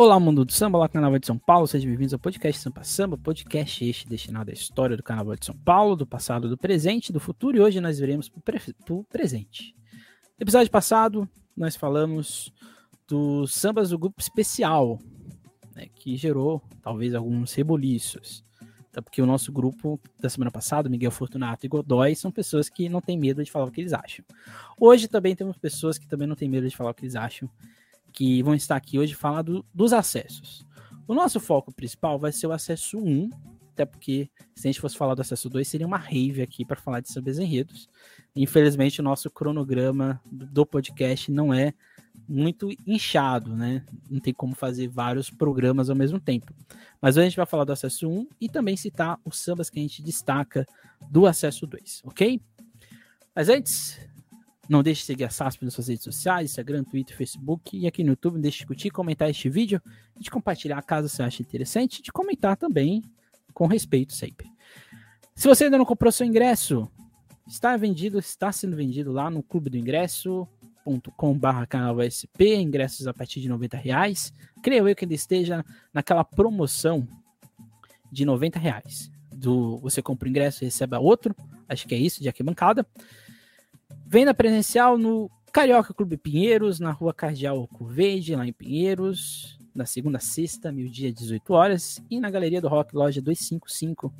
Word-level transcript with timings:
Olá, 0.00 0.20
mundo 0.20 0.44
do 0.44 0.52
samba, 0.52 0.78
olá, 0.78 0.88
Carnaval 0.88 1.18
de 1.18 1.26
São 1.26 1.36
Paulo, 1.36 1.66
sejam 1.66 1.88
bem-vindos 1.88 2.14
ao 2.14 2.20
podcast 2.20 2.62
Sampa 2.62 2.84
Samba, 2.84 3.18
podcast 3.18 3.84
este 3.84 4.08
destinado 4.08 4.48
à 4.48 4.54
história 4.54 4.96
do 4.96 5.02
Carnaval 5.02 5.34
de 5.34 5.44
São 5.44 5.56
Paulo, 5.56 5.96
do 5.96 6.06
passado, 6.06 6.48
do 6.48 6.56
presente, 6.56 7.12
do 7.12 7.18
futuro, 7.18 7.56
e 7.56 7.60
hoje 7.60 7.80
nós 7.80 7.98
veremos 7.98 8.28
para 8.28 8.60
o 8.90 9.02
presente. 9.02 9.74
No 10.38 10.44
episódio 10.44 10.70
passado, 10.70 11.28
nós 11.56 11.74
falamos 11.74 12.52
dos 13.08 13.52
sambas 13.52 13.90
do 13.90 13.98
grupo 13.98 14.20
especial, 14.20 15.00
né, 15.74 15.88
que 15.92 16.16
gerou 16.16 16.62
talvez 16.80 17.12
alguns 17.12 17.52
reboliços. 17.54 18.44
Até 18.92 19.00
porque 19.00 19.20
o 19.20 19.26
nosso 19.26 19.50
grupo 19.50 20.00
da 20.20 20.30
semana 20.30 20.52
passada, 20.52 20.88
Miguel 20.88 21.10
Fortunato 21.10 21.66
e 21.66 21.68
Godoy, 21.68 22.14
são 22.14 22.30
pessoas 22.30 22.68
que 22.68 22.88
não 22.88 23.00
têm 23.00 23.18
medo 23.18 23.42
de 23.42 23.50
falar 23.50 23.66
o 23.66 23.72
que 23.72 23.80
eles 23.80 23.92
acham. 23.92 24.24
Hoje 24.80 25.08
também 25.08 25.34
temos 25.34 25.56
pessoas 25.56 25.98
que 25.98 26.06
também 26.06 26.28
não 26.28 26.36
têm 26.36 26.48
medo 26.48 26.68
de 26.68 26.76
falar 26.76 26.92
o 26.92 26.94
que 26.94 27.02
eles 27.02 27.16
acham 27.16 27.50
que 28.18 28.42
vão 28.42 28.52
estar 28.52 28.74
aqui 28.74 28.98
hoje 28.98 29.14
falar 29.14 29.42
do, 29.42 29.64
dos 29.72 29.92
acessos. 29.92 30.66
O 31.06 31.14
nosso 31.14 31.38
foco 31.38 31.72
principal 31.72 32.18
vai 32.18 32.32
ser 32.32 32.48
o 32.48 32.52
acesso 32.52 32.98
1, 32.98 33.30
até 33.70 33.86
porque 33.86 34.28
se 34.56 34.66
a 34.66 34.72
gente 34.72 34.80
fosse 34.80 34.98
falar 34.98 35.14
do 35.14 35.20
acesso 35.20 35.48
2, 35.48 35.68
seria 35.68 35.86
uma 35.86 35.98
rave 35.98 36.42
aqui 36.42 36.64
para 36.64 36.80
falar 36.80 36.98
de 36.98 37.12
seus 37.12 37.38
enredos. 37.38 37.88
Infelizmente, 38.34 39.00
o 39.00 39.04
nosso 39.04 39.30
cronograma 39.30 40.20
do 40.26 40.66
podcast 40.66 41.30
não 41.30 41.54
é 41.54 41.72
muito 42.28 42.70
inchado, 42.84 43.54
né? 43.54 43.84
Não 44.10 44.18
tem 44.18 44.34
como 44.34 44.56
fazer 44.56 44.88
vários 44.88 45.30
programas 45.30 45.88
ao 45.88 45.94
mesmo 45.94 46.18
tempo. 46.18 46.52
Mas 47.00 47.16
hoje 47.16 47.26
a 47.26 47.28
gente 47.28 47.36
vai 47.36 47.46
falar 47.46 47.62
do 47.62 47.72
acesso 47.72 48.08
1 48.08 48.26
e 48.40 48.48
também 48.48 48.76
citar 48.76 49.16
os 49.24 49.38
sambas 49.38 49.70
que 49.70 49.78
a 49.78 49.82
gente 49.82 50.02
destaca 50.02 50.66
do 51.08 51.24
acesso 51.24 51.68
2, 51.68 52.02
ok? 52.04 52.40
Mas 53.32 53.48
antes, 53.48 53.96
não 54.68 54.82
deixe 54.82 55.00
de 55.00 55.06
seguir 55.06 55.24
a 55.24 55.30
SASP 55.30 55.64
nas 55.64 55.74
suas 55.74 55.88
redes 55.88 56.04
sociais, 56.04 56.50
Instagram, 56.50 56.84
Twitter, 56.84 57.16
Facebook 57.16 57.76
e 57.76 57.86
aqui 57.86 58.04
no 58.04 58.10
YouTube. 58.10 58.38
Deixe 58.38 58.58
de 58.58 58.60
discutir, 58.60 58.90
comentar 58.90 59.30
este 59.30 59.48
vídeo 59.48 59.80
e 60.16 60.22
de 60.22 60.30
compartilhar 60.30 60.82
caso 60.82 61.08
você 61.08 61.22
ache 61.22 61.42
interessante, 61.42 62.02
de 62.02 62.12
comentar 62.12 62.56
também 62.56 63.02
com 63.54 63.66
respeito 63.66 64.12
sempre. 64.12 64.46
Se 65.34 65.48
você 65.48 65.64
ainda 65.64 65.78
não 65.78 65.86
comprou 65.86 66.12
seu 66.12 66.26
ingresso, 66.26 66.90
está 67.46 67.76
vendido, 67.76 68.18
está 68.18 68.52
sendo 68.52 68.76
vendido 68.76 69.10
lá 69.10 69.30
no 69.30 69.42
clube 69.42 69.70
do 69.70 69.78
ingresso.com.br 69.78 71.66
canal 71.68 71.96
SP, 72.04 72.56
ingressos 72.56 73.06
a 73.06 73.14
partir 73.14 73.40
de 73.40 73.48
90 73.48 73.76
reais. 73.76 74.34
Creio 74.62 74.86
eu 74.86 74.94
que 74.94 75.04
ainda 75.04 75.14
esteja 75.14 75.64
naquela 75.94 76.24
promoção 76.24 77.08
de 78.12 78.24
90 78.24 78.58
reais. 78.58 79.10
Do, 79.32 79.78
você 79.78 80.02
compra 80.02 80.26
o 80.26 80.30
ingresso 80.30 80.64
e 80.64 80.66
recebe 80.66 80.96
outro, 80.96 81.34
acho 81.68 81.86
que 81.86 81.94
é 81.94 81.98
isso, 81.98 82.20
de 82.20 82.28
arquibancada. 82.28 82.84
Venda 84.10 84.32
presencial 84.32 84.96
no 84.96 85.30
Carioca 85.52 85.92
Clube 85.92 86.16
Pinheiros, 86.16 86.80
na 86.80 86.90
rua 86.90 87.12
Cardeal 87.12 87.68
Curvede, 87.68 88.34
lá 88.34 88.46
em 88.46 88.54
Pinheiros, 88.54 89.60
na 89.74 89.84
segunda 89.84 90.18
sexta, 90.18 90.72
meio-dia, 90.72 91.12
18 91.12 91.52
horas, 91.52 92.02
e 92.08 92.18
na 92.18 92.30
Galeria 92.30 92.58
do 92.58 92.68
Rock, 92.68 92.96
loja 92.96 93.20
255, 93.20 94.10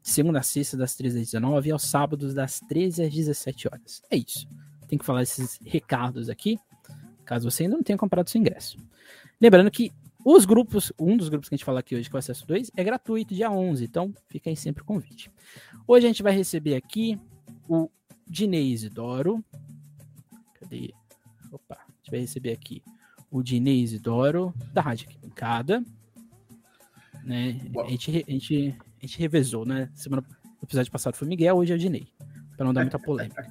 de 0.00 0.08
segunda 0.08 0.38
a 0.38 0.42
sexta, 0.44 0.76
das 0.76 0.94
13 0.94 1.18
às 1.18 1.26
19 1.32 1.68
e 1.68 1.72
aos 1.72 1.82
sábados, 1.82 2.32
das 2.32 2.60
13 2.60 3.02
às 3.02 3.12
17 3.12 3.66
horas. 3.66 4.02
É 4.08 4.16
isso. 4.16 4.46
Tem 4.86 4.96
que 4.96 5.04
falar 5.04 5.24
esses 5.24 5.58
recados 5.64 6.28
aqui, 6.28 6.56
caso 7.24 7.50
você 7.50 7.64
ainda 7.64 7.74
não 7.74 7.82
tenha 7.82 7.98
comprado 7.98 8.30
seu 8.30 8.40
ingresso. 8.40 8.78
Lembrando 9.40 9.68
que 9.68 9.90
os 10.24 10.44
grupos, 10.44 10.92
um 10.96 11.16
dos 11.16 11.28
grupos 11.28 11.48
que 11.48 11.56
a 11.56 11.58
gente 11.58 11.64
fala 11.64 11.80
aqui 11.80 11.96
hoje, 11.96 12.08
que 12.08 12.14
é 12.14 12.18
o 12.18 12.20
Acesso 12.20 12.46
2, 12.46 12.70
é 12.76 12.84
gratuito, 12.84 13.34
dia 13.34 13.50
11, 13.50 13.82
então 13.82 14.14
fica 14.28 14.48
aí 14.48 14.54
sempre 14.54 14.84
o 14.84 14.86
convite. 14.86 15.28
Hoje 15.88 16.06
a 16.06 16.08
gente 16.08 16.22
vai 16.22 16.32
receber 16.32 16.76
aqui 16.76 17.18
o 17.68 17.90
Dinei 18.26 18.72
Isidoro. 18.72 19.44
Cadê? 20.60 20.92
Opa, 21.52 21.76
a 21.76 21.92
gente 21.96 22.10
vai 22.10 22.20
receber 22.20 22.52
aqui 22.52 22.82
o 23.30 23.42
Dinei 23.42 23.80
Isidoro, 23.80 24.54
da 24.72 24.80
Rádio 24.80 25.08
Arquibancada. 25.08 25.84
Né? 27.24 27.60
A, 27.78 27.88
gente, 27.88 28.24
a, 28.28 28.30
gente, 28.30 28.78
a 28.98 29.00
gente 29.06 29.18
revezou, 29.18 29.64
né? 29.64 29.90
Semana, 29.94 30.22
no 30.44 30.66
episódio 30.66 30.92
passado 30.92 31.16
foi 31.16 31.26
Miguel, 31.26 31.56
hoje 31.56 31.72
é 31.72 31.76
o 31.76 31.78
Dinei. 31.78 32.08
Para 32.56 32.66
não 32.66 32.72
dar 32.74 32.82
muita 32.82 32.98
polêmica. 32.98 33.44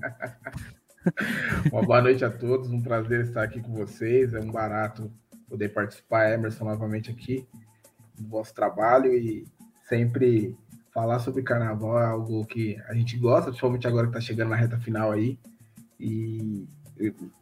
Uma 1.71 1.81
boa 1.81 2.01
noite 2.01 2.23
a 2.23 2.29
todos, 2.29 2.69
um 2.69 2.81
prazer 2.81 3.21
estar 3.21 3.43
aqui 3.43 3.61
com 3.61 3.73
vocês. 3.73 4.33
É 4.33 4.39
um 4.39 4.51
barato 4.51 5.11
poder 5.49 5.69
participar, 5.69 6.31
Emerson, 6.31 6.63
novamente 6.63 7.11
aqui 7.11 7.45
do 8.15 8.27
vosso 8.27 8.53
trabalho 8.53 9.13
e 9.13 9.45
sempre 9.87 10.57
falar 10.93 11.19
sobre 11.19 11.41
carnaval 11.41 11.99
é 11.99 12.05
algo 12.05 12.45
que 12.45 12.77
a 12.87 12.93
gente 12.93 13.17
gosta, 13.17 13.49
principalmente 13.49 13.87
agora 13.87 14.07
que 14.07 14.13
tá 14.13 14.21
chegando 14.21 14.49
na 14.49 14.55
reta 14.55 14.77
final 14.77 15.11
aí. 15.11 15.39
E 15.99 16.67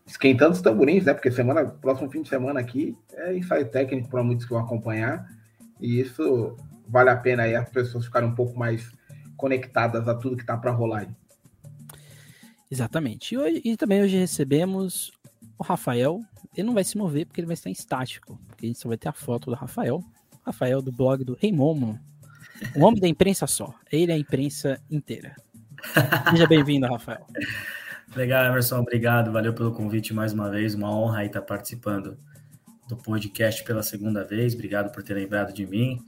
esquentando 0.05 0.51
os 0.51 0.61
tamborins, 0.61 1.05
né? 1.05 1.13
Porque 1.13 1.31
semana, 1.31 1.65
próximo 1.65 2.09
fim 2.09 2.21
de 2.21 2.29
semana 2.29 2.59
aqui 2.59 2.97
é 3.13 3.35
ensaio 3.35 3.69
técnico 3.69 4.09
para 4.09 4.23
muitos 4.23 4.45
que 4.45 4.53
vão 4.53 4.61
acompanhar. 4.61 5.27
E 5.79 5.99
isso 5.99 6.55
vale 6.87 7.09
a 7.09 7.17
pena 7.17 7.43
aí 7.43 7.55
as 7.55 7.69
pessoas 7.69 8.05
ficarem 8.05 8.29
um 8.29 8.35
pouco 8.35 8.57
mais 8.57 8.91
conectadas 9.35 10.07
a 10.07 10.15
tudo 10.15 10.37
que 10.37 10.45
tá 10.45 10.55
para 10.55 10.71
rolar 10.71 10.99
aí. 10.99 11.09
Exatamente. 12.69 13.33
E, 13.33 13.37
hoje, 13.37 13.61
e 13.65 13.75
também 13.75 14.01
hoje 14.01 14.17
recebemos 14.17 15.11
o 15.57 15.63
Rafael. 15.63 16.21
Ele 16.55 16.67
não 16.67 16.73
vai 16.73 16.83
se 16.83 16.97
mover 16.97 17.25
porque 17.25 17.41
ele 17.41 17.47
vai 17.47 17.55
estar 17.55 17.69
em 17.69 17.73
estático. 17.73 18.39
Porque 18.47 18.65
a 18.65 18.67
gente 18.67 18.79
só 18.79 18.87
vai 18.87 18.97
ter 18.97 19.09
a 19.09 19.13
foto 19.13 19.49
do 19.49 19.55
Rafael. 19.55 20.01
Rafael 20.45 20.81
do 20.81 20.91
blog 20.91 21.23
do 21.23 21.33
Rei 21.33 21.51
Momo. 21.51 21.99
O 22.75 22.83
homem 22.83 22.99
da 22.99 23.07
imprensa 23.07 23.47
só. 23.47 23.73
Ele 23.91 24.11
é 24.11 24.15
a 24.15 24.17
imprensa 24.17 24.79
inteira. 24.89 25.35
Seja 26.29 26.47
bem-vindo, 26.47 26.87
Rafael. 26.87 27.25
Legal, 28.15 28.45
Emerson. 28.45 28.79
Obrigado. 28.79 29.31
Valeu 29.31 29.53
pelo 29.53 29.71
convite 29.71 30.13
mais 30.13 30.33
uma 30.33 30.49
vez. 30.49 30.75
Uma 30.75 30.95
honra 30.95 31.19
aí 31.19 31.27
estar 31.27 31.41
participando 31.41 32.17
do 32.87 32.97
podcast 32.97 33.63
pela 33.63 33.81
segunda 33.81 34.23
vez. 34.23 34.53
Obrigado 34.53 34.91
por 34.91 35.01
ter 35.01 35.13
lembrado 35.13 35.53
de 35.53 35.65
mim. 35.65 35.99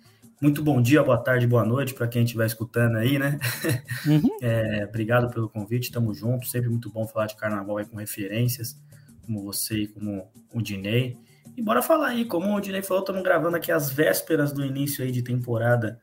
Muito 0.42 0.62
bom 0.62 0.82
dia, 0.82 1.02
boa 1.02 1.18
tarde, 1.18 1.48
boa 1.48 1.64
noite 1.64 1.94
para 1.94 2.06
quem 2.06 2.24
estiver 2.26 2.46
escutando 2.46 2.98
aí, 2.98 3.18
né? 3.18 3.40
Uhum. 4.06 4.30
É, 4.44 4.86
obrigado 4.86 5.34
pelo 5.34 5.48
convite, 5.48 5.92
tamo 5.92 6.14
junto. 6.14 6.48
Sempre 6.48 6.70
muito 6.70 6.90
bom 6.92 7.08
falar 7.08 7.28
de 7.28 7.38
carnaval 7.38 7.78
aí 7.78 7.86
com 7.86 7.96
referências, 7.96 8.78
como 9.26 9.42
você 9.42 9.84
e 9.84 9.88
como 9.88 10.30
o 10.54 10.62
Dinei. 10.62 11.18
E 11.56 11.62
bora 11.62 11.82
falar 11.82 12.08
aí, 12.08 12.26
como 12.26 12.54
o 12.54 12.60
Dinei 12.60 12.82
falou, 12.82 13.04
estamos 13.04 13.24
gravando 13.24 13.56
aqui 13.56 13.72
as 13.72 13.90
vésperas 13.90 14.52
do 14.52 14.66
início 14.66 15.04
aí 15.04 15.12
de 15.12 15.22
temporada 15.22 15.98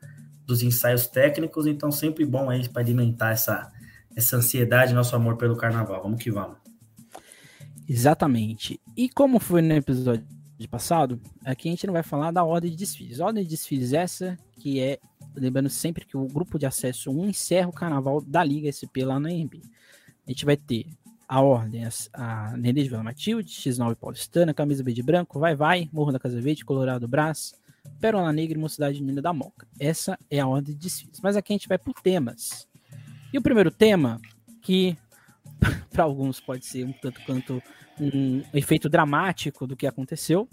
dos 0.51 0.63
ensaios 0.63 1.07
técnicos, 1.07 1.67
então 1.67 1.91
sempre 1.91 2.25
bom 2.25 2.51
aí 2.51 2.69
para 2.69 2.83
alimentar 2.83 3.31
essa, 3.31 3.71
essa 4.15 4.37
ansiedade, 4.37 4.93
nosso 4.93 5.15
amor 5.15 5.37
pelo 5.37 5.57
carnaval. 5.57 6.03
Vamos 6.03 6.23
que 6.23 6.31
vamos. 6.31 6.57
Exatamente. 7.89 8.81
E 8.97 9.09
como 9.09 9.39
foi 9.39 9.63
no 9.63 9.73
episódio 9.75 10.25
passado, 10.69 11.21
aqui 11.45 11.69
a 11.69 11.71
gente 11.71 11.87
não 11.87 11.95
vai 11.95 12.03
falar 12.03 12.31
da 12.33 12.45
ordem 12.45 12.71
de 12.71 12.77
desfiles. 12.77 13.21
A 13.21 13.27
ordem 13.27 13.45
de 13.45 13.51
desfiles 13.51 13.93
essa, 13.93 14.37
que 14.59 14.81
é, 14.81 14.99
lembrando 15.35 15.71
sempre 15.71 16.05
que 16.05 16.17
o 16.17 16.27
grupo 16.27 16.59
de 16.59 16.67
acesso 16.67 17.11
1 17.11 17.29
encerra 17.29 17.69
o 17.69 17.73
carnaval 17.73 18.21
da 18.21 18.43
Liga 18.43 18.71
SP 18.71 19.03
lá 19.05 19.19
na 19.19 19.33
EMB. 19.33 19.63
A 20.27 20.31
gente 20.31 20.45
vai 20.45 20.57
ter 20.57 20.87
a 21.29 21.41
ordem, 21.41 21.83
a 22.13 22.57
Nenê 22.57 22.83
de 22.83 22.89
Vila 22.89 23.05
Matilde, 23.05 23.53
X9 23.53 23.95
Paulistana, 23.95 24.53
Camisa 24.53 24.83
Verde 24.83 25.03
Branco, 25.03 25.39
Vai 25.39 25.55
Vai, 25.55 25.89
Morro 25.93 26.11
da 26.11 26.19
Casa 26.19 26.41
Verde, 26.41 26.65
Colorado 26.65 27.07
Brás, 27.07 27.55
Pérola 28.01 28.33
Negra 28.33 28.57
e 28.57 28.61
Mocidade 28.61 29.03
Unida 29.03 29.23
da 29.23 29.33
Moca. 29.33 29.67
Essa 29.79 30.19
é 30.31 30.41
a 30.41 30.47
ordem 30.47 30.75
de 30.75 30.81
desfiles. 30.81 31.21
Mas 31.23 31.37
aqui 31.37 31.53
a 31.53 31.57
gente 31.57 31.69
vai 31.69 31.79
por 31.79 31.95
temas. 32.01 32.69
E 33.33 33.39
o 33.39 33.43
primeiro 33.43 33.71
tema, 33.71 34.21
que 34.63 34.97
para 35.91 36.05
alguns 36.05 36.41
pode 36.41 36.67
ser 36.67 36.85
um 36.85 36.93
tanto 36.93 37.21
quanto 37.25 37.63
um 38.01 38.43
efeito 38.55 38.89
dramático 38.89 39.67
do 39.67 39.77
que 39.77 39.87
aconteceu. 39.87 40.49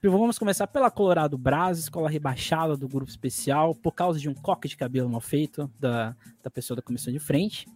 Vamos 0.00 0.38
começar 0.38 0.68
pela 0.68 0.92
Colorado 0.92 1.36
Brás, 1.36 1.78
escola 1.78 2.08
rebaixada 2.08 2.76
do 2.76 2.86
grupo 2.86 3.10
especial, 3.10 3.74
por 3.74 3.92
causa 3.92 4.18
de 4.20 4.28
um 4.28 4.34
coque 4.34 4.68
de 4.68 4.76
cabelo 4.76 5.10
mal 5.10 5.20
feito 5.20 5.68
da, 5.78 6.14
da 6.40 6.48
pessoa 6.48 6.76
da 6.76 6.82
comissão 6.82 7.12
de 7.12 7.18
frente. 7.18 7.66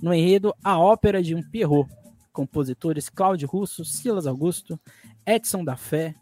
No 0.00 0.14
enredo, 0.14 0.54
a 0.62 0.78
ópera 0.78 1.22
de 1.22 1.34
um 1.34 1.42
Pierrot. 1.42 1.90
Compositores 2.32 3.10
Cláudio 3.10 3.46
Russo, 3.46 3.84
Silas 3.84 4.26
Augusto, 4.26 4.80
Edson 5.26 5.62
da 5.62 5.76
Fé, 5.76 6.14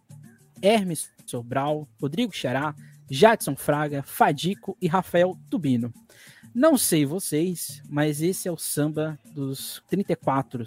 Hermes 0.63 1.11
Sobral, 1.27 1.89
Rodrigo 2.01 2.35
Xará, 2.35 2.75
Jadson 3.09 3.57
Fraga, 3.57 4.03
Fadico 4.03 4.77
e 4.81 4.87
Rafael 4.87 5.37
Tubino. 5.51 5.93
Não 6.55 6.77
sei 6.77 7.05
vocês, 7.05 7.83
mas 7.89 8.23
esse 8.23 8.49
é 8.49 8.53
o 8.53 8.57
samba 8.57 9.19
dos 9.35 9.83
34 9.89 10.65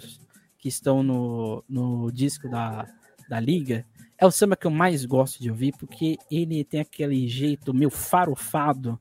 que 0.58 0.68
estão 0.68 1.02
no, 1.02 1.64
no 1.68 2.10
disco 2.10 2.48
da, 2.48 2.86
da 3.28 3.40
Liga. 3.40 3.86
É 4.16 4.26
o 4.26 4.30
samba 4.30 4.56
que 4.56 4.66
eu 4.66 4.70
mais 4.70 5.04
gosto 5.04 5.42
de 5.42 5.50
ouvir, 5.50 5.74
porque 5.78 6.16
ele 6.30 6.64
tem 6.64 6.80
aquele 6.80 7.26
jeito 7.28 7.74
meio 7.74 7.90
farofado 7.90 8.98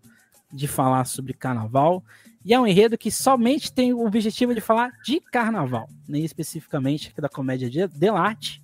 de 0.52 0.68
falar 0.68 1.06
sobre 1.06 1.34
carnaval. 1.34 2.04
E 2.46 2.54
é 2.54 2.60
um 2.60 2.68
enredo 2.68 2.98
que 2.98 3.10
somente 3.10 3.72
tem 3.72 3.94
o 3.94 4.06
objetivo 4.06 4.54
de 4.54 4.62
falar 4.62 4.92
de 5.04 5.20
carnaval, 5.20 5.90
nem 6.08 6.24
especificamente 6.24 7.14
da 7.20 7.30
comédia 7.30 7.70
de 7.70 7.88
Delate. 7.88 8.60
O 8.60 8.63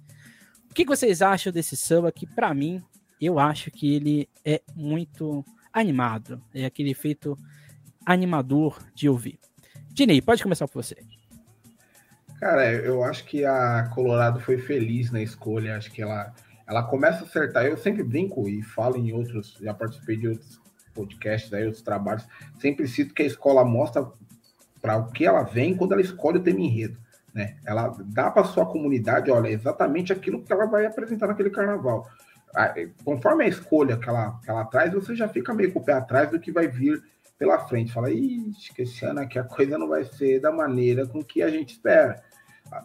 que 0.85 0.95
vocês 0.95 1.21
acham 1.21 1.51
desse 1.51 1.75
samba 1.75 2.11
que, 2.11 2.27
para 2.27 2.53
mim, 2.53 2.83
eu 3.19 3.39
acho 3.39 3.71
que 3.71 3.95
ele 3.95 4.29
é 4.45 4.61
muito 4.75 5.43
animado. 5.73 6.41
É 6.53 6.65
aquele 6.65 6.91
efeito 6.91 7.37
animador 8.05 8.79
de 8.93 9.09
ouvir. 9.09 9.39
Dinei, 9.91 10.21
pode 10.21 10.41
começar 10.41 10.67
por 10.67 10.83
você. 10.83 10.97
Cara, 12.39 12.71
eu 12.71 13.03
acho 13.03 13.25
que 13.25 13.43
a 13.43 13.89
Colorado 13.93 14.39
foi 14.39 14.57
feliz 14.57 15.11
na 15.11 15.21
escolha. 15.21 15.75
Acho 15.75 15.91
que 15.91 16.01
ela, 16.01 16.33
ela 16.65 16.83
começa 16.83 17.23
a 17.23 17.27
acertar. 17.27 17.65
Eu 17.65 17.77
sempre 17.77 18.03
brinco 18.03 18.47
e 18.47 18.61
falo 18.61 18.95
em 18.95 19.11
outros, 19.11 19.57
já 19.61 19.73
participei 19.73 20.15
de 20.15 20.29
outros 20.29 20.61
podcasts, 20.93 21.53
aí, 21.53 21.65
outros 21.65 21.83
trabalhos, 21.83 22.25
sempre 22.59 22.87
cito 22.87 23.13
que 23.13 23.23
a 23.23 23.25
escola 23.25 23.63
mostra 23.63 24.05
para 24.81 24.97
o 24.97 25.11
que 25.11 25.25
ela 25.25 25.43
vem 25.43 25.75
quando 25.75 25.93
ela 25.93 26.01
escolhe 26.01 26.37
o 26.37 26.43
tema 26.43 26.61
enredo. 26.61 26.97
Né? 27.33 27.57
Ela 27.65 27.95
dá 28.05 28.31
para 28.31 28.43
sua 28.43 28.65
comunidade, 28.65 29.31
olha, 29.31 29.49
exatamente 29.49 30.11
aquilo 30.11 30.43
que 30.43 30.51
ela 30.51 30.65
vai 30.65 30.85
apresentar 30.85 31.27
naquele 31.27 31.49
carnaval. 31.49 32.07
Conforme 33.03 33.45
a 33.45 33.47
escolha 33.47 33.97
que 33.97 34.09
ela, 34.09 34.39
que 34.43 34.49
ela 34.49 34.65
traz, 34.65 34.93
você 34.93 35.15
já 35.15 35.27
fica 35.27 35.53
meio 35.53 35.71
com 35.71 35.79
o 35.79 35.83
pé 35.83 35.93
atrás 35.93 36.29
do 36.31 36.39
que 36.39 36.51
vai 36.51 36.67
vir 36.67 37.01
pela 37.37 37.59
frente. 37.67 37.93
Fala, 37.93 38.11
ixi, 38.11 38.73
esse 38.77 39.05
ano 39.05 39.21
aqui 39.21 39.37
a 39.37 39.43
coisa 39.43 39.77
não 39.77 39.87
vai 39.87 40.03
ser 40.03 40.39
da 40.41 40.51
maneira 40.51 41.07
com 41.07 41.23
que 41.23 41.41
a 41.41 41.49
gente 41.49 41.73
espera. 41.73 42.21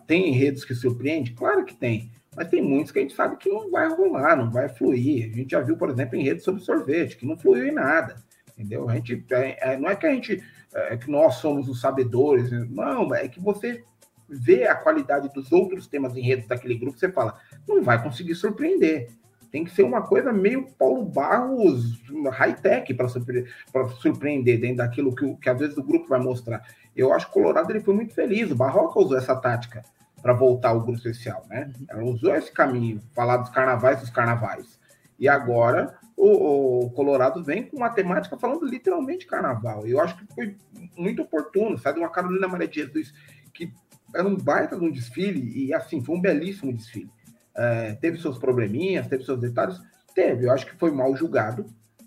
Tem 0.06 0.28
enredos 0.28 0.64
que 0.64 0.74
surpreendem? 0.74 1.34
Claro 1.34 1.64
que 1.64 1.74
tem. 1.74 2.10
Mas 2.36 2.48
tem 2.48 2.62
muitos 2.62 2.90
que 2.90 2.98
a 2.98 3.02
gente 3.02 3.14
sabe 3.14 3.36
que 3.36 3.48
não 3.48 3.70
vai 3.70 3.88
rolar, 3.88 4.36
não 4.36 4.50
vai 4.50 4.68
fluir. 4.68 5.30
A 5.32 5.36
gente 5.36 5.50
já 5.50 5.60
viu, 5.60 5.76
por 5.76 5.90
exemplo, 5.90 6.16
enredos 6.16 6.44
sobre 6.44 6.62
sorvete, 6.62 7.16
que 7.16 7.26
não 7.26 7.36
fluiu 7.36 7.66
em 7.66 7.72
nada. 7.72 8.16
Entendeu? 8.56 8.88
A 8.88 8.94
gente, 8.94 9.24
é, 9.30 9.72
é 9.72 9.76
não 9.76 9.88
é 9.88 9.96
que 9.96 10.06
a 10.06 10.12
gente, 10.12 10.42
é, 10.74 10.96
que 10.96 11.10
nós 11.10 11.36
somos 11.36 11.68
os 11.68 11.80
sabedores, 11.80 12.50
não, 12.70 13.14
é 13.14 13.28
que 13.28 13.40
você 13.40 13.84
vê 14.28 14.66
a 14.66 14.74
qualidade 14.74 15.32
dos 15.32 15.52
outros 15.52 15.86
temas 15.86 16.16
enredos 16.16 16.46
daquele 16.46 16.76
grupo, 16.76 16.98
você 16.98 17.10
fala, 17.10 17.38
não 17.66 17.82
vai 17.82 18.02
conseguir 18.02 18.34
surpreender. 18.34 19.10
Tem 19.50 19.64
que 19.64 19.70
ser 19.70 19.84
uma 19.84 20.02
coisa 20.02 20.32
meio 20.32 20.66
Paulo 20.76 21.04
Barros 21.04 22.02
high-tech 22.32 22.92
para 22.94 23.08
surpreender, 23.08 23.54
surpreender 24.00 24.60
dentro 24.60 24.78
daquilo 24.78 25.14
que, 25.14 25.34
que 25.36 25.48
às 25.48 25.58
vezes 25.58 25.76
o 25.76 25.82
grupo 25.82 26.08
vai 26.08 26.18
mostrar. 26.18 26.62
Eu 26.96 27.12
acho 27.12 27.26
que 27.26 27.38
o 27.38 27.42
Colorado 27.42 27.70
ele 27.70 27.80
foi 27.80 27.94
muito 27.94 28.14
feliz. 28.14 28.50
O 28.50 28.56
Barroca 28.56 28.98
usou 28.98 29.16
essa 29.16 29.36
tática 29.36 29.84
para 30.20 30.32
voltar 30.32 30.70
ao 30.70 30.80
grupo 30.80 30.96
especial, 30.96 31.44
né? 31.48 31.70
Ela 31.88 32.02
usou 32.02 32.34
esse 32.34 32.50
caminho, 32.50 33.00
falar 33.14 33.36
dos 33.36 33.50
carnavais 33.50 34.00
dos 34.00 34.10
carnavais. 34.10 34.80
E 35.18 35.28
agora 35.28 35.96
o, 36.16 36.86
o, 36.86 36.90
Colorado 36.90 37.44
vem 37.44 37.64
com 37.64 37.76
uma 37.76 37.90
temática 37.90 38.36
falando 38.36 38.64
literalmente 38.64 39.26
carnaval. 39.26 39.86
Eu 39.86 40.00
acho 40.00 40.16
que 40.16 40.34
foi 40.34 40.56
muito 40.96 41.22
oportuno. 41.22 41.78
Sai 41.78 41.92
de 41.92 42.00
uma 42.00 42.08
Carolina 42.08 42.48
Maria 42.48 42.66
de 42.66 42.76
Jesus 42.76 43.12
que 43.52 43.72
era 44.14 44.26
um 44.26 44.36
baita 44.36 44.76
de 44.76 44.84
um 44.84 44.90
desfile 44.90 45.66
e 45.66 45.74
assim 45.74 46.02
foi 46.02 46.16
um 46.16 46.20
belíssimo 46.20 46.72
desfile. 46.72 47.10
É, 47.56 47.94
teve 47.94 48.20
seus 48.20 48.38
probleminhas, 48.38 49.06
teve 49.06 49.24
seus 49.24 49.40
detalhes? 49.40 49.80
Teve, 50.14 50.46
eu 50.46 50.52
acho 50.52 50.66
que 50.66 50.76
foi 50.76 50.90
mal 50.90 51.14
julgado, 51.16 51.66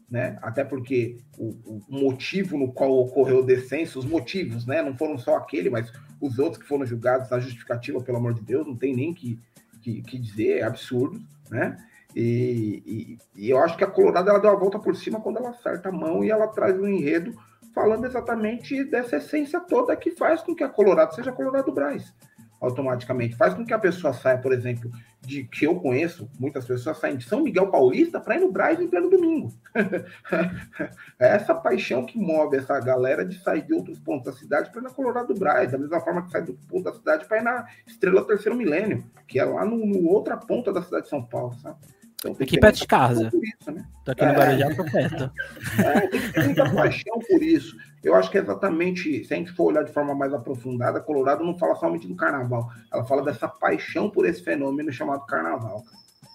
né? 0.10 0.38
Até 0.42 0.64
porque 0.64 1.18
o, 1.38 1.50
o, 1.66 1.82
motivo 1.90 2.58
no 2.58 2.72
qual 2.72 2.92
ocorreu 2.98 3.40
o 3.40 3.46
descenso, 3.46 4.00
os 4.00 4.06
motivos, 4.06 4.66
né? 4.66 4.82
Não 4.82 4.98
foram 4.98 5.18
só 5.18 5.36
aquele, 5.36 5.70
mas 5.70 5.92
os 6.20 6.40
outros 6.40 6.62
que 6.62 6.68
foram 6.68 6.86
julgados 6.86 7.30
na 7.30 7.40
justificativa, 7.40 8.02
pelo 8.02 8.18
amor 8.18 8.34
de 8.34 8.42
Deus, 8.42 8.66
não 8.66 8.76
tem 8.76 8.96
nem 8.96 9.14
que, 9.14 9.40
que, 9.82 10.02
que 10.02 10.18
dizer, 10.18 10.60
é 10.60 10.64
absurdo, 10.64 11.22
né? 11.50 11.78
E, 12.16 12.82
e, 12.86 13.18
e, 13.36 13.50
eu 13.50 13.60
acho 13.60 13.78
que 13.78 13.84
a 13.84 13.88
Colorado 13.88 14.30
ela 14.30 14.40
deu 14.40 14.50
a 14.50 14.56
volta 14.56 14.80
por 14.80 14.96
cima 14.96 15.20
quando 15.20 15.38
ela 15.38 15.50
acerta 15.50 15.90
a 15.90 15.92
mão 15.92 16.24
e 16.24 16.32
ela 16.32 16.48
traz 16.48 16.80
um 16.80 16.88
enredo 16.88 17.38
falando 17.78 18.06
exatamente 18.06 18.84
dessa 18.86 19.18
essência 19.18 19.60
toda 19.60 19.96
que 19.96 20.10
faz 20.10 20.42
com 20.42 20.56
que 20.56 20.64
a 20.64 20.68
Colorado 20.68 21.14
seja 21.14 21.32
Colorado 21.32 21.72
Braz 21.72 22.12
automaticamente. 22.60 23.36
Faz 23.36 23.54
com 23.54 23.64
que 23.64 23.72
a 23.72 23.78
pessoa 23.78 24.14
saia, 24.14 24.40
por 24.40 24.52
exemplo, 24.52 24.90
de 25.22 25.44
que 25.44 25.68
eu 25.68 25.80
conheço, 25.80 26.28
muitas 26.40 26.66
pessoas 26.66 26.98
saem 26.98 27.18
de 27.18 27.26
São 27.26 27.44
Miguel 27.44 27.70
Paulista 27.70 28.20
para 28.20 28.36
ir 28.36 28.40
no 28.40 28.52
Braz 28.52 28.80
em 28.80 28.88
pleno 28.88 29.12
domingo. 29.12 29.54
é 31.20 31.36
essa 31.36 31.54
paixão 31.54 32.04
que 32.04 32.18
move 32.18 32.58
essa 32.58 32.80
galera 32.80 33.24
de 33.24 33.38
sair 33.44 33.62
de 33.62 33.76
outros 33.76 34.00
pontos 34.00 34.26
da 34.26 34.40
cidade 34.40 34.72
para 34.72 34.82
ir 34.82 34.84
na 34.86 34.90
Colorado 34.90 35.32
do 35.32 35.40
Braz, 35.40 35.72
da 35.72 35.78
mesma 35.78 36.00
forma 36.00 36.24
que 36.24 36.32
sai 36.32 36.42
do 36.42 36.56
ponto 36.68 36.84
da 36.84 36.94
cidade 36.94 37.26
para 37.28 37.38
ir 37.38 37.44
na 37.44 37.68
Estrela 37.86 38.26
Terceiro 38.26 38.58
Milênio, 38.58 39.04
que 39.28 39.40
é 39.40 39.46
lá 39.46 39.64
no, 39.64 39.86
no 39.86 40.10
outra 40.10 40.36
ponta 40.36 40.74
da 40.74 40.82
cidade 40.82 41.04
de 41.04 41.10
São 41.10 41.24
Paulo, 41.24 41.54
sabe? 41.60 41.78
Então, 42.20 42.36
aqui 42.40 42.60
perto 42.60 42.78
de 42.78 42.88
casa. 42.88 43.32
Isso, 43.34 43.72
né? 43.72 43.86
Tô 44.04 44.12
aqui 44.12 44.26
no 44.26 44.32
é, 44.32 44.36
Guarujá, 44.36 44.76
tô 44.76 44.84
perto. 44.86 45.32
É, 45.78 46.08
tem 46.08 46.22
que 46.22 46.34
ter 46.34 46.44
muita 46.46 46.74
paixão 46.74 47.20
por 47.20 47.44
isso. 47.44 47.78
Eu 48.04 48.16
acho 48.16 48.32
que 48.32 48.38
é 48.38 48.42
exatamente, 48.42 49.24
se 49.26 49.34
a 49.34 49.38
gente 49.38 49.52
for 49.52 49.66
olhar 49.66 49.84
de 49.84 49.92
forma 49.92 50.16
mais 50.16 50.34
aprofundada, 50.34 51.00
Colorado 51.00 51.44
não 51.44 51.58
fala 51.58 51.76
somente 51.76 52.08
do 52.08 52.16
carnaval, 52.16 52.72
ela 52.92 53.04
fala 53.04 53.24
dessa 53.24 53.48
paixão 53.48 54.10
por 54.10 54.26
esse 54.26 54.42
fenômeno 54.42 54.92
chamado 54.92 55.26
carnaval. 55.26 55.84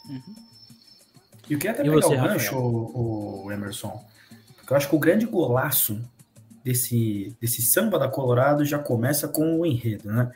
Uhum. 0.08 0.34
E 1.48 1.56
o 1.56 1.58
que 1.58 1.66
é 1.66 1.70
até 1.70 1.82
e 1.82 1.84
pegar 1.84 2.00
você, 2.00 2.14
o 2.14 2.20
gancho, 2.20 2.56
o, 2.56 3.44
o 3.46 3.52
Emerson, 3.52 4.04
porque 4.56 4.72
eu 4.72 4.76
acho 4.76 4.88
que 4.88 4.96
o 4.96 5.00
grande 5.00 5.26
golaço 5.26 6.00
desse, 6.64 7.36
desse 7.40 7.62
samba 7.62 7.98
da 7.98 8.08
Colorado 8.08 8.64
já 8.64 8.78
começa 8.78 9.26
com 9.26 9.58
o 9.58 9.66
enredo, 9.66 10.10
né? 10.10 10.30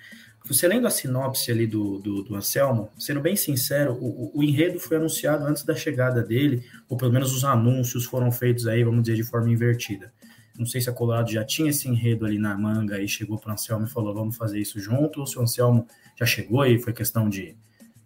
Você 0.49 0.69
lendo 0.69 0.87
a 0.87 0.91
sinopse 0.91 1.51
ali 1.51 1.67
do, 1.67 1.99
do, 1.99 2.23
do 2.23 2.37
Anselmo, 2.37 2.89
sendo 2.97 3.21
bem 3.21 3.35
sincero, 3.35 3.95
o, 4.01 4.31
o, 4.33 4.45
enredo 4.45 4.79
foi 4.79 4.97
anunciado 4.97 5.45
antes 5.45 5.65
da 5.65 5.75
chegada 5.75 6.23
dele, 6.23 6.65
ou 6.89 6.97
pelo 6.97 7.13
menos 7.13 7.35
os 7.35 7.45
anúncios 7.45 8.05
foram 8.05 8.31
feitos 8.31 8.67
aí, 8.69 8.85
vamos 8.85 9.03
dizer, 9.03 9.17
de 9.17 9.25
forma 9.25 9.51
invertida. 9.51 10.13
Não 10.57 10.65
sei 10.65 10.81
se 10.81 10.89
a 10.89 10.93
Colorado 10.93 11.31
já 11.31 11.45
tinha 11.45 11.71
esse 11.71 11.89
enredo 11.89 12.25
ali 12.25 12.39
na 12.39 12.57
manga 12.57 13.01
e 13.01 13.09
chegou 13.09 13.39
para 13.39 13.51
o 13.51 13.53
Anselmo 13.55 13.87
e 13.87 13.91
falou, 13.91 14.15
vamos 14.15 14.37
fazer 14.37 14.61
isso 14.61 14.79
junto, 14.79 15.21
ou 15.21 15.27
se 15.27 15.37
o 15.37 15.43
Anselmo 15.43 15.87
já 16.17 16.25
chegou 16.25 16.65
e 16.65 16.79
foi 16.79 16.93
questão 16.93 17.29
de. 17.29 17.57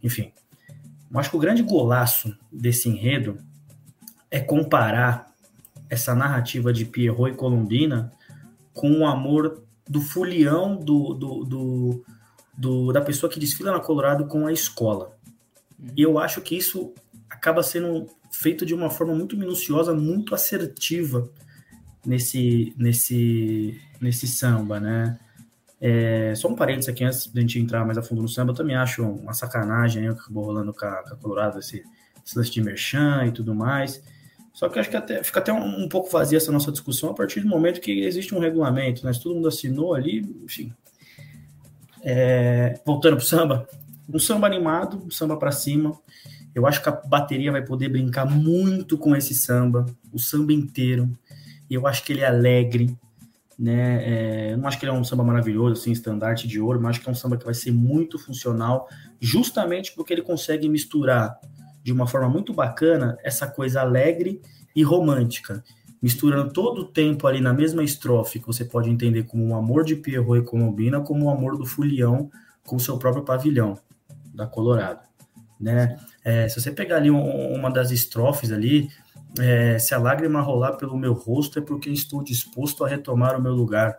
Enfim. 0.02 0.32
Eu 1.12 1.20
acho 1.20 1.30
que 1.30 1.36
o 1.36 1.40
grande 1.40 1.62
golaço 1.62 2.34
desse 2.50 2.88
enredo 2.88 3.38
é 4.30 4.40
comparar 4.40 5.34
essa 5.90 6.14
narrativa 6.14 6.72
de 6.72 6.86
Pierrot 6.86 7.32
e 7.32 7.36
Colombina 7.36 8.12
com 8.72 9.00
o 9.00 9.06
amor 9.06 9.62
do 9.88 10.00
fulião 10.00 10.76
do, 10.76 11.14
do, 11.14 11.44
do 11.44 12.04
do, 12.60 12.92
da 12.92 13.00
pessoa 13.00 13.32
que 13.32 13.40
desfila 13.40 13.72
na 13.72 13.80
Colorado 13.80 14.26
com 14.26 14.46
a 14.46 14.52
escola. 14.52 15.16
Uhum. 15.78 15.88
E 15.96 16.02
eu 16.02 16.18
acho 16.18 16.42
que 16.42 16.54
isso 16.54 16.92
acaba 17.28 17.62
sendo 17.62 18.06
feito 18.30 18.66
de 18.66 18.74
uma 18.74 18.90
forma 18.90 19.14
muito 19.14 19.34
minuciosa, 19.34 19.94
muito 19.94 20.34
assertiva 20.34 21.30
nesse, 22.04 22.74
nesse, 22.76 23.80
nesse 23.98 24.28
samba, 24.28 24.78
né? 24.78 25.18
É, 25.80 26.34
só 26.36 26.48
um 26.48 26.54
parênteses 26.54 26.90
aqui 26.90 27.02
antes 27.02 27.28
da 27.28 27.40
gente 27.40 27.58
entrar 27.58 27.86
mais 27.86 27.96
a 27.96 28.02
fundo 28.02 28.20
no 28.20 28.28
samba, 28.28 28.52
eu 28.52 28.56
também 28.56 28.76
acho 28.76 29.02
uma 29.02 29.32
sacanagem 29.32 30.02
né, 30.02 30.10
o 30.10 30.14
que 30.14 30.20
acabou 30.20 30.44
rolando 30.44 30.74
com 30.74 30.84
a, 30.84 31.02
com 31.02 31.14
a 31.14 31.16
Colorado, 31.16 31.58
esse, 31.58 31.82
esse 32.22 32.36
lance 32.36 32.50
de 32.50 32.60
merchan 32.60 33.24
e 33.26 33.32
tudo 33.32 33.54
mais. 33.54 34.02
Só 34.52 34.68
que 34.68 34.78
acho 34.78 34.90
que 34.90 34.96
até, 34.96 35.24
fica 35.24 35.40
até 35.40 35.50
um, 35.50 35.84
um, 35.84 35.88
pouco 35.88 36.10
vazia 36.10 36.36
essa 36.36 36.52
nossa 36.52 36.70
discussão 36.70 37.08
a 37.08 37.14
partir 37.14 37.40
do 37.40 37.48
momento 37.48 37.80
que 37.80 38.04
existe 38.04 38.34
um 38.34 38.38
regulamento, 38.38 39.06
né? 39.06 39.12
Se 39.14 39.22
todo 39.22 39.34
mundo 39.34 39.48
assinou 39.48 39.94
ali, 39.94 40.18
enfim, 40.44 40.70
é, 42.02 42.78
voltando 42.84 43.16
pro 43.16 43.24
samba, 43.24 43.68
um 44.08 44.18
samba 44.18 44.46
animado, 44.46 45.02
um 45.06 45.10
samba 45.10 45.36
para 45.36 45.52
cima. 45.52 45.98
Eu 46.54 46.66
acho 46.66 46.82
que 46.82 46.88
a 46.88 46.92
bateria 46.92 47.52
vai 47.52 47.62
poder 47.62 47.88
brincar 47.88 48.24
muito 48.26 48.98
com 48.98 49.14
esse 49.14 49.34
samba, 49.34 49.86
o 50.12 50.18
samba 50.18 50.52
inteiro. 50.52 51.08
E 51.68 51.74
eu 51.74 51.86
acho 51.86 52.04
que 52.04 52.12
ele 52.12 52.22
é 52.22 52.26
alegre, 52.26 52.96
né? 53.58 54.02
É, 54.04 54.52
eu 54.52 54.58
não 54.58 54.66
acho 54.66 54.78
que 54.78 54.84
ele 54.84 54.90
é 54.90 54.94
um 54.94 55.04
samba 55.04 55.22
maravilhoso, 55.22 55.80
assim, 55.80 55.92
estandarte 55.92 56.48
de 56.48 56.60
ouro, 56.60 56.80
mas 56.80 56.90
acho 56.90 57.00
que 57.02 57.08
é 57.08 57.12
um 57.12 57.14
samba 57.14 57.36
que 57.36 57.44
vai 57.44 57.54
ser 57.54 57.70
muito 57.70 58.18
funcional, 58.18 58.88
justamente 59.20 59.92
porque 59.94 60.12
ele 60.12 60.22
consegue 60.22 60.68
misturar 60.68 61.38
de 61.82 61.92
uma 61.92 62.06
forma 62.06 62.28
muito 62.28 62.52
bacana 62.52 63.16
essa 63.22 63.46
coisa 63.46 63.80
alegre 63.80 64.40
e 64.74 64.82
romântica 64.82 65.62
misturando 66.00 66.52
todo 66.52 66.82
o 66.82 66.84
tempo 66.84 67.26
ali 67.26 67.40
na 67.40 67.52
mesma 67.52 67.82
estrofe, 67.82 68.40
que 68.40 68.46
você 68.46 68.64
pode 68.64 68.88
entender 68.88 69.24
como 69.24 69.44
um 69.44 69.56
amor 69.56 69.84
de 69.84 69.96
Pierrot 69.96 70.40
e 70.40 70.44
Colombina, 70.44 71.00
como 71.00 71.24
o 71.24 71.28
um 71.28 71.30
amor 71.30 71.56
do 71.56 71.66
Fulião 71.66 72.30
com 72.64 72.76
o 72.76 72.80
seu 72.80 72.98
próprio 72.98 73.24
pavilhão 73.24 73.78
da 74.34 74.46
Colorado, 74.46 75.00
né? 75.58 75.98
É, 76.24 76.48
se 76.48 76.60
você 76.60 76.70
pegar 76.70 76.96
ali 76.96 77.10
um, 77.10 77.52
uma 77.52 77.70
das 77.70 77.90
estrofes 77.90 78.52
ali, 78.52 78.88
é, 79.38 79.78
se 79.78 79.94
a 79.94 79.98
lágrima 79.98 80.40
rolar 80.40 80.72
pelo 80.72 80.96
meu 80.96 81.12
rosto 81.12 81.58
é 81.58 81.62
porque 81.62 81.90
estou 81.90 82.22
disposto 82.22 82.84
a 82.84 82.88
retomar 82.88 83.38
o 83.38 83.42
meu 83.42 83.52
lugar. 83.52 83.98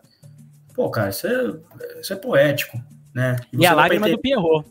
Pô, 0.73 0.89
cara, 0.89 1.09
isso 1.09 1.27
é, 1.27 1.99
isso 1.99 2.13
é 2.13 2.15
poético, 2.15 2.81
né? 3.13 3.37
E, 3.51 3.57
e 3.57 3.65
a 3.65 3.73
lágrima 3.73 4.09
do 4.09 4.19
Pierrot. 4.19 4.67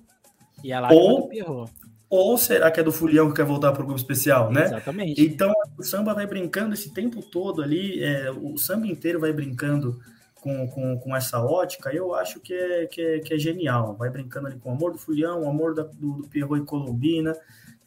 E 0.63 0.73
a 0.73 0.81
lágrima 0.81 1.03
Ou, 1.03 1.23
do 1.23 1.29
Pierrot. 1.29 1.73
Ou 2.11 2.37
será 2.37 2.73
que 2.73 2.81
é 2.81 2.83
do 2.83 2.91
Fulião 2.91 3.29
que 3.29 3.37
quer 3.37 3.45
voltar 3.45 3.71
para 3.71 3.83
o 3.83 3.87
grupo 3.87 4.01
especial, 4.01 4.51
né? 4.51 4.65
Exatamente. 4.65 5.25
Então 5.25 5.53
o 5.79 5.83
samba 5.85 6.13
vai 6.13 6.27
brincando 6.27 6.75
esse 6.75 6.93
tempo 6.93 7.23
todo 7.23 7.63
ali, 7.63 8.03
é, 8.03 8.29
o 8.33 8.59
samba 8.59 8.89
inteiro 8.89 9.21
vai 9.21 9.33
brincando 9.33 9.97
com, 10.35 10.67
com, 10.67 10.99
com 10.99 11.17
essa 11.17 11.41
ótica, 11.41 11.95
eu 11.95 12.13
acho 12.13 12.41
que 12.41 12.53
é, 12.53 12.87
que, 12.87 13.01
é, 13.01 13.19
que 13.21 13.33
é 13.33 13.39
genial. 13.39 13.95
Vai 13.95 14.11
brincando 14.11 14.49
ali 14.49 14.59
com 14.59 14.71
o 14.71 14.73
amor 14.73 14.91
do 14.91 14.99
Fulião, 14.99 15.45
o 15.45 15.49
amor 15.49 15.73
da, 15.73 15.85
do, 15.85 16.15
do 16.15 16.29
Pierrot 16.29 16.61
e 16.61 16.67
Colombina. 16.67 17.37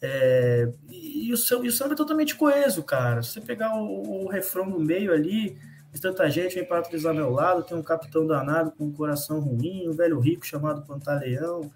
É, 0.02 0.72
e, 0.90 1.34
o, 1.34 1.36
e 1.64 1.68
o 1.68 1.72
samba 1.72 1.94
é 1.94 1.98
totalmente 1.98 2.36
coeso, 2.36 2.82
cara. 2.82 3.22
Se 3.24 3.34
você 3.34 3.42
pegar 3.42 3.76
o, 3.76 4.24
o 4.24 4.30
refrão 4.30 4.66
no 4.70 4.80
meio 4.80 5.12
ali, 5.12 5.58
tanta 6.00 6.30
gente 6.30 6.56
vem 6.56 6.66
para 6.66 6.80
atualizar 6.80 7.14
meu 7.14 7.30
lado, 7.30 7.64
tem 7.64 7.78
um 7.78 7.84
capitão 7.84 8.26
danado 8.26 8.72
com 8.72 8.86
um 8.86 8.94
coração 8.94 9.42
ruim, 9.42 9.90
um 9.90 9.94
velho 9.94 10.18
rico 10.20 10.46
chamado 10.46 10.86
Pantaleão 10.86 11.70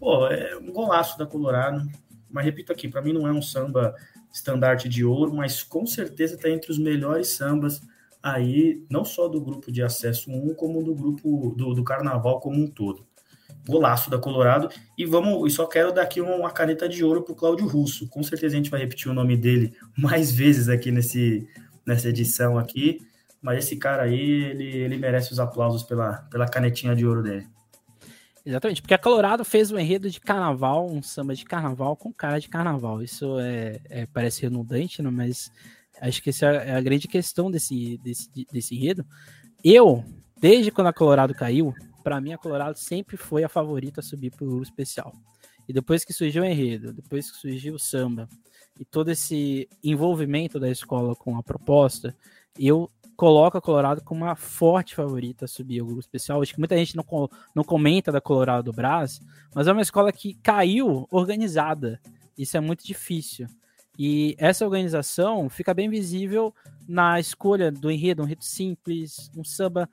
pô, 0.00 0.26
é 0.26 0.56
um 0.56 0.72
golaço 0.72 1.18
da 1.18 1.26
Colorado. 1.26 1.86
Mas 2.30 2.44
repito 2.44 2.72
aqui, 2.72 2.88
para 2.88 3.02
mim 3.02 3.12
não 3.12 3.28
é 3.28 3.32
um 3.32 3.42
samba 3.42 3.94
estandarte 4.32 4.88
de 4.88 5.04
ouro, 5.04 5.34
mas 5.34 5.62
com 5.62 5.84
certeza 5.84 6.34
está 6.34 6.48
entre 6.48 6.70
os 6.72 6.78
melhores 6.78 7.28
sambas 7.28 7.82
aí, 8.22 8.84
não 8.88 9.04
só 9.04 9.28
do 9.28 9.40
grupo 9.40 9.70
de 9.70 9.82
acesso 9.82 10.30
1, 10.30 10.54
como 10.54 10.82
do 10.82 10.94
grupo 10.94 11.54
do, 11.56 11.74
do 11.74 11.84
carnaval 11.84 12.40
como 12.40 12.62
um 12.62 12.68
todo. 12.68 13.04
golaço 13.66 14.08
da 14.08 14.18
Colorado. 14.18 14.68
E 14.96 15.04
vamos, 15.04 15.52
e 15.52 15.54
só 15.54 15.66
quero 15.66 15.92
dar 15.92 16.02
aqui 16.02 16.20
uma 16.20 16.50
caneta 16.50 16.88
de 16.88 17.04
ouro 17.04 17.22
para 17.22 17.32
o 17.32 17.36
Cláudio 17.36 17.66
Russo. 17.66 18.08
Com 18.08 18.22
certeza 18.22 18.54
a 18.54 18.56
gente 18.56 18.70
vai 18.70 18.80
repetir 18.80 19.10
o 19.10 19.14
nome 19.14 19.36
dele 19.36 19.74
mais 19.98 20.30
vezes 20.30 20.68
aqui 20.68 20.90
nesse, 20.90 21.46
nessa 21.84 22.08
edição 22.08 22.56
aqui. 22.56 23.00
Mas 23.42 23.64
esse 23.64 23.76
cara 23.76 24.02
aí, 24.02 24.20
ele, 24.20 24.76
ele 24.76 24.98
merece 24.98 25.32
os 25.32 25.40
aplausos 25.40 25.82
pela, 25.82 26.18
pela 26.30 26.46
canetinha 26.46 26.94
de 26.94 27.06
ouro 27.06 27.22
dele. 27.22 27.46
Exatamente, 28.44 28.80
porque 28.80 28.94
a 28.94 28.98
Colorado 28.98 29.44
fez 29.44 29.70
um 29.70 29.78
enredo 29.78 30.08
de 30.08 30.18
carnaval, 30.18 30.90
um 30.90 31.02
samba 31.02 31.34
de 31.34 31.44
carnaval 31.44 31.94
com 31.94 32.12
cara 32.12 32.38
de 32.38 32.48
carnaval. 32.48 33.02
Isso 33.02 33.38
é, 33.38 33.80
é 33.84 34.06
parece 34.06 34.42
redundante, 34.42 35.02
né? 35.02 35.10
mas 35.10 35.50
acho 36.00 36.22
que 36.22 36.30
essa 36.30 36.46
é 36.46 36.74
a 36.74 36.80
grande 36.80 37.06
questão 37.06 37.50
desse, 37.50 37.98
desse, 37.98 38.30
desse 38.50 38.74
enredo. 38.74 39.04
Eu, 39.62 40.02
desde 40.40 40.70
quando 40.70 40.86
a 40.86 40.92
Colorado 40.92 41.34
caiu, 41.34 41.74
para 42.02 42.20
mim 42.20 42.32
a 42.32 42.38
Colorado 42.38 42.78
sempre 42.78 43.18
foi 43.18 43.44
a 43.44 43.48
favorita 43.48 44.00
a 44.00 44.02
subir 44.02 44.30
para 44.30 44.46
o 44.46 44.62
especial. 44.62 45.12
E 45.68 45.72
depois 45.72 46.04
que 46.04 46.12
surgiu 46.12 46.42
o 46.42 46.46
enredo, 46.46 46.92
depois 46.92 47.30
que 47.30 47.36
surgiu 47.36 47.74
o 47.74 47.78
samba 47.78 48.26
e 48.78 48.84
todo 48.84 49.10
esse 49.10 49.68
envolvimento 49.84 50.58
da 50.58 50.70
escola 50.70 51.14
com 51.14 51.36
a 51.36 51.42
proposta, 51.42 52.16
eu 52.58 52.90
coloco 53.20 53.58
a 53.58 53.60
Colorado 53.60 54.02
como 54.02 54.24
uma 54.24 54.34
forte 54.34 54.94
favorita 54.94 55.44
a 55.44 55.48
subir 55.48 55.82
o 55.82 55.84
grupo 55.84 56.00
especial. 56.00 56.40
Acho 56.40 56.54
que 56.54 56.58
muita 56.58 56.74
gente 56.74 56.96
não, 56.96 57.04
não 57.54 57.62
comenta 57.62 58.10
da 58.10 58.18
Colorado 58.18 58.64
do 58.64 58.72
Brás, 58.72 59.20
mas 59.54 59.66
é 59.66 59.72
uma 59.72 59.82
escola 59.82 60.10
que 60.10 60.32
caiu 60.42 61.06
organizada. 61.10 62.00
Isso 62.38 62.56
é 62.56 62.60
muito 62.60 62.82
difícil. 62.82 63.46
E 63.98 64.34
essa 64.38 64.64
organização 64.64 65.50
fica 65.50 65.74
bem 65.74 65.90
visível 65.90 66.54
na 66.88 67.20
escolha 67.20 67.70
do 67.70 67.90
enredo, 67.90 68.22
um 68.22 68.24
enredo 68.24 68.42
simples, 68.42 69.30
um 69.36 69.44
samba 69.44 69.86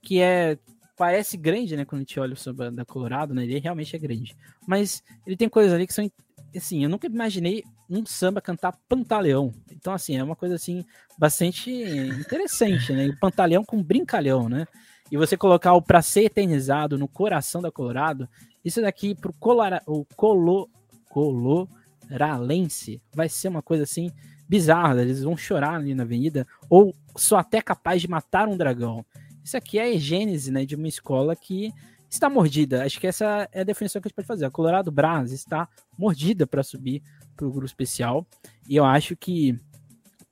que 0.00 0.18
é 0.22 0.56
parece 0.96 1.36
grande, 1.36 1.76
né, 1.76 1.84
quando 1.84 2.00
a 2.00 2.02
gente 2.02 2.18
olha 2.18 2.32
o 2.32 2.36
samba 2.36 2.70
da 2.70 2.86
Colorado, 2.86 3.34
né, 3.34 3.42
ele 3.44 3.58
realmente 3.58 3.94
é 3.94 3.98
grande. 3.98 4.34
Mas 4.66 5.02
ele 5.26 5.36
tem 5.36 5.50
coisas 5.50 5.74
ali 5.74 5.86
que 5.86 5.92
são 5.92 6.10
assim, 6.54 6.82
eu 6.82 6.88
nunca 6.88 7.06
imaginei 7.06 7.64
um 7.88 8.04
samba 8.04 8.40
cantar 8.40 8.78
Pantaleão. 8.88 9.52
Então 9.70 9.92
assim, 9.92 10.16
é 10.16 10.24
uma 10.24 10.36
coisa 10.36 10.54
assim 10.54 10.84
bastante 11.18 11.70
interessante, 11.70 12.92
né? 12.92 13.06
E 13.06 13.16
Pantaleão 13.16 13.64
com 13.64 13.82
brincalhão, 13.82 14.48
né? 14.48 14.66
E 15.10 15.16
você 15.16 15.36
colocar 15.36 15.74
o 15.74 15.82
pra 15.82 16.02
ser 16.02 16.24
eternizado 16.24 16.96
no 16.96 17.08
coração 17.08 17.60
da 17.60 17.70
Colorado, 17.70 18.28
isso 18.64 18.80
daqui 18.80 19.14
pro 19.14 19.32
Colora, 19.32 19.82
o 19.86 20.04
Colo 20.16 20.68
Coloralense 21.08 23.02
vai 23.12 23.28
ser 23.28 23.48
uma 23.48 23.62
coisa 23.62 23.82
assim 23.82 24.10
bizarra, 24.48 25.00
eles 25.00 25.22
vão 25.22 25.36
chorar 25.36 25.74
ali 25.74 25.94
na 25.94 26.04
avenida 26.04 26.46
ou 26.68 26.94
só 27.16 27.38
até 27.38 27.60
capaz 27.60 28.00
de 28.00 28.08
matar 28.08 28.48
um 28.48 28.56
dragão. 28.56 29.04
Isso 29.42 29.56
aqui 29.56 29.78
é 29.78 29.84
a 29.84 29.98
gênese 29.98 30.52
né, 30.52 30.64
de 30.64 30.76
uma 30.76 30.86
escola 30.86 31.34
que 31.34 31.72
está 32.10 32.28
mordida. 32.28 32.84
Acho 32.84 32.98
que 32.98 33.06
essa 33.06 33.48
é 33.52 33.60
a 33.60 33.64
definição 33.64 34.02
que 34.02 34.08
a 34.08 34.10
gente 34.10 34.16
pode 34.16 34.26
fazer. 34.26 34.44
A 34.44 34.50
Colorado 34.50 34.90
Brás 34.90 35.30
está 35.30 35.68
mordida 35.96 36.46
para 36.46 36.62
subir 36.62 37.02
para 37.36 37.46
o 37.46 37.50
grupo 37.50 37.66
especial. 37.66 38.26
E 38.68 38.76
eu 38.76 38.84
acho 38.84 39.16
que 39.16 39.56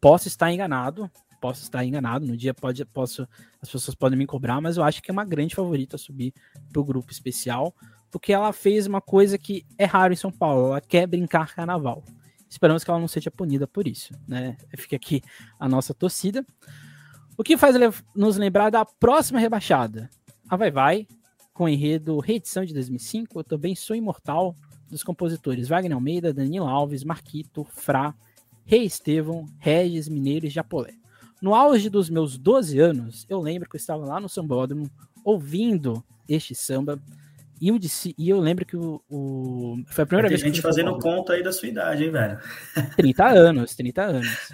posso 0.01 0.27
estar 0.27 0.53
enganado. 0.53 1.11
Posso 1.41 1.63
estar 1.63 1.85
enganado. 1.85 2.27
No 2.27 2.37
dia 2.37 2.53
pode, 2.53 2.85
posso, 2.85 3.27
as 3.63 3.71
pessoas 3.71 3.95
podem 3.95 4.19
me 4.19 4.27
cobrar, 4.27 4.61
mas 4.61 4.77
eu 4.77 4.83
acho 4.83 5.01
que 5.01 5.11
é 5.11 5.13
uma 5.13 5.25
grande 5.25 5.55
favorita 5.55 5.95
a 5.95 5.99
subir 5.99 6.35
para 6.73 6.81
o 6.81 6.85
grupo 6.85 7.13
especial. 7.13 7.73
Porque 8.11 8.33
ela 8.33 8.53
fez 8.53 8.87
uma 8.87 9.01
coisa 9.01 9.39
que 9.39 9.65
é 9.77 9.85
raro 9.85 10.13
em 10.13 10.17
São 10.17 10.33
Paulo. 10.33 10.69
Ela 10.69 10.81
quer 10.81 11.07
brincar 11.07 11.55
carnaval. 11.55 12.03
Esperamos 12.51 12.83
que 12.83 12.91
ela 12.91 12.99
não 12.99 13.07
seja 13.07 13.31
punida 13.31 13.69
por 13.69 13.87
isso. 13.87 14.13
Né? 14.27 14.57
Fica 14.77 14.97
aqui 14.97 15.23
a 15.61 15.69
nossa 15.69 15.95
torcida. 15.95 16.45
O 17.37 17.45
que 17.45 17.57
faz 17.57 17.77
nos 18.17 18.37
lembrar 18.37 18.71
da 18.71 18.85
próxima 18.85 19.39
rebaixada? 19.39 20.11
A 20.49 20.57
Vai 20.57 20.71
Vai, 20.71 21.07
com 21.59 21.65
o 21.65 21.69
enredo 21.69 22.21
reedição 22.21 22.65
de 22.65 22.73
2005, 22.73 23.41
Eu 23.41 23.43
Também 23.43 23.75
Sou 23.75 23.97
Imortal, 23.97 24.55
dos 24.89 25.03
compositores 25.03 25.67
Wagner 25.67 25.93
Almeida, 25.93 26.33
Danilo 26.33 26.69
Alves, 26.69 27.03
Marquito, 27.03 27.67
Fra, 27.69 28.15
Rei 28.65 28.85
Estevão, 28.85 29.45
Regis, 29.59 30.09
Mineiro 30.09 30.47
e 30.47 30.51
Japolé. 30.51 30.95
No 31.43 31.57
auge 31.57 31.91
dos 31.91 32.09
meus 32.09 32.39
12 32.39 32.79
anos, 32.79 33.27
eu 33.29 33.41
lembro 33.41 33.69
que 33.69 33.75
eu 33.75 33.79
estava 33.79 34.07
lá 34.07 34.21
no 34.21 34.29
Sambódromo 34.29 34.89
ouvindo 35.25 36.01
este 36.29 36.55
samba 36.55 37.03
e 37.61 37.71
eu, 37.71 37.79
disse, 37.79 38.15
e 38.17 38.31
eu 38.31 38.39
lembro 38.39 38.65
que 38.65 38.77
o, 38.77 39.03
o 39.11 39.83
foi 39.89 40.05
a 40.05 40.07
primeira 40.07 40.29
vez 40.29 40.41
que. 40.41 40.47
gente 40.47 40.63
fazendo 40.63 40.97
conta 41.01 41.33
aí 41.33 41.43
da 41.43 41.51
sua 41.51 41.67
idade, 41.67 42.05
hein, 42.05 42.13
velho? 42.13 42.39
30 42.95 43.27
anos, 43.27 43.75
30 43.75 44.03
anos. 44.03 44.53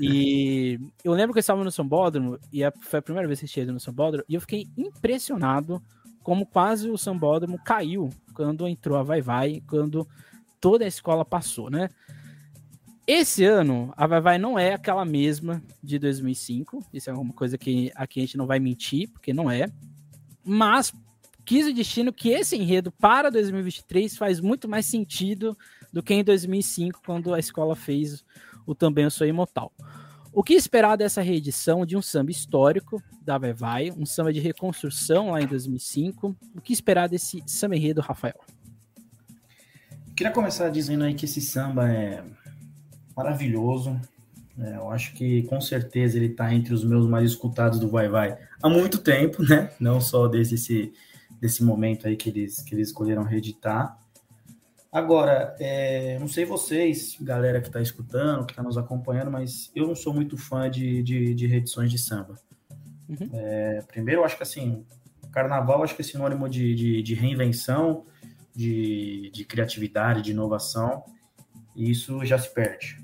E 0.00 0.80
eu 1.04 1.12
lembro 1.12 1.32
que 1.32 1.38
eu 1.38 1.42
estava 1.42 1.62
no 1.62 1.70
Sambódromo, 1.70 2.40
e 2.52 2.62
foi 2.80 2.98
a 2.98 3.02
primeira 3.02 3.28
vez 3.28 3.38
que 3.38 3.44
eu 3.44 3.46
estive 3.46 3.70
no 3.70 3.78
Sambódromo, 3.78 4.24
e 4.28 4.34
eu 4.34 4.40
fiquei 4.40 4.68
impressionado 4.76 5.80
como 6.22 6.46
quase 6.46 6.88
o 6.90 6.98
Sambódromo 6.98 7.58
caiu 7.64 8.10
quando 8.34 8.68
entrou 8.68 8.98
a 8.98 9.02
Vai 9.02 9.20
Vai, 9.20 9.62
quando 9.66 10.06
toda 10.60 10.84
a 10.84 10.88
escola 10.88 11.24
passou, 11.24 11.70
né? 11.70 11.88
Esse 13.06 13.44
ano, 13.44 13.92
a 13.96 14.06
Vai 14.06 14.20
Vai 14.20 14.38
não 14.38 14.58
é 14.58 14.74
aquela 14.74 15.04
mesma 15.04 15.62
de 15.82 15.98
2005, 15.98 16.84
isso 16.92 17.10
é 17.10 17.12
uma 17.12 17.32
coisa 17.32 17.58
que 17.58 17.90
aqui 17.94 18.20
a 18.20 18.22
gente 18.22 18.36
não 18.36 18.46
vai 18.46 18.60
mentir, 18.60 19.08
porque 19.10 19.32
não 19.32 19.50
é, 19.50 19.70
mas 20.44 20.92
quis 21.44 21.66
o 21.66 21.72
destino 21.72 22.12
que 22.12 22.28
esse 22.28 22.56
enredo 22.56 22.92
para 22.92 23.30
2023 23.30 24.16
faz 24.16 24.40
muito 24.40 24.68
mais 24.68 24.86
sentido 24.86 25.56
do 25.92 26.02
que 26.02 26.14
em 26.14 26.22
2005, 26.22 27.00
quando 27.04 27.34
a 27.34 27.38
escola 27.38 27.74
fez 27.74 28.24
o 28.64 28.74
Também 28.74 29.04
Eu 29.04 29.10
Sou 29.10 29.26
Imortal. 29.26 29.72
O 30.32 30.42
que 30.42 30.54
esperar 30.54 30.96
dessa 30.96 31.20
reedição 31.20 31.84
de 31.84 31.96
um 31.96 32.02
samba 32.02 32.30
histórico 32.30 33.02
da 33.22 33.36
Vai 33.38 33.90
um 33.90 34.06
samba 34.06 34.32
de 34.32 34.40
reconstrução 34.40 35.30
lá 35.30 35.42
em 35.42 35.46
2005? 35.46 36.36
O 36.54 36.60
que 36.60 36.72
esperar 36.72 37.08
desse 37.08 37.42
samba 37.46 37.76
enredo, 37.76 38.00
Rafael? 38.00 38.38
Queria 40.16 40.32
começar 40.32 40.68
dizendo 40.68 41.04
aí 41.04 41.14
que 41.14 41.24
esse 41.24 41.40
samba 41.40 41.90
é 41.90 42.22
maravilhoso. 43.16 44.00
É, 44.58 44.76
eu 44.76 44.90
acho 44.90 45.14
que 45.14 45.42
com 45.44 45.60
certeza 45.60 46.16
ele 46.16 46.26
está 46.26 46.52
entre 46.54 46.74
os 46.74 46.84
meus 46.84 47.06
mais 47.06 47.30
escutados 47.30 47.80
do 47.80 47.88
Vai 47.88 48.08
Vai 48.08 48.38
há 48.62 48.68
muito 48.68 48.98
tempo, 48.98 49.42
né? 49.42 49.70
Não 49.80 50.00
só 50.00 50.28
desde 50.28 50.54
esse 50.54 50.92
desse 51.40 51.64
momento 51.64 52.06
aí 52.06 52.16
que 52.16 52.28
eles, 52.28 52.62
que 52.62 52.74
eles 52.74 52.88
escolheram 52.88 53.22
reeditar. 53.22 53.98
Agora, 54.92 55.54
é, 55.60 56.18
não 56.18 56.26
sei 56.26 56.44
vocês, 56.44 57.16
galera 57.20 57.60
que 57.60 57.68
está 57.68 57.80
escutando, 57.80 58.44
que 58.44 58.52
está 58.52 58.62
nos 58.62 58.76
acompanhando, 58.76 59.30
mas 59.30 59.70
eu 59.74 59.86
não 59.86 59.94
sou 59.94 60.12
muito 60.12 60.36
fã 60.36 60.68
de, 60.68 61.02
de, 61.02 61.34
de 61.34 61.46
reedições 61.46 61.90
de 61.90 61.98
samba. 61.98 62.34
Uhum. 63.08 63.30
É, 63.32 63.82
primeiro, 63.86 64.20
eu 64.20 64.24
acho 64.24 64.36
que 64.36 64.42
assim, 64.42 64.84
carnaval 65.30 65.82
acho 65.82 65.94
que 65.94 66.02
é 66.02 66.04
sinônimo 66.04 66.48
de, 66.48 66.74
de, 66.74 67.02
de 67.02 67.14
reinvenção, 67.14 68.04
de, 68.54 69.30
de 69.32 69.44
criatividade, 69.44 70.22
de 70.22 70.32
inovação, 70.32 71.04
e 71.74 71.90
isso 71.90 72.24
já 72.24 72.38
se 72.38 72.52
perde. 72.52 72.98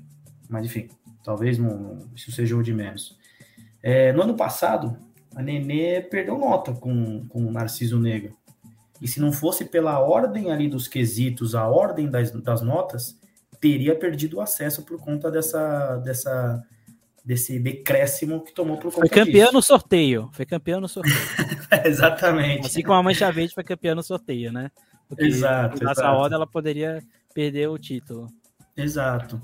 Mas 0.49 0.65
enfim, 0.65 0.89
talvez 1.23 1.57
não, 1.57 2.09
isso 2.15 2.31
seja 2.31 2.55
o 2.55 2.63
de 2.63 2.73
menos. 2.73 3.17
É, 3.81 4.11
no 4.11 4.23
ano 4.23 4.35
passado, 4.35 4.97
a 5.35 5.41
Nenê 5.41 6.01
perdeu 6.01 6.37
nota 6.37 6.73
com, 6.73 7.25
com 7.27 7.45
o 7.45 7.51
Narciso 7.51 7.99
Negro. 7.99 8.35
E 9.01 9.07
se 9.07 9.19
não 9.19 9.31
fosse 9.31 9.65
pela 9.65 9.99
ordem 9.99 10.51
ali 10.51 10.67
dos 10.67 10.87
quesitos, 10.87 11.55
a 11.55 11.67
ordem 11.67 12.09
das, 12.09 12.31
das 12.31 12.61
notas, 12.61 13.19
teria 13.59 13.95
perdido 13.95 14.37
o 14.37 14.41
acesso 14.41 14.83
por 14.83 14.99
conta 14.99 15.29
dessa, 15.29 15.97
dessa 15.97 16.63
desse 17.27 17.59
decréscimo 17.59 18.41
que 18.41 18.53
tomou 18.53 18.77
por 18.77 18.85
conta 18.85 18.99
Foi 19.05 19.09
campeão 19.09 19.47
disso. 19.47 19.53
no 19.53 19.61
sorteio. 19.61 20.29
Foi 20.31 20.45
campeão 20.45 20.79
no 20.79 20.87
sorteio. 20.87 21.17
Exatamente. 21.83 22.67
Assim 22.67 22.81
como 22.81 22.93
a 22.93 23.03
Mancha 23.03 23.29
Verde 23.29 23.53
foi 23.53 23.65
campeã 23.65 23.93
no 23.93 24.01
sorteio, 24.01 24.53
né? 24.53 24.71
Porque 25.09 25.25
exato. 25.25 25.83
Nessa 25.83 26.09
ordem 26.11 26.35
ela 26.35 26.47
poderia 26.47 27.03
perder 27.33 27.67
o 27.67 27.77
título. 27.77 28.27
Exato. 28.77 29.41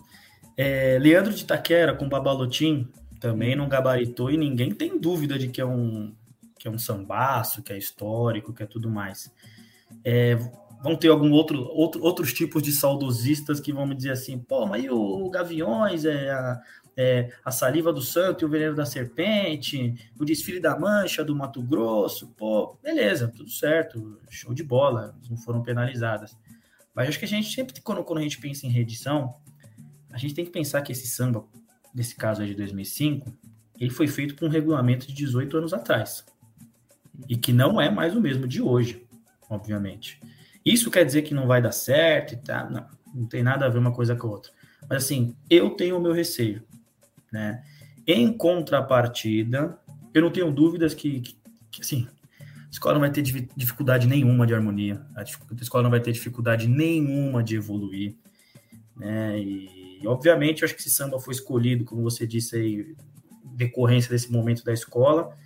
É, 0.55 0.97
Leandro 1.01 1.33
de 1.33 1.43
Taquera 1.43 1.93
com 1.93 2.07
Babalotim 2.07 2.87
também 3.19 3.53
não 3.53 3.67
gabaritou 3.67 4.31
e 4.31 4.37
ninguém 4.37 4.71
tem 4.71 4.97
dúvida 4.97 5.37
de 5.37 5.49
que 5.49 5.59
é 5.59 5.65
um 5.65 6.13
que 6.63 6.67
é 6.69 6.71
um 6.71 6.79
sambaço, 6.79 7.61
que 7.61 7.73
é 7.73 7.77
histórico, 7.77 8.53
que 8.53 8.63
é 8.63 8.65
tudo 8.65 8.89
mais. 8.89 9.29
É, 10.01 10.35
vão 10.81 10.95
ter 10.95 11.09
algum 11.09 11.29
outro, 11.33 11.61
outro 11.61 12.01
outros 12.01 12.31
tipos 12.31 12.63
de 12.63 12.71
saudosistas 12.71 13.59
que 13.59 13.73
vão 13.73 13.85
me 13.85 13.93
dizer 13.93 14.11
assim, 14.11 14.39
pô, 14.39 14.65
mas 14.65 14.85
e 14.85 14.89
o, 14.89 14.97
o 14.97 15.29
Gaviões, 15.29 16.05
é 16.05 16.31
a, 16.31 16.61
é 16.95 17.33
a 17.43 17.51
saliva 17.51 17.91
do 17.91 18.01
santo 18.01 18.43
e 18.43 18.45
o 18.45 18.49
veneno 18.49 18.77
da 18.77 18.85
serpente, 18.85 19.93
o 20.17 20.23
desfile 20.23 20.61
da 20.61 20.79
mancha 20.79 21.21
do 21.21 21.35
Mato 21.35 21.61
Grosso, 21.61 22.29
pô, 22.37 22.77
beleza, 22.81 23.27
tudo 23.27 23.49
certo, 23.49 24.17
show 24.29 24.53
de 24.53 24.63
bola, 24.63 25.13
não 25.29 25.35
foram 25.35 25.61
penalizadas. 25.61 26.33
Mas 26.95 27.09
acho 27.09 27.19
que 27.19 27.25
a 27.25 27.27
gente 27.27 27.53
sempre, 27.53 27.81
quando, 27.81 28.05
quando 28.05 28.19
a 28.19 28.23
gente 28.23 28.39
pensa 28.39 28.65
em 28.65 28.69
reedição, 28.69 29.35
a 30.13 30.17
gente 30.17 30.33
tem 30.33 30.45
que 30.45 30.51
pensar 30.51 30.81
que 30.81 30.93
esse 30.93 31.07
samba 31.07 31.45
nesse 31.93 32.15
caso 32.15 32.41
aí 32.41 32.47
de 32.47 32.55
2005, 32.55 33.33
ele 33.77 33.89
foi 33.89 34.07
feito 34.07 34.37
com 34.37 34.45
um 34.45 34.49
regulamento 34.49 35.05
de 35.05 35.13
18 35.13 35.57
anos 35.57 35.73
atrás. 35.73 36.23
E 37.27 37.37
que 37.37 37.53
não 37.53 37.79
é 37.79 37.89
mais 37.89 38.15
o 38.15 38.21
mesmo 38.21 38.47
de 38.47 38.61
hoje, 38.61 39.05
obviamente. 39.49 40.19
Isso 40.65 40.89
quer 40.89 41.05
dizer 41.05 41.21
que 41.23 41.33
não 41.33 41.47
vai 41.47 41.61
dar 41.61 41.71
certo 41.71 42.33
e 42.33 42.37
tá? 42.37 42.69
Não, 42.69 42.85
não 43.13 43.25
tem 43.27 43.43
nada 43.43 43.65
a 43.65 43.69
ver 43.69 43.79
uma 43.79 43.91
coisa 43.91 44.15
com 44.15 44.27
a 44.27 44.31
outra. 44.31 44.51
Mas 44.89 45.03
assim, 45.03 45.35
eu 45.49 45.71
tenho 45.71 45.97
o 45.97 46.01
meu 46.01 46.13
receio, 46.13 46.63
né? 47.31 47.63
Em 48.05 48.35
contrapartida, 48.35 49.77
eu 50.13 50.21
não 50.21 50.31
tenho 50.31 50.51
dúvidas 50.51 50.93
que, 50.93 51.21
que, 51.21 51.37
que 51.71 51.81
assim, 51.81 52.07
escola 52.73 52.95
não 52.95 53.01
vai 53.01 53.11
ter 53.11 53.21
dificuldade 53.21 54.07
nenhuma 54.07 54.47
de 54.47 54.53
harmonia, 54.53 55.05
a 55.15 55.23
escola 55.61 55.83
não 55.83 55.91
vai 55.91 56.01
ter 56.01 56.11
dificuldade 56.11 56.67
nenhuma 56.67 57.43
de 57.43 57.55
evoluir. 57.55 58.15
Né? 58.95 59.39
E, 59.39 60.01
obviamente, 60.07 60.61
eu 60.61 60.65
acho 60.65 60.75
que 60.75 60.81
esse 60.81 60.89
samba 60.89 61.19
foi 61.19 61.35
escolhido, 61.35 61.85
como 61.85 62.01
você 62.01 62.25
disse 62.25 62.55
aí, 62.55 62.95
decorrência 63.43 64.09
desse 64.09 64.31
momento 64.31 64.63
da 64.63 64.73
escola, 64.73 65.37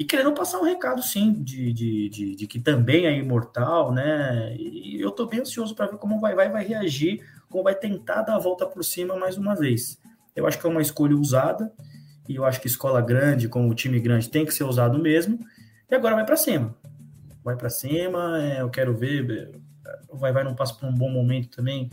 e 0.00 0.04
querendo 0.06 0.32
passar 0.32 0.58
um 0.58 0.64
recado, 0.64 1.02
sim, 1.02 1.30
de, 1.30 1.74
de, 1.74 2.08
de, 2.08 2.34
de 2.34 2.46
que 2.46 2.58
também 2.58 3.04
é 3.04 3.14
imortal, 3.18 3.92
né? 3.92 4.56
E 4.56 4.98
eu 4.98 5.10
estou 5.10 5.28
bem 5.28 5.40
ansioso 5.40 5.74
para 5.74 5.88
ver 5.88 5.98
como 5.98 6.18
vai, 6.18 6.34
vai, 6.34 6.48
vai 6.48 6.64
reagir, 6.64 7.22
como 7.50 7.62
vai 7.62 7.74
tentar 7.74 8.22
dar 8.22 8.36
a 8.36 8.38
volta 8.38 8.64
por 8.64 8.82
cima 8.82 9.14
mais 9.14 9.36
uma 9.36 9.54
vez. 9.54 10.00
Eu 10.34 10.46
acho 10.46 10.58
que 10.58 10.66
é 10.66 10.70
uma 10.70 10.80
escolha 10.80 11.14
usada, 11.14 11.70
e 12.26 12.34
eu 12.34 12.46
acho 12.46 12.62
que 12.62 12.66
escola 12.66 13.02
grande, 13.02 13.46
como 13.46 13.74
time 13.74 14.00
grande, 14.00 14.30
tem 14.30 14.46
que 14.46 14.54
ser 14.54 14.64
usado 14.64 14.98
mesmo. 14.98 15.38
E 15.90 15.94
agora 15.94 16.14
vai 16.14 16.24
para 16.24 16.38
cima. 16.38 16.74
Vai 17.44 17.54
para 17.54 17.68
cima, 17.68 18.42
é, 18.42 18.62
eu 18.62 18.70
quero 18.70 18.96
ver. 18.96 19.54
O 20.08 20.16
Vai 20.16 20.32
Vai 20.32 20.44
não 20.44 20.54
passa 20.54 20.72
por 20.72 20.88
um 20.88 20.94
bom 20.94 21.10
momento 21.10 21.50
também, 21.50 21.90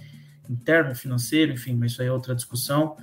interno, 0.50 0.96
financeiro, 0.96 1.52
enfim, 1.52 1.76
mas 1.76 1.92
isso 1.92 2.02
aí 2.02 2.08
é 2.08 2.12
outra 2.14 2.34
discussão. 2.34 2.96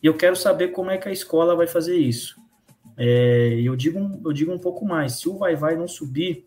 E 0.00 0.06
eu 0.06 0.16
quero 0.16 0.36
saber 0.36 0.68
como 0.68 0.88
é 0.88 0.98
que 0.98 1.08
a 1.08 1.12
escola 1.12 1.56
vai 1.56 1.66
fazer 1.66 1.96
isso. 1.96 2.40
É, 2.96 3.60
eu, 3.60 3.74
digo, 3.74 4.20
eu 4.24 4.32
digo 4.32 4.52
um 4.52 4.58
pouco 4.58 4.84
mais: 4.84 5.14
se 5.14 5.28
o 5.28 5.36
Vai 5.36 5.56
Vai 5.56 5.76
não 5.76 5.88
subir, 5.88 6.46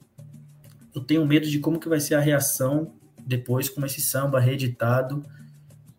eu 0.93 1.01
tenho 1.01 1.25
medo 1.25 1.47
de 1.47 1.59
como 1.59 1.79
que 1.79 1.89
vai 1.89 1.99
ser 1.99 2.15
a 2.15 2.19
reação 2.19 2.93
depois 3.25 3.69
com 3.69 3.85
esse 3.85 4.01
samba 4.01 4.39
reeditado 4.39 5.25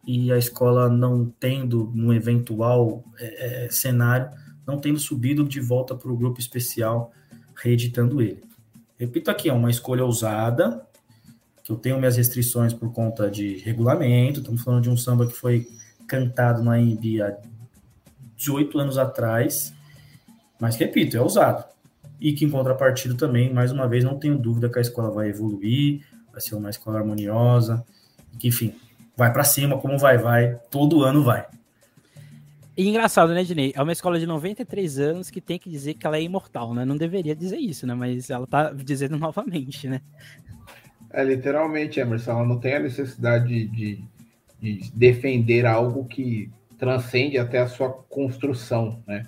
e 0.07 0.31
a 0.31 0.39
escola 0.39 0.89
não 0.89 1.33
tendo, 1.41 1.91
num 1.95 2.13
eventual 2.13 3.05
é, 3.19 3.67
é 3.67 3.71
cenário, 3.71 4.31
não 4.67 4.79
tendo 4.79 4.99
subido 4.99 5.45
de 5.45 5.61
volta 5.61 5.95
para 5.95 6.11
o 6.11 6.17
grupo 6.17 6.39
especial 6.39 7.13
reeditando 7.55 8.23
ele. 8.23 8.43
Repito 8.99 9.31
aqui, 9.31 9.49
é 9.49 9.53
uma 9.53 9.71
escolha 9.71 10.05
ousada, 10.05 10.87
que 11.63 11.73
eu 11.73 11.77
tenho 11.77 11.99
minhas 11.99 12.17
restrições 12.17 12.73
por 12.73 12.93
conta 12.93 13.31
de 13.31 13.57
regulamento, 13.59 14.41
estamos 14.41 14.63
falando 14.63 14.85
de 14.85 14.91
um 14.91 14.97
samba 14.97 15.27
que 15.27 15.33
foi 15.33 15.67
cantado 16.07 16.63
na 16.63 16.79
INB 16.79 17.21
há 17.21 17.37
18 18.37 18.79
anos 18.79 18.97
atrás, 18.97 19.75
mas 20.61 20.77
repito, 20.77 21.17
é 21.17 21.21
ousado. 21.21 21.65
E 22.21 22.33
que 22.33 22.45
em 22.45 22.51
contrapartida 22.51 23.15
também, 23.15 23.53
mais 23.53 23.73
uma 23.73 23.87
vez, 23.87 24.03
não 24.03 24.19
tenho 24.19 24.39
dúvida 24.39 24.71
que 24.71 24.79
a 24.79 24.83
escola 24.83 25.11
vai 25.11 25.29
evoluir, 25.29 26.05
vai 26.33 26.41
ser 26.41 26.55
uma 26.55 26.71
escola 26.71 26.99
harmoniosa, 26.99 27.85
que 28.39 28.49
enfim, 28.49 28.75
vai 29.17 29.33
para 29.33 29.45
cima, 29.45 29.79
como 29.79 29.99
vai, 29.99 30.19
vai, 30.19 30.59
todo 30.71 31.03
ano 31.03 31.23
vai. 31.23 31.47
E 32.77 32.87
engraçado, 32.87 33.33
né, 33.33 33.43
Dinei? 33.43 33.73
É 33.75 33.83
uma 33.83 33.93
escola 33.93 34.19
de 34.19 34.27
93 34.27 34.99
anos 34.99 35.31
que 35.31 35.41
tem 35.41 35.59
que 35.59 35.71
dizer 35.71 35.95
que 35.95 36.07
ela 36.07 36.19
é 36.19 36.23
imortal, 36.23 36.75
né? 36.75 36.85
Não 36.85 36.97
deveria 36.97 37.35
dizer 37.35 37.57
isso, 37.57 37.87
né? 37.87 37.95
Mas 37.95 38.29
ela 38.29 38.47
tá 38.47 38.71
dizendo 38.71 39.17
novamente, 39.19 39.89
né? 39.89 40.03
É, 41.11 41.25
literalmente, 41.25 41.99
Emerson, 41.99 42.33
ela 42.33 42.45
não 42.45 42.59
tem 42.59 42.75
a 42.75 42.81
necessidade 42.81 43.67
de, 43.69 44.05
de 44.61 44.91
defender 44.93 45.65
algo 45.65 46.05
que 46.05 46.51
transcende 46.79 47.39
até 47.39 47.59
a 47.59 47.67
sua 47.67 47.91
construção, 47.91 49.03
né? 49.07 49.25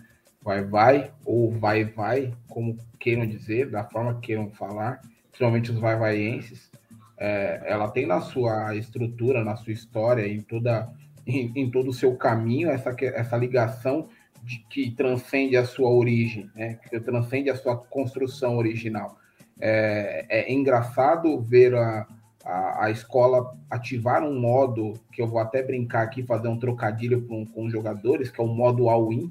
Vai, 0.49 0.65
vai, 0.65 1.13
ou 1.27 1.51
vai, 1.51 1.85
vai, 1.85 2.33
como 2.49 2.75
queiram 2.99 3.27
dizer, 3.27 3.71
da 3.71 3.85
forma 3.85 4.15
que 4.15 4.29
queiram 4.29 4.49
falar, 4.49 4.99
principalmente 5.29 5.71
os 5.71 5.79
vai-vaienses, 5.79 6.71
é, 7.19 7.65
ela 7.67 7.91
tem 7.91 8.07
na 8.07 8.23
sua 8.23 8.75
estrutura, 8.75 9.45
na 9.45 9.57
sua 9.57 9.75
história, 9.75 10.27
em 10.27 10.41
toda 10.41 10.91
em, 11.27 11.53
em 11.55 11.71
todo 11.71 11.91
o 11.91 11.93
seu 11.93 12.17
caminho, 12.17 12.71
essa, 12.71 12.97
essa 12.99 13.37
ligação 13.37 14.09
de, 14.43 14.65
que 14.71 14.91
transcende 14.91 15.55
a 15.55 15.67
sua 15.67 15.91
origem, 15.91 16.51
né? 16.55 16.79
que 16.89 16.99
transcende 16.99 17.51
a 17.51 17.55
sua 17.55 17.77
construção 17.77 18.57
original. 18.57 19.19
É, 19.61 20.25
é 20.31 20.51
engraçado 20.51 21.43
ver 21.43 21.75
a, 21.75 22.07
a, 22.43 22.87
a, 22.87 22.91
escola 22.91 23.55
ativar 23.69 24.25
um 24.25 24.41
modo, 24.41 24.95
que 25.13 25.21
eu 25.21 25.29
vou 25.29 25.41
até 25.41 25.63
brincar 25.63 26.05
aqui, 26.05 26.23
fazer 26.23 26.49
um 26.49 26.59
trocadilho 26.59 27.21
com, 27.27 27.45
com 27.45 27.67
os 27.67 27.73
jogadores, 27.73 28.31
que 28.31 28.41
é 28.41 28.45
o 28.45 28.49
modo 28.49 28.89
all-in, 28.89 29.31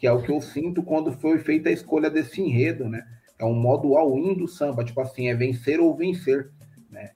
que 0.00 0.06
é 0.06 0.12
o 0.12 0.22
que 0.22 0.32
eu 0.32 0.40
sinto 0.40 0.82
quando 0.82 1.12
foi 1.12 1.38
feita 1.38 1.68
a 1.68 1.72
escolha 1.72 2.08
desse 2.08 2.40
enredo, 2.40 2.88
né? 2.88 3.06
É 3.38 3.44
um 3.44 3.52
modo 3.52 3.98
all-in 3.98 4.34
do 4.34 4.48
samba, 4.48 4.82
tipo 4.82 4.98
assim, 4.98 5.28
é 5.28 5.34
vencer 5.34 5.78
ou 5.78 5.94
vencer, 5.94 6.50
né? 6.90 7.10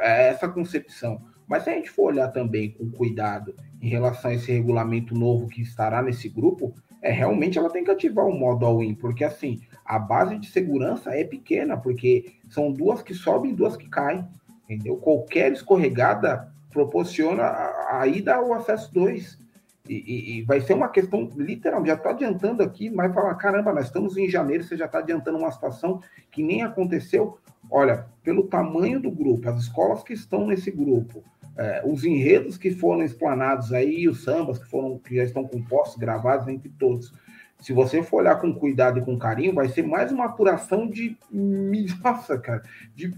É 0.00 0.28
essa 0.28 0.48
concepção. 0.48 1.20
Mas 1.48 1.64
se 1.64 1.70
a 1.70 1.74
gente 1.74 1.90
for 1.90 2.12
olhar 2.12 2.28
também 2.28 2.70
com 2.70 2.88
cuidado 2.92 3.56
em 3.82 3.88
relação 3.88 4.30
a 4.30 4.34
esse 4.34 4.52
regulamento 4.52 5.16
novo 5.16 5.48
que 5.48 5.62
estará 5.62 6.00
nesse 6.00 6.28
grupo, 6.28 6.72
é 7.02 7.10
realmente 7.10 7.58
ela 7.58 7.70
tem 7.70 7.82
que 7.82 7.90
ativar 7.90 8.24
o 8.24 8.38
modo 8.38 8.64
all-in, 8.64 8.94
porque 8.94 9.24
assim, 9.24 9.60
a 9.84 9.98
base 9.98 10.38
de 10.38 10.48
segurança 10.48 11.10
é 11.10 11.24
pequena, 11.24 11.76
porque 11.76 12.34
são 12.48 12.72
duas 12.72 13.02
que 13.02 13.14
sobem 13.14 13.50
e 13.50 13.54
duas 13.54 13.76
que 13.76 13.88
caem, 13.88 14.24
entendeu? 14.64 14.96
Qualquer 14.96 15.50
escorregada 15.50 16.52
proporciona 16.70 17.42
a, 17.42 18.02
a 18.02 18.06
ida 18.06 18.36
ao 18.36 18.54
acesso 18.54 18.94
2. 18.94 19.38
E, 19.88 20.38
e, 20.38 20.42
vai 20.42 20.60
ser 20.60 20.74
uma 20.74 20.88
questão, 20.88 21.30
literal, 21.36 21.84
já 21.84 21.94
estou 21.94 22.12
adiantando 22.12 22.62
aqui, 22.62 22.90
mas 22.90 23.12
falar, 23.14 23.34
caramba, 23.36 23.72
nós 23.72 23.86
estamos 23.86 24.16
em 24.16 24.28
janeiro, 24.28 24.64
você 24.64 24.76
já 24.76 24.86
está 24.86 24.98
adiantando 24.98 25.38
uma 25.38 25.50
situação 25.50 26.00
que 26.30 26.42
nem 26.42 26.62
aconteceu. 26.62 27.38
Olha, 27.70 28.06
pelo 28.22 28.44
tamanho 28.44 29.00
do 29.00 29.10
grupo, 29.10 29.48
as 29.48 29.62
escolas 29.62 30.02
que 30.02 30.12
estão 30.12 30.46
nesse 30.46 30.70
grupo, 30.70 31.22
é, 31.56 31.82
os 31.84 32.04
enredos 32.04 32.56
que 32.56 32.70
foram 32.70 33.02
explanados 33.02 33.72
aí, 33.72 34.08
os 34.08 34.22
sambas 34.22 34.58
que 34.58 34.66
foram 34.66 34.98
que 34.98 35.16
já 35.16 35.24
estão 35.24 35.44
compostos, 35.44 35.98
gravados 35.98 36.46
entre 36.48 36.68
todos. 36.78 37.12
Se 37.60 37.72
você 37.72 38.02
for 38.02 38.18
olhar 38.18 38.36
com 38.36 38.54
cuidado 38.54 39.00
e 39.00 39.02
com 39.02 39.18
carinho, 39.18 39.54
vai 39.54 39.68
ser 39.68 39.82
mais 39.82 40.12
uma 40.12 40.26
apuração 40.26 40.88
de 40.88 41.16
nossa, 42.02 42.38
cara, 42.38 42.62
de 42.94 43.12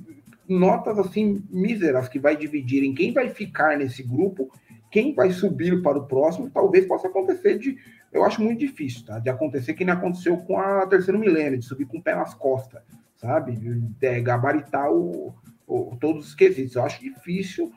notas 0.49 0.99
assim 0.99 1.45
míseras 1.51 2.09
que 2.09 2.19
vai 2.19 2.37
dividir 2.37 2.83
em 2.83 2.95
quem 2.95 3.13
vai 3.13 3.29
ficar 3.29 3.79
nesse 3.79 4.03
grupo, 4.03 4.51
quem 4.91 5.15
vai 5.15 5.31
subir 5.31 5.83
para 5.83 5.99
o 5.99 6.07
próximo, 6.07 6.51
talvez 6.51 6.87
possa 6.87 7.09
acontecer 7.09 7.59
de, 7.59 7.79
eu 8.13 8.25
acho 8.25 8.43
muito 8.43 8.59
difícil, 8.59 9.05
tá? 9.07 9.19
De 9.19 9.31
acontecer 9.31 9.75
que 9.75 9.85
nem 9.85 9.95
aconteceu 9.95 10.37
com 10.39 10.59
a 10.59 10.87
terceiro 10.87 11.19
milênio, 11.19 11.59
de 11.59 11.65
subir 11.65 11.87
com 11.87 11.99
o 11.99 12.03
pé 12.03 12.15
nas 12.15 12.35
costas, 12.35 12.83
sabe? 13.17 13.53
De, 13.57 14.21
gabaritar 14.21 14.91
o, 14.91 15.35
o, 15.67 15.97
todos 16.01 16.29
os 16.29 16.35
quesitos. 16.35 16.75
Eu 16.75 16.85
acho 16.85 17.01
difícil 17.01 17.73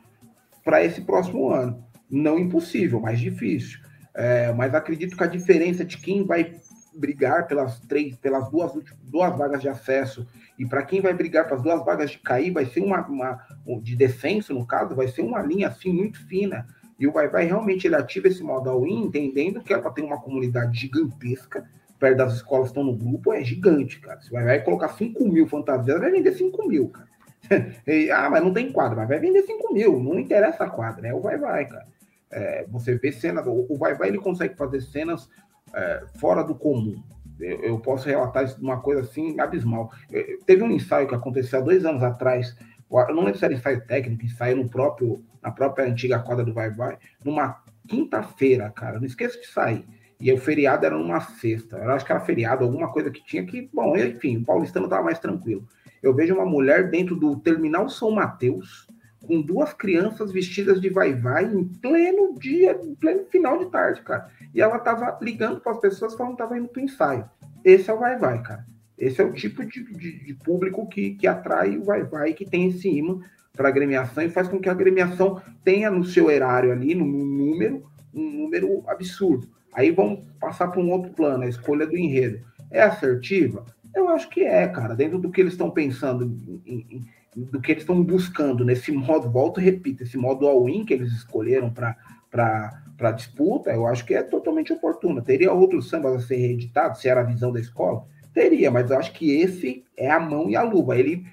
para 0.64 0.82
esse 0.82 1.02
próximo 1.02 1.50
ano. 1.50 1.84
Não 2.10 2.38
impossível, 2.38 3.00
mas 3.00 3.20
difícil. 3.20 3.78
É, 4.14 4.52
mas 4.52 4.74
acredito 4.74 5.16
que 5.16 5.24
a 5.24 5.28
diferença 5.28 5.84
de 5.84 5.98
quem 5.98 6.24
vai 6.24 6.54
brigar 6.96 7.46
pelas 7.46 7.80
três, 7.80 8.16
pelas 8.16 8.48
duas, 8.50 8.72
duas 9.02 9.36
vagas 9.36 9.60
de 9.60 9.68
acesso 9.68 10.26
e 10.58 10.64
para 10.64 10.84
quem 10.84 11.00
vai 11.00 11.12
brigar 11.12 11.46
para 11.46 11.56
as 11.56 11.62
duas 11.62 11.84
vagas 11.84 12.12
de 12.12 12.18
cair, 12.18 12.52
vai 12.52 12.64
ser 12.64 12.80
uma, 12.80 13.04
uma 13.06 13.40
de 13.82 13.96
descenso, 13.96 14.54
no 14.54 14.66
caso, 14.66 14.94
vai 14.94 15.08
ser 15.08 15.22
uma 15.22 15.42
linha 15.42 15.68
assim 15.68 15.92
muito 15.92 16.24
fina. 16.26 16.66
E 16.98 17.06
o 17.06 17.12
Vai 17.12 17.28
Vai 17.28 17.44
realmente 17.44 17.86
ele 17.86 17.96
ativa 17.96 18.28
esse 18.28 18.42
modo 18.42 18.70
all-in, 18.70 19.04
entendendo 19.04 19.62
que 19.62 19.72
ela 19.72 19.90
tem 19.90 20.04
uma 20.04 20.20
comunidade 20.20 20.78
gigantesca, 20.78 21.68
perto 21.98 22.16
das 22.16 22.34
escolas 22.34 22.68
estão 22.68 22.84
no 22.84 22.94
grupo, 22.94 23.32
é 23.32 23.42
gigante, 23.42 24.00
cara. 24.00 24.20
Se 24.20 24.30
o 24.30 24.32
Vai 24.32 24.44
Vai 24.44 24.62
colocar 24.62 24.88
5 24.88 25.24
mil 25.28 25.46
fantasias, 25.46 26.00
vai 26.00 26.10
vender 26.10 26.32
5 26.32 26.68
mil, 26.68 26.88
cara. 26.88 27.08
ah, 28.14 28.30
mas 28.30 28.42
não 28.42 28.52
tem 28.52 28.72
quadra, 28.72 28.96
mas 28.96 29.08
vai 29.08 29.18
vender 29.18 29.42
5 29.42 29.72
mil, 29.72 30.00
não 30.00 30.18
interessa 30.18 30.64
a 30.64 30.70
quadra, 30.70 31.08
é 31.08 31.14
o 31.14 31.20
vai 31.20 31.36
vai, 31.36 31.66
cara. 31.66 31.86
É, 32.30 32.66
você 32.68 32.96
vê 32.96 33.12
cenas, 33.12 33.46
o 33.46 33.76
vai 33.76 33.94
vai 33.94 34.08
ele 34.08 34.18
consegue 34.18 34.56
fazer 34.56 34.80
cenas 34.80 35.28
é, 35.72 36.02
fora 36.16 36.42
do 36.42 36.54
comum. 36.54 37.00
Eu, 37.38 37.60
eu, 37.62 37.78
posso 37.78 38.08
relatar 38.08 38.44
uma 38.60 38.80
coisa 38.80 39.02
assim 39.02 39.38
abismal. 39.40 39.90
Eu, 40.10 40.38
teve 40.44 40.62
um 40.62 40.70
ensaio 40.70 41.08
que 41.08 41.14
aconteceu 41.14 41.58
há 41.58 41.62
dois 41.62 41.84
anos 41.84 42.02
atrás, 42.02 42.56
eu 42.98 43.14
não 43.14 43.24
lembro 43.24 43.38
se 43.38 43.44
era 43.44 43.54
ensaio 43.54 43.84
técnico, 43.86 44.24
ensaio 44.24 44.56
no 44.56 44.68
próprio, 44.68 45.24
na 45.42 45.50
própria 45.50 45.86
antiga 45.86 46.18
quadra 46.18 46.44
do 46.44 46.52
vai 46.52 46.70
vai, 46.70 46.98
numa 47.24 47.62
quinta-feira, 47.88 48.70
cara, 48.70 48.98
não 48.98 49.06
esqueça 49.06 49.38
de 49.40 49.46
sair. 49.46 49.84
E 50.20 50.32
o 50.32 50.38
feriado 50.38 50.86
era 50.86 50.96
numa 50.96 51.20
sexta. 51.20 51.76
Eu 51.76 51.90
acho 51.90 52.04
que 52.04 52.12
era 52.12 52.20
feriado, 52.20 52.64
alguma 52.64 52.90
coisa 52.90 53.10
que 53.10 53.22
tinha 53.24 53.44
que. 53.44 53.68
Bom, 53.72 53.96
enfim, 53.96 54.38
o 54.38 54.44
paulistano 54.44 54.86
estava 54.86 55.02
mais 55.02 55.18
tranquilo 55.18 55.66
eu 56.04 56.14
vejo 56.14 56.34
uma 56.34 56.44
mulher 56.44 56.90
dentro 56.90 57.16
do 57.16 57.36
terminal 57.40 57.88
São 57.88 58.10
Mateus, 58.10 58.86
com 59.26 59.40
duas 59.40 59.72
crianças 59.72 60.30
vestidas 60.30 60.78
de 60.78 60.90
vai-vai, 60.90 61.44
em 61.44 61.64
pleno 61.64 62.38
dia, 62.38 62.78
em 62.84 62.94
pleno 62.94 63.24
final 63.24 63.58
de 63.58 63.70
tarde, 63.70 64.02
cara. 64.02 64.28
E 64.54 64.60
ela 64.60 64.78
tava 64.78 65.18
ligando 65.22 65.60
para 65.60 65.72
as 65.72 65.80
pessoas 65.80 66.14
falando 66.14 66.32
que 66.32 66.38
tava 66.38 66.58
indo 66.58 66.68
para 66.68 66.82
o 66.82 66.84
ensaio. 66.84 67.24
Esse 67.64 67.88
é 67.88 67.94
o 67.94 67.98
vai-vai, 67.98 68.42
cara. 68.42 68.66
Esse 68.98 69.20
é 69.20 69.24
o 69.24 69.32
tipo 69.32 69.64
de, 69.64 69.84
de, 69.92 70.24
de 70.24 70.34
público 70.34 70.86
que, 70.88 71.14
que 71.14 71.26
atrai 71.26 71.76
o 71.76 71.84
vai-vai, 71.84 72.32
que 72.32 72.44
tem 72.44 72.68
esse 72.68 72.88
imã 72.88 73.20
para 73.52 73.68
a 73.68 73.70
agremiação 73.70 74.22
e 74.22 74.28
faz 74.28 74.48
com 74.48 74.60
que 74.60 74.68
a 74.68 74.72
agremiação 74.72 75.40
tenha 75.64 75.90
no 75.90 76.04
seu 76.04 76.30
erário 76.30 76.72
ali, 76.72 76.94
no 76.94 77.06
número, 77.06 77.84
um 78.12 78.30
número 78.30 78.82
absurdo. 78.86 79.48
Aí 79.72 79.90
vamos 79.90 80.20
passar 80.40 80.68
para 80.68 80.80
um 80.80 80.90
outro 80.90 81.12
plano, 81.12 81.44
a 81.44 81.48
escolha 81.48 81.86
do 81.86 81.96
enredo. 81.96 82.40
É 82.70 82.82
assertiva? 82.82 83.64
Eu 83.94 84.08
acho 84.08 84.28
que 84.28 84.42
é, 84.42 84.66
cara, 84.68 84.94
dentro 84.94 85.18
do 85.18 85.30
que 85.30 85.40
eles 85.40 85.52
estão 85.52 85.70
pensando, 85.70 86.24
em, 86.66 86.86
em, 86.90 87.00
do 87.36 87.60
que 87.60 87.72
eles 87.72 87.82
estão 87.82 88.02
buscando 88.02 88.64
nesse 88.64 88.90
modo, 88.92 89.30
volto 89.30 89.60
e 89.60 89.64
repito, 89.64 90.02
esse 90.02 90.16
modo 90.16 90.46
all-in 90.46 90.84
que 90.84 90.94
eles 90.94 91.12
escolheram 91.12 91.72
para 91.72 93.12
disputa, 93.12 93.70
eu 93.70 93.86
acho 93.86 94.04
que 94.04 94.14
é 94.14 94.22
totalmente 94.22 94.72
oportuna. 94.72 95.22
Teria 95.22 95.52
outros 95.52 95.88
sambas 95.88 96.14
a 96.14 96.26
ser 96.26 96.36
reeditados, 96.36 97.00
se 97.00 97.08
era 97.08 97.20
a 97.20 97.24
visão 97.24 97.52
da 97.52 97.60
escola? 97.60 98.04
Teria, 98.34 98.70
mas 98.70 98.90
eu 98.90 98.98
acho 98.98 99.12
que 99.12 99.30
esse 99.40 99.84
é 99.96 100.10
a 100.10 100.18
mão 100.18 100.50
e 100.50 100.56
a 100.56 100.62
luva. 100.62 100.98
Ele 100.98 101.24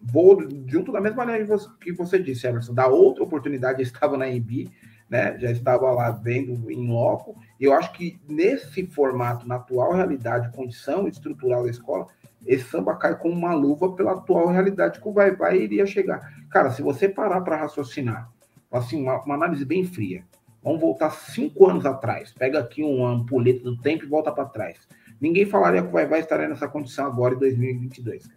vou 0.00 0.38
junto 0.66 0.92
da 0.92 1.00
mesma 1.00 1.24
maneira 1.24 1.44
que 1.80 1.92
você 1.92 2.18
disse, 2.18 2.46
Emerson, 2.46 2.72
da 2.72 2.86
outra 2.86 3.24
oportunidade, 3.24 3.80
eu 3.80 3.82
estava 3.82 4.16
na 4.16 4.28
EMB, 4.28 4.70
né? 5.10 5.36
Já 5.38 5.50
estava 5.50 5.90
lá 5.90 6.10
vendo 6.12 6.70
em 6.70 6.86
loco. 6.88 7.36
E 7.58 7.64
eu 7.64 7.74
acho 7.74 7.92
que 7.92 8.20
nesse 8.28 8.86
formato, 8.86 9.46
na 9.48 9.56
atual 9.56 9.92
realidade, 9.92 10.54
condição 10.54 11.08
estrutural 11.08 11.64
da 11.64 11.70
escola, 11.70 12.06
esse 12.46 12.64
samba 12.64 12.96
cai 12.96 13.18
com 13.18 13.30
uma 13.30 13.54
luva 13.54 13.92
pela 13.92 14.12
atual 14.12 14.48
realidade 14.48 15.00
que 15.00 15.08
o 15.08 15.12
vai 15.12 15.34
vai 15.34 15.58
iria 15.58 15.86
chegar. 15.86 16.32
Cara, 16.50 16.70
se 16.70 16.82
você 16.82 17.08
parar 17.08 17.40
para 17.40 17.56
raciocinar, 17.56 18.30
assim, 18.70 19.02
uma, 19.02 19.22
uma, 19.22 19.34
análise 19.34 19.64
bem 19.64 19.84
fria, 19.84 20.24
vamos 20.62 20.80
voltar 20.80 21.10
cinco 21.10 21.68
anos 21.68 21.86
atrás, 21.86 22.32
pega 22.32 22.58
aqui 22.58 22.82
uma 22.82 23.10
ampulheta 23.10 23.64
do 23.64 23.76
tempo 23.78 24.04
e 24.04 24.08
volta 24.08 24.30
para 24.30 24.44
trás. 24.44 24.78
Ninguém 25.24 25.46
falaria 25.46 25.80
que 25.80 25.88
o 25.88 25.92
vai 25.92 26.06
vai 26.06 26.20
estaria 26.20 26.46
nessa 26.46 26.68
condição 26.68 27.06
agora 27.06 27.34
em 27.34 27.38
2022. 27.38 28.28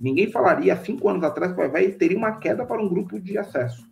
Ninguém 0.00 0.30
falaria 0.30 0.72
há 0.72 0.76
cinco 0.76 1.08
anos 1.08 1.24
atrás 1.24 1.50
que 1.50 1.58
o 1.58 1.62
vai 1.62 1.68
vai 1.68 1.90
teria 1.90 2.16
uma 2.16 2.36
queda 2.36 2.64
para 2.64 2.80
um 2.80 2.88
grupo 2.88 3.18
de 3.18 3.36
acesso. 3.36 3.90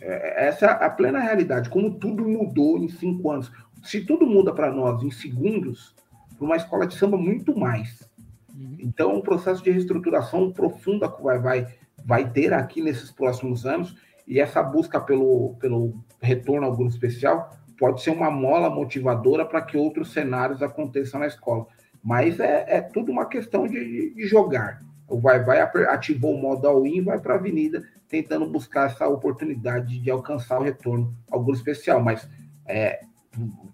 É, 0.00 0.46
essa 0.46 0.64
é 0.64 0.86
a 0.86 0.88
plena 0.88 1.20
realidade, 1.20 1.68
como 1.68 1.98
tudo 1.98 2.26
mudou 2.26 2.78
em 2.78 2.88
cinco 2.88 3.30
anos. 3.30 3.52
Se 3.82 4.06
tudo 4.06 4.26
muda 4.26 4.54
para 4.54 4.72
nós 4.72 5.02
em 5.02 5.10
segundos, 5.10 5.94
para 6.34 6.46
uma 6.46 6.56
escola 6.56 6.86
de 6.86 6.94
samba, 6.94 7.18
muito 7.18 7.54
mais. 7.54 8.10
Uhum. 8.56 8.78
Então, 8.78 9.14
um 9.14 9.20
processo 9.20 9.62
de 9.62 9.70
reestruturação 9.70 10.50
profunda 10.50 11.10
que 11.10 11.22
vai, 11.22 11.38
vai, 11.38 11.66
vai 12.02 12.30
ter 12.30 12.54
aqui 12.54 12.80
nesses 12.80 13.10
próximos 13.10 13.66
anos, 13.66 13.94
e 14.26 14.40
essa 14.40 14.62
busca 14.62 14.98
pelo, 14.98 15.56
pelo 15.56 16.02
retorno 16.22 16.66
ao 16.66 16.74
grupo 16.74 16.90
especial 16.90 17.50
pode 17.84 18.02
ser 18.02 18.08
uma 18.08 18.30
mola 18.30 18.70
motivadora 18.70 19.44
para 19.44 19.60
que 19.60 19.76
outros 19.76 20.10
cenários 20.10 20.62
aconteçam 20.62 21.20
na 21.20 21.26
escola. 21.26 21.66
Mas 22.02 22.40
é, 22.40 22.64
é 22.66 22.80
tudo 22.80 23.12
uma 23.12 23.26
questão 23.26 23.66
de, 23.66 24.14
de 24.14 24.26
jogar. 24.26 24.80
O 25.06 25.20
vai 25.20 25.44
vai 25.44 25.60
ativou 25.60 26.34
o 26.34 26.40
modo 26.40 26.66
all-in 26.66 27.02
vai 27.02 27.18
para 27.18 27.34
a 27.34 27.36
avenida 27.36 27.84
tentando 28.08 28.48
buscar 28.48 28.86
essa 28.86 29.06
oportunidade 29.06 29.98
de 29.98 30.10
alcançar 30.10 30.58
o 30.58 30.62
retorno 30.62 31.14
ao 31.30 31.40
grupo 31.44 31.58
especial. 31.58 32.02
Mas 32.02 32.26
é, 32.64 33.00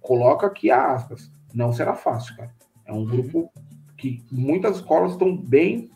coloca 0.00 0.48
aqui 0.48 0.72
aspas, 0.72 1.30
não 1.54 1.72
será 1.72 1.94
fácil, 1.94 2.36
cara. 2.36 2.50
É 2.84 2.92
um 2.92 3.04
grupo 3.04 3.48
que 3.96 4.24
muitas 4.32 4.78
escolas 4.78 5.12
estão 5.12 5.36
bem 5.36 5.88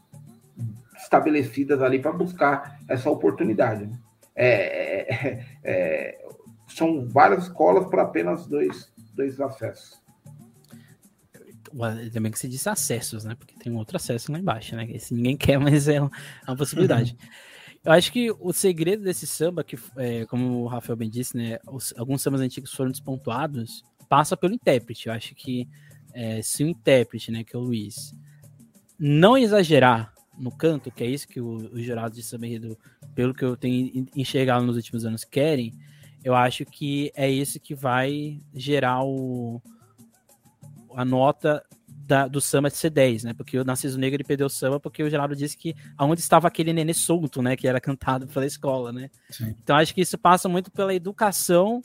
estabelecidas 0.96 1.82
ali 1.82 1.98
para 1.98 2.12
buscar 2.12 2.78
essa 2.88 3.10
oportunidade. 3.10 3.86
Né? 3.86 3.98
É, 4.36 5.14
é, 5.14 5.46
é, 5.64 6.23
são 6.74 7.06
várias 7.08 7.44
escolas 7.44 7.86
para 7.86 8.02
apenas 8.02 8.46
dois, 8.46 8.92
dois 9.14 9.40
acessos. 9.40 10.02
Também 12.12 12.30
que 12.30 12.38
se 12.38 12.48
disse 12.48 12.68
acessos, 12.68 13.24
né? 13.24 13.34
Porque 13.34 13.54
tem 13.58 13.72
um 13.72 13.76
outro 13.76 13.96
acesso 13.96 14.30
lá 14.30 14.38
embaixo, 14.38 14.76
né? 14.76 14.88
Esse 14.90 15.12
ninguém 15.12 15.36
quer, 15.38 15.58
mas 15.58 15.88
é 15.88 16.00
uma 16.00 16.56
possibilidade. 16.56 17.16
Uhum. 17.20 17.28
Eu 17.84 17.92
acho 17.92 18.12
que 18.12 18.30
o 18.30 18.52
segredo 18.52 19.04
desse 19.04 19.26
samba, 19.26 19.62
que, 19.62 19.78
é, 19.96 20.24
como 20.26 20.62
o 20.62 20.66
Rafael 20.66 20.96
bem 20.96 21.10
disse, 21.10 21.36
né? 21.36 21.58
Os, 21.70 21.92
alguns 21.96 22.22
sambas 22.22 22.40
antigos 22.40 22.72
foram 22.72 22.90
despontuados, 22.90 23.84
passa 24.08 24.36
pelo 24.36 24.54
intérprete. 24.54 25.08
Eu 25.08 25.12
acho 25.12 25.34
que 25.34 25.68
é, 26.14 26.40
se 26.40 26.64
o 26.64 26.68
intérprete, 26.68 27.30
né, 27.30 27.44
que 27.44 27.54
é 27.54 27.58
o 27.58 27.62
Luiz, 27.62 28.14
não 28.98 29.36
exagerar 29.36 30.14
no 30.38 30.50
canto, 30.50 30.90
que 30.90 31.04
é 31.04 31.06
isso 31.06 31.28
que 31.28 31.40
os 31.40 31.82
jurados 31.82 32.16
de 32.16 32.22
samba 32.22 32.46
enredo, 32.46 32.78
pelo 33.14 33.34
que 33.34 33.44
eu 33.44 33.56
tenho 33.56 34.06
enxergado 34.16 34.64
nos 34.64 34.76
últimos 34.76 35.04
anos, 35.04 35.24
querem, 35.24 35.72
eu 36.24 36.34
acho 36.34 36.64
que 36.64 37.12
é 37.14 37.30
isso 37.30 37.60
que 37.60 37.74
vai 37.74 38.38
gerar 38.54 39.04
o, 39.04 39.60
a 40.96 41.04
nota 41.04 41.62
da, 41.86 42.26
do 42.26 42.40
samba 42.40 42.70
de 42.70 42.76
C10, 42.76 43.24
né? 43.24 43.34
Porque 43.34 43.58
o 43.58 43.64
Narciso 43.64 43.98
Negro 43.98 44.16
ele 44.16 44.24
perdeu 44.24 44.46
o 44.46 44.50
samba 44.50 44.80
porque 44.80 45.02
o 45.02 45.10
Geraldo 45.10 45.36
disse 45.36 45.56
que 45.56 45.74
aonde 45.96 46.22
estava 46.22 46.48
aquele 46.48 46.72
nenê 46.72 46.94
solto, 46.94 47.42
né? 47.42 47.56
Que 47.56 47.68
era 47.68 47.80
cantado 47.80 48.26
pela 48.26 48.46
escola, 48.46 48.90
né? 48.90 49.10
Sim. 49.30 49.54
Então 49.62 49.76
acho 49.76 49.94
que 49.94 50.00
isso 50.00 50.16
passa 50.16 50.48
muito 50.48 50.70
pela 50.70 50.94
educação 50.94 51.82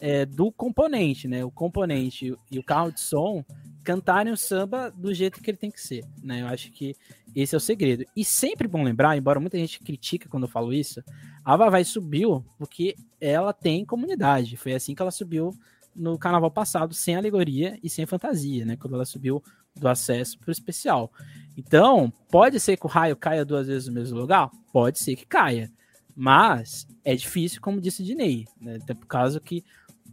é, 0.00 0.24
do 0.24 0.50
componente, 0.50 1.28
né? 1.28 1.44
O 1.44 1.50
componente 1.50 2.34
e 2.50 2.58
o 2.58 2.64
carro 2.64 2.90
de 2.90 3.00
som 3.00 3.44
cantarem 3.84 4.32
o 4.32 4.36
samba 4.36 4.90
do 4.90 5.12
jeito 5.12 5.42
que 5.42 5.50
ele 5.50 5.58
tem 5.58 5.70
que 5.70 5.80
ser, 5.80 6.04
né? 6.22 6.42
Eu 6.42 6.46
acho 6.46 6.70
que 6.72 6.94
esse 7.34 7.54
é 7.54 7.58
o 7.58 7.60
segredo. 7.60 8.04
E 8.16 8.24
sempre 8.24 8.68
bom 8.68 8.82
lembrar, 8.82 9.16
embora 9.16 9.40
muita 9.40 9.58
gente 9.58 9.80
critica 9.80 10.28
quando 10.28 10.44
eu 10.44 10.48
falo 10.48 10.72
isso, 10.72 11.02
a 11.44 11.56
Vai 11.56 11.84
subiu 11.84 12.44
porque 12.58 12.96
ela 13.20 13.52
tem 13.52 13.84
comunidade. 13.84 14.56
Foi 14.56 14.74
assim 14.74 14.94
que 14.94 15.02
ela 15.02 15.10
subiu 15.10 15.56
no 15.94 16.18
carnaval 16.18 16.50
passado, 16.50 16.94
sem 16.94 17.16
alegoria 17.16 17.78
e 17.82 17.88
sem 17.88 18.06
fantasia, 18.06 18.64
né? 18.64 18.76
Quando 18.76 18.94
ela 18.94 19.04
subiu 19.04 19.42
do 19.74 19.88
acesso 19.88 20.38
para 20.38 20.48
o 20.48 20.52
especial. 20.52 21.12
Então, 21.56 22.12
pode 22.30 22.58
ser 22.60 22.76
que 22.76 22.86
o 22.86 22.88
raio 22.88 23.16
caia 23.16 23.44
duas 23.44 23.66
vezes 23.66 23.88
no 23.88 23.94
mesmo 23.94 24.18
lugar? 24.18 24.50
Pode 24.72 24.98
ser 24.98 25.16
que 25.16 25.26
caia. 25.26 25.70
Mas 26.14 26.86
é 27.04 27.14
difícil, 27.14 27.60
como 27.60 27.80
disse 27.80 28.02
Dinei, 28.02 28.46
né? 28.60 28.76
Até 28.76 28.94
por 28.94 29.06
causa 29.06 29.40
que 29.40 29.64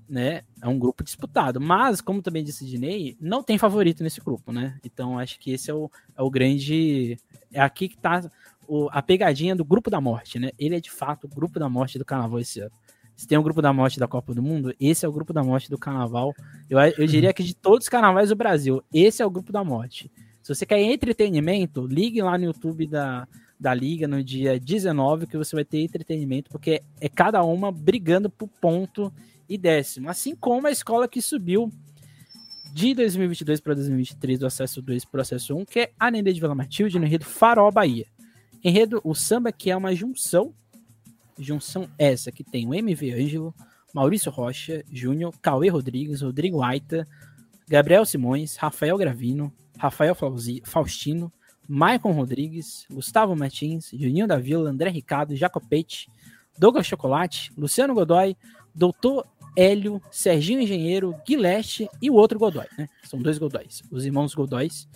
né? 0.10 0.42
É 0.60 0.68
um 0.68 0.80
grupo 0.80 1.04
disputado. 1.04 1.62
Mas, 1.62 2.02
como 2.02 2.22
também 2.22 2.44
disse 2.44 2.66
Dinei, 2.66 3.16
não 3.22 3.44
tem 3.44 3.58
favorito 3.60 4.04
nesse 4.04 4.20
grupo, 4.20 4.52
né? 4.52 4.80
Então 4.84 5.20
acho 5.20 5.40
que 5.40 5.52
esse 5.52 5.70
é 5.70 5.74
o, 5.74 5.90
é 6.18 6.22
o 6.22 6.30
grande. 6.30 7.18
É 7.54 7.62
aqui 7.62 7.88
que 7.88 7.98
tá 7.98 8.30
o, 8.70 8.88
a 8.92 9.02
pegadinha 9.02 9.56
do 9.56 9.66
grupo 9.66 9.90
da 9.90 10.00
morte, 10.00 10.38
né? 10.38 10.52
Ele 10.58 10.76
é 10.76 10.80
de 10.80 10.92
fato 10.92 11.26
o 11.26 11.28
grupo 11.28 11.60
da 11.60 11.68
morte 11.68 11.98
do 11.98 12.06
carnaval 12.06 12.40
esse 12.40 12.60
ano. 12.60 12.72
Se 13.16 13.28
tem 13.28 13.38
o 13.38 13.42
um 13.42 13.44
grupo 13.44 13.62
da 13.62 13.74
morte 13.74 14.00
da 14.00 14.08
Copa 14.08 14.34
do 14.34 14.42
Mundo, 14.42 14.74
esse 14.80 15.06
é 15.06 15.10
o 15.10 15.12
grupo 15.12 15.34
da 15.34 15.44
morte 15.44 15.70
do 15.70 15.78
carnaval. 15.78 16.34
Eu, 16.70 16.80
eu 16.80 17.08
diria 17.08 17.34
que 17.34 17.44
de 17.44 17.54
todos 17.54 17.86
os 17.86 17.90
carnavais 17.90 18.30
do 18.30 18.36
Brasil, 18.36 18.82
esse 18.94 19.22
é 19.22 19.26
o 19.26 19.30
grupo 19.30 19.52
da 19.52 19.64
morte. 19.64 20.10
Se 20.42 20.56
você 20.56 20.66
quer 20.66 20.80
entretenimento, 20.80 21.86
ligue 21.86 22.22
lá 22.22 22.38
no 22.38 22.46
YouTube 22.46 22.88
da, 22.88 23.28
da 23.60 23.74
Liga 23.74 24.08
no 24.08 24.24
dia 24.24 24.58
19, 24.58 25.28
que 25.28 25.36
você 25.36 25.56
vai 25.56 25.66
ter 25.66 25.82
entretenimento, 25.82 26.50
porque 26.50 26.82
é 27.02 27.10
cada 27.10 27.44
uma 27.44 27.72
brigando 27.72 28.30
por 28.30 28.48
ponto 28.48 29.12
e 29.50 29.58
décimo. 29.58 30.10
Assim 30.10 30.36
como 30.36 30.68
a 30.68 30.72
escola 30.72 31.08
que 31.08 31.22
subiu 31.22 31.70
de 32.72 32.94
2022 32.94 33.60
para 33.60 33.74
2023 33.74 34.40
do 34.40 34.46
acesso 34.46 34.82
2 34.82 35.04
para 35.06 35.18
o 35.18 35.22
acesso 35.22 35.56
1, 35.58 35.66
que 35.66 35.80
é 35.80 35.92
a 36.00 36.10
Nenê 36.10 36.32
de 36.32 36.40
Vila 36.40 36.56
Matilde, 36.56 37.00
no 37.00 37.06
enredo 37.06 37.26
Farol 37.26 37.72
Bahia. 37.72 38.06
Enredo, 38.64 39.00
o 39.04 39.16
samba 39.16 39.52
que 39.52 39.72
é 39.72 39.78
uma 39.78 39.96
junção, 39.96 40.54
junção 41.38 41.90
essa 41.98 42.32
que 42.32 42.44
tem 42.44 42.68
o 42.68 42.74
MV 42.74 43.14
Ângelo, 43.14 43.56
Maurício 43.94 44.32
Rocha, 44.32 44.84
Júnior, 44.92 45.34
Cauê 45.42 45.70
Rodrigues, 45.70 46.22
Rodrigo 46.22 46.62
Aita, 46.62 47.08
Gabriel 47.68 48.06
Simões, 48.06 48.58
Rafael 48.58 48.98
Gravino, 48.98 49.54
Rafael 49.78 50.16
Faustino, 50.64 51.32
Maicon 51.68 52.12
Rodrigues, 52.12 52.86
Gustavo 52.92 53.36
Martins, 53.36 53.92
Juninho 53.94 54.28
da 54.28 54.38
Vila, 54.38 54.70
André 54.70 54.90
Ricardo, 54.90 55.36
Jacopete, 55.36 56.10
Douglas 56.58 56.88
Chocolate, 56.88 57.52
Luciano 57.58 57.94
Godoy, 57.94 58.36
Doutor 58.76 59.26
Hélio, 59.56 60.02
Serginho 60.12 60.60
Engenheiro, 60.60 61.16
Guilherme 61.26 61.90
e 62.02 62.10
o 62.10 62.16
outro 62.16 62.38
Godoy, 62.38 62.66
né? 62.78 62.88
São 63.04 63.22
dois 63.22 63.38
Godóis, 63.38 63.82
os 63.90 64.06
irmãos 64.06 64.34
Godóis 64.34 64.88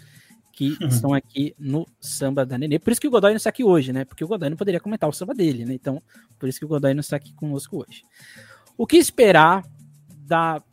que 0.54 0.78
estão 0.88 1.14
aqui 1.14 1.54
no 1.60 1.86
samba 2.00 2.46
da 2.46 2.58
Nenê. 2.58 2.80
Por 2.80 2.92
isso 2.92 3.02
que 3.02 3.08
o 3.08 3.12
Godoy 3.12 3.32
não 3.32 3.38
está 3.38 3.50
aqui 3.50 3.64
hoje, 3.64 3.92
né? 3.92 4.06
Porque 4.06 4.24
o 4.24 4.28
Godoy 4.28 4.50
não 4.50 4.56
poderia 4.56 4.80
comentar 4.80 5.10
o 5.10 5.14
samba 5.14 5.34
dele, 5.34 5.66
né? 5.66 5.74
Então, 5.74 6.02
por 6.40 6.48
isso 6.48 6.60
que 6.60 6.66
o 6.66 6.68
Godoy 6.68 6.94
não 6.94 7.02
está 7.02 7.18
aqui 7.18 7.34
conosco 7.34 7.84
hoje. 7.84 8.04
O 8.78 8.88
que 8.88 8.96
esperar 8.96 9.64
da 10.26 10.64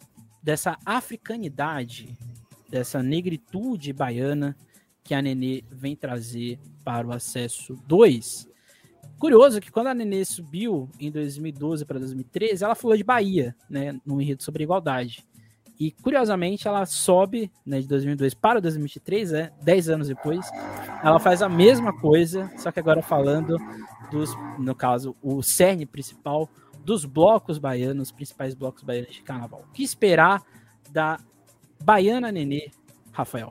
dessa 0.42 0.78
africanidade, 0.86 2.16
dessa 2.70 3.02
negritude 3.02 3.92
baiana 3.92 4.56
que 5.04 5.12
a 5.12 5.20
Nenê 5.20 5.64
vem 5.70 5.94
trazer 5.94 6.58
para 6.82 7.06
o 7.06 7.12
acesso 7.12 7.76
2? 7.86 8.48
Curioso 9.18 9.60
que 9.60 9.70
quando 9.70 9.88
a 9.88 9.94
Nenê 9.94 10.24
subiu 10.24 10.88
em 10.98 11.10
2012 11.10 11.84
para 11.84 11.98
2013, 11.98 12.64
ela 12.64 12.74
falou 12.74 12.96
de 12.96 13.04
Bahia, 13.04 13.54
né, 13.68 14.00
no 14.04 14.20
enredo 14.20 14.42
sobre 14.42 14.64
igualdade. 14.64 15.22
E 15.80 15.90
curiosamente 15.90 16.68
ela 16.68 16.84
sobe 16.84 17.50
né, 17.64 17.80
de 17.80 17.88
2002 17.88 18.34
para 18.34 18.60
2023, 18.60 19.32
é, 19.32 19.52
10 19.62 19.88
anos 19.88 20.08
depois, 20.08 20.46
ela 21.02 21.18
faz 21.18 21.40
a 21.40 21.48
mesma 21.48 21.98
coisa, 21.98 22.50
só 22.58 22.70
que 22.70 22.78
agora 22.78 23.00
falando 23.00 23.56
dos, 24.10 24.36
no 24.58 24.74
caso, 24.74 25.16
o 25.22 25.42
cerne 25.42 25.86
principal 25.86 26.50
dos 26.84 27.06
blocos 27.06 27.56
baianos, 27.56 28.08
os 28.08 28.12
principais 28.12 28.54
blocos 28.54 28.82
baianos 28.82 29.14
de 29.14 29.22
carnaval. 29.22 29.64
O 29.70 29.72
que 29.72 29.82
esperar 29.82 30.42
da 30.90 31.18
Baiana 31.82 32.30
Nenê, 32.30 32.70
Rafael? 33.10 33.50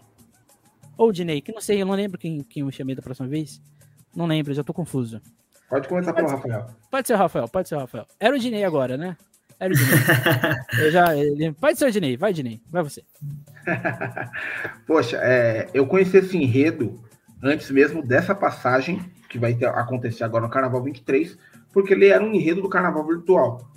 Ou 0.95 1.11
Dinei, 1.11 1.41
que 1.41 1.51
não 1.51 1.61
sei, 1.61 1.81
eu 1.81 1.85
não 1.85 1.95
lembro 1.95 2.19
quem, 2.19 2.41
quem 2.43 2.61
eu 2.61 2.71
chamei 2.71 2.93
da 2.93 3.01
próxima 3.01 3.27
vez. 3.27 3.59
Não 4.15 4.27
lembro, 4.27 4.53
já 4.53 4.63
tô 4.63 4.73
confuso. 4.73 5.19
Pode 5.67 5.87
começar 5.87 6.13
pelo 6.13 6.27
Rafael. 6.27 6.67
Pode 6.91 7.07
ser 7.07 7.13
o 7.13 7.17
Rafael, 7.17 7.47
pode 7.47 7.69
ser 7.69 7.75
o 7.75 7.79
Rafael. 7.79 8.05
Era 8.19 8.35
o 8.35 8.39
Dinei 8.39 8.63
agora, 8.63 8.97
né? 8.97 9.17
Era 9.59 9.73
o 9.73 9.75
Dinei. 9.75 9.95
eu 10.85 10.91
já, 10.91 11.75
ser 11.75 11.85
o 11.85 11.91
Dinei, 11.91 12.15
vai, 12.15 12.31
Dinei, 12.31 12.61
vai 12.69 12.81
você. 12.81 13.03
Poxa, 14.87 15.17
é, 15.17 15.67
eu 15.73 15.85
conheci 15.85 16.17
esse 16.17 16.37
enredo 16.37 17.03
antes 17.43 17.69
mesmo 17.69 18.01
dessa 18.01 18.33
passagem 18.33 18.99
que 19.29 19.37
vai 19.37 19.53
ter, 19.53 19.67
acontecer 19.67 20.23
agora 20.23 20.45
no 20.45 20.51
Carnaval 20.51 20.83
23, 20.83 21.37
porque 21.73 21.93
ele 21.93 22.07
era 22.07 22.23
um 22.23 22.33
enredo 22.33 22.61
do 22.61 22.69
Carnaval 22.69 23.05
virtual, 23.05 23.69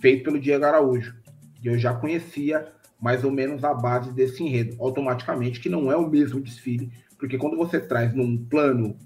feito 0.00 0.24
pelo 0.24 0.40
Diego 0.40 0.64
Araújo. 0.64 1.14
E 1.62 1.68
eu 1.68 1.78
já 1.78 1.94
conhecia 1.94 2.66
mais 3.00 3.24
ou 3.24 3.30
menos 3.30 3.64
a 3.64 3.74
base 3.74 4.12
desse 4.12 4.42
enredo, 4.42 4.76
automaticamente 4.80 5.60
que 5.60 5.68
não 5.68 5.90
é 5.92 5.96
o 5.96 6.08
mesmo 6.08 6.40
desfile, 6.40 6.90
porque 7.18 7.36
quando 7.36 7.56
você 7.56 7.80
traz 7.80 8.14
num 8.14 8.36
plano 8.36 8.96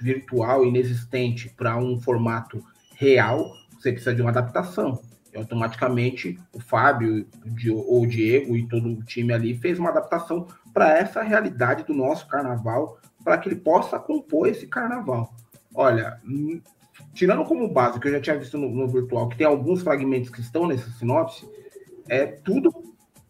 virtual 0.00 0.64
inexistente 0.66 1.48
para 1.56 1.76
um 1.76 2.00
formato 2.00 2.62
real, 2.96 3.52
você 3.84 3.92
precisa 3.92 4.14
de 4.14 4.22
uma 4.22 4.30
adaptação. 4.30 4.98
E 5.32 5.36
automaticamente 5.36 6.38
o 6.52 6.60
Fábio 6.60 7.26
ou 7.86 8.02
o 8.02 8.06
Diego 8.06 8.56
e 8.56 8.66
todo 8.66 8.88
o 8.88 9.02
time 9.02 9.32
ali 9.32 9.56
fez 9.58 9.78
uma 9.78 9.90
adaptação 9.90 10.46
para 10.72 10.96
essa 10.96 11.22
realidade 11.22 11.84
do 11.84 11.92
nosso 11.92 12.26
carnaval, 12.26 12.98
para 13.22 13.36
que 13.36 13.48
ele 13.48 13.56
possa 13.56 13.98
compor 13.98 14.48
esse 14.48 14.66
carnaval. 14.66 15.34
Olha, 15.74 16.20
tirando 17.12 17.44
como 17.44 17.68
base, 17.68 18.00
que 18.00 18.08
eu 18.08 18.12
já 18.12 18.20
tinha 18.20 18.38
visto 18.38 18.56
no, 18.56 18.70
no 18.70 18.88
virtual, 18.88 19.28
que 19.28 19.36
tem 19.36 19.46
alguns 19.46 19.82
fragmentos 19.82 20.30
que 20.30 20.40
estão 20.40 20.66
nessa 20.66 20.88
sinopse, 20.92 21.46
é 22.08 22.26
tudo 22.26 22.72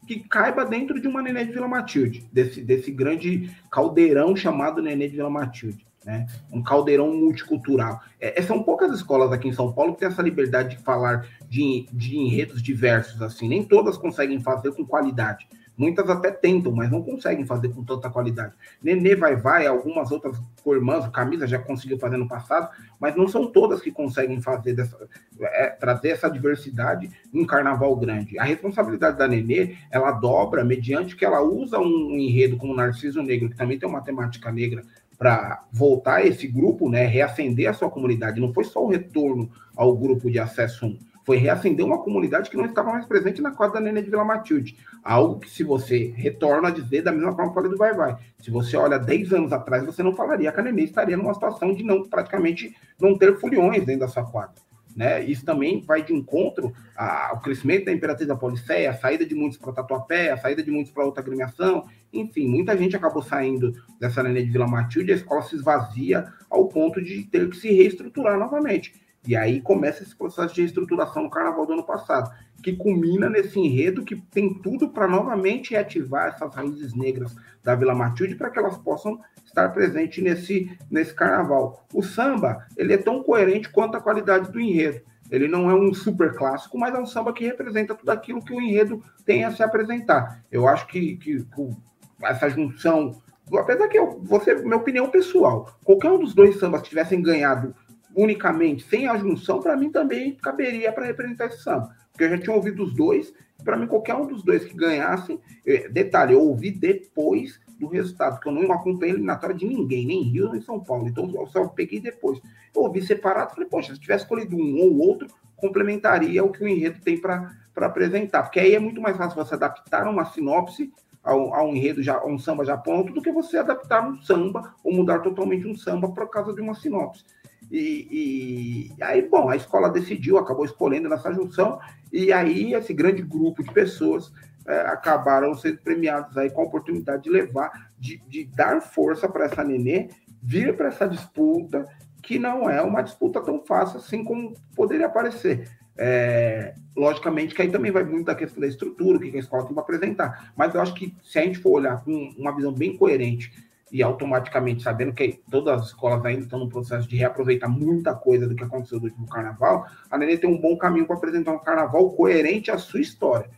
que 0.07 0.21
caiba 0.21 0.65
dentro 0.65 1.01
de 1.01 1.09
uma 1.09 1.23
Nenê 1.23 1.47
de 1.47 1.53
Vila 1.53 1.67
Matilde, 1.67 2.29
desse, 2.31 2.61
desse 2.61 2.91
grande 2.91 3.51
caldeirão 3.71 4.37
chamado 4.37 4.83
Nenê 4.83 5.09
de 5.09 5.17
Vila 5.17 5.31
Matilde 5.31 5.87
né? 6.05 6.27
Um 6.53 6.63
caldeirão 6.63 7.15
multicultural. 7.15 8.01
É, 8.21 8.39
é, 8.39 8.43
são 8.43 8.63
poucas 8.63 8.93
escolas 8.93 9.33
aqui 9.33 9.49
em 9.49 9.53
São 9.53 9.73
Paulo 9.73 9.95
que 9.95 10.01
têm 10.01 10.09
essa 10.09 10.23
liberdade 10.23 10.77
de 10.77 10.83
falar 10.83 11.27
de, 11.49 11.87
de 11.93 12.17
enredos 12.17 12.63
diversos 12.63 13.21
assim. 13.23 13.49
Nem 13.49 13.65
todas 13.65 13.97
conseguem 13.97 14.41
fazer 14.41 14.73
com 14.73 14.85
qualidade. 14.85 15.47
Muitas 15.77 16.09
até 16.09 16.31
tentam, 16.31 16.71
mas 16.71 16.91
não 16.91 17.03
conseguem 17.03 17.45
fazer 17.45 17.69
com 17.71 17.85
tanta 17.85 18.09
qualidade. 18.09 18.55
Nenê 18.81 19.17
vai 19.17 19.35
vai, 19.35 19.67
algumas 19.67 20.13
outras 20.13 20.41
irmãs, 20.65 21.07
Camisa 21.09 21.47
já 21.47 21.59
conseguiu 21.59 21.99
fazer 21.99 22.17
no 22.17 22.29
passado, 22.29 22.71
mas 23.01 23.17
não 23.17 23.27
são 23.27 23.51
todas 23.51 23.83
que 23.83 23.91
conseguem 23.91 24.41
fazer 24.41 24.75
dessa, 24.75 24.97
é, 25.41 25.71
trazer 25.71 26.11
essa 26.11 26.31
diversidade 26.31 27.11
em 27.33 27.45
carnaval 27.45 27.97
grande. 27.97 28.39
A 28.39 28.45
responsabilidade 28.45 29.19
da 29.19 29.27
Nenê, 29.27 29.77
ela 29.91 30.13
dobra 30.13 30.65
mediante 30.65 31.17
que 31.17 31.25
ela 31.25 31.43
usa 31.43 31.79
um 31.79 32.13
enredo 32.13 32.57
como 32.57 32.75
Narciso 32.75 33.21
Negro, 33.21 33.51
que 33.51 33.57
também 33.57 33.79
tem 33.79 33.89
uma 33.89 34.01
temática 34.01 34.53
negra 34.53 34.85
para 35.19 35.65
voltar 35.73 36.27
esse 36.27 36.47
grupo, 36.47 36.89
né, 36.89 37.07
reacender 37.07 37.69
a 37.69 37.73
sua 37.73 37.91
comunidade. 37.91 38.41
Não 38.41 38.53
foi 38.53 38.65
só 38.65 38.85
o 38.85 38.89
retorno 38.89 39.51
ao 39.77 39.97
grupo 39.97 40.31
de 40.31 40.39
acesso 40.39 40.87
1, 40.87 40.99
foi 41.25 41.39
reacender 41.39 41.85
uma 41.85 42.03
comunidade 42.03 42.51
que 42.51 42.57
não 42.57 42.67
estava 42.67 42.93
mais 42.93 43.07
presente 43.07 43.41
na 43.41 43.51
quadra 43.51 43.81
da 43.81 43.81
Nenê 43.81 44.03
de 44.03 44.11
Vila 44.11 44.25
Matilde. 44.25 44.77
Algo 45.03 45.41
que, 45.41 45.51
se 45.51 45.65
você 45.65 46.13
retorna 46.17 46.69
a 46.69 46.71
dizer, 46.71 47.03
da 47.03 47.13
mesma 47.13 47.35
forma 47.35 47.49
que 47.49 47.55
falei 47.55 47.71
do 47.71 47.79
Vai 47.79 47.95
Vai, 47.95 48.17
se 48.39 48.51
você 48.51 48.77
olha 48.77 48.99
10 48.99 49.33
anos 49.33 49.53
atrás, 49.53 49.85
você 49.85 50.03
não 50.03 50.15
falaria 50.15 50.53
que 50.53 50.61
a 50.61 50.63
Nenê 50.63 50.83
estaria 50.83 51.17
numa 51.17 51.33
situação 51.33 51.75
de 51.75 51.83
não 51.83 52.03
praticamente 52.05 52.77
não 53.01 53.17
ter 53.17 53.39
foliões 53.39 53.85
dentro 53.85 54.01
da 54.01 54.09
sua 54.09 54.25
quadra. 54.25 54.63
Né? 54.95 55.25
Isso 55.25 55.45
também 55.45 55.81
vai 55.81 56.05
de 56.05 56.15
encontro 56.15 56.73
ao 56.97 57.41
crescimento 57.41 57.87
da 57.87 57.93
Imperatriz 57.93 58.29
da 58.29 58.37
Policéia, 58.37 58.91
a 58.91 58.95
saída 58.95 59.27
de 59.27 59.35
muitos 59.35 59.59
para 59.59 59.73
Tatuapé, 59.73 60.31
a 60.31 60.37
saída 60.37 60.63
de 60.63 60.71
muitos 60.71 60.93
para 60.93 61.05
outra 61.05 61.21
agremiação, 61.21 61.87
enfim, 62.15 62.49
muita 62.49 62.77
gente 62.77 62.97
acabou 62.97 63.23
saindo 63.23 63.73
dessa 63.99 64.23
Nenê 64.23 64.45
de 64.45 64.51
Vila 64.51 64.67
Matilde, 64.67 65.13
a 65.13 65.17
escola 65.17 65.43
se 65.43 65.57
esvazia 65.57 66.27
ao 66.49 66.69
ponto 66.69 67.03
de 67.03 67.25
ter 67.25 67.49
que 67.49 67.57
se 67.57 67.71
reestruturar 67.73 68.39
novamente. 68.39 69.05
E 69.27 69.35
aí 69.35 69.61
começa 69.61 70.03
esse 70.03 70.15
processo 70.15 70.55
de 70.55 70.61
reestruturação 70.61 71.23
no 71.23 71.31
carnaval 71.31 71.67
do 71.67 71.73
ano 71.73 71.85
passado, 71.85 72.31
que 72.63 72.75
culmina 72.77 73.29
nesse 73.29 73.59
enredo 73.59 74.05
que 74.05 74.17
tem 74.17 74.53
tudo 74.55 74.91
para 74.91 75.09
novamente 75.09 75.71
reativar 75.71 76.29
essas 76.29 76.55
raízes 76.55 76.95
negras 76.95 77.35
da 77.63 77.75
Vila 77.75 77.95
Matilde 77.95 78.35
para 78.35 78.51
que 78.51 78.59
elas 78.59 78.77
possam 78.77 79.19
estar 79.45 79.71
presentes 79.71 80.23
nesse, 80.23 80.77
nesse 80.91 81.15
carnaval. 81.15 81.87
O 81.93 82.03
samba, 82.03 82.67
ele 82.77 82.93
é 82.93 82.99
tão 82.99 83.23
coerente 83.23 83.71
quanto 83.71 83.97
a 83.97 84.01
qualidade 84.01 84.53
do 84.53 84.61
enredo. 84.61 85.01
Ele 85.31 85.49
não 85.49 85.71
é 85.71 85.75
um 85.75 85.93
super 85.95 86.35
clássico, 86.35 86.79
mas 86.79 86.95
é 86.95 86.99
um 86.99 87.07
samba 87.07 87.33
que 87.33 87.45
representa 87.45 87.95
tudo 87.95 88.11
aquilo 88.11 88.45
que 88.45 88.53
o 88.53 88.61
enredo 88.61 89.03
tem 89.25 89.45
a 89.45 89.51
se 89.51 89.63
apresentar. 89.63 90.45
Eu 90.53 90.69
acho 90.69 90.87
que, 90.87 91.17
que, 91.17 91.43
que 91.43 91.77
essa 92.23 92.49
junção, 92.49 93.21
apesar 93.53 93.89
que 93.89 93.99
eu, 93.99 94.21
você, 94.23 94.55
minha 94.55 94.77
opinião 94.77 95.09
pessoal, 95.11 95.77
qualquer 95.85 96.11
um 96.11 96.19
dos 96.19 96.35
dois 96.35 96.59
sambas 96.59 96.83
que 96.83 96.91
tivessem 96.91 97.21
ganhado 97.21 97.75
unicamente, 98.15 98.85
sem 98.85 99.09
a 99.09 99.17
junção, 99.17 99.61
para 99.61 99.77
mim 99.77 99.91
também 99.91 100.37
caberia 100.37 100.93
para 100.93 101.07
representar 101.07 101.47
esse 101.47 101.63
samba. 101.63 101.95
Porque 102.13 102.25
eu 102.25 102.31
já 102.31 102.39
tinha 102.39 102.55
ouvido 102.55 102.85
os 102.85 102.95
dois, 102.95 103.33
para 103.65 103.77
mim 103.77 103.87
qualquer 103.87 104.15
um 104.15 104.27
dos 104.27 104.43
dois 104.43 104.65
que 104.65 104.75
ganhassem, 104.75 105.41
eh, 105.67 105.89
detalhe, 105.89 106.35
eu 106.35 106.41
ouvi 106.41 106.71
depois 106.71 107.61
do 107.79 107.89
resultado, 107.89 108.35
porque 108.35 108.49
eu 108.49 108.53
não 108.53 108.73
acompanhei 108.73 109.13
a 109.13 109.17
eliminatória 109.17 109.57
de 109.57 109.67
ninguém, 109.67 110.07
nem 110.07 110.23
Rio, 110.23 110.53
nem 110.53 110.61
São 110.61 110.79
Paulo. 110.79 111.09
Então 111.09 111.31
eu 111.35 111.47
só 111.49 111.67
peguei 111.67 112.01
depois. 112.01 112.41
Eu 112.75 112.83
ouvi 112.83 113.03
separado, 113.03 113.53
falei, 113.55 113.69
poxa, 113.69 113.95
se 113.95 114.01
tivesse 114.01 114.25
escolhido 114.25 114.57
um 114.57 114.81
ou 114.81 114.99
outro, 114.99 115.27
complementaria 115.57 116.45
o 116.45 116.51
que 116.51 116.63
o 116.63 116.69
enredo 116.69 117.01
tem 117.01 117.19
para 117.21 117.53
apresentar. 117.77 118.45
Porque 118.45 118.61
aí 118.61 118.75
é 118.75 118.79
muito 118.79 119.01
mais 119.01 119.17
fácil 119.17 119.37
você 119.37 119.55
adaptar 119.55 120.07
uma 120.07 120.25
sinopse 120.25 120.93
ao, 121.25 121.55
ao 121.55 121.75
enredo, 121.75 122.03
já, 122.03 122.17
a 122.19 122.27
um 122.27 122.39
samba 122.39 122.65
já 122.65 122.77
pronto, 122.77 123.13
do 123.13 123.23
que 123.23 123.33
você 123.33 123.57
adaptar 123.57 124.07
um 124.07 124.21
samba 124.21 124.75
ou 124.85 124.93
mudar 124.93 125.21
totalmente 125.21 125.67
um 125.67 125.75
samba 125.75 126.09
por 126.11 126.29
causa 126.29 126.53
de 126.53 126.61
uma 126.61 126.75
sinopse. 126.75 127.25
E, 127.71 128.93
e, 128.99 129.03
aí, 129.03 129.23
bom, 129.23 129.49
a 129.49 129.57
escola 129.57 129.89
decidiu, 129.89 130.37
acabou 130.37 130.65
escolhendo 130.65 131.09
nessa 131.09 131.33
junção, 131.33 131.81
e 132.13 132.33
aí 132.33 132.75
esse 132.75 132.93
grande 132.93 133.23
grupo 133.23 133.63
de 133.63 133.73
pessoas 133.73 134.31
é, 134.67 134.81
acabaram 134.83 135.55
sendo 135.55 135.79
premiados 135.79 136.37
aí 136.37 136.51
com 136.51 136.61
a 136.61 136.65
oportunidade 136.65 137.23
de 137.23 137.31
levar, 137.31 137.91
de, 137.99 138.19
de 138.29 138.45
dar 138.45 138.81
força 138.83 139.29
para 139.29 139.47
essa 139.47 139.65
nenê 139.65 140.09
vir 140.43 140.77
para 140.77 140.89
essa 140.89 141.09
disputa, 141.09 141.87
que 142.23 142.39
não 142.39 142.69
é 142.69 142.83
uma 142.83 143.03
disputa 143.03 143.41
tão 143.41 143.65
fácil 143.65 143.99
assim 143.99 144.23
como 144.23 144.55
poderia 144.77 145.09
parecer. 145.09 145.71
É, 145.97 146.75
logicamente 146.97 147.55
que 147.55 147.63
aí 147.63 147.71
também 147.71 147.93
vai 147.93 148.05
muito 148.05 148.27
da 148.27 148.35
questão 148.35 148.61
da 148.61 148.67
estrutura, 148.67 149.17
o 149.17 149.21
que 149.21 149.37
a 149.37 149.41
escola 149.41 149.65
tem 149.65 149.75
para 149.75 149.83
apresentar. 149.83 150.53
Mas 150.57 150.75
eu 150.75 150.81
acho 150.81 150.95
que 150.95 151.15
se 151.23 151.39
a 151.39 151.43
gente 151.43 151.59
for 151.59 151.73
olhar 151.73 152.03
com 152.05 152.35
uma 152.37 152.55
visão 152.55 152.73
bem 152.73 152.97
coerente 152.97 153.53
e 153.93 154.03
automaticamente 154.03 154.83
sabendo 154.83 155.13
que 155.13 155.41
todas 155.51 155.81
as 155.81 155.87
escolas 155.89 156.25
ainda 156.25 156.43
estão 156.43 156.59
no 156.59 156.69
processo 156.69 157.09
de 157.09 157.17
reaproveitar 157.17 157.69
muita 157.69 158.15
coisa 158.15 158.49
do 158.49 158.55
que 158.55 158.65
aconteceu 158.65 158.99
no 158.99 159.05
último 159.05 159.29
carnaval, 159.29 159.87
a 160.11 160.19
Nenê 160.19 160.37
tem 160.37 160.51
um 160.51 160.61
bom 160.61 160.77
caminho 160.77 161.07
para 161.07 161.17
apresentar 161.17 161.53
um 161.53 161.61
carnaval 161.61 162.11
coerente 162.11 162.71
à 162.71 162.79
sua 162.79 163.01
história. 163.01 163.49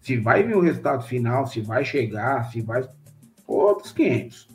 Se 0.00 0.16
vai 0.16 0.42
vir 0.42 0.56
o 0.56 0.60
resultado 0.60 1.02
final, 1.04 1.46
se 1.46 1.60
vai 1.60 1.84
chegar, 1.84 2.50
se 2.50 2.62
vai. 2.62 2.88
Outros 3.46 3.92
500. 3.92 4.48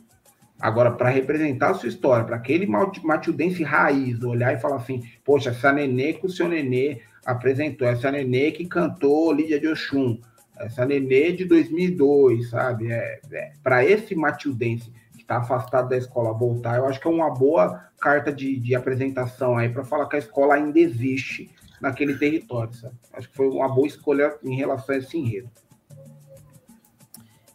Agora, 0.64 0.90
para 0.90 1.10
representar 1.10 1.72
a 1.72 1.74
sua 1.74 1.90
história, 1.90 2.24
para 2.24 2.36
aquele 2.36 2.66
matildense 2.66 3.62
raiz, 3.62 4.22
olhar 4.22 4.54
e 4.54 4.58
falar 4.58 4.76
assim: 4.76 5.02
poxa, 5.22 5.50
essa 5.50 5.70
nenê 5.70 6.14
que 6.14 6.24
o 6.24 6.30
seu 6.30 6.48
nenê 6.48 7.02
apresentou, 7.22 7.86
essa 7.86 8.10
nenê 8.10 8.50
que 8.50 8.64
cantou 8.64 9.30
Lídia 9.30 9.60
de 9.60 9.68
Oxum, 9.68 10.18
essa 10.58 10.86
nenê 10.86 11.32
de 11.32 11.44
2002, 11.44 12.48
sabe? 12.48 12.90
É, 12.90 13.20
é 13.30 13.52
para 13.62 13.84
esse 13.84 14.14
matildense 14.14 14.90
que 15.12 15.20
está 15.20 15.36
afastado 15.36 15.90
da 15.90 15.98
escola 15.98 16.32
voltar, 16.32 16.78
eu 16.78 16.86
acho 16.86 16.98
que 16.98 17.08
é 17.08 17.10
uma 17.10 17.28
boa 17.28 17.84
carta 18.00 18.32
de, 18.32 18.58
de 18.58 18.74
apresentação 18.74 19.58
aí 19.58 19.68
para 19.68 19.84
falar 19.84 20.08
que 20.08 20.16
a 20.16 20.18
escola 20.18 20.54
ainda 20.54 20.78
existe 20.78 21.50
naquele 21.78 22.16
território, 22.16 22.72
sabe? 22.72 22.94
Acho 23.12 23.28
que 23.28 23.36
foi 23.36 23.48
uma 23.48 23.68
boa 23.68 23.86
escolha 23.86 24.34
em 24.42 24.56
relação 24.56 24.94
a 24.94 24.98
esse 24.98 25.18
enredo. 25.18 25.50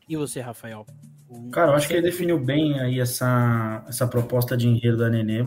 E 0.08 0.16
você, 0.16 0.42
Rafael? 0.42 0.86
Cara, 1.52 1.72
eu 1.72 1.76
acho 1.76 1.88
que 1.88 1.94
ele 1.94 2.02
definiu 2.02 2.40
bem 2.40 2.80
aí 2.80 3.00
essa, 3.00 3.84
essa 3.88 4.08
proposta 4.08 4.58
de 4.58 4.68
enredo 4.68 4.98
da 4.98 5.10
Nenê. 5.10 5.46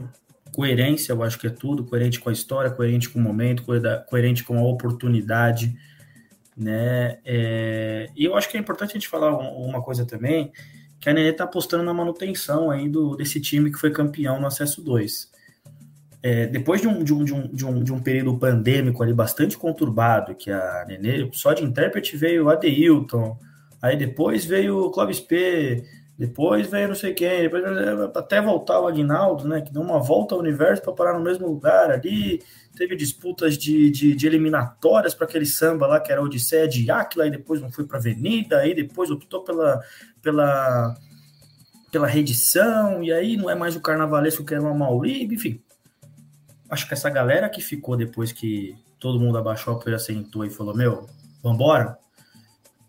Coerência, 0.55 1.13
eu 1.13 1.23
acho 1.23 1.39
que 1.39 1.47
é 1.47 1.51
tudo, 1.51 1.85
coerente 1.85 2.21
com 2.21 2.29
a 2.29 2.33
história, 2.33 2.71
coerente 2.71 3.09
com 3.09 3.19
o 3.19 3.23
momento, 3.23 3.65
coerente 4.09 4.45
com 4.45 4.59
a 4.59 4.63
oportunidade, 4.63 5.75
né? 6.57 7.19
É, 7.25 8.11
e 8.15 8.25
eu 8.25 8.37
acho 8.37 8.49
que 8.49 8.57
é 8.57 8.61
importante 8.61 8.91
a 8.91 8.95
gente 8.95 9.09
falar 9.09 9.37
uma 9.37 9.83
coisa 9.83 10.05
também, 10.05 10.53
que 11.01 11.09
a 11.09 11.13
Nenê 11.13 11.31
está 11.31 11.45
apostando 11.45 11.83
na 11.83 11.95
manutenção 11.95 12.71
aí 12.71 12.89
do, 12.89 13.17
desse 13.17 13.41
time 13.41 13.73
que 13.73 13.79
foi 13.79 13.91
campeão 13.91 14.41
no 14.41 14.47
acesso 14.47 14.83
2 14.83 15.33
é, 16.23 16.47
depois 16.47 16.81
de 16.81 16.87
um, 16.87 17.03
de, 17.03 17.13
um, 17.13 17.25
de, 17.25 17.35
um, 17.35 17.49
de, 17.49 17.67
um, 17.67 17.83
de 17.83 17.93
um 17.93 17.99
período 17.99 18.39
pandêmico 18.39 19.03
ali 19.03 19.13
bastante 19.13 19.59
conturbado, 19.59 20.35
que 20.37 20.51
a 20.51 20.85
Nenê, 20.87 21.29
só 21.33 21.53
de 21.53 21.65
intérprete 21.65 22.17
veio 22.17 22.49
Adeilton, 22.49 23.37
aí 23.83 23.97
depois 23.97 24.45
veio 24.45 24.79
o 24.79 24.91
Clóvis 24.91 25.21
P, 25.21 25.85
depois 26.19 26.69
veio 26.69 26.89
não 26.89 26.95
sei 26.95 27.13
quem, 27.13 27.43
depois, 27.43 27.65
até 28.17 28.41
voltar 28.41 28.81
o 28.81 28.87
Aguinaldo, 28.87 29.49
né, 29.49 29.61
que 29.61 29.73
deu 29.73 29.83
uma 29.83 29.99
volta 29.99 30.35
ao 30.35 30.41
universo 30.41 30.83
para 30.83 30.93
parar 30.93 31.19
no 31.19 31.25
mesmo 31.25 31.49
lugar 31.49 31.91
ali, 31.91 32.41
teve 32.77 32.95
disputas 32.95 33.59
de, 33.59 33.91
de, 33.91 34.15
de 34.15 34.27
eliminatórias 34.27 35.15
para 35.15 35.27
aquele 35.27 35.45
samba 35.45 35.87
lá, 35.87 36.01
que 36.01 36.13
era 36.13 36.23
Odisseia 36.23 36.69
de 36.69 36.91
Áquila, 36.91 37.25
aí 37.25 37.31
depois 37.31 37.61
não 37.61 37.73
foi 37.73 37.85
para 37.85 37.99
Avenida, 37.99 38.59
aí 38.59 38.75
depois 38.75 39.11
optou 39.11 39.43
pela, 39.43 39.83
pela, 40.23 40.95
pela 41.91 42.07
redição, 42.07 43.03
e 43.03 43.13
aí 43.13 43.37
não 43.37 43.51
é 43.51 43.55
mais 43.55 43.75
o 43.75 43.81
carnavalesco 43.81 44.45
que 44.45 44.55
era 44.55 44.63
uma 44.63 44.73
Mauribe, 44.73 45.35
enfim, 45.35 45.61
acho 46.71 46.89
que 46.89 46.95
essa 46.95 47.11
galera 47.11 47.51
que 47.51 47.61
ficou 47.61 47.97
depois 47.97 48.33
que 48.33 48.75
todo 49.03 49.19
mundo 49.19 49.37
abaixou 49.37 49.75
a 49.75 49.79
poeira, 49.79 49.99
sentou 49.99 50.45
e 50.45 50.51
falou: 50.51 50.75
Meu, 50.75 51.07
vambora. 51.43 51.99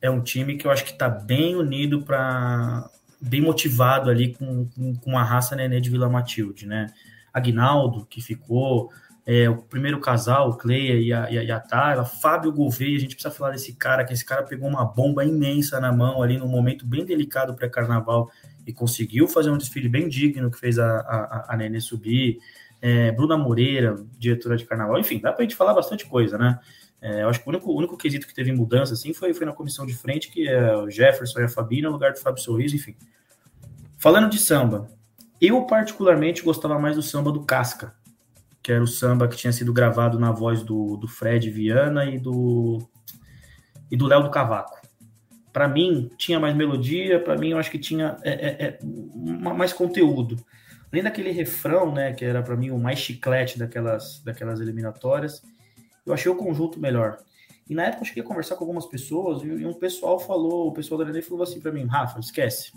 É 0.04 0.10
um 0.10 0.22
time 0.22 0.58
que 0.58 0.68
eu 0.68 0.72
acho 0.72 0.84
que 0.84 0.98
tá 0.98 1.08
bem 1.08 1.56
unido 1.56 2.02
para 2.02 2.90
bem 3.22 3.40
motivado 3.40 4.10
ali 4.10 4.34
com, 4.34 4.68
com, 4.68 4.96
com, 4.98 5.18
a 5.18 5.24
raça 5.24 5.56
Nenê 5.56 5.80
de 5.80 5.90
Vila 5.90 6.10
Matilde, 6.10 6.68
né? 6.68 6.88
Aguinaldo, 7.34 8.06
que 8.06 8.22
ficou, 8.22 8.92
é, 9.26 9.50
o 9.50 9.56
primeiro 9.62 10.02
casal, 10.02 10.50
o 10.50 10.58
Cleia 10.58 11.00
e 11.00 11.14
a, 11.14 11.32
e 11.32 11.50
a, 11.50 11.58
Tara, 11.58 12.04
Fábio 12.04 12.52
Gouveia, 12.52 12.98
a 12.98 13.00
gente 13.00 13.16
precisa 13.16 13.34
falar 13.34 13.52
desse 13.52 13.74
cara, 13.76 14.04
que 14.04 14.12
esse 14.12 14.26
cara 14.26 14.44
pegou 14.44 14.68
uma 14.68 14.84
bomba 14.84 15.24
imensa 15.24 15.80
na 15.80 15.94
mão 15.94 16.22
ali 16.22 16.38
num 16.38 16.50
momento 16.50 16.86
bem 16.86 17.06
delicado 17.06 17.56
pré-carnaval 17.56 18.30
e 18.68 18.74
conseguiu 18.74 19.26
fazer 19.26 19.52
um 19.52 19.58
desfile 19.58 19.88
bem 19.88 20.10
digno 20.10 20.52
que 20.52 20.60
fez 20.60 20.78
a, 20.78 21.00
a, 21.00 21.54
a 21.54 21.56
Nenê 21.56 21.80
subir. 21.80 22.40
É, 22.82 23.10
Bruna 23.14 23.38
Moreira, 23.38 23.96
diretora 24.20 24.58
de 24.58 24.66
carnaval, 24.66 25.00
enfim, 25.00 25.22
dá 25.22 25.32
pra 25.32 25.44
gente 25.44 25.56
falar 25.56 25.74
bastante 25.74 26.06
coisa, 26.06 26.38
né? 26.38 26.60
É, 27.04 27.22
eu 27.22 27.28
acho 27.28 27.42
que 27.42 27.46
o 27.46 27.50
único, 27.50 27.70
o 27.70 27.78
único 27.78 27.98
quesito 27.98 28.26
que 28.26 28.34
teve 28.34 28.54
mudança 28.54 28.94
assim 28.94 29.14
foi, 29.14 29.34
foi 29.34 29.46
na 29.46 29.52
comissão 29.52 29.86
de 29.86 29.94
frente, 29.94 30.32
que 30.32 30.48
é 30.48 30.74
o 30.74 30.90
Jefferson 30.90 31.42
e 31.42 31.44
a 31.44 31.50
Fabi 31.50 31.82
no 31.82 31.92
lugar 31.92 32.14
do 32.14 32.20
Fábio 32.20 32.42
Sorriso, 32.42 32.78
enfim. 32.78 32.96
Falando 33.98 34.30
de 34.30 34.40
samba, 34.40 34.90
eu 35.42 35.64
particularmente 35.64 36.42
gostava 36.42 36.80
mais 36.80 36.96
do 36.96 37.02
samba 37.02 37.30
do 37.30 37.44
Casca, 37.44 37.94
que 38.62 38.72
era 38.72 38.82
o 38.82 38.88
samba 38.88 39.28
que 39.28 39.36
tinha 39.36 39.52
sido 39.52 39.74
gravado 39.74 40.18
na 40.18 40.32
voz 40.32 40.64
do, 40.64 40.96
do 40.96 41.06
Fred 41.06 41.50
Viana 41.50 42.06
e 42.06 42.18
do 42.18 42.80
e 43.92 43.98
do 43.98 44.08
Léo 44.08 44.24
do 44.24 44.32
Cavaco. 44.32 44.80
Para 45.52 45.68
mim, 45.68 46.10
tinha 46.18 46.40
mais 46.40 46.56
melodia, 46.56 47.20
para 47.20 47.38
mim, 47.38 47.50
eu 47.50 47.58
acho 47.58 47.70
que 47.70 47.78
tinha 47.78 48.16
é, 48.24 48.32
é, 48.32 48.66
é, 48.66 48.80
mais 49.54 49.74
conteúdo. 49.74 50.38
Além 50.90 51.04
daquele 51.04 51.32
refrão, 51.32 51.94
né, 51.94 52.14
que 52.14 52.24
era 52.24 52.42
para 52.42 52.56
mim 52.56 52.72
o 52.72 52.80
mais 52.80 52.98
chiclete 52.98 53.60
daquelas, 53.60 54.22
daquelas 54.24 54.62
eliminatórias, 54.62 55.44
eu 56.06 56.14
achei 56.14 56.32
o 56.32 56.36
conjunto 56.36 56.80
melhor. 56.80 57.20
E 57.70 57.74
na 57.74 57.84
época 57.84 58.02
eu 58.02 58.08
cheguei 58.08 58.24
a 58.24 58.26
conversar 58.26 58.56
com 58.56 58.64
algumas 58.64 58.86
pessoas 58.86 59.42
e, 59.44 59.66
um 59.66 59.74
pessoal 59.74 60.20
falou, 60.20 60.68
o 60.68 60.74
pessoal 60.74 60.98
da 60.98 61.06
Nenê 61.06 61.22
falou 61.22 61.44
assim 61.44 61.62
para 61.62 61.72
mim, 61.72 61.86
Rafa, 61.86 62.20
esquece. 62.20 62.74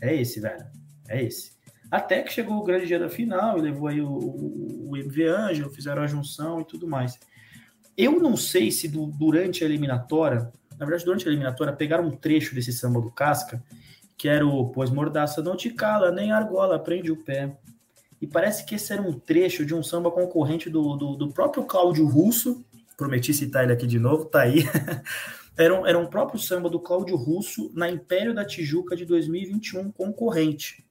É 0.00 0.14
esse, 0.14 0.40
velho. 0.40 0.64
É 1.08 1.22
esse. 1.22 1.52
Até 1.90 2.22
que 2.22 2.32
chegou 2.32 2.56
o 2.56 2.64
grande 2.64 2.86
dia 2.86 2.98
da 2.98 3.08
final 3.08 3.58
e 3.58 3.60
levou 3.60 3.88
aí 3.88 4.00
o, 4.00 4.08
o, 4.08 4.90
o 4.90 4.96
MV 4.96 5.26
Ângelo, 5.26 5.70
fizeram 5.70 6.02
a 6.02 6.06
junção 6.06 6.60
e 6.60 6.64
tudo 6.64 6.86
mais. 6.86 7.18
Eu 7.96 8.18
não 8.18 8.36
sei 8.36 8.70
se 8.70 8.88
do, 8.88 9.06
durante 9.06 9.62
a 9.62 9.66
eliminatória, 9.66 10.50
na 10.78 10.86
verdade, 10.86 11.04
durante 11.04 11.28
a 11.28 11.30
eliminatória, 11.30 11.72
pegaram 11.72 12.06
um 12.06 12.10
trecho 12.10 12.54
desse 12.54 12.72
samba 12.72 13.00
do 13.00 13.10
Casca, 13.10 13.62
que 14.16 14.28
era 14.28 14.46
o 14.46 14.70
Pois 14.70 14.88
Mordaça 14.88 15.42
não 15.42 15.56
te 15.56 15.70
cala, 15.70 16.10
nem 16.10 16.32
argola, 16.32 16.78
prende 16.78 17.10
o 17.10 17.16
pé. 17.16 17.56
E 18.22 18.26
parece 18.26 18.64
que 18.64 18.76
esse 18.76 18.92
era 18.92 19.02
um 19.02 19.12
trecho 19.12 19.66
de 19.66 19.74
um 19.74 19.82
samba 19.82 20.10
concorrente 20.10 20.70
do, 20.70 20.96
do, 20.96 21.16
do 21.16 21.28
próprio 21.32 21.64
Cláudio 21.64 22.06
Russo, 22.06 22.64
prometi 22.96 23.34
citar 23.34 23.64
ele 23.64 23.72
aqui 23.74 23.86
de 23.86 23.98
novo, 23.98 24.24
tá 24.24 24.42
aí. 24.42 24.64
era, 25.58 25.78
um, 25.78 25.86
era 25.86 25.98
um 25.98 26.06
próprio 26.06 26.40
samba 26.40 26.70
do 26.70 26.80
Cláudio 26.80 27.16
Russo 27.16 27.70
na 27.74 27.90
Império 27.90 28.32
da 28.32 28.44
Tijuca 28.44 28.96
de 28.96 29.04
2021, 29.04 29.92
concorrente 29.92 30.82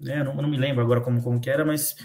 né? 0.00 0.22
Não, 0.22 0.34
não 0.34 0.48
me 0.48 0.56
lembro 0.56 0.82
agora 0.82 1.00
como, 1.00 1.22
como 1.22 1.40
que 1.40 1.50
era, 1.50 1.64
mas 1.64 1.96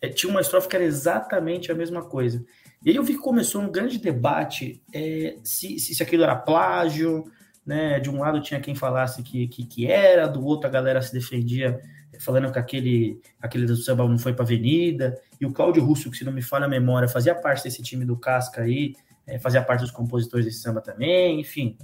é, 0.00 0.08
tinha 0.08 0.30
uma 0.30 0.40
estrofe 0.40 0.68
que 0.68 0.76
era 0.76 0.84
exatamente 0.84 1.70
a 1.70 1.74
mesma 1.74 2.04
coisa. 2.04 2.44
E 2.84 2.90
aí 2.90 2.96
eu 2.96 3.02
vi 3.02 3.14
que 3.14 3.20
começou 3.20 3.62
um 3.62 3.70
grande 3.70 3.98
debate 3.98 4.82
é, 4.92 5.36
se, 5.42 5.78
se, 5.78 5.94
se, 5.94 6.02
aquilo 6.02 6.22
era 6.22 6.36
plágio, 6.36 7.24
né? 7.64 7.98
De 7.98 8.10
um 8.10 8.20
lado 8.20 8.40
tinha 8.40 8.60
quem 8.60 8.74
falasse 8.74 9.22
que, 9.22 9.48
que, 9.48 9.64
que 9.64 9.86
era, 9.86 10.26
do 10.26 10.44
outro 10.44 10.68
a 10.68 10.70
galera 10.70 11.00
se 11.02 11.12
defendia 11.12 11.80
falando 12.20 12.52
que 12.52 12.58
aquele, 12.58 13.20
aquele 13.40 13.66
do 13.66 13.76
samba 13.76 14.06
não 14.08 14.18
foi 14.18 14.32
para 14.32 14.44
avenida, 14.44 15.18
e 15.40 15.46
o 15.46 15.52
Cláudio 15.52 15.84
Russo, 15.84 16.10
que 16.10 16.16
se 16.16 16.24
não 16.24 16.32
me 16.32 16.42
falha 16.42 16.66
a 16.66 16.68
memória, 16.68 17.08
fazia 17.08 17.34
parte 17.34 17.64
desse 17.64 17.82
time 17.82 18.04
do 18.04 18.16
Casca 18.16 18.62
aí, 18.62 18.94
é, 19.26 19.38
fazia 19.38 19.62
parte 19.62 19.80
dos 19.80 19.90
compositores 19.90 20.44
desse 20.44 20.60
samba 20.60 20.80
também, 20.80 21.40
enfim. 21.40 21.76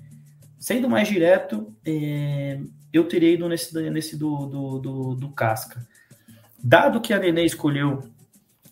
Sendo 0.59 0.88
mais 0.88 1.09
direto, 1.09 1.75
é, 1.85 2.61
eu 2.92 3.05
teria 3.05 3.33
ido 3.33 3.49
nesse, 3.49 3.75
nesse 3.90 4.16
do, 4.16 4.47
do, 4.47 4.79
do, 4.79 5.14
do 5.16 5.29
Casca. 5.31 5.87
Dado 6.62 7.01
que 7.01 7.12
a 7.12 7.18
Nenê 7.18 7.45
escolheu 7.45 8.05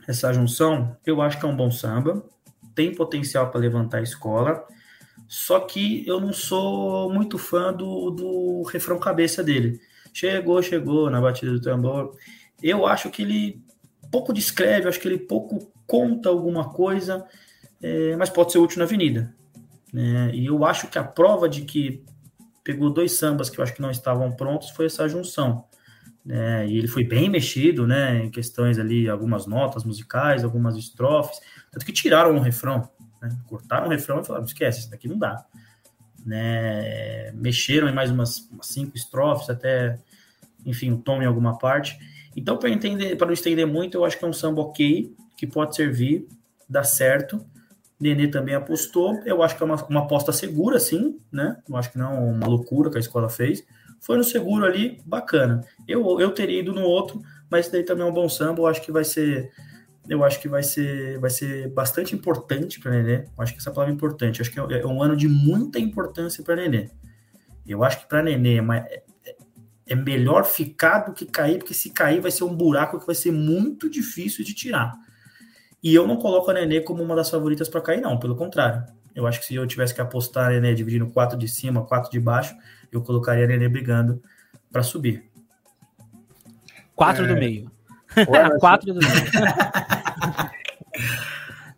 essa 0.07 0.33
junção, 0.33 0.96
eu 1.05 1.20
acho 1.20 1.38
que 1.38 1.44
é 1.44 1.49
um 1.49 1.57
bom 1.57 1.70
samba, 1.70 2.25
tem 2.75 2.94
potencial 2.94 3.51
para 3.51 3.61
levantar 3.61 3.99
a 3.99 4.03
escola, 4.03 4.64
só 5.27 5.61
que 5.61 6.07
eu 6.07 6.20
não 6.20 6.33
sou 6.33 7.12
muito 7.12 7.38
fã 7.38 7.73
do, 7.73 8.11
do 8.11 8.62
refrão 8.64 8.99
cabeça 8.99 9.42
dele. 9.42 9.81
Chegou, 10.12 10.62
chegou 10.62 11.11
na 11.11 11.20
batida 11.20 11.53
do 11.53 11.61
tambor. 11.61 12.16
Eu 12.62 12.87
acho 12.87 13.11
que 13.11 13.23
ele 13.23 13.62
pouco 14.11 14.33
descreve, 14.33 14.88
acho 14.88 15.01
que 15.01 15.09
ele 15.09 15.18
pouco 15.18 15.73
conta 15.87 16.29
alguma 16.29 16.70
coisa, 16.70 17.25
é, 17.83 18.16
mas 18.16 18.29
pode 18.31 18.53
ser 18.53 18.59
útil 18.59 18.79
na 18.79 18.85
avenida. 18.85 19.35
Né? 19.92 20.31
E 20.35 20.46
eu 20.46 20.64
acho 20.64 20.88
que 20.88 20.99
a 20.99 21.05
prova 21.05 21.49
de 21.49 21.62
que 21.62 22.05
pegou 22.62 22.90
dois 22.90 23.12
sambas 23.12 23.51
que 23.51 23.59
eu 23.59 23.64
acho 23.64 23.75
que 23.75 23.83
não 23.83 23.90
estavam 23.90 24.31
prontos, 24.33 24.70
foi 24.70 24.87
essa 24.87 25.09
junção. 25.09 25.64
É, 26.29 26.66
e 26.66 26.77
ele 26.77 26.87
foi 26.87 27.03
bem 27.03 27.31
mexido, 27.31 27.87
né, 27.87 28.25
em 28.25 28.31
questões 28.31 28.79
ali, 28.79 29.09
algumas 29.09 29.46
notas 29.46 29.85
musicais, 29.85 30.44
algumas 30.44 30.77
estrofes, 30.77 31.40
tanto 31.73 31.85
que 31.85 31.92
tiraram 31.92 32.33
um 32.37 32.40
refrão, 32.40 32.88
né, 33.23 33.31
cortaram 33.46 33.87
o 33.87 33.90
refrão 33.90 34.20
e 34.20 34.25
falaram, 34.25 34.44
esquece, 34.44 34.81
isso 34.81 34.90
daqui 34.90 35.09
não 35.09 35.18
dá. 35.18 35.44
Né, 36.24 37.33
mexeram 37.33 37.88
em 37.88 37.94
mais 37.94 38.11
umas, 38.11 38.48
cinco 38.62 38.96
estrofes, 38.96 39.48
até, 39.48 39.98
enfim, 40.66 40.92
o 40.92 40.98
tom 40.98 41.22
em 41.22 41.26
alguma 41.26 41.59
parte. 41.59 41.98
Então, 42.37 42.56
para 42.56 42.70
entender, 42.70 43.16
para 43.16 43.26
não 43.26 43.35
estender 43.35 43.66
muito, 43.66 43.96
eu 43.96 44.04
acho 44.04 44.18
que 44.18 44.24
é 44.24 44.28
um 44.28 44.33
samba 44.33 44.61
ok, 44.61 45.14
que 45.37 45.46
pode 45.46 45.74
servir, 45.74 46.28
dá 46.68 46.85
certo, 46.85 47.44
Nenê 48.00 48.28
também 48.28 48.54
apostou. 48.54 49.20
Eu 49.26 49.42
acho 49.42 49.54
que 49.56 49.62
é 49.62 49.66
uma, 49.66 49.85
uma 49.87 50.00
aposta 50.00 50.33
segura, 50.33 50.80
sim, 50.80 51.20
né? 51.30 51.59
Eu 51.68 51.76
acho 51.76 51.92
que 51.92 51.98
não 51.98 52.06
é 52.11 52.18
uma 52.18 52.46
loucura 52.46 52.90
que 52.90 52.96
a 52.96 53.00
escola 53.00 53.28
fez. 53.28 53.62
Foi 54.00 54.16
no 54.16 54.24
seguro 54.24 54.64
ali, 54.64 54.98
bacana. 55.04 55.62
Eu, 55.87 56.18
eu 56.18 56.30
teria 56.30 56.61
ido 56.61 56.72
no 56.72 56.80
outro, 56.80 57.20
mas 57.50 57.68
daí 57.68 57.83
também 57.83 58.06
é 58.06 58.09
um 58.09 58.12
bom 58.12 58.26
samba. 58.26 58.62
Eu 58.62 58.66
acho 58.66 58.80
que 58.80 58.90
vai 58.90 59.04
ser. 59.04 59.50
Eu 60.08 60.24
acho 60.24 60.40
que 60.40 60.48
vai 60.48 60.62
ser, 60.62 61.18
vai 61.18 61.30
ser 61.30 61.68
bastante 61.68 62.14
importante 62.14 62.80
para 62.80 62.90
Nenê. 62.90 63.24
Eu 63.36 63.42
acho 63.42 63.52
que 63.52 63.58
essa 63.58 63.70
palavra 63.70 63.92
é 63.92 63.96
importante. 63.96 64.40
Eu 64.40 64.44
acho 64.44 64.50
que 64.50 64.74
é, 64.74 64.80
é 64.80 64.86
um 64.86 65.02
ano 65.02 65.16
de 65.16 65.28
muita 65.28 65.78
importância 65.78 66.42
para 66.42 66.56
Nenê. 66.56 66.90
Eu 67.66 67.84
acho 67.84 68.00
que 68.00 68.08
para 68.08 68.22
Nenê 68.22 68.58
é, 68.58 69.02
é, 69.24 69.36
é 69.88 69.94
melhor 69.94 70.44
ficar 70.44 71.00
do 71.00 71.12
que 71.12 71.26
cair, 71.26 71.58
porque 71.58 71.74
se 71.74 71.90
cair 71.90 72.20
vai 72.20 72.30
ser 72.30 72.44
um 72.44 72.54
buraco 72.54 72.98
que 72.98 73.06
vai 73.06 73.14
ser 73.14 73.30
muito 73.30 73.88
difícil 73.88 74.44
de 74.44 74.54
tirar. 74.54 74.92
E 75.82 75.94
eu 75.94 76.06
não 76.06 76.16
coloco 76.16 76.50
a 76.50 76.54
Nenê 76.54 76.80
como 76.80 77.02
uma 77.02 77.14
das 77.14 77.30
favoritas 77.30 77.68
para 77.68 77.80
cair, 77.80 78.00
não. 78.00 78.18
Pelo 78.18 78.36
contrário. 78.36 78.84
Eu 79.14 79.26
acho 79.26 79.40
que 79.40 79.46
se 79.46 79.54
eu 79.54 79.66
tivesse 79.66 79.94
que 79.94 80.00
apostar 80.00 80.46
a 80.46 80.50
Nenê 80.50 80.74
dividindo 80.74 81.08
quatro 81.08 81.38
de 81.38 81.48
cima, 81.48 81.84
quatro 81.84 82.10
de 82.10 82.20
baixo, 82.20 82.54
eu 82.90 83.02
colocaria 83.02 83.44
a 83.44 83.46
Nenê 83.48 83.68
brigando 83.68 84.22
para 84.72 84.82
subir. 84.82 85.30
Quatro 86.94 87.24
é... 87.24 87.28
do 87.28 87.34
meio. 87.34 87.70
quatro 88.61 88.94
do 88.94 89.01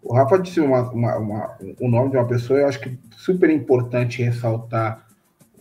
o 0.02 0.14
Rafa 0.14 0.38
disse 0.38 0.60
uma, 0.60 0.90
uma, 0.90 1.16
uma, 1.16 1.56
o 1.80 1.88
nome 1.88 2.10
de 2.10 2.16
uma 2.16 2.26
pessoa, 2.26 2.60
eu 2.60 2.68
acho 2.68 2.80
que 2.80 2.98
super 3.16 3.48
importante 3.50 4.22
ressaltar 4.22 5.06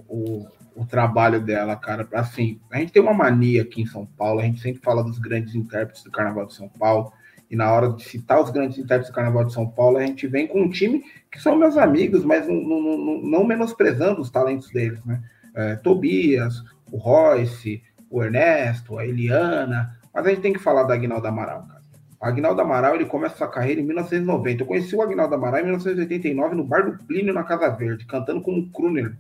o, 0.07 0.45
o 0.75 0.85
trabalho 0.85 1.39
dela, 1.39 1.75
cara. 1.75 2.07
Assim, 2.13 2.59
a 2.71 2.79
gente 2.79 2.91
tem 2.91 3.01
uma 3.01 3.13
mania 3.13 3.61
aqui 3.61 3.81
em 3.81 3.85
São 3.85 4.05
Paulo, 4.05 4.39
a 4.39 4.43
gente 4.43 4.59
sempre 4.61 4.81
fala 4.81 5.03
dos 5.03 5.19
grandes 5.19 5.55
intérpretes 5.55 6.03
do 6.03 6.11
Carnaval 6.11 6.45
de 6.47 6.53
São 6.53 6.67
Paulo 6.67 7.13
e 7.51 7.55
na 7.55 7.69
hora 7.69 7.91
de 7.91 8.03
citar 8.03 8.41
os 8.41 8.49
grandes 8.49 8.77
intérpretes 8.77 9.11
do 9.11 9.15
Carnaval 9.15 9.43
de 9.43 9.53
São 9.53 9.67
Paulo, 9.67 9.97
a 9.97 10.05
gente 10.05 10.25
vem 10.25 10.47
com 10.47 10.61
um 10.61 10.69
time 10.69 11.03
que 11.29 11.41
são 11.41 11.57
meus 11.57 11.77
amigos, 11.77 12.23
mas 12.23 12.47
não, 12.47 12.55
não, 12.55 13.21
não 13.21 13.43
menosprezando 13.43 14.21
os 14.21 14.29
talentos 14.29 14.69
deles, 14.69 15.03
né? 15.03 15.21
É, 15.53 15.75
Tobias, 15.75 16.63
o 16.89 16.97
Royce, 16.97 17.83
o 18.09 18.23
Ernesto, 18.23 18.97
a 18.97 19.05
Eliana, 19.05 19.97
mas 20.13 20.25
a 20.25 20.29
gente 20.29 20.41
tem 20.41 20.53
que 20.53 20.59
falar 20.59 20.83
da 20.83 20.93
Aguinaldo 20.93 21.27
Amaral, 21.27 21.63
cara. 21.67 21.81
O 22.21 22.25
Aguinaldo 22.25 22.61
Amaral, 22.61 22.95
ele 22.95 23.05
começa 23.05 23.37
sua 23.37 23.47
carreira 23.47 23.81
em 23.81 23.83
1990. 23.83 24.61
Eu 24.61 24.67
conheci 24.67 24.95
o 24.95 25.01
Aguinaldo 25.01 25.33
Amaral 25.33 25.61
em 25.61 25.63
1989 25.63 26.55
no 26.55 26.63
bar 26.63 26.85
do 26.85 27.03
Plínio, 27.05 27.33
na 27.33 27.43
Casa 27.43 27.69
Verde, 27.69 28.05
cantando 28.05 28.41
com 28.41 28.59
o 28.59 28.69
Kruner. 28.69 29.15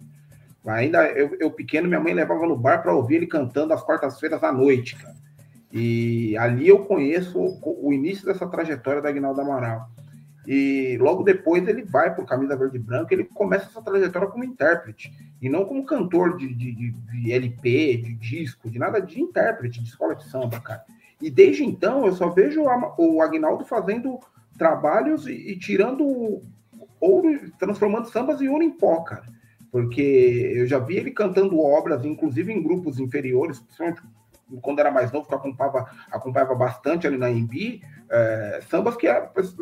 Ainda 0.67 1.07
eu, 1.07 1.35
eu 1.39 1.49
pequeno, 1.49 1.87
minha 1.87 1.99
mãe 1.99 2.13
levava 2.13 2.45
no 2.45 2.55
bar 2.55 2.83
para 2.83 2.93
ouvir 2.93 3.15
ele 3.15 3.27
cantando 3.27 3.73
às 3.73 3.81
quartas-feiras 3.81 4.43
à 4.43 4.51
noite, 4.51 4.95
cara. 4.95 5.15
E 5.73 6.37
ali 6.37 6.67
eu 6.67 6.79
conheço 6.79 7.39
o, 7.39 7.87
o 7.87 7.93
início 7.93 8.25
dessa 8.25 8.45
trajetória 8.45 9.01
da 9.01 9.09
Aguinaldo 9.09 9.41
Amaral. 9.41 9.89
E 10.47 10.97
logo 10.99 11.23
depois 11.23 11.67
ele 11.67 11.83
vai 11.83 12.13
para 12.13 12.23
o 12.23 12.27
Camisa 12.27 12.55
Verde 12.55 12.77
e 12.77 12.79
Branco, 12.79 13.13
ele 13.13 13.25
começa 13.25 13.65
essa 13.65 13.81
trajetória 13.81 14.27
como 14.27 14.43
intérprete, 14.43 15.13
e 15.39 15.47
não 15.47 15.65
como 15.65 15.85
cantor 15.85 16.35
de, 16.37 16.53
de, 16.53 16.91
de, 16.91 17.31
LP, 17.31 17.97
de 17.97 18.13
disco, 18.15 18.69
de 18.69 18.79
nada 18.79 18.99
de 18.99 19.21
intérprete, 19.21 19.81
de 19.81 19.89
escola 19.89 20.15
de 20.15 20.23
samba, 20.27 20.59
cara. 20.59 20.83
E 21.21 21.29
desde 21.29 21.63
então 21.63 22.05
eu 22.05 22.13
só 22.13 22.29
vejo 22.29 22.63
o 22.97 23.21
Agnaldo 23.21 23.63
fazendo 23.65 24.19
trabalhos 24.57 25.27
e, 25.27 25.33
e 25.33 25.59
tirando 25.59 26.41
ouro, 26.99 27.51
transformando 27.59 28.09
sambas 28.09 28.41
em 28.41 28.47
ouro 28.47 28.63
em 28.63 28.71
pó, 28.71 29.01
cara. 29.01 29.25
Porque 29.71 30.01
eu 30.55 30.65
já 30.65 30.79
vi 30.79 30.97
ele 30.97 31.11
cantando 31.11 31.59
obras, 31.59 32.03
inclusive 32.03 32.51
em 32.51 32.61
grupos 32.61 32.99
inferiores, 32.99 33.59
principalmente 33.59 34.01
quando 34.61 34.79
era 34.79 34.91
mais 34.91 35.11
novo, 35.11 35.27
que 35.27 35.33
acompanhava, 35.33 35.89
acompanhava 36.11 36.55
bastante 36.55 37.07
ali 37.07 37.17
na 37.17 37.29
Embi, 37.29 37.81
é, 38.11 38.61
sambas 38.69 38.97
que 38.97 39.07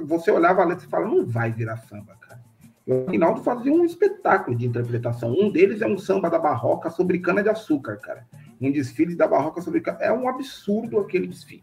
você 0.04 0.32
olhava 0.32 0.64
a 0.64 0.66
letra 0.66 0.86
e 0.86 0.90
fala, 0.90 1.08
não 1.08 1.26
vai 1.26 1.52
virar 1.52 1.78
samba, 1.78 2.16
cara. 2.20 2.42
O 2.86 3.06
Aguinaldo 3.08 3.44
fazia 3.44 3.72
um 3.72 3.86
espetáculo 3.86 4.58
de 4.58 4.66
interpretação. 4.66 5.32
Um 5.32 5.52
deles 5.52 5.82
é 5.84 5.88
um 5.88 6.00
samba 6.00 6.28
da 6.28 6.40
barroca 6.40 6.90
sobre 6.90 7.20
cana-de-açúcar, 7.20 7.98
cara. 7.98 8.26
Um 8.60 8.72
desfile 8.72 9.16
da 9.16 9.28
barroca 9.28 9.62
sobre 9.62 9.80
cana. 9.80 10.00
É 10.02 10.12
um 10.12 10.28
absurdo 10.28 10.98
aquele 10.98 11.28
desfile. 11.28 11.62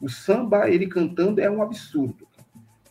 O 0.00 0.08
samba, 0.08 0.70
ele 0.70 0.86
cantando, 0.86 1.40
é 1.40 1.50
um 1.50 1.60
absurdo. 1.60 2.28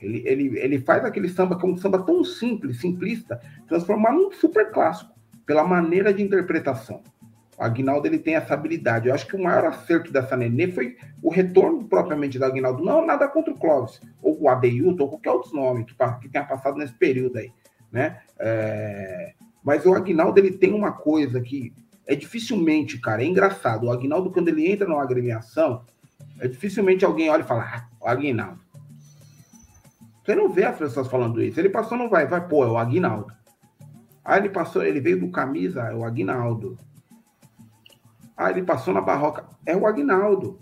Ele, 0.02 0.22
ele, 0.28 0.60
ele 0.60 0.80
faz 0.80 1.06
aquele 1.06 1.30
samba 1.30 1.58
que 1.58 1.66
é 1.66 1.70
um 1.70 1.78
samba 1.78 2.04
tão 2.04 2.24
simples, 2.26 2.82
simplista, 2.82 3.39
transformar 3.70 4.12
num 4.12 4.32
super 4.34 4.70
clássico, 4.70 5.14
pela 5.45 5.64
maneira 5.64 6.14
de 6.14 6.22
interpretação. 6.22 7.02
O 7.58 7.64
Aguinaldo 7.64 8.08
ele 8.08 8.20
tem 8.20 8.36
essa 8.36 8.53
habilidade. 8.53 9.08
Eu 9.08 9.16
acho 9.16 9.26
que 9.26 9.36
o 9.36 9.43
maior 9.43 9.66
acerto 9.66 10.12
dessa 10.12 10.38
Nenê 10.38 10.72
foi 10.72 10.95
o 11.24 11.32
retorno 11.32 11.84
propriamente 11.86 12.38
do 12.38 12.45
Aguinaldo. 12.45 12.84
Não 12.84 13.03
nada 13.03 13.28
contra 13.28 13.51
o 13.51 13.58
Clóvis, 13.58 13.99
ou 14.22 14.43
o 14.43 14.49
Adeilton, 14.49 15.03
ou 15.03 15.10
qualquer 15.10 15.32
outro 15.32 15.55
nome 15.55 15.84
que, 15.84 15.95
que 16.22 16.30
tenha 16.30 16.45
passado 16.45 16.78
nesse 16.78 16.93
período 16.93 17.38
aí. 17.38 17.51
Né? 17.91 18.20
É... 18.38 19.34
Mas 19.64 19.86
o 19.86 19.93
Aguinaldo 19.93 20.39
ele 20.39 20.51
tem 20.51 20.72
uma 20.72 20.91
coisa 20.91 21.41
que 21.41 21.74
é 22.05 22.16
dificilmente, 22.16 22.99
cara, 22.99 23.24
é 23.24 23.26
engraçado. 23.26 23.88
O 23.88 23.91
Aguinaldo, 23.91 24.32
quando 24.32 24.49
ele 24.49 24.72
entra 24.72 24.88
numa 24.88 25.01
agremiação, 25.01 25.84
é 26.39 26.47
dificilmente 26.47 27.03
alguém 27.03 27.30
olha 27.30 27.41
e 27.41 27.47
fala, 27.47 27.64
ah, 27.64 27.88
o 27.99 28.08
Aguinaldo. 28.08 28.60
Você 30.24 30.36
não 30.36 30.49
vê 30.49 30.64
as 30.66 30.78
pessoas 30.78 31.08
falando 31.08 31.41
isso. 31.41 31.60
Ele 31.60 31.70
passou, 31.70 31.97
não 31.97 32.10
vai, 32.10 32.28
vai, 32.28 32.47
pô, 32.47 32.64
é 32.64 32.68
o 32.68 32.78
Aguinaldo. 32.78 33.34
Aí 34.24 34.41
ele 34.41 34.49
passou, 34.49 34.84
ele 34.84 34.99
veio 34.99 35.20
do 35.20 35.32
camisa, 35.32 35.84
é 35.84 35.95
o 35.95 36.03
Aguinaldo. 36.03 36.78
Ah, 38.38 38.52
ele 38.52 38.62
passou 38.62 38.94
na 38.94 39.02
barroca. 39.02 39.46
É 39.66 39.76
o 39.76 39.88
Agnaldo. 39.88 40.60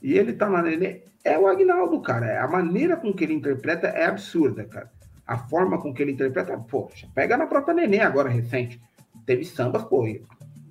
E 0.00 0.16
ele 0.16 0.32
tá 0.32 0.48
na 0.48 0.62
Nenê. 0.62 1.02
É 1.24 1.36
o 1.36 1.48
Agnaldo, 1.48 2.00
cara. 2.00 2.42
A 2.42 2.46
maneira 2.46 2.96
com 2.96 3.12
que 3.12 3.24
ele 3.24 3.34
interpreta 3.34 3.88
é 3.88 4.06
absurda, 4.06 4.64
cara. 4.64 4.90
A 5.26 5.36
forma 5.36 5.80
com 5.80 5.92
que 5.92 6.02
ele 6.02 6.12
interpreta, 6.12 6.56
poxa, 6.56 7.08
pega 7.12 7.36
na 7.36 7.46
própria 7.46 7.74
Nenê 7.74 8.00
agora, 8.00 8.28
recente. 8.28 8.80
Teve 9.26 9.44
sambas, 9.44 9.82
pô. 9.82 10.06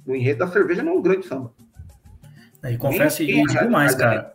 O 0.08 0.16
enredo 0.16 0.39
da 0.39 0.47
cerveja 0.47 0.82
não 0.82 0.93
é 0.93 0.95
um 0.95 1.01
grande 1.01 1.28
samba. 1.28 1.51
E 2.64 2.78
confesso 2.78 3.22
e 3.22 3.45
digo 3.45 3.70
mais, 3.70 3.93
cara. 3.93 4.34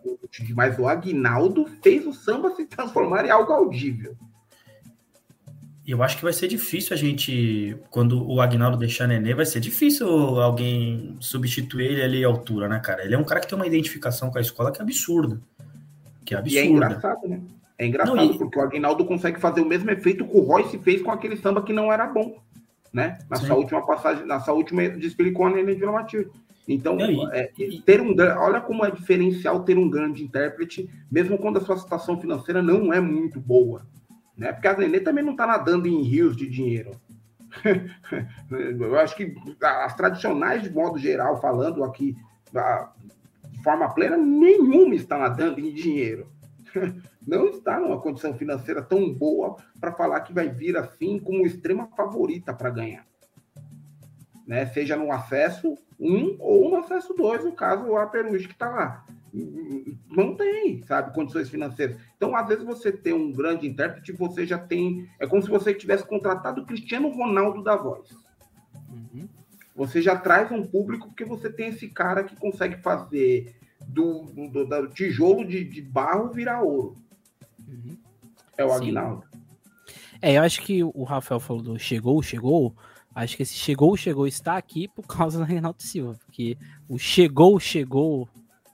Mas 0.54 0.78
o 0.78 0.86
Agnaldo 0.86 1.66
fez 1.82 2.06
o 2.06 2.12
samba 2.12 2.54
se 2.54 2.66
transformar 2.66 3.24
em 3.24 3.30
algo 3.30 3.50
audível 3.52 4.14
eu 5.90 6.02
acho 6.02 6.16
que 6.16 6.22
vai 6.22 6.32
ser 6.32 6.46
difícil 6.46 6.94
a 6.94 6.96
gente, 6.96 7.76
quando 7.90 8.28
o 8.28 8.40
Agnaldo 8.40 8.76
deixar 8.76 9.06
Nenê, 9.06 9.34
vai 9.34 9.46
ser 9.46 9.60
difícil 9.60 10.06
alguém 10.06 11.16
substituir 11.20 11.86
ele 11.86 12.02
ali 12.02 12.24
à 12.24 12.28
altura, 12.28 12.68
né, 12.68 12.80
cara? 12.80 13.04
Ele 13.04 13.14
é 13.14 13.18
um 13.18 13.24
cara 13.24 13.40
que 13.40 13.48
tem 13.48 13.56
uma 13.56 13.66
identificação 13.66 14.30
com 14.30 14.38
a 14.38 14.40
escola 14.40 14.70
que 14.70 14.80
é 14.80 14.82
absurda. 14.82 15.40
Que 16.24 16.34
é 16.34 16.38
absurda. 16.38 16.60
E 16.60 16.68
é 16.68 16.70
engraçado, 16.70 17.28
né? 17.28 17.40
É 17.78 17.86
engraçado 17.86 18.16
não, 18.16 18.24
e... 18.24 18.38
porque 18.38 18.58
o 18.58 18.62
Agnaldo 18.62 19.04
consegue 19.04 19.40
fazer 19.40 19.62
o 19.62 19.66
mesmo 19.66 19.90
efeito 19.90 20.24
que 20.24 20.36
o 20.36 20.40
Royce 20.40 20.78
fez 20.78 21.00
com 21.02 21.10
aquele 21.10 21.36
samba 21.36 21.62
que 21.62 21.72
não 21.72 21.92
era 21.92 22.06
bom, 22.06 22.38
né? 22.92 23.18
Na 23.28 23.36
Sim. 23.36 23.46
sua 23.46 23.56
última 23.56 23.86
passagem, 23.86 24.26
na 24.26 24.38
sua 24.38 24.54
última 24.54 24.88
desfile 24.88 25.32
com 25.32 25.46
a 25.46 25.50
Nenê 25.50 25.74
de 25.74 25.86
Matilde. 25.86 26.30
Então, 26.68 26.98
é, 27.32 27.50
ter 27.84 28.00
um 28.00 28.14
olha 28.38 28.60
como 28.60 28.84
é 28.84 28.90
diferencial 28.90 29.64
ter 29.64 29.78
um 29.78 29.88
grande 29.88 30.22
intérprete, 30.22 30.88
mesmo 31.10 31.38
quando 31.38 31.56
a 31.56 31.60
sua 31.60 31.76
situação 31.78 32.20
financeira 32.20 32.62
não 32.62 32.92
é 32.92 33.00
muito 33.00 33.40
boa 33.40 33.82
né? 34.40 34.54
Porque 34.54 34.66
a 34.66 34.76
Nenê 34.76 35.00
também 35.00 35.22
não 35.22 35.32
está 35.32 35.46
nadando 35.46 35.86
em 35.86 36.02
rios 36.02 36.34
de 36.34 36.48
dinheiro. 36.48 36.98
Eu 38.50 38.98
acho 38.98 39.14
que 39.14 39.34
as 39.60 39.94
tradicionais, 39.94 40.62
de 40.62 40.70
modo 40.70 40.98
geral, 40.98 41.38
falando 41.42 41.84
aqui 41.84 42.16
de 43.50 43.62
forma 43.62 43.92
plena, 43.92 44.16
nenhuma 44.16 44.94
está 44.94 45.18
nadando 45.18 45.60
em 45.60 45.74
dinheiro. 45.74 46.26
Não 47.26 47.48
está 47.48 47.78
numa 47.78 48.00
condição 48.00 48.32
financeira 48.34 48.80
tão 48.80 49.12
boa 49.12 49.56
para 49.78 49.92
falar 49.92 50.20
que 50.20 50.32
vai 50.32 50.48
vir 50.48 50.74
assim 50.76 51.18
como 51.18 51.46
extrema 51.46 51.86
favorita 51.94 52.54
para 52.54 52.70
ganhar. 52.70 53.04
Né? 54.46 54.64
Seja 54.66 54.96
no 54.96 55.12
acesso 55.12 55.76
1 56.00 56.36
ou 56.40 56.70
no 56.70 56.76
acesso 56.78 57.12
2, 57.12 57.44
no 57.44 57.52
caso 57.52 57.84
o 57.84 57.98
Aperush 57.98 58.46
que 58.46 58.54
está 58.54 58.70
lá 58.70 59.04
não 59.32 60.34
tem, 60.34 60.82
sabe, 60.82 61.14
condições 61.14 61.48
financeiras. 61.48 61.96
Então, 62.16 62.34
às 62.34 62.48
vezes, 62.48 62.64
você 62.64 62.90
tem 62.90 63.12
um 63.12 63.32
grande 63.32 63.66
intérprete, 63.66 64.12
você 64.12 64.46
já 64.46 64.58
tem. 64.58 65.08
É 65.18 65.26
como 65.26 65.42
se 65.42 65.48
você 65.48 65.72
tivesse 65.72 66.04
contratado 66.04 66.62
o 66.62 66.66
Cristiano 66.66 67.08
Ronaldo 67.08 67.62
da 67.62 67.76
voz. 67.76 68.10
Uhum. 68.88 69.28
Você 69.76 70.02
já 70.02 70.16
traz 70.16 70.50
um 70.50 70.66
público 70.66 71.08
porque 71.08 71.24
você 71.24 71.50
tem 71.50 71.68
esse 71.68 71.88
cara 71.88 72.24
que 72.24 72.36
consegue 72.36 72.76
fazer 72.82 73.54
do, 73.86 74.24
do, 74.24 74.66
do 74.66 74.88
tijolo 74.88 75.46
de, 75.46 75.64
de, 75.64 75.80
barro 75.80 76.32
virar 76.32 76.62
ouro. 76.62 76.96
Uhum. 77.66 77.96
É 78.58 78.64
o 78.64 78.72
Agnaldo. 78.72 79.24
É, 80.20 80.36
eu 80.36 80.42
acho 80.42 80.60
que 80.60 80.82
o 80.84 81.04
Rafael 81.04 81.40
falou 81.40 81.62
do 81.62 81.78
chegou, 81.78 82.22
chegou. 82.22 82.74
Acho 83.14 83.36
que 83.36 83.42
esse 83.42 83.54
chegou, 83.54 83.96
chegou 83.96 84.26
está 84.26 84.56
aqui 84.56 84.86
por 84.86 85.06
causa 85.06 85.38
do 85.38 85.44
Renato 85.44 85.82
Silva, 85.82 86.16
porque 86.24 86.56
o 86.88 86.98
chegou, 86.98 87.58
chegou 87.58 88.28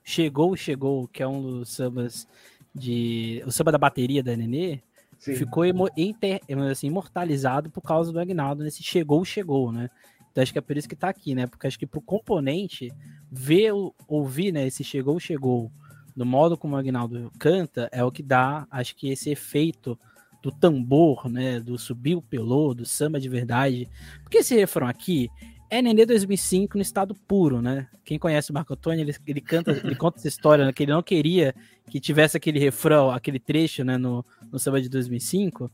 Chegou, 0.08 0.56
Chegou, 0.56 1.08
que 1.08 1.20
é 1.20 1.26
um 1.26 1.42
dos 1.42 1.70
sambas 1.70 2.28
de. 2.72 3.42
O 3.44 3.50
samba 3.50 3.72
da 3.72 3.76
bateria 3.76 4.22
da 4.22 4.36
Nenê, 4.36 4.78
Sim. 5.18 5.34
ficou 5.34 5.64
inter, 5.96 6.40
assim, 6.70 6.86
imortalizado 6.86 7.68
por 7.70 7.82
causa 7.82 8.12
do 8.12 8.20
Agnaldo 8.20 8.62
nesse 8.62 8.84
Chegou, 8.84 9.24
Chegou, 9.24 9.72
né? 9.72 9.90
Então 10.30 10.42
acho 10.42 10.52
que 10.52 10.58
é 10.60 10.62
por 10.62 10.76
isso 10.76 10.88
que 10.88 10.94
tá 10.94 11.08
aqui, 11.08 11.34
né? 11.34 11.48
Porque 11.48 11.66
acho 11.66 11.76
que 11.76 11.88
pro 11.88 12.00
componente, 12.00 12.92
ver, 13.28 13.72
ouvir, 14.06 14.52
né, 14.52 14.68
esse 14.68 14.84
Chegou, 14.84 15.18
Chegou, 15.18 15.72
do 16.14 16.24
modo 16.24 16.56
como 16.56 16.76
o 16.76 16.78
Agnaldo 16.78 17.32
canta, 17.36 17.88
é 17.90 18.04
o 18.04 18.12
que 18.12 18.22
dá, 18.22 18.64
acho 18.70 18.94
que 18.94 19.08
esse 19.08 19.30
efeito 19.30 19.98
do 20.40 20.52
tambor, 20.52 21.28
né, 21.28 21.58
do 21.58 21.76
subir 21.76 22.14
o 22.14 22.22
pelô, 22.22 22.72
do 22.72 22.86
samba 22.86 23.18
de 23.18 23.28
verdade. 23.28 23.90
Porque 24.22 24.38
esse 24.38 24.54
refrão 24.54 24.86
aqui, 24.86 25.28
é 25.68 25.82
Nenê 25.82 26.06
2005 26.06 26.76
no 26.76 26.82
estado 26.82 27.14
puro, 27.14 27.60
né? 27.60 27.88
Quem 28.04 28.18
conhece 28.18 28.50
o 28.50 28.54
Marco 28.54 28.72
Antônio, 28.72 29.02
ele, 29.02 29.14
ele 29.26 29.40
canta, 29.40 29.72
ele 29.72 29.94
conta 29.94 30.18
essa 30.18 30.28
história, 30.28 30.64
né? 30.64 30.72
Que 30.72 30.84
ele 30.84 30.92
não 30.92 31.02
queria 31.02 31.54
que 31.90 32.00
tivesse 32.00 32.36
aquele 32.36 32.58
refrão, 32.58 33.10
aquele 33.10 33.38
trecho, 33.38 33.84
né? 33.84 33.96
No, 33.96 34.24
no 34.50 34.58
samba 34.58 34.80
de 34.80 34.88
2005. 34.88 35.70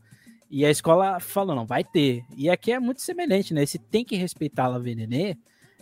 E 0.49 0.65
a 0.65 0.69
escola 0.69 1.19
falou, 1.19 1.55
não, 1.55 1.65
vai 1.65 1.83
ter. 1.83 2.23
E 2.37 2.49
aqui 2.49 2.71
é 2.71 2.79
muito 2.79 3.01
semelhante, 3.01 3.53
né? 3.53 3.63
Esse 3.63 3.79
tem 3.79 4.05
que 4.05 4.15
respeitar 4.15 4.65
a 4.65 4.79
Nenê 4.79 5.37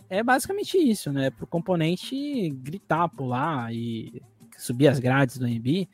é 0.08 0.22
basicamente 0.22 0.76
isso, 0.76 1.10
né? 1.10 1.30
Pro 1.30 1.46
componente 1.46 2.50
gritar, 2.50 3.08
pular 3.08 3.72
e 3.74 4.22
subir 4.58 4.88
as 4.88 4.98
grades 4.98 5.38
do 5.38 5.46
MB. 5.46 5.88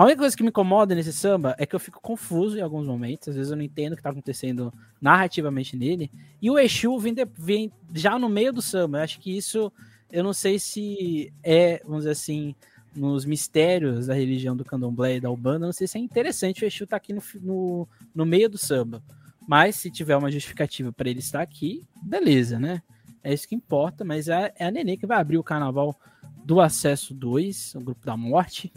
A 0.00 0.04
única 0.04 0.20
coisa 0.20 0.34
que 0.34 0.42
me 0.42 0.48
incomoda 0.48 0.94
nesse 0.94 1.12
samba 1.12 1.54
é 1.58 1.66
que 1.66 1.76
eu 1.76 1.78
fico 1.78 2.00
confuso 2.00 2.56
em 2.56 2.62
alguns 2.62 2.86
momentos. 2.86 3.28
Às 3.28 3.36
vezes 3.36 3.50
eu 3.50 3.56
não 3.58 3.62
entendo 3.62 3.92
o 3.92 3.96
que 3.96 4.00
está 4.00 4.08
acontecendo 4.08 4.72
narrativamente 4.98 5.76
nele. 5.76 6.10
E 6.40 6.50
o 6.50 6.58
Exu 6.58 6.98
vem, 6.98 7.12
de, 7.12 7.26
vem, 7.36 7.70
já 7.94 8.18
no 8.18 8.26
meio 8.26 8.50
do 8.50 8.62
samba. 8.62 8.96
Eu 8.96 9.02
acho 9.02 9.20
que 9.20 9.36
isso, 9.36 9.70
eu 10.10 10.24
não 10.24 10.32
sei 10.32 10.58
se 10.58 11.30
é, 11.42 11.82
vamos 11.84 11.98
dizer 11.98 12.12
assim, 12.12 12.54
nos 12.96 13.26
mistérios 13.26 14.06
da 14.06 14.14
religião 14.14 14.56
do 14.56 14.64
candomblé 14.64 15.16
e 15.16 15.20
da 15.20 15.30
Ubanda, 15.30 15.66
não 15.66 15.72
sei 15.74 15.86
se 15.86 15.98
é 15.98 16.00
interessante 16.00 16.64
o 16.64 16.66
Exu 16.66 16.84
estar 16.84 16.92
tá 16.92 16.96
aqui 16.96 17.12
no, 17.12 17.22
no, 17.38 17.88
no 18.14 18.24
meio 18.24 18.48
do 18.48 18.56
samba. 18.56 19.02
Mas 19.46 19.76
se 19.76 19.90
tiver 19.90 20.16
uma 20.16 20.32
justificativa 20.32 20.90
para 20.90 21.10
ele 21.10 21.18
estar 21.18 21.42
aqui, 21.42 21.86
beleza, 22.02 22.58
né? 22.58 22.80
É 23.22 23.34
isso 23.34 23.46
que 23.46 23.54
importa. 23.54 24.02
Mas 24.02 24.28
é, 24.28 24.50
é 24.58 24.64
a 24.64 24.70
Nenê 24.70 24.96
que 24.96 25.06
vai 25.06 25.18
abrir 25.18 25.36
o 25.36 25.44
carnaval 25.44 25.94
do 26.42 26.58
Acesso 26.58 27.12
2, 27.12 27.74
o 27.74 27.80
Grupo 27.80 28.06
da 28.06 28.16
Morte. 28.16 28.72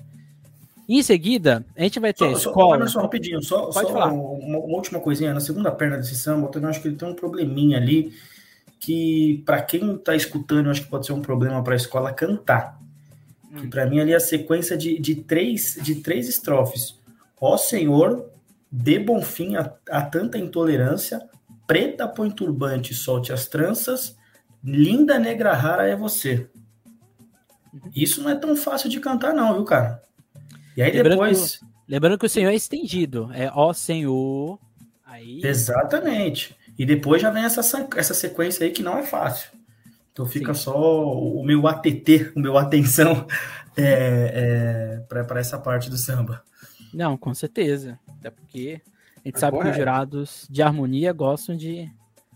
Em 0.93 1.01
seguida, 1.01 1.65
a 1.75 1.81
gente 1.81 1.99
vai 1.99 2.13
ter 2.13 2.29
só, 2.35 2.49
escola. 2.49 2.85
Só, 2.85 2.93
só 2.93 3.01
rapidinho, 3.01 3.41
só, 3.41 3.61
Pode 3.71 3.87
só 3.87 3.93
falar. 3.93 4.13
Uma, 4.13 4.59
uma, 4.59 4.75
última 4.75 4.99
coisinha. 4.99 5.33
Na 5.33 5.39
segunda 5.39 5.71
perna 5.71 5.97
desse 5.97 6.15
samba, 6.15 6.51
eu 6.53 6.67
acho 6.67 6.83
que 6.83 6.87
ele 6.87 6.95
tem 6.95 7.09
um 7.09 7.15
probleminha 7.15 7.77
ali 7.79 8.13
que, 8.79 9.41
para 9.43 9.59
quem 9.63 9.95
está 9.95 10.15
escutando, 10.15 10.67
eu 10.67 10.71
acho 10.71 10.83
que 10.83 10.89
pode 10.91 11.07
ser 11.07 11.13
um 11.13 11.21
problema 11.21 11.63
para 11.63 11.73
a 11.73 11.77
escola 11.77 12.13
cantar. 12.13 12.79
Hum. 13.51 13.71
Para 13.71 13.87
mim, 13.87 14.01
ali 14.01 14.13
a 14.13 14.19
sequência 14.19 14.77
de, 14.77 14.99
de, 14.99 15.15
três, 15.15 15.79
de 15.81 15.95
três 15.95 16.29
estrofes. 16.29 17.01
Ó 17.41 17.57
Senhor, 17.57 18.29
dê 18.71 18.99
bom 18.99 19.19
fim 19.23 19.55
a, 19.55 19.73
a 19.89 20.03
tanta 20.03 20.37
intolerância, 20.37 21.27
preta 21.65 22.07
põe 22.07 22.29
turbante, 22.29 22.93
solte 22.93 23.33
as 23.33 23.47
tranças, 23.47 24.15
linda 24.63 25.17
negra 25.17 25.55
rara 25.55 25.87
é 25.87 25.95
você. 25.95 26.47
Uhum. 27.73 27.89
Isso 27.95 28.21
não 28.21 28.29
é 28.29 28.35
tão 28.35 28.55
fácil 28.55 28.91
de 28.91 28.99
cantar, 28.99 29.33
não, 29.33 29.55
viu, 29.55 29.63
cara? 29.63 30.03
E 30.75 30.81
aí 30.81 30.91
lembrando 30.91 31.11
depois. 31.11 31.57
Que, 31.57 31.65
lembrando 31.87 32.17
que 32.17 32.25
o 32.25 32.29
Senhor 32.29 32.49
é 32.49 32.55
estendido. 32.55 33.29
É 33.33 33.51
ó 33.53 33.73
Senhor. 33.73 34.59
Aí... 35.05 35.41
Exatamente. 35.43 36.55
E 36.77 36.85
depois 36.85 37.21
já 37.21 37.29
vem 37.29 37.43
essa, 37.43 37.61
essa 37.95 38.13
sequência 38.13 38.65
aí 38.65 38.71
que 38.71 38.81
não 38.81 38.97
é 38.97 39.03
fácil. 39.03 39.51
Então 40.11 40.25
fica 40.25 40.53
Sim. 40.53 40.61
só 40.61 41.13
o 41.13 41.43
meu 41.43 41.67
ATT, 41.67 42.31
o 42.35 42.39
meu 42.39 42.57
atenção 42.57 43.27
é, 43.77 44.99
é, 45.09 45.23
para 45.25 45.39
essa 45.39 45.57
parte 45.57 45.89
do 45.89 45.97
samba. 45.97 46.43
Não, 46.93 47.17
com 47.17 47.33
certeza. 47.33 47.99
Até 48.19 48.29
porque 48.29 48.81
a 49.17 49.27
gente 49.27 49.39
sabe 49.39 49.59
que 49.59 49.67
os 49.67 49.75
jurados 49.75 50.47
de 50.49 50.61
harmonia 50.61 51.11
gostam 51.11 51.55
de. 51.55 51.89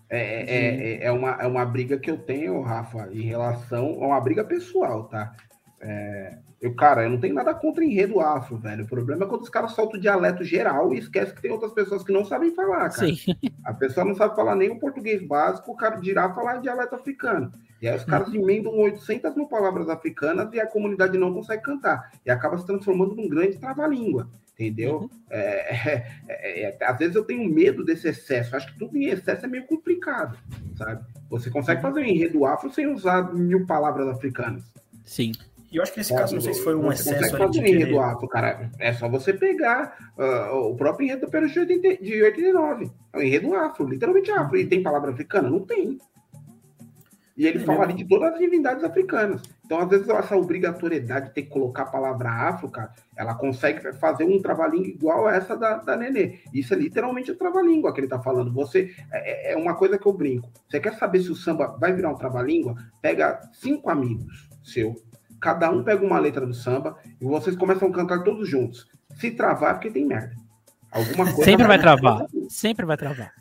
É, 0.09 0.19
é, 0.19 1.03
é, 1.03 1.05
é, 1.05 1.11
uma, 1.11 1.31
é 1.31 1.45
uma 1.45 1.65
briga 1.65 1.99
que 1.99 2.09
eu 2.09 2.17
tenho, 2.17 2.61
Rafa, 2.61 3.09
em 3.11 3.21
relação. 3.21 3.97
É 4.01 4.05
uma 4.07 4.21
briga 4.21 4.43
pessoal, 4.43 5.03
tá? 5.03 5.35
É, 5.79 6.37
eu, 6.59 6.73
cara, 6.75 7.03
eu 7.03 7.09
não 7.09 7.19
tenho 7.19 7.35
nada 7.35 7.53
contra 7.53 7.85
enredo 7.85 8.19
afro, 8.19 8.57
velho. 8.57 8.83
O 8.83 8.87
problema 8.87 9.25
é 9.25 9.27
quando 9.27 9.43
os 9.43 9.49
caras 9.49 9.73
soltam 9.73 9.99
o 9.99 10.01
dialeto 10.01 10.43
geral 10.43 10.91
e 10.93 10.97
esquece 10.97 11.33
que 11.33 11.41
tem 11.41 11.51
outras 11.51 11.71
pessoas 11.71 12.03
que 12.03 12.11
não 12.11 12.25
sabem 12.25 12.53
falar, 12.55 12.89
cara. 12.89 13.07
Sim. 13.07 13.17
A 13.63 13.73
pessoa 13.73 14.05
não 14.05 14.15
sabe 14.15 14.35
falar 14.35 14.55
nem 14.55 14.71
o 14.71 14.79
português 14.79 15.21
básico, 15.21 15.71
o 15.71 15.77
cara 15.77 15.97
dirá 15.97 16.33
falar 16.33 16.57
dialeto 16.57 16.95
africano. 16.95 17.53
E 17.79 17.87
aí 17.87 17.95
os 17.95 18.03
caras 18.03 18.29
uhum. 18.29 18.41
emendam 18.41 18.75
800 18.75 19.35
mil 19.35 19.45
palavras 19.45 19.87
africanas 19.87 20.51
e 20.51 20.59
a 20.59 20.65
comunidade 20.65 21.15
não 21.17 21.31
consegue 21.31 21.61
cantar. 21.61 22.11
E 22.25 22.31
acaba 22.31 22.57
se 22.57 22.65
transformando 22.65 23.15
num 23.15 23.29
grande 23.29 23.59
trava-língua. 23.59 24.27
entendeu? 24.53 25.01
Uhum. 25.01 25.09
É, 25.29 25.75
é, 25.75 26.07
é, 26.27 26.61
é, 26.79 26.85
às 26.85 26.97
vezes 26.97 27.15
eu 27.15 27.23
tenho 27.23 27.47
medo 27.47 27.85
desse 27.85 28.07
excesso. 28.07 28.55
Acho 28.55 28.73
que 28.73 28.79
tudo 28.79 28.97
em 28.97 29.05
excesso 29.05 29.45
é 29.45 29.47
meio 29.47 29.67
complicado, 29.67 30.35
sabe? 30.75 31.05
Você 31.29 31.51
consegue 31.51 31.85
uhum. 31.85 31.89
fazer 31.89 32.01
um 32.01 32.05
enredo 32.05 32.45
afro 32.45 32.73
sem 32.73 32.87
usar 32.87 33.31
mil 33.31 33.67
palavras 33.67 34.07
africanas. 34.07 34.63
Sim. 35.05 35.33
E 35.71 35.77
eu 35.77 35.83
acho 35.83 35.91
que 35.91 35.99
nesse 35.99 36.15
caso, 36.15 36.33
não 36.33 36.41
sei 36.41 36.53
se 36.53 36.63
foi 36.63 36.75
um 36.75 36.91
excesso. 36.91 37.19
Você 37.19 37.37
fazer 37.37 37.59
um 37.59 37.65
enredo 37.65 37.85
querer... 37.91 37.99
afro, 37.99 38.27
cara. 38.27 38.71
É 38.79 38.93
só 38.93 39.09
você 39.09 39.33
pegar 39.33 40.11
uh, 40.17 40.55
o 40.69 40.75
próprio 40.75 41.05
enredo 41.05 41.25
do 41.25 41.31
Peruche 41.31 41.65
de 41.65 42.23
89. 42.23 42.89
É 43.13 43.17
um 43.17 43.21
enredo 43.21 43.53
afro, 43.53 43.85
literalmente 43.85 44.31
afro. 44.31 44.57
E 44.57 44.65
tem 44.65 44.81
palavra 44.81 45.11
africana? 45.11 45.49
Não 45.49 45.59
tem. 45.59 45.99
E 47.35 47.45
ele 47.45 47.59
é 47.59 47.61
fala 47.61 47.83
ali 47.83 47.93
de 47.93 48.05
todas 48.05 48.33
as 48.33 48.39
divindades 48.39 48.83
africanas. 48.83 49.43
Então, 49.63 49.79
às 49.79 49.89
vezes, 49.89 50.09
essa 50.09 50.35
obrigatoriedade 50.35 51.27
de 51.27 51.33
ter 51.35 51.43
que 51.43 51.49
colocar 51.49 51.83
a 51.83 51.87
palavra 51.87 52.29
afro, 52.29 52.67
cara, 52.69 52.91
ela 53.15 53.35
consegue 53.35 53.93
fazer 53.93 54.23
um 54.23 54.41
trava-língua 54.41 54.87
igual 54.87 55.27
a 55.27 55.35
essa 55.35 55.55
da, 55.55 55.75
da 55.77 55.95
Nenê. 55.95 56.39
Isso 56.51 56.73
é 56.73 56.77
literalmente 56.77 57.29
o 57.29 57.35
trava-língua 57.35 57.93
que 57.93 57.99
ele 57.99 58.07
tá 58.07 58.19
falando. 58.19 58.51
Você 58.53 58.95
é, 59.11 59.51
é, 59.51 59.57
uma 59.57 59.75
coisa 59.75 59.99
que 59.99 60.07
eu 60.07 60.13
brinco. 60.13 60.49
Você 60.67 60.79
quer 60.79 60.95
saber 60.95 61.19
se 61.19 61.29
o 61.29 61.35
samba 61.35 61.77
vai 61.79 61.93
virar 61.93 62.09
um 62.09 62.15
trava-língua? 62.15 62.75
Pega 63.01 63.39
cinco 63.53 63.91
amigos 63.91 64.47
seu, 64.67 64.95
cada 65.39 65.69
um 65.71 65.83
pega 65.83 66.05
uma 66.05 66.19
letra 66.19 66.45
do 66.45 66.53
samba 66.53 66.97
e 67.19 67.25
vocês 67.25 67.55
começam 67.55 67.87
a 67.87 67.91
cantar 67.91 68.23
todos 68.23 68.47
juntos. 68.47 68.87
Se 69.15 69.31
travar, 69.31 69.71
é 69.71 69.73
porque 69.73 69.91
tem 69.91 70.05
merda. 70.05 70.35
Alguma 70.91 71.25
coisa. 71.25 71.43
Sempre 71.43 71.67
vai, 71.67 71.77
vai 71.77 71.79
travar. 71.79 72.25
Sempre 72.49 72.85
vai 72.85 72.97
travar. 72.97 73.33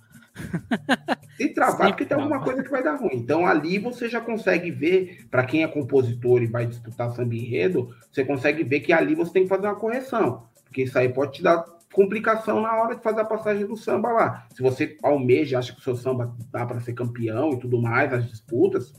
Se 1.36 1.48
travar, 1.48 1.88
porque 1.88 2.04
tem 2.04 2.16
alguma 2.16 2.40
coisa 2.40 2.62
que 2.62 2.70
vai 2.70 2.82
dar 2.82 2.96
ruim. 2.96 3.14
Então 3.14 3.46
ali 3.46 3.78
você 3.78 4.08
já 4.08 4.20
consegue 4.20 4.70
ver, 4.70 5.26
para 5.30 5.44
quem 5.44 5.62
é 5.62 5.68
compositor 5.68 6.42
e 6.42 6.46
vai 6.46 6.66
disputar 6.66 7.10
samba 7.10 7.34
enredo, 7.34 7.94
você 8.10 8.24
consegue 8.24 8.62
ver 8.64 8.80
que 8.80 8.92
ali 8.92 9.14
você 9.14 9.32
tem 9.32 9.42
que 9.44 9.48
fazer 9.48 9.66
uma 9.66 9.76
correção. 9.76 10.46
Porque 10.64 10.82
isso 10.82 10.98
aí 10.98 11.08
pode 11.08 11.32
te 11.32 11.42
dar 11.42 11.64
complicação 11.92 12.60
na 12.60 12.74
hora 12.74 12.96
de 12.96 13.02
fazer 13.02 13.20
a 13.20 13.24
passagem 13.24 13.66
do 13.66 13.76
samba 13.76 14.12
lá. 14.12 14.46
Se 14.54 14.62
você 14.62 14.98
almeja, 15.02 15.58
acha 15.58 15.72
que 15.72 15.80
o 15.80 15.82
seu 15.82 15.96
samba 15.96 16.34
dá 16.52 16.66
para 16.66 16.80
ser 16.80 16.92
campeão 16.92 17.52
e 17.52 17.58
tudo 17.58 17.80
mais, 17.80 18.12
as 18.12 18.28
disputas, 18.28 18.92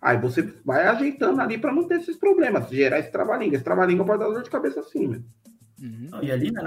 aí 0.00 0.18
você 0.18 0.42
vai 0.64 0.86
ajeitando 0.86 1.40
ali 1.40 1.58
para 1.58 1.72
não 1.72 1.86
ter 1.86 1.96
esses 1.96 2.16
problemas, 2.16 2.68
gerar 2.70 2.98
esse 2.98 3.10
trabalhinho. 3.10 3.54
Esse 3.54 3.64
trabalhinho 3.64 4.04
pode 4.04 4.20
dar 4.20 4.30
dor 4.30 4.42
de 4.42 4.50
cabeça 4.50 4.80
assim, 4.80 5.08
né? 5.08 5.20
Uhum. 5.80 6.22
E 6.22 6.30
ali, 6.30 6.50
né, 6.50 6.62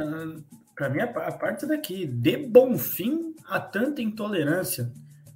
para 0.76 0.90
mim, 0.90 1.00
a, 1.02 1.08
parte 1.08 1.66
daqui, 1.66 2.06
de 2.06 2.38
bom 2.38 2.78
fim 2.78 3.34
a 3.48 3.60
tanta 3.60 4.02
intolerância. 4.02 4.92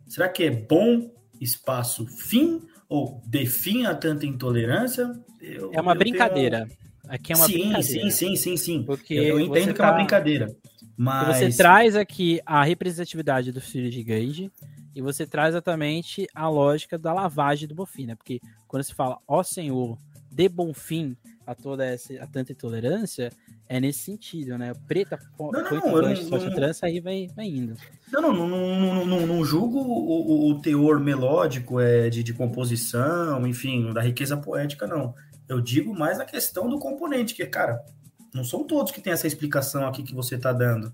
Será 0.08 0.30
que 0.30 0.43
é 0.43 0.52
bom 0.52 1.12
espaço 1.39 2.06
fim 2.08 2.62
ou 2.89 3.22
de 3.26 3.45
fim 3.45 3.86
a 3.86 3.93
tanta 3.93 4.26
intolerância? 4.26 5.12
Eu, 5.41 5.72
é 5.74 5.82
uma 5.82 5.93
brincadeira. 5.93 6.66
Tenho... 6.66 6.88
Aqui 7.10 7.34
é 7.34 7.36
uma 7.36 7.45
sim, 7.45 7.54
brincadeira. 7.54 7.84
Sim, 7.84 8.10
sim, 8.10 8.36
sim, 8.36 8.58
sim. 8.58 8.84
Porque 8.84 9.14
eu 9.14 9.39
entendo 9.39 9.74
que 9.74 9.74
tá... 9.74 9.84
é 9.84 9.88
uma 9.88 9.91
tá 9.91 9.98
brincadeira. 9.98 10.56
Mas... 10.98 11.38
Você 11.38 11.56
traz 11.56 11.95
aqui 11.95 12.41
a 12.45 12.64
representatividade 12.64 13.52
do 13.52 13.62
filho 13.62 13.89
de 13.91 14.04
Gage 14.04 14.52
e 14.98 15.02
você 15.02 15.28
traz 15.28 15.50
exatamente 15.50 16.28
a 16.34 16.50
lógica 16.50 16.98
da 16.98 17.14
lavagem 17.14 17.68
do 17.68 17.76
Bonfim, 17.76 18.08
né? 18.08 18.16
Porque 18.16 18.41
quando 18.68 18.82
se 18.82 18.95
fala, 18.95 19.20
ó 19.28 19.43
Senhor, 19.43 19.95
dê 20.32 20.50
bom 20.50 20.74
fim 20.74 21.16
a 21.45 21.54
toda 21.54 21.86
essa 21.86 22.16
a 22.16 22.26
tanta 22.26 22.52
intolerância, 22.52 23.32
é 23.70 23.80
nesse 23.80 24.00
sentido, 24.00 24.58
né? 24.58 24.74
Preta, 24.88 25.20
não, 25.39 25.52
não, 25.52 25.62
não, 25.62 26.78
aí 26.82 27.00
vai, 27.00 27.28
vai 27.36 27.45
indo. 27.45 27.76
Não, 28.12 28.22
não, 28.24 28.34
não, 28.34 28.48
não, 28.48 29.06
não, 29.06 29.28
não 29.28 29.45
julgo 29.45 29.78
o, 29.78 30.50
o, 30.50 30.62
teor 30.62 31.00
melódico 31.00 31.80
é, 31.80 32.10
de, 32.10 32.24
de 32.24 32.34
composição, 32.34 33.45
enfim, 33.45 33.93
da 33.93 34.02
riqueza 34.02 34.36
poética, 34.36 34.88
não. 34.88 35.14
Eu 35.48 35.62
digo 35.62 35.93
mais 35.93 36.20
a 36.20 36.26
questão 36.26 36.68
do 36.68 36.80
componente, 36.80 37.36
que, 37.36 37.45
cara, 37.45 37.86
não 38.34 38.43
são 38.43 38.64
todos 38.64 38.91
que 38.91 39.00
têm 39.00 39.14
essa 39.14 39.28
explicação 39.28 39.86
aqui 39.86 40.02
que 40.02 40.16
você 40.16 40.36
está 40.36 40.52
dando, 40.52 40.88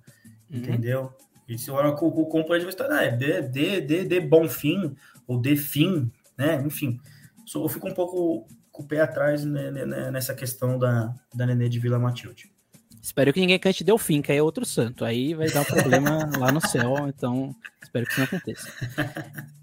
uhum. 0.52 0.58
entendeu? 0.58 1.14
E 1.48 1.58
se 1.58 1.70
o, 1.70 1.76
o 1.76 2.26
componente 2.26 2.66
vai 2.66 2.74
estar, 2.74 2.92
ah, 2.92 3.04
é 3.04 3.12
de, 3.12 3.42
de, 3.42 3.82
de, 3.82 4.06
de 4.06 4.20
bom 4.22 4.48
fim, 4.48 4.96
ou 5.28 5.40
de 5.40 5.56
fim, 5.56 6.12
né? 6.38 6.62
Enfim, 6.66 7.00
eu 7.56 7.70
fico 7.70 7.88
um 7.88 7.94
pouco 7.94 8.48
com 8.72 8.84
o 8.84 8.88
pé 8.88 9.02
atrás 9.02 9.46
né, 9.46 9.70
né, 9.70 9.86
né, 9.86 10.12
nessa 10.12 10.34
questão 10.34 10.80
da, 10.80 11.14
da 11.34 11.46
Nenê 11.46 11.70
de 11.70 11.80
Vila 11.80 12.00
Matilde. 12.00 12.52
Espero 13.02 13.34
que 13.34 13.40
ninguém 13.40 13.60
cante 13.60 13.84
Delfim, 13.84 14.22
que 14.22 14.32
aí 14.32 14.38
é 14.38 14.42
outro 14.42 14.66
santo. 14.66 15.04
Aí 15.04 15.34
vai 15.34 15.50
dar 15.50 15.62
um 15.62 15.66
problema 15.66 16.30
lá 16.40 16.52
no 16.52 16.66
céu, 16.66 16.96
então 17.08 17.54
espero 17.84 18.06
que 18.06 18.12
isso 18.14 18.22
não 18.22 18.28
aconteça. 18.28 18.72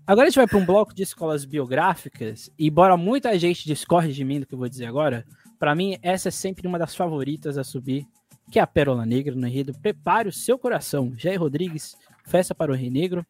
Agora 0.07 0.27
a 0.27 0.31
gente 0.31 0.37
vai 0.37 0.47
para 0.47 0.59
um 0.59 0.67
bloco 0.67 0.95
de 0.95 1.03
escolas 1.03 1.45
biográficas, 1.45 2.51
e 2.59 2.69
embora 2.69 2.97
muita 2.97 3.37
gente 3.39 3.65
discorde 3.65 4.13
de 4.13 4.25
mim 4.25 4.41
do 4.41 4.47
que 4.47 4.55
eu 4.55 4.59
vou 4.59 4.69
dizer 4.69 4.87
agora, 4.87 5.25
para 5.59 5.75
mim 5.75 5.99
essa 6.03 6.29
é 6.29 6.31
sempre 6.31 6.69
uma 6.69 6.79
das 6.79 6.95
favoritas 6.95 7.57
a 7.57 7.65
subir, 7.65 8.07
que 8.51 8.59
é 8.59 8.63
a 8.63 8.67
Pérola 8.67 9.07
Negra 9.07 9.35
no 9.35 9.47
enredo 9.47 9.73
Prepare 9.79 10.29
o 10.29 10.33
Seu 10.33 10.59
Coração. 10.59 11.15
Jair 11.17 11.41
Rodrigues, 11.41 11.97
Festa 12.25 12.55
para 12.55 12.73
o 12.73 12.75
Rei 12.75 12.91
Negro. 12.91 13.25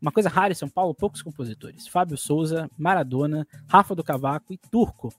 Uma 0.00 0.12
coisa 0.12 0.28
rara 0.28 0.52
em 0.52 0.56
São 0.56 0.68
Paulo, 0.68 0.94
poucos 0.94 1.20
compositores. 1.20 1.86
Fábio 1.86 2.16
Souza, 2.16 2.70
Maradona, 2.78 3.46
Rafa 3.68 3.94
do 3.94 4.04
Cavaco 4.04 4.52
e 4.52 4.56
Turco. 4.56 5.12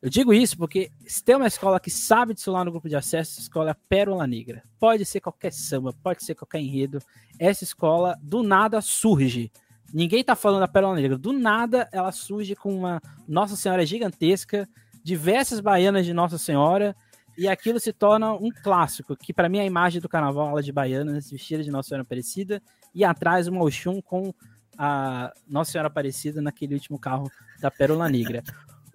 Eu 0.00 0.08
digo 0.08 0.32
isso 0.32 0.56
porque 0.56 0.90
se 1.06 1.22
tem 1.22 1.36
uma 1.36 1.46
escola 1.46 1.78
que 1.78 1.90
sabe 1.90 2.34
desfilar 2.34 2.64
no 2.64 2.72
grupo 2.72 2.88
de 2.88 2.96
acesso, 2.96 3.32
essa 3.32 3.40
escola 3.42 3.70
é 3.70 3.72
a 3.72 3.76
Pérola 3.88 4.26
Negra. 4.26 4.62
Pode 4.78 5.04
ser 5.04 5.20
qualquer 5.20 5.52
samba, 5.52 5.92
pode 6.02 6.24
ser 6.24 6.34
qualquer 6.34 6.60
enredo. 6.60 6.98
Essa 7.38 7.62
escola 7.62 8.18
do 8.22 8.42
nada 8.42 8.80
surge. 8.80 9.52
Ninguém 9.92 10.24
tá 10.24 10.34
falando 10.34 10.60
da 10.60 10.68
Pérola 10.68 10.96
Negra. 10.96 11.18
Do 11.18 11.32
nada 11.32 11.88
ela 11.92 12.10
surge 12.10 12.56
com 12.56 12.74
uma 12.74 13.00
Nossa 13.28 13.54
Senhora 13.54 13.84
gigantesca, 13.84 14.68
diversas 15.04 15.60
baianas 15.60 16.06
de 16.06 16.12
Nossa 16.12 16.38
Senhora, 16.38 16.96
e 17.36 17.48
aquilo 17.48 17.80
se 17.80 17.92
torna 17.92 18.32
um 18.32 18.50
clássico, 18.50 19.16
que 19.16 19.32
para 19.32 19.48
mim 19.48 19.58
é 19.58 19.62
a 19.62 19.66
imagem 19.66 20.00
do 20.00 20.08
carnaval, 20.08 20.48
ela 20.48 20.62
de 20.62 20.72
baianas, 20.72 21.30
vestida 21.30 21.62
de 21.62 21.70
Nossa 21.70 21.88
Senhora 21.88 22.02
Aparecida, 22.02 22.62
e 22.94 23.04
atrás 23.04 23.48
uma 23.48 23.62
Oxum 23.62 24.00
com 24.02 24.34
a 24.76 25.32
Nossa 25.48 25.72
Senhora 25.72 25.88
Aparecida 25.88 26.42
naquele 26.42 26.74
último 26.74 26.98
carro 26.98 27.30
da 27.60 27.70
Pérola 27.70 28.08
Negra. 28.08 28.42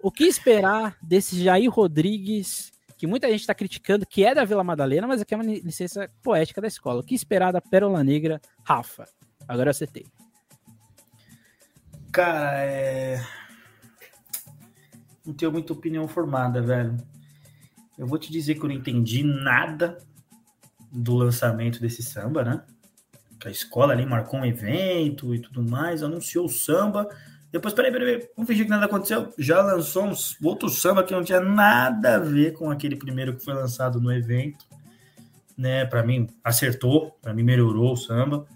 O 0.00 0.10
que 0.10 0.24
esperar 0.24 0.96
desse 1.02 1.42
Jair 1.42 1.70
Rodrigues, 1.70 2.72
que 2.96 3.06
muita 3.06 3.28
gente 3.28 3.40
está 3.40 3.54
criticando, 3.54 4.06
que 4.06 4.24
é 4.24 4.34
da 4.34 4.44
Vila 4.44 4.62
Madalena, 4.62 5.06
mas 5.06 5.20
aqui 5.20 5.34
é 5.34 5.36
uma 5.36 5.44
licença 5.44 6.08
poética 6.22 6.60
da 6.60 6.68
escola. 6.68 7.00
O 7.00 7.04
que 7.04 7.14
esperar 7.14 7.52
da 7.52 7.60
Pérola 7.60 8.04
Negra, 8.04 8.40
Rafa? 8.62 9.04
Agora 9.46 9.68
eu 9.68 9.72
acertei. 9.72 10.06
Cara, 12.12 12.64
é... 12.64 13.24
não 15.26 15.34
tenho 15.34 15.52
muita 15.52 15.72
opinião 15.72 16.06
formada, 16.06 16.62
velho. 16.62 16.96
Eu 17.98 18.06
vou 18.06 18.18
te 18.18 18.30
dizer 18.30 18.54
que 18.54 18.62
eu 18.62 18.68
não 18.68 18.76
entendi 18.76 19.22
nada 19.22 19.98
do 20.90 21.14
lançamento 21.16 21.80
desse 21.80 22.02
samba, 22.02 22.44
né? 22.44 22.62
Que 23.38 23.48
a 23.48 23.50
escola 23.50 23.92
ali 23.92 24.06
marcou 24.06 24.40
um 24.40 24.46
evento 24.46 25.34
e 25.34 25.40
tudo 25.40 25.62
mais, 25.62 26.02
anunciou 26.02 26.46
o 26.46 26.48
samba 26.48 27.08
depois, 27.50 27.72
peraí, 27.72 27.90
peraí, 27.90 28.28
vamos 28.36 28.46
fingir 28.46 28.66
que 28.66 28.70
nada 28.70 28.84
aconteceu. 28.84 29.32
Já 29.38 29.62
lançou 29.62 30.04
uns 30.04 30.36
outro 30.42 30.68
samba 30.68 31.02
que 31.02 31.14
não 31.14 31.24
tinha 31.24 31.40
nada 31.40 32.16
a 32.16 32.18
ver 32.18 32.52
com 32.52 32.70
aquele 32.70 32.94
primeiro 32.94 33.36
que 33.36 33.44
foi 33.44 33.54
lançado 33.54 34.00
no 34.00 34.12
evento. 34.12 34.66
Né, 35.56 35.84
para 35.86 36.04
mim, 36.04 36.28
acertou, 36.44 37.18
para 37.20 37.34
mim 37.34 37.42
melhorou 37.42 37.92
o 37.92 37.96
samba. 37.96 38.46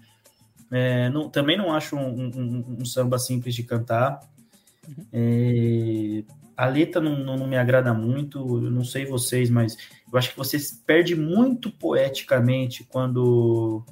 É, 0.71 1.09
não, 1.09 1.27
também 1.27 1.57
não 1.57 1.73
acho 1.73 1.97
um, 1.97 2.31
um, 2.35 2.77
um, 2.79 2.85
samba 2.85 3.19
simples 3.19 3.55
de 3.55 3.63
cantar. 3.63 4.21
É, 5.11 6.23
a 6.55 6.65
letra 6.65 7.01
não, 7.01 7.17
não, 7.17 7.37
não, 7.37 7.47
me 7.47 7.57
agrada 7.57 7.93
muito, 7.93 8.37
eu 8.63 8.71
não 8.71 8.83
sei 8.83 9.05
vocês, 9.05 9.49
mas 9.49 9.75
eu 10.11 10.17
acho 10.17 10.31
que 10.31 10.37
vocês 10.37 10.71
perde 10.85 11.15
muito 11.15 11.71
poeticamente 11.71 12.83
quando 12.83 13.83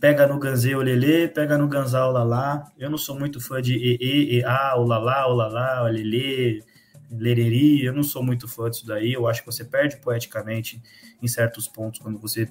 pega 0.00 0.26
no 0.26 0.38
Ganzê 0.38 0.74
o 0.74 0.80
Lelê, 0.80 1.28
pega 1.28 1.58
no 1.58 1.68
Ganzá 1.68 2.06
Lalá. 2.06 2.72
Eu 2.78 2.88
não 2.88 2.96
sou 2.96 3.18
muito 3.18 3.40
fã 3.40 3.60
de 3.60 3.76
E, 3.76 3.98
E, 4.00 4.38
E, 4.38 4.44
A, 4.44 4.74
o 4.76 4.84
Lalá, 4.84 5.26
o 5.28 5.34
Lalá, 5.34 5.82
o 5.82 5.88
Lelê, 5.88 6.62
Lereri. 7.10 7.84
Eu 7.84 7.92
não 7.92 8.02
sou 8.02 8.22
muito 8.22 8.48
fã 8.48 8.70
disso 8.70 8.86
daí. 8.86 9.12
Eu 9.12 9.28
acho 9.28 9.40
que 9.40 9.46
você 9.46 9.62
perde 9.62 9.98
poeticamente 9.98 10.82
em 11.22 11.28
certos 11.28 11.68
pontos 11.68 12.00
quando 12.00 12.18
você. 12.18 12.48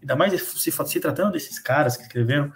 Ainda 0.00 0.14
mais 0.14 0.32
se, 0.40 0.70
se 0.70 1.00
tratando 1.00 1.32
desses 1.32 1.58
caras 1.58 1.96
que 1.96 2.02
escreveram, 2.02 2.52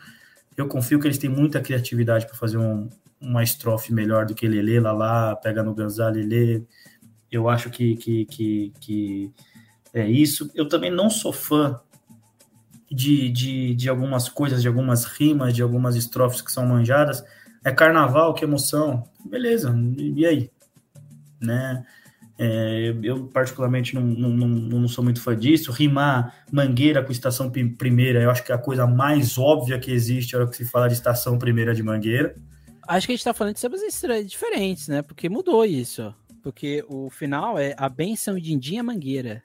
eu 0.57 0.69
confio 0.69 1.01
que 1.01 1.07
eles 1.07 1.19
têm 1.19 1.31
muita 1.31 1.61
criatividade 1.61 2.27
para 2.27 2.37
fazer 2.37 2.59
um, 2.59 2.89
uma 3.25 3.43
estrofe 3.43 3.93
melhor 3.93 4.27
do 4.27 4.35
que 4.35 4.47
Lelê, 4.47 4.79
Lalá, 4.79 5.35
pega 5.37 5.63
no 5.63 5.75
Ganzá, 5.75 6.09
Lelê. 6.09 6.63
Eu 7.31 7.49
acho 7.49 7.71
que, 7.71 7.97
que, 7.97 8.25
que, 8.27 8.73
que 8.81 9.33
é 9.93 10.09
isso. 10.09 10.51
Eu 10.55 10.69
também 10.69 10.91
não 10.91 11.09
sou 11.11 11.33
fã 11.33 11.81
de, 12.91 13.31
de, 13.31 13.75
de 13.75 13.89
algumas 13.89 14.29
coisas, 14.29 14.63
de 14.63 14.69
algumas 14.69 15.05
rimas, 15.05 15.55
de 15.55 15.63
algumas 15.63 15.97
estrofes 15.97 16.43
que 16.43 16.53
são 16.53 16.67
manjadas. 16.67 17.25
É 17.65 17.73
carnaval, 17.73 18.35
que 18.35 18.45
emoção. 18.45 19.05
Beleza, 19.25 19.75
e 19.97 20.27
aí? 20.27 20.51
Né? 21.41 21.85
É, 22.37 22.95
eu, 23.03 23.27
particularmente, 23.29 23.95
não, 23.95 24.03
não, 24.03 24.29
não, 24.31 24.49
não, 24.81 24.89
sou 24.89 25.05
muito 25.05 25.21
fã 25.21 25.37
disso. 25.37 25.73
Rimar 25.73 26.35
Mangueira 26.53 27.03
com 27.03 27.13
Estação 27.13 27.51
Primeira, 27.51 28.21
eu 28.21 28.31
acho 28.31 28.45
que 28.45 28.53
é 28.53 28.55
a 28.55 28.59
coisa 28.59 28.87
mais 28.87 29.39
óbvia 29.39 29.79
que 29.79 29.91
existe 29.91 30.35
a 30.35 30.41
hora 30.41 30.49
que 30.49 30.57
se 30.57 30.65
fala 30.65 30.89
de 30.89 30.95
Estação 30.95 31.39
Primeira 31.39 31.75
de 31.75 31.83
Mangueira. 31.83 32.35
Acho 32.87 33.07
que 33.07 33.13
a 33.13 33.15
gente 33.15 33.21
está 33.21 33.35
falando 33.35 33.55
de 33.55 33.61
sambas 33.61 33.81
diferentes, 34.27 34.89
né? 34.89 35.03
Porque 35.03 35.29
mudou 35.29 35.65
isso. 35.65 36.15
Porque 36.43 36.85
o 36.89 37.09
final 37.09 37.59
é 37.59 37.75
a 37.79 37.89
benção 37.89 38.39
de 38.39 38.53
Indinha 38.53 38.83
Mangueira. 38.83 39.43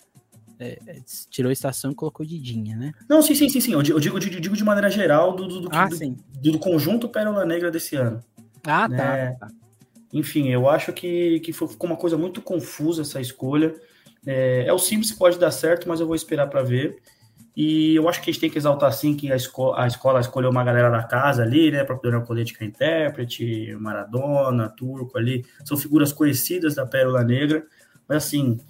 é, 0.59 0.77
é, 0.85 0.95
tirou 1.29 1.49
a 1.49 1.53
estação 1.53 1.91
e 1.91 1.95
colocou 1.95 2.25
Didinha, 2.25 2.75
né? 2.75 2.91
Não, 3.07 3.21
sim, 3.21 3.33
sim, 3.33 3.47
sim, 3.47 3.61
sim. 3.61 3.71
Eu 3.71 3.81
digo, 3.81 3.97
eu 3.97 4.19
digo, 4.19 4.55
de 4.57 4.63
maneira 4.63 4.89
geral 4.89 5.33
do, 5.33 5.47
do, 5.47 5.61
do, 5.61 5.69
ah, 5.71 5.87
do, 5.87 6.51
do, 6.51 6.59
conjunto 6.59 7.07
Pérola 7.07 7.45
Negra 7.45 7.71
desse 7.71 7.95
ano. 7.95 8.21
Ah, 8.65 8.81
tá, 8.81 8.87
né? 8.89 9.31
tá. 9.39 9.47
Enfim, 10.11 10.49
eu 10.49 10.67
acho 10.67 10.91
que, 10.91 11.39
que 11.39 11.53
ficou 11.53 11.89
uma 11.89 11.95
coisa 11.95 12.17
muito 12.17 12.41
confusa 12.41 13.03
essa 13.03 13.21
escolha. 13.21 13.73
É, 14.25 14.65
é 14.67 14.73
o 14.73 14.77
simples 14.77 15.11
que 15.11 15.17
pode 15.17 15.39
dar 15.39 15.51
certo, 15.51 15.87
mas 15.87 16.01
eu 16.01 16.07
vou 16.07 16.15
esperar 16.15 16.47
para 16.47 16.61
ver. 16.61 16.97
E 17.61 17.93
eu 17.93 18.07
acho 18.07 18.21
que 18.21 18.29
a 18.29 18.31
gente 18.31 18.39
tem 18.39 18.49
que 18.49 18.57
exaltar 18.57 18.89
sim 18.93 19.17
que 19.17 19.29
a, 19.29 19.35
esco 19.35 19.73
a 19.73 19.85
escola 19.85 20.21
escolheu 20.21 20.49
uma 20.49 20.63
galera 20.63 20.89
da 20.89 21.03
casa 21.03 21.43
ali, 21.43 21.69
né? 21.69 21.83
Para 21.83 21.97
poder 21.97 22.23
Colete 22.23 22.57
que 22.57 22.63
é 22.63 22.67
intérprete, 22.67 23.75
Maradona, 23.77 24.69
Turco 24.69 25.17
ali. 25.17 25.45
São 25.65 25.75
figuras 25.75 26.13
conhecidas 26.13 26.75
da 26.75 26.85
Pérola 26.85 27.21
Negra. 27.21 27.65
Mas 28.07 28.23
assim, 28.23 28.61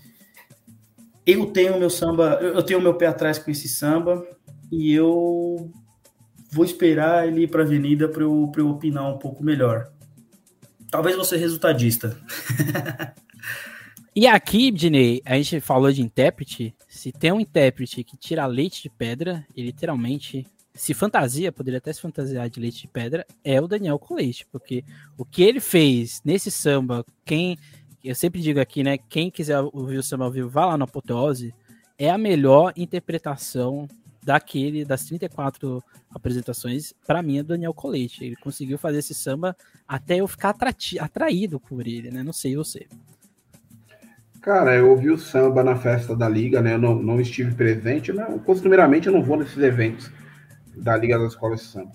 eu 1.23 1.45
tenho 1.51 1.77
meu 1.77 1.91
samba, 1.91 2.39
eu 2.41 2.63
tenho 2.63 2.81
meu 2.81 2.95
pé 2.95 3.05
atrás 3.05 3.37
com 3.37 3.51
esse 3.51 3.67
samba 3.67 4.25
e 4.71 4.91
eu 4.91 5.71
vou 6.51 6.65
esperar 6.65 7.27
ele 7.27 7.43
ir 7.43 7.47
para 7.47 7.61
a 7.61 7.65
avenida 7.65 8.09
para 8.09 8.23
eu, 8.23 8.51
eu 8.57 8.69
opinar 8.69 9.07
um 9.07 9.19
pouco 9.19 9.43
melhor. 9.43 9.91
Talvez 10.89 11.15
você 11.15 11.37
resultadista. 11.37 12.17
e 14.19 14.27
aqui, 14.27 14.69
Dinei, 14.69 15.21
a 15.23 15.37
gente 15.37 15.61
falou 15.61 15.89
de 15.93 16.01
intérprete. 16.01 16.75
Se 16.89 17.09
tem 17.09 17.31
um 17.31 17.39
intérprete 17.39 18.03
que 18.03 18.17
tira 18.17 18.45
leite 18.45 18.83
de 18.83 18.89
pedra, 18.89 19.47
e 19.55 19.63
literalmente 19.63 20.45
se 20.73 20.93
fantasia, 20.93 21.53
poderia 21.53 21.77
até 21.77 21.93
se 21.93 22.01
fantasiar 22.01 22.49
de 22.49 22.59
leite 22.59 22.81
de 22.81 22.89
pedra, 22.89 23.25
é 23.45 23.61
o 23.61 23.67
Daniel 23.67 23.97
Colete, 23.97 24.45
porque 24.51 24.83
o 25.17 25.23
que 25.23 25.41
ele 25.41 25.61
fez 25.61 26.21
nesse 26.25 26.51
samba, 26.51 27.05
quem 27.23 27.57
eu 28.03 28.13
sempre 28.13 28.41
digo 28.41 28.59
aqui, 28.59 28.83
né? 28.83 28.97
Quem 28.97 29.31
quiser 29.31 29.61
ouvir 29.61 29.99
o 29.99 30.03
samba 30.03 30.25
ao 30.25 30.31
vivo, 30.31 30.49
vá 30.49 30.65
lá 30.65 30.77
no 30.77 30.83
Apoteose. 30.83 31.55
É 31.97 32.09
a 32.09 32.17
melhor 32.17 32.73
interpretação 32.75 33.87
daquele, 34.21 34.83
das 34.83 35.05
34 35.05 35.81
apresentações, 36.09 36.93
para 37.07 37.21
mim, 37.21 37.37
é 37.37 37.43
do 37.43 37.47
Daniel 37.47 37.73
Colete. 37.73 38.25
Ele 38.25 38.35
conseguiu 38.35 38.77
fazer 38.77 38.97
esse 38.97 39.13
samba 39.13 39.55
até 39.87 40.17
eu 40.17 40.27
ficar 40.27 40.53
atraído 40.99 41.57
por 41.57 41.87
ele, 41.87 42.11
né? 42.11 42.21
Não 42.21 42.33
sei 42.33 42.57
você. 42.57 42.85
Cara, 44.41 44.75
eu 44.75 44.89
ouvi 44.89 45.09
o 45.09 45.17
samba 45.17 45.63
na 45.63 45.75
festa 45.75 46.15
da 46.15 46.29
Liga, 46.29 46.61
né? 46.61 46.73
Eu 46.75 46.79
não, 46.79 46.95
não 46.95 47.19
estive 47.19 47.53
presente, 47.53 48.13
né? 48.13 48.25
Costumeiramente 48.45 49.07
eu 49.07 49.13
não 49.13 49.23
vou 49.23 49.37
nesses 49.37 49.57
eventos 49.57 50.11
da 50.75 50.95
Liga 50.95 51.19
das 51.19 51.33
Escolas 51.33 51.59
de 51.59 51.65
Samba. 51.67 51.91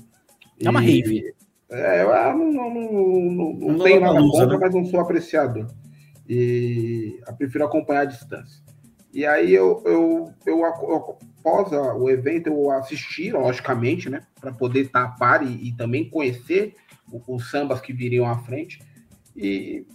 É 0.60 0.68
uma 0.68 0.84
e, 0.84 1.00
rave. 1.00 1.34
É, 1.70 2.02
eu 2.02 2.08
não, 2.36 2.52
não, 2.52 2.74
não, 2.74 2.92
não, 3.30 3.52
não 3.54 3.78
tenho 3.78 4.00
nada 4.00 4.20
contra, 4.20 4.46
né? 4.46 4.58
mas 4.60 4.74
não 4.74 4.84
sou 4.84 5.00
apreciador 5.00 5.66
e 6.28 7.20
eu 7.26 7.34
prefiro 7.34 7.64
acompanhar 7.64 8.02
à 8.02 8.04
distância. 8.04 8.62
E 9.12 9.24
aí 9.24 9.52
eu, 9.52 9.82
eu, 9.84 10.32
eu, 10.44 10.58
eu 10.58 11.18
após 11.38 11.72
o 11.72 12.08
evento 12.08 12.48
eu 12.48 12.70
assisti, 12.72 13.30
logicamente, 13.30 14.10
né, 14.10 14.22
para 14.40 14.52
poder 14.52 14.86
estar 14.86 15.04
a 15.04 15.08
par 15.08 15.46
e, 15.46 15.68
e 15.68 15.72
também 15.76 16.08
conhecer 16.08 16.74
os 17.28 17.50
sambas 17.50 17.80
que 17.80 17.92
viriam 17.92 18.26
à 18.26 18.38
frente. 18.38 18.82
E, 19.36 19.86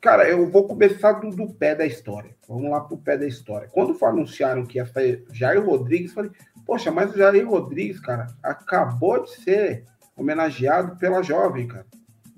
cara, 0.00 0.28
eu 0.28 0.48
vou 0.50 0.66
começar 0.66 1.12
do, 1.12 1.30
do 1.30 1.52
pé 1.54 1.74
da 1.74 1.86
história. 1.86 2.34
Vamos 2.48 2.70
lá 2.70 2.80
para 2.80 2.94
o 2.94 2.98
pé 2.98 3.18
da 3.18 3.26
história. 3.26 3.68
Quando 3.70 3.96
anunciaram 4.04 4.64
que 4.64 4.78
ia 4.78 4.86
ser 4.86 5.24
Jair 5.32 5.64
Rodrigues, 5.64 6.12
falei, 6.12 6.30
poxa, 6.64 6.90
mas 6.90 7.14
o 7.14 7.18
Jair 7.18 7.48
Rodrigues, 7.48 8.00
cara, 8.00 8.26
acabou 8.42 9.22
de 9.22 9.30
ser 9.42 9.84
homenageado 10.16 10.96
pela 10.96 11.22
jovem, 11.22 11.66
cara. 11.66 11.86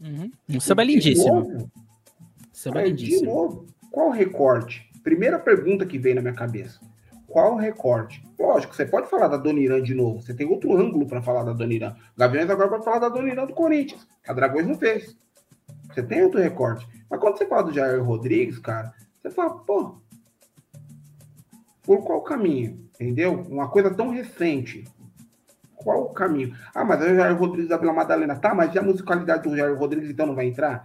Uhum. 0.01 0.31
Um 0.49 0.61
samba 0.61 0.83
lindíssimo. 0.83 1.35
Novo, 1.35 1.71
Samba 2.53 2.87
é, 2.87 2.91
de 2.91 3.23
novo, 3.23 3.67
qual 3.91 4.09
o 4.09 4.13
recorte? 4.13 4.89
Primeira 5.03 5.39
pergunta 5.39 5.85
que 5.87 5.99
veio 5.99 6.15
na 6.15 6.21
minha 6.21 6.35
cabeça. 6.35 6.81
Qual 7.27 7.55
o 7.55 7.57
recorte? 7.57 8.23
Lógico, 8.39 8.75
você 8.75 8.85
pode 8.85 9.09
falar 9.09 9.27
da 9.27 9.37
Dona 9.37 9.59
Irã 9.59 9.83
de 9.83 9.95
novo. 9.95 10.21
Você 10.21 10.35
tem 10.35 10.47
outro 10.47 10.77
ângulo 10.77 11.07
para 11.07 11.23
falar 11.23 11.45
da 11.45 11.53
Dona 11.53 11.73
Irã. 11.73 11.97
Gaviões 12.17 12.51
agora 12.51 12.69
pode 12.69 12.85
falar 12.85 12.99
da 12.99 13.09
Dona 13.09 13.31
Irã 13.31 13.47
do 13.47 13.55
Corinthians. 13.55 14.07
A 14.29 14.33
Dragões 14.33 14.67
não 14.67 14.77
fez. 14.77 15.17
Você 15.93 16.03
tem 16.03 16.23
outro 16.23 16.41
recorte. 16.41 16.89
Mas 17.11 17.21
quando 17.21 17.39
você 17.39 17.47
fala 17.47 17.65
do 17.65 17.73
Jair 17.73 18.03
Rodrigues, 18.03 18.59
cara, 18.59 18.93
você 19.21 19.31
fala, 19.31 19.59
pô, 19.59 20.01
por 21.83 22.05
qual 22.05 22.23
caminho? 22.23 22.89
Entendeu? 22.95 23.43
Uma 23.49 23.69
coisa 23.69 23.93
tão 23.93 24.11
recente. 24.11 24.85
Qual 25.75 26.03
o 26.03 26.15
caminho? 26.15 26.57
Ah, 26.75 26.85
mas 26.85 27.03
é 27.03 27.13
o 27.13 27.17
Jair 27.17 27.37
Rodrigues 27.37 27.69
da 27.69 27.77
Vila 27.77 27.93
Madalena. 27.93 28.37
Tá, 28.37 28.55
mas 28.55 28.75
e 28.75 28.79
a 28.79 28.83
musicalidade 28.83 29.49
do 29.49 29.57
Jair 29.57 29.77
Rodrigues 29.77 30.11
então 30.11 30.27
não 30.27 30.35
vai 30.35 30.47
entrar? 30.47 30.85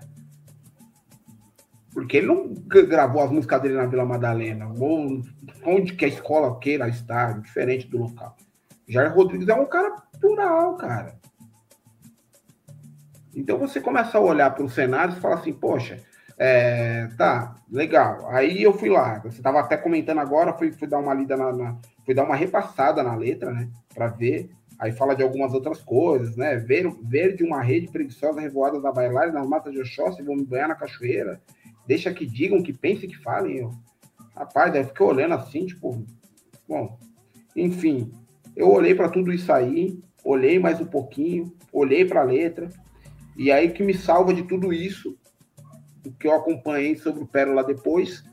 Porque 1.94 2.18
ele 2.18 2.28
não 2.28 2.54
gravou 2.54 3.24
as 3.24 3.32
músicas 3.32 3.62
dele 3.62 3.76
na 3.76 3.86
Vila 3.86 4.06
Madalena, 4.06 4.72
ou 4.80 5.24
onde 5.66 5.94
que 5.94 6.06
a 6.06 6.08
escola 6.08 6.60
queira 6.60 6.88
estar, 6.88 7.40
diferente 7.42 7.88
do 7.88 7.98
local. 7.98 8.36
Jair 8.88 9.14
Rodrigues 9.14 9.48
é 9.48 9.56
um 9.56 9.66
cara 9.66 10.04
plural, 10.20 10.76
cara. 10.78 11.16
Então 13.38 13.60
você 13.60 13.80
começa 13.80 14.18
a 14.18 14.22
olhar 14.22 14.50
para 14.50 14.66
o 14.66 14.70
cenário 14.70 15.16
e 15.16 15.20
fala 15.22 15.36
assim, 15.36 15.54
poxa, 15.54 16.00
é, 16.40 17.08
tá, 17.16 17.56
legal. 17.72 18.28
Aí 18.32 18.64
eu 18.64 18.74
fui 18.74 18.90
lá, 18.90 19.20
você 19.20 19.38
estava 19.38 19.60
até 19.60 19.78
comentando 19.78 20.18
agora, 20.18 20.54
fui, 20.54 20.72
fui 20.72 20.88
dar 20.88 20.98
uma 20.98 21.14
lida 21.14 21.38
na, 21.38 21.54
na, 21.54 21.78
fui 22.04 22.16
dar 22.16 22.24
uma 22.24 22.36
repassada 22.36 23.04
na 23.04 23.16
letra, 23.16 23.52
né, 23.52 23.70
para 23.94 24.08
ver. 24.08 24.50
Aí 24.80 24.92
fala 24.92 25.16
de 25.16 25.22
algumas 25.22 25.54
outras 25.54 25.82
coisas, 25.82 26.36
né? 26.36 26.56
Ver, 26.58 26.88
ver 27.02 27.36
de 27.36 27.44
uma 27.44 27.62
rede 27.64 27.88
preguiçosa 27.88 28.40
revoada 28.40 28.80
da 28.80 28.92
bailar 28.92 29.34
nas 29.34 29.48
matas 29.48 29.74
de 29.74 29.82
Oxóssi, 29.82 30.22
vou 30.22 30.36
me 30.36 30.46
banhar 30.46 30.68
na 30.68 30.76
cachoeira. 30.76 31.42
Deixa 31.88 32.14
que 32.14 32.28
digam, 32.28 32.62
que 32.62 32.72
pensem, 32.72 33.10
que 33.10 33.18
falem. 33.18 33.58
Eu. 33.58 33.72
Rapaz, 34.36 34.76
eu 34.76 34.86
fiquei 34.86 35.04
olhando 35.04 35.34
assim, 35.34 35.66
tipo, 35.66 36.06
bom, 36.70 36.96
enfim, 37.56 38.12
eu 38.56 38.70
olhei 38.70 38.94
para 38.94 39.10
tudo 39.10 39.34
isso 39.34 39.52
aí, 39.52 40.00
olhei 40.24 40.60
mais 40.60 40.80
um 40.80 40.86
pouquinho, 40.86 41.52
olhei 41.74 42.06
para 42.06 42.22
a 42.22 42.24
letra, 42.24 42.70
e 43.38 43.52
aí 43.52 43.72
que 43.72 43.84
me 43.84 43.94
salva 43.94 44.34
de 44.34 44.44
tudo 44.44 44.74
isso, 44.74 45.16
o 46.06 46.12
que 46.12 46.28
eu 46.28 46.34
acompanhei 46.34 46.96
sobre 46.96 47.24
o 47.24 47.28
Pérola 47.28 47.64
depois, 47.64 48.24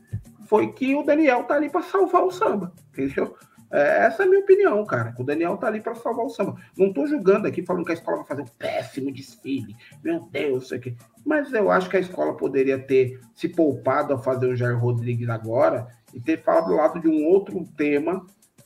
foi 0.47 0.71
que 0.71 0.95
o 0.95 1.03
Daniel 1.03 1.43
tá 1.43 1.55
ali 1.55 1.69
para 1.69 1.83
salvar 1.83 2.23
o 2.23 2.31
samba, 2.31 2.73
entendeu? 2.89 3.35
É, 3.71 4.05
essa 4.05 4.23
é 4.23 4.25
a 4.25 4.29
minha 4.29 4.41
opinião, 4.41 4.85
cara. 4.85 5.13
O 5.19 5.23
Daniel 5.23 5.57
tá 5.57 5.67
ali 5.67 5.81
para 5.81 5.95
salvar 5.95 6.25
o 6.25 6.29
samba. 6.29 6.55
Não 6.77 6.93
tô 6.93 7.05
julgando 7.05 7.47
aqui, 7.47 7.63
falando 7.63 7.85
que 7.85 7.91
a 7.91 7.95
escola 7.95 8.17
vai 8.17 8.25
fazer 8.25 8.41
um 8.43 8.57
péssimo 8.57 9.11
desfile. 9.11 9.75
Meu 10.03 10.21
Deus, 10.31 10.65
isso 10.65 10.75
aqui. 10.75 10.95
Mas 11.25 11.51
eu 11.51 11.69
acho 11.69 11.89
que 11.89 11.97
a 11.97 11.99
escola 11.99 12.37
poderia 12.37 12.79
ter 12.79 13.19
se 13.33 13.49
poupado 13.49 14.13
a 14.13 14.17
fazer 14.17 14.47
o 14.47 14.55
Jair 14.55 14.79
Rodrigues 14.79 15.27
agora 15.29 15.87
e 16.13 16.21
ter 16.21 16.41
falado 16.41 16.67
do 16.67 16.75
lado 16.75 17.01
de 17.01 17.07
um 17.07 17.25
outro 17.25 17.67
tema, 17.75 18.25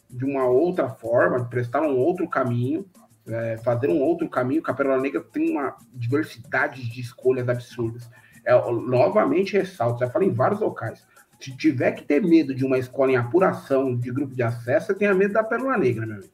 de 0.09 0.25
uma 0.25 0.45
outra 0.45 0.89
forma, 0.89 1.41
de 1.41 1.49
prestar 1.49 1.81
um 1.81 1.97
outro 1.97 2.27
caminho, 2.27 2.85
é, 3.30 3.57
fazer 3.57 3.89
um 3.89 4.01
outro 4.01 4.30
caminho. 4.30 4.61
Que 4.63 4.71
a 4.71 4.73
Pérola 4.73 5.01
Negra 5.01 5.21
tem 5.21 5.51
uma 5.51 5.75
diversidade 5.93 6.89
de 6.89 7.01
escolhas 7.01 7.47
absurdas. 7.47 8.09
É, 8.45 8.53
novamente 8.71 9.57
ressalto, 9.57 9.99
já 9.99 10.09
falei 10.09 10.30
em 10.30 10.34
vários 10.34 10.59
locais 10.59 11.05
se 11.39 11.55
tiver 11.55 11.93
que 11.93 12.03
ter 12.03 12.21
medo 12.21 12.53
de 12.53 12.65
uma 12.65 12.77
escola 12.77 13.11
em 13.11 13.15
apuração 13.15 13.95
de 13.95 14.11
grupo 14.11 14.36
de 14.36 14.43
acesso, 14.43 14.88
você 14.88 14.93
tenha 14.93 15.13
medo 15.13 15.34
da 15.34 15.43
Pérola 15.43 15.77
Negra, 15.77 16.05
meu 16.05 16.17
amigo. 16.17 16.34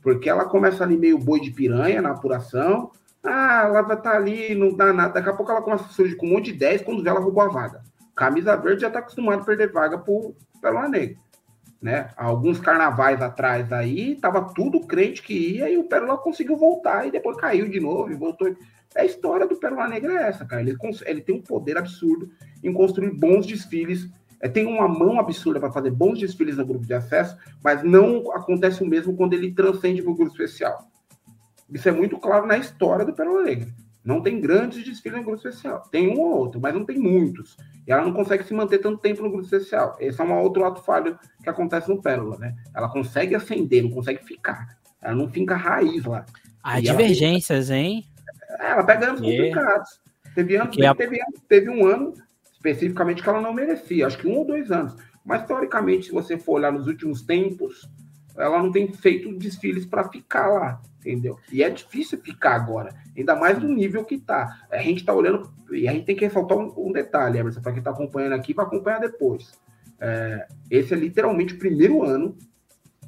Porque 0.00 0.30
ela 0.30 0.44
começa 0.44 0.84
ali 0.84 0.96
meio 0.96 1.18
boi 1.18 1.40
de 1.40 1.50
piranha 1.50 2.00
na 2.00 2.10
apuração. 2.10 2.92
Ah, 3.24 3.64
ela 3.64 3.82
vai 3.82 3.96
estar 3.96 4.12
tá 4.12 4.16
ali, 4.16 4.54
não 4.54 4.72
dá 4.72 4.92
nada. 4.92 5.14
Daqui 5.14 5.28
a 5.28 5.32
pouco 5.32 5.50
ela 5.50 5.62
começa 5.62 5.84
a 5.84 5.88
surgir 5.88 6.14
com 6.14 6.26
um 6.26 6.34
monte 6.34 6.52
de 6.52 6.58
10 6.58 6.82
quando 6.82 7.04
ela 7.04 7.18
roubou 7.18 7.42
a 7.42 7.48
vaga. 7.48 7.82
Camisa 8.14 8.56
verde 8.56 8.82
já 8.82 8.86
está 8.86 9.00
acostumado 9.00 9.42
a 9.42 9.44
perder 9.44 9.72
vaga 9.72 9.98
por 9.98 10.36
Pérola 10.62 10.88
Negra. 10.88 11.16
Né? 11.80 12.10
Alguns 12.16 12.58
carnavais 12.58 13.20
atrás 13.20 13.72
aí, 13.72 14.16
tava 14.16 14.52
tudo 14.54 14.80
crente 14.86 15.22
que 15.22 15.34
ia 15.34 15.68
e 15.68 15.76
o 15.76 15.84
Pérola 15.84 16.16
conseguiu 16.16 16.56
voltar 16.56 17.06
e 17.06 17.10
depois 17.10 17.36
caiu 17.36 17.68
de 17.68 17.78
novo 17.78 18.10
e 18.10 18.14
voltou. 18.14 18.56
A 18.96 19.04
história 19.04 19.46
do 19.46 19.56
Pérola 19.56 19.86
Negra 19.86 20.12
é 20.14 20.28
essa, 20.28 20.44
cara. 20.44 20.62
Ele, 20.62 20.74
ele 21.04 21.20
tem 21.20 21.34
um 21.34 21.42
poder 21.42 21.76
absurdo 21.76 22.30
em 22.64 22.72
construir 22.72 23.10
bons 23.10 23.46
desfiles 23.46 24.10
é, 24.40 24.48
tem 24.48 24.66
uma 24.66 24.86
mão 24.86 25.18
absurda 25.18 25.58
para 25.58 25.72
fazer 25.72 25.90
bons 25.90 26.18
desfiles 26.18 26.56
no 26.56 26.66
grupo 26.66 26.86
de 26.86 26.94
acesso, 26.94 27.36
mas 27.62 27.82
não 27.82 28.30
acontece 28.32 28.82
o 28.82 28.86
mesmo 28.86 29.16
quando 29.16 29.32
ele 29.32 29.52
transcende 29.52 30.02
o 30.02 30.04
grupo 30.04 30.24
especial. 30.24 30.88
Isso 31.70 31.88
é 31.88 31.92
muito 31.92 32.18
claro 32.18 32.46
na 32.46 32.58
história 32.58 33.04
do 33.04 33.12
Pérola 33.12 33.42
Negra. 33.42 33.68
Não 34.06 34.22
tem 34.22 34.40
grandes 34.40 34.84
desfiles 34.84 35.18
no 35.18 35.24
grupo 35.24 35.48
especial. 35.48 35.82
Tem 35.90 36.08
um 36.08 36.20
ou 36.20 36.38
outro, 36.38 36.60
mas 36.60 36.72
não 36.72 36.84
tem 36.84 36.96
muitos. 36.96 37.56
E 37.84 37.90
ela 37.90 38.02
não 38.04 38.12
consegue 38.12 38.44
se 38.44 38.54
manter 38.54 38.78
tanto 38.78 38.98
tempo 38.98 39.20
no 39.20 39.28
grupo 39.28 39.44
especial. 39.44 39.96
Esse 39.98 40.20
é 40.20 40.24
um 40.24 40.32
outro 40.38 40.64
ato 40.64 40.80
falho 40.84 41.18
que 41.42 41.50
acontece 41.50 41.88
no 41.88 42.00
Pérola, 42.00 42.38
né? 42.38 42.54
Ela 42.72 42.88
consegue 42.88 43.34
ascender, 43.34 43.82
não 43.82 43.90
consegue 43.90 44.24
ficar. 44.24 44.78
Ela 45.02 45.16
não 45.16 45.28
fica 45.28 45.56
raiz 45.56 46.04
lá. 46.04 46.24
Há 46.62 46.80
divergências, 46.80 47.68
ela... 47.68 47.80
hein? 47.80 48.04
É, 48.60 48.70
ela 48.70 48.84
pega 48.84 49.08
anos 49.08 49.20
complicados. 49.20 50.00
Teve, 50.36 50.56
anos, 50.56 50.78
a... 50.80 50.94
teve, 50.94 51.18
teve 51.48 51.68
um 51.68 51.84
ano 51.84 52.14
especificamente 52.52 53.22
que 53.22 53.28
ela 53.28 53.40
não 53.40 53.52
merecia, 53.52 54.06
acho 54.06 54.18
que 54.18 54.28
um 54.28 54.36
ou 54.36 54.46
dois 54.46 54.70
anos. 54.70 54.96
Mas, 55.24 55.44
teoricamente, 55.44 56.06
se 56.06 56.12
você 56.12 56.38
for 56.38 56.52
olhar 56.54 56.72
nos 56.72 56.86
últimos 56.86 57.22
tempos, 57.22 57.90
ela 58.36 58.62
não 58.62 58.70
tem 58.70 58.92
feito 58.92 59.36
desfiles 59.36 59.86
para 59.86 60.08
ficar 60.08 60.46
lá, 60.48 60.80
entendeu? 61.00 61.38
E 61.50 61.62
é 61.62 61.70
difícil 61.70 62.18
ficar 62.18 62.54
agora, 62.54 62.94
ainda 63.16 63.34
mais 63.34 63.58
no 63.58 63.68
nível 63.68 64.04
que 64.04 64.18
tá. 64.18 64.66
A 64.70 64.78
gente 64.78 65.04
tá 65.04 65.14
olhando, 65.14 65.50
e 65.72 65.88
a 65.88 65.92
gente 65.92 66.04
tem 66.04 66.16
que 66.16 66.24
ressaltar 66.24 66.58
um, 66.58 66.72
um 66.76 66.92
detalhe, 66.92 67.38
Emerson, 67.38 67.60
para 67.60 67.72
quem 67.72 67.82
tá 67.82 67.90
acompanhando 67.90 68.34
aqui, 68.34 68.52
vai 68.52 68.66
acompanhar 68.66 69.00
depois. 69.00 69.52
É, 69.98 70.46
esse 70.70 70.92
é 70.92 70.96
literalmente 70.96 71.54
o 71.54 71.58
primeiro 71.58 72.02
ano 72.02 72.36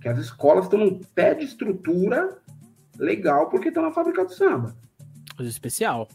que 0.00 0.08
as 0.08 0.18
escolas 0.18 0.64
estão 0.64 0.78
num 0.78 1.00
pé 1.14 1.34
de 1.34 1.44
estrutura 1.44 2.38
legal 2.98 3.48
porque 3.48 3.68
estão 3.68 3.82
na 3.82 3.92
fábrica 3.92 4.24
do 4.24 4.32
samba. 4.32 4.74
Do 5.36 5.44
especial. 5.44 6.08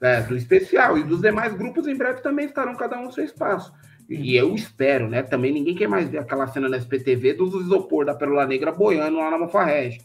É, 0.00 0.20
do 0.22 0.36
especial. 0.36 0.98
E 0.98 1.04
dos 1.04 1.20
demais 1.20 1.54
grupos 1.54 1.86
em 1.86 1.96
breve 1.96 2.20
também 2.20 2.46
estarão 2.46 2.74
cada 2.74 2.98
um 2.98 3.04
no 3.04 3.12
seu 3.12 3.24
espaço. 3.24 3.72
E 4.08 4.34
eu 4.34 4.54
espero, 4.54 5.08
né? 5.08 5.22
Também 5.22 5.52
ninguém 5.52 5.74
quer 5.74 5.86
mais 5.86 6.08
ver 6.08 6.18
aquela 6.18 6.46
cena 6.46 6.68
na 6.68 6.78
SPTV 6.78 7.34
dos 7.34 7.54
isopor 7.62 8.06
da 8.06 8.14
Pérola 8.14 8.46
Negra 8.46 8.72
boiando 8.72 9.18
lá 9.18 9.30
na 9.30 9.38
Mofarrege. 9.38 10.00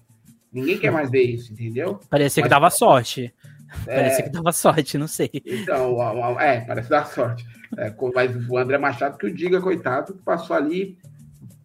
Ninguém 0.51 0.77
quer 0.77 0.91
mais 0.91 1.09
ver 1.09 1.23
isso, 1.23 1.53
entendeu? 1.53 1.99
Parecia 2.09 2.41
Mas, 2.41 2.47
que 2.47 2.53
dava 2.53 2.69
sorte. 2.69 3.33
É... 3.87 3.95
Parecia 3.95 4.23
que 4.25 4.29
dava 4.29 4.51
sorte, 4.51 4.97
não 4.97 5.07
sei. 5.07 5.29
Então, 5.45 5.97
é, 6.39 6.59
parece 6.61 6.89
dar 6.89 7.07
sorte. 7.07 7.45
É, 7.77 7.93
mas 8.13 8.49
o 8.49 8.57
André 8.57 8.77
Machado 8.77 9.17
que 9.17 9.25
o 9.25 9.33
diga, 9.33 9.61
coitado, 9.61 10.13
que 10.13 10.21
passou 10.21 10.55
ali 10.55 10.97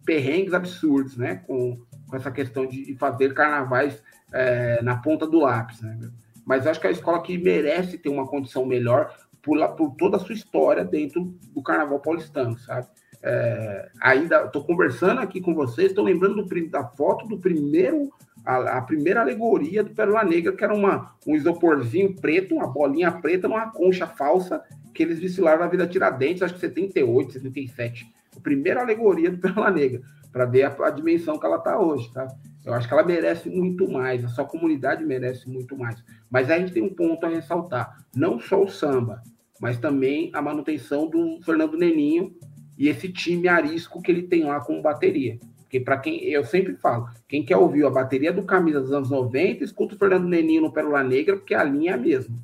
perrengues 0.05 0.53
absurdos, 0.53 1.17
né? 1.17 1.41
Com, 1.45 1.77
com 2.07 2.15
essa 2.15 2.31
questão 2.31 2.65
de 2.65 2.95
fazer 2.95 3.33
carnavais 3.33 4.01
é, 4.31 4.81
na 4.81 4.95
ponta 4.97 5.27
do 5.27 5.39
lápis, 5.39 5.81
né? 5.81 5.99
Mas 6.45 6.65
acho 6.65 6.79
que 6.79 6.87
é 6.87 6.89
a 6.89 6.93
escola 6.93 7.21
que 7.21 7.37
merece 7.37 7.97
ter 7.97 8.09
uma 8.09 8.25
condição 8.25 8.65
melhor 8.65 9.13
por, 9.41 9.75
por 9.75 9.95
toda 9.95 10.17
a 10.17 10.19
sua 10.19 10.35
história 10.35 10.83
dentro 10.83 11.33
do 11.53 11.61
carnaval 11.61 11.99
paulistano, 11.99 12.57
sabe? 12.59 12.87
É, 13.21 13.89
ainda 14.01 14.45
estou 14.45 14.63
conversando 14.63 15.19
aqui 15.19 15.41
com 15.41 15.53
vocês, 15.53 15.89
estou 15.89 16.05
lembrando 16.05 16.41
do, 16.41 16.69
da 16.69 16.85
foto 16.85 17.27
do 17.27 17.37
primeiro, 17.37 18.09
a, 18.45 18.77
a, 18.77 18.81
primeira 18.81 19.21
alegoria 19.21 19.83
do 19.83 19.93
Pérola 19.93 20.23
Negra, 20.23 20.53
que 20.53 20.63
era 20.63 20.73
uma, 20.73 21.13
um 21.27 21.35
isoporzinho 21.35 22.15
preto, 22.15 22.55
uma 22.55 22.67
bolinha 22.67 23.11
preta 23.11 23.47
numa 23.47 23.71
concha 23.71 24.07
falsa 24.07 24.63
que 24.93 25.03
eles 25.03 25.19
desfilaram 25.19 25.59
na 25.59 25.67
Vida 25.67 25.87
Tiradentes, 25.87 26.41
acho 26.41 26.53
que 26.53 26.61
78, 26.61 27.33
77. 27.33 28.07
A 28.37 28.39
primeira 28.39 28.81
alegoria 28.81 29.29
do 29.29 29.37
Pérola 29.37 29.69
Negra, 29.69 30.01
para 30.31 30.45
ver 30.45 30.63
a, 30.63 30.75
a, 30.85 30.89
dimensão 30.89 31.37
que 31.37 31.45
ela 31.45 31.57
está 31.57 31.77
hoje, 31.77 32.11
tá? 32.13 32.27
Eu 32.65 32.73
acho 32.73 32.87
que 32.87 32.93
ela 32.93 33.03
merece 33.03 33.49
muito 33.49 33.89
mais, 33.89 34.23
a 34.23 34.27
sua 34.27 34.45
comunidade 34.45 35.05
merece 35.05 35.49
muito 35.49 35.77
mais. 35.77 36.03
Mas 36.29 36.49
a 36.51 36.57
gente 36.57 36.73
tem 36.73 36.83
um 36.83 36.93
ponto 36.93 37.25
a 37.25 37.29
ressaltar: 37.29 38.05
não 38.15 38.39
só 38.39 38.61
o 38.63 38.69
samba, 38.69 39.23
mas 39.59 39.77
também 39.77 40.29
a 40.33 40.41
manutenção 40.41 41.09
do 41.09 41.39
Fernando 41.43 41.77
Neninho 41.77 42.35
e 42.77 42.87
esse 42.87 43.11
time 43.11 43.47
arisco 43.47 44.01
que 44.01 44.11
ele 44.11 44.23
tem 44.23 44.43
lá 44.45 44.59
como 44.59 44.81
bateria. 44.81 45.37
Porque 45.61 45.79
para 45.79 45.97
quem 45.97 46.23
eu 46.23 46.43
sempre 46.43 46.75
falo, 46.75 47.07
quem 47.27 47.45
quer 47.45 47.57
ouvir 47.57 47.85
a 47.85 47.89
bateria 47.91 48.33
do 48.33 48.41
Camisa 48.43 48.81
dos 48.81 48.91
anos 48.91 49.11
90, 49.11 49.63
escuta 49.63 49.93
o 49.93 49.97
Fernando 49.97 50.27
Neninho 50.27 50.63
no 50.63 50.73
Pérola 50.73 51.03
Negra, 51.03 51.35
porque 51.35 51.53
a 51.53 51.63
linha 51.63 51.91
é 51.91 51.93
a 51.93 51.97
mesma. 51.97 52.35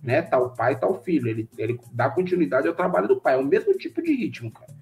Né? 0.00 0.22
Tá 0.22 0.38
o 0.38 0.50
pai, 0.50 0.78
tá 0.78 0.86
o 0.86 1.02
filho. 1.02 1.26
Ele, 1.26 1.48
ele 1.58 1.80
dá 1.92 2.08
continuidade 2.08 2.68
ao 2.68 2.74
trabalho 2.74 3.08
do 3.08 3.20
pai. 3.20 3.34
É 3.34 3.36
o 3.36 3.44
mesmo 3.44 3.72
tipo 3.74 4.00
de 4.00 4.14
ritmo, 4.14 4.52
cara. 4.52 4.72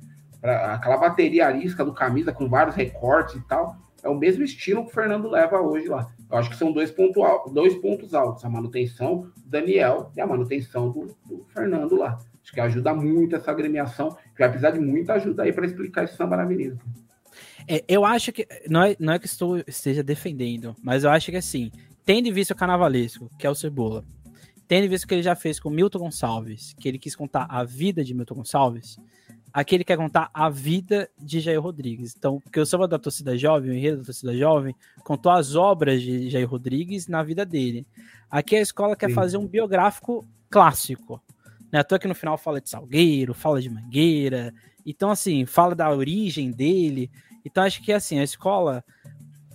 Pra, 0.42 0.74
aquela 0.74 0.98
bateria 0.98 1.46
arisca 1.46 1.84
do 1.84 1.94
Camisa 1.94 2.32
com 2.32 2.48
vários 2.48 2.76
recortes 2.76 3.36
e 3.36 3.48
tal, 3.48 3.76
é 4.06 4.08
o 4.08 4.14
mesmo 4.14 4.44
estilo 4.44 4.84
que 4.84 4.90
o 4.90 4.94
Fernando 4.94 5.28
leva 5.28 5.60
hoje 5.60 5.88
lá. 5.88 6.08
Eu 6.30 6.38
acho 6.38 6.48
que 6.48 6.56
são 6.56 6.72
dois, 6.72 6.90
ponto, 6.90 7.20
dois 7.50 7.74
pontos 7.74 8.14
altos: 8.14 8.44
a 8.44 8.48
manutenção 8.48 9.32
do 9.36 9.48
Daniel 9.50 10.12
e 10.16 10.20
a 10.20 10.26
manutenção 10.26 10.90
do, 10.90 11.16
do 11.26 11.44
Fernando 11.52 11.96
lá. 11.96 12.18
Acho 12.42 12.52
que 12.52 12.60
ajuda 12.60 12.94
muito 12.94 13.34
essa 13.34 13.50
agremiação, 13.50 14.10
que 14.10 14.38
vai 14.38 14.48
precisar 14.48 14.70
de 14.70 14.78
muita 14.78 15.14
ajuda 15.14 15.42
aí 15.42 15.52
para 15.52 15.66
explicar 15.66 16.04
esse 16.04 16.16
samba 16.16 16.36
na 16.36 16.44
avenida. 16.44 16.78
É, 17.66 17.84
eu 17.88 18.04
acho 18.04 18.32
que. 18.32 18.46
Não 18.68 18.84
é, 18.84 18.96
não 19.00 19.12
é 19.12 19.18
que 19.18 19.26
estou 19.26 19.58
esteja 19.66 20.02
defendendo, 20.02 20.76
mas 20.80 21.02
eu 21.02 21.10
acho 21.10 21.32
que 21.32 21.36
assim, 21.36 21.72
tendo 22.04 22.32
visto 22.32 22.52
o 22.52 22.56
carnavalesco, 22.56 23.28
que 23.36 23.46
é 23.46 23.50
o 23.50 23.54
Cebola, 23.54 24.04
tendo 24.68 24.88
visto 24.88 25.04
o 25.04 25.08
que 25.08 25.14
ele 25.14 25.22
já 25.22 25.34
fez 25.34 25.58
com 25.58 25.68
Milton 25.68 25.98
Gonçalves, 25.98 26.72
que 26.78 26.88
ele 26.88 26.98
quis 26.98 27.16
contar 27.16 27.46
a 27.50 27.64
vida 27.64 28.04
de 28.04 28.14
Milton 28.14 28.36
Gonçalves, 28.36 28.96
Aqui 29.56 29.74
ele 29.74 29.84
quer 29.84 29.96
contar 29.96 30.28
a 30.34 30.50
vida 30.50 31.08
de 31.18 31.40
Jair 31.40 31.62
Rodrigues. 31.62 32.14
Então, 32.14 32.38
porque 32.42 32.60
o 32.60 32.66
samba 32.66 32.86
da 32.86 32.98
torcida 32.98 33.38
jovem, 33.38 33.70
o 33.70 33.74
enredo 33.74 34.00
da 34.00 34.04
torcida 34.04 34.36
jovem, 34.36 34.76
contou 35.02 35.32
as 35.32 35.54
obras 35.54 36.02
de 36.02 36.28
Jair 36.28 36.46
Rodrigues 36.46 37.08
na 37.08 37.22
vida 37.22 37.42
dele. 37.42 37.86
Aqui 38.30 38.54
a 38.54 38.60
escola 38.60 38.94
quer 38.94 39.08
Sim. 39.08 39.14
fazer 39.14 39.38
um 39.38 39.46
biográfico 39.46 40.28
clássico. 40.50 41.22
Né? 41.72 41.82
Tô 41.82 41.94
aqui 41.94 42.06
no 42.06 42.14
final 42.14 42.36
fala 42.36 42.60
de 42.60 42.68
Salgueiro, 42.68 43.32
fala 43.32 43.62
de 43.62 43.70
Mangueira. 43.70 44.52
Então, 44.84 45.08
assim, 45.08 45.46
fala 45.46 45.74
da 45.74 45.90
origem 45.90 46.50
dele. 46.50 47.10
Então, 47.42 47.64
acho 47.64 47.82
que 47.82 47.94
assim, 47.94 48.18
a 48.18 48.24
escola 48.24 48.84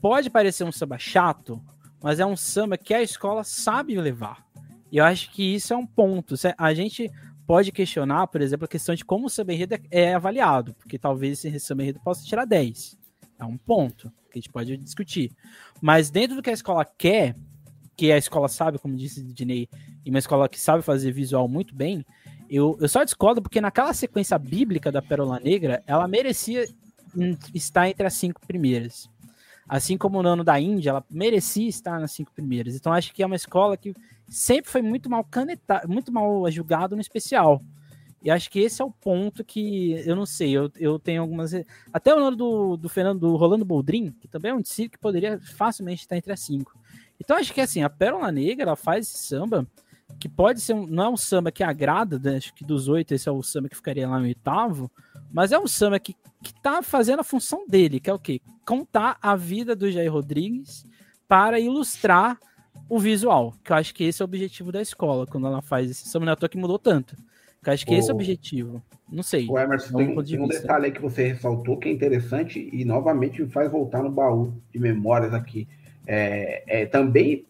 pode 0.02 0.32
parecer 0.32 0.64
um 0.64 0.72
samba 0.72 0.98
chato, 0.98 1.62
mas 2.02 2.20
é 2.20 2.26
um 2.26 2.36
samba 2.36 2.76
que 2.76 2.96
a 2.96 3.04
escola 3.04 3.44
sabe 3.44 3.96
levar. 4.02 4.44
E 4.92 4.98
eu 4.98 5.06
acho 5.06 5.30
que 5.30 5.54
isso 5.54 5.76
é 5.76 5.78
um 5.78 5.86
ponto. 5.86 6.34
A 6.58 6.74
gente 6.74 7.08
pode 7.52 7.70
questionar, 7.74 8.28
por 8.28 8.40
exemplo, 8.40 8.64
a 8.64 8.68
questão 8.68 8.96
de 8.96 9.04
como 9.04 9.26
o 9.28 9.30
samba 9.30 9.52
enredo 9.52 9.76
é 9.92 10.14
avaliado, 10.14 10.74
porque 10.76 10.98
talvez 10.98 11.44
esse 11.44 11.60
samba 11.60 11.84
enredo 11.84 12.00
possa 12.00 12.24
tirar 12.24 12.46
10. 12.46 12.98
É 13.38 13.44
um 13.44 13.58
ponto 13.58 14.10
que 14.32 14.40
a 14.40 14.42
gente 14.42 14.50
pode 14.50 14.78
discutir. 14.78 15.34
Mas 15.82 16.10
dentro 16.10 16.38
do 16.38 16.42
que 16.42 16.50
a 16.50 16.54
escola 16.54 16.86
quer, 16.86 17.36
que 17.98 18.10
a 18.10 18.18
escola 18.18 18.48
sabe, 18.48 18.80
como 18.80 18.96
disse 18.96 19.20
o 19.20 19.34
Dinei, 19.34 19.68
e 20.06 20.10
uma 20.10 20.20
escola 20.20 20.48
que 20.48 20.58
sabe 20.58 20.82
fazer 20.82 21.12
visual 21.12 21.46
muito 21.50 21.76
bem, 21.76 22.06
eu, 22.50 22.78
eu 22.80 22.88
só 22.88 23.04
discordo 23.04 23.42
porque 23.42 23.60
naquela 23.60 23.94
sequência 23.94 24.40
bíblica 24.40 24.90
da 24.90 25.02
Pérola 25.02 25.38
Negra, 25.38 25.84
ela 25.86 26.08
merecia 26.08 26.66
estar 27.54 27.90
entre 27.90 28.08
as 28.08 28.14
cinco 28.14 28.40
primeiras. 28.48 29.10
Assim 29.68 29.98
como 29.98 30.24
no 30.24 30.30
ano 30.30 30.44
da 30.46 30.58
Índia, 30.58 30.92
ela 30.92 31.06
merecia 31.10 31.68
estar 31.68 32.00
nas 32.00 32.14
cinco 32.14 32.32
primeiras. 32.32 32.76
Então 32.76 32.94
acho 32.94 33.14
que 33.14 33.22
é 33.22 33.26
uma 33.26 33.36
escola 33.36 33.76
que 33.76 33.94
sempre 34.32 34.72
foi 34.72 34.82
muito 34.82 35.10
mal 35.10 35.24
canetado, 35.26 35.88
muito 35.90 36.12
mal 36.12 36.50
julgado 36.50 36.96
no 36.96 37.02
especial. 37.02 37.62
E 38.24 38.30
acho 38.30 38.50
que 38.50 38.60
esse 38.60 38.82
é 38.82 38.86
o 38.86 38.92
ponto 38.92 39.44
que 39.44 39.94
eu 40.06 40.16
não 40.16 40.26
sei, 40.26 40.52
eu, 40.52 40.72
eu 40.78 40.98
tenho 40.98 41.22
algumas. 41.22 41.52
Até 41.92 42.14
o 42.14 42.20
nome 42.20 42.38
do, 42.38 42.78
do 42.78 42.88
Fernando 42.88 43.20
do 43.20 43.36
Rolando 43.36 43.66
Boldrin, 43.66 44.12
que 44.12 44.28
também 44.28 44.52
é 44.52 44.56
um 44.56 44.62
discípulo 44.62 44.92
que 44.92 45.00
poderia 45.00 45.40
facilmente 45.40 46.04
estar 46.04 46.16
entre 46.16 46.32
as 46.32 46.40
cinco. 46.40 46.80
Então 47.20 47.36
acho 47.36 47.54
que 47.54 47.60
assim, 47.60 47.84
a 47.84 47.90
Pérola 47.90 48.32
Negra 48.32 48.64
ela 48.64 48.76
faz 48.76 49.08
esse 49.08 49.28
samba 49.28 49.68
que 50.20 50.30
pode 50.30 50.62
ser 50.62 50.74
um, 50.74 50.86
não 50.86 51.04
é 51.04 51.10
um 51.10 51.18
samba 51.18 51.52
que 51.52 51.64
agrada, 51.64 52.20
né? 52.20 52.38
acho 52.38 52.54
que 52.54 52.64
dos 52.64 52.88
oito 52.88 53.14
esse 53.14 53.28
é 53.28 53.32
o 53.32 53.42
samba 53.42 53.70
que 53.70 53.76
ficaria 53.76 54.08
lá 54.08 54.20
no 54.20 54.26
oitavo, 54.26 54.92
mas 55.32 55.52
é 55.52 55.58
um 55.58 55.68
samba 55.68 56.00
que, 56.00 56.16
que 56.44 56.54
tá 56.62 56.84
fazendo 56.84 57.22
a 57.22 57.24
função 57.24 57.66
dele, 57.68 58.00
que 58.00 58.10
é 58.10 58.14
o 58.14 58.20
quê? 58.20 58.40
Contar 58.66 59.18
a 59.22 59.36
vida 59.36 59.76
do 59.76 59.90
Jair 59.90 60.12
Rodrigues 60.12 60.86
para 61.28 61.60
ilustrar 61.60 62.38
o 62.92 63.00
visual, 63.00 63.54
que 63.64 63.72
eu 63.72 63.76
acho 63.78 63.94
que 63.96 64.04
esse 64.04 64.22
é 64.22 64.26
o 64.26 64.28
objetivo 64.28 64.72
da 64.72 64.82
escola, 64.82 65.26
quando 65.26 65.48
ela 65.48 65.62
faz 65.62 65.90
esse 65.90 66.20
não 66.20 66.32
é 66.32 66.36
que 66.36 66.58
mudou 66.58 66.78
tanto. 66.78 67.16
Que 67.64 67.70
eu 67.70 67.74
acho 67.74 67.86
que 67.86 67.94
o... 67.94 67.98
esse 67.98 68.10
é 68.10 68.14
o 68.14 68.16
objetivo. 68.16 68.84
Não 69.10 69.24
sei. 69.24 69.48
O 69.50 69.58
Emerson, 69.58 69.98
tem, 69.98 70.18
um, 70.18 70.24
tem 70.24 70.40
um 70.40 70.48
detalhe 70.48 70.86
aí 70.86 70.92
que 70.92 71.02
você 71.02 71.28
ressaltou 71.28 71.78
que 71.78 71.88
é 71.88 71.92
interessante 71.92 72.70
e 72.72 72.84
novamente 72.84 73.42
me 73.42 73.50
faz 73.50 73.72
voltar 73.72 74.02
no 74.02 74.12
baú 74.12 74.54
de 74.74 74.80
memórias 74.80 75.34
aqui. 75.34 75.68
É, 76.08 76.64
é, 76.82 76.86
também, 76.86 77.46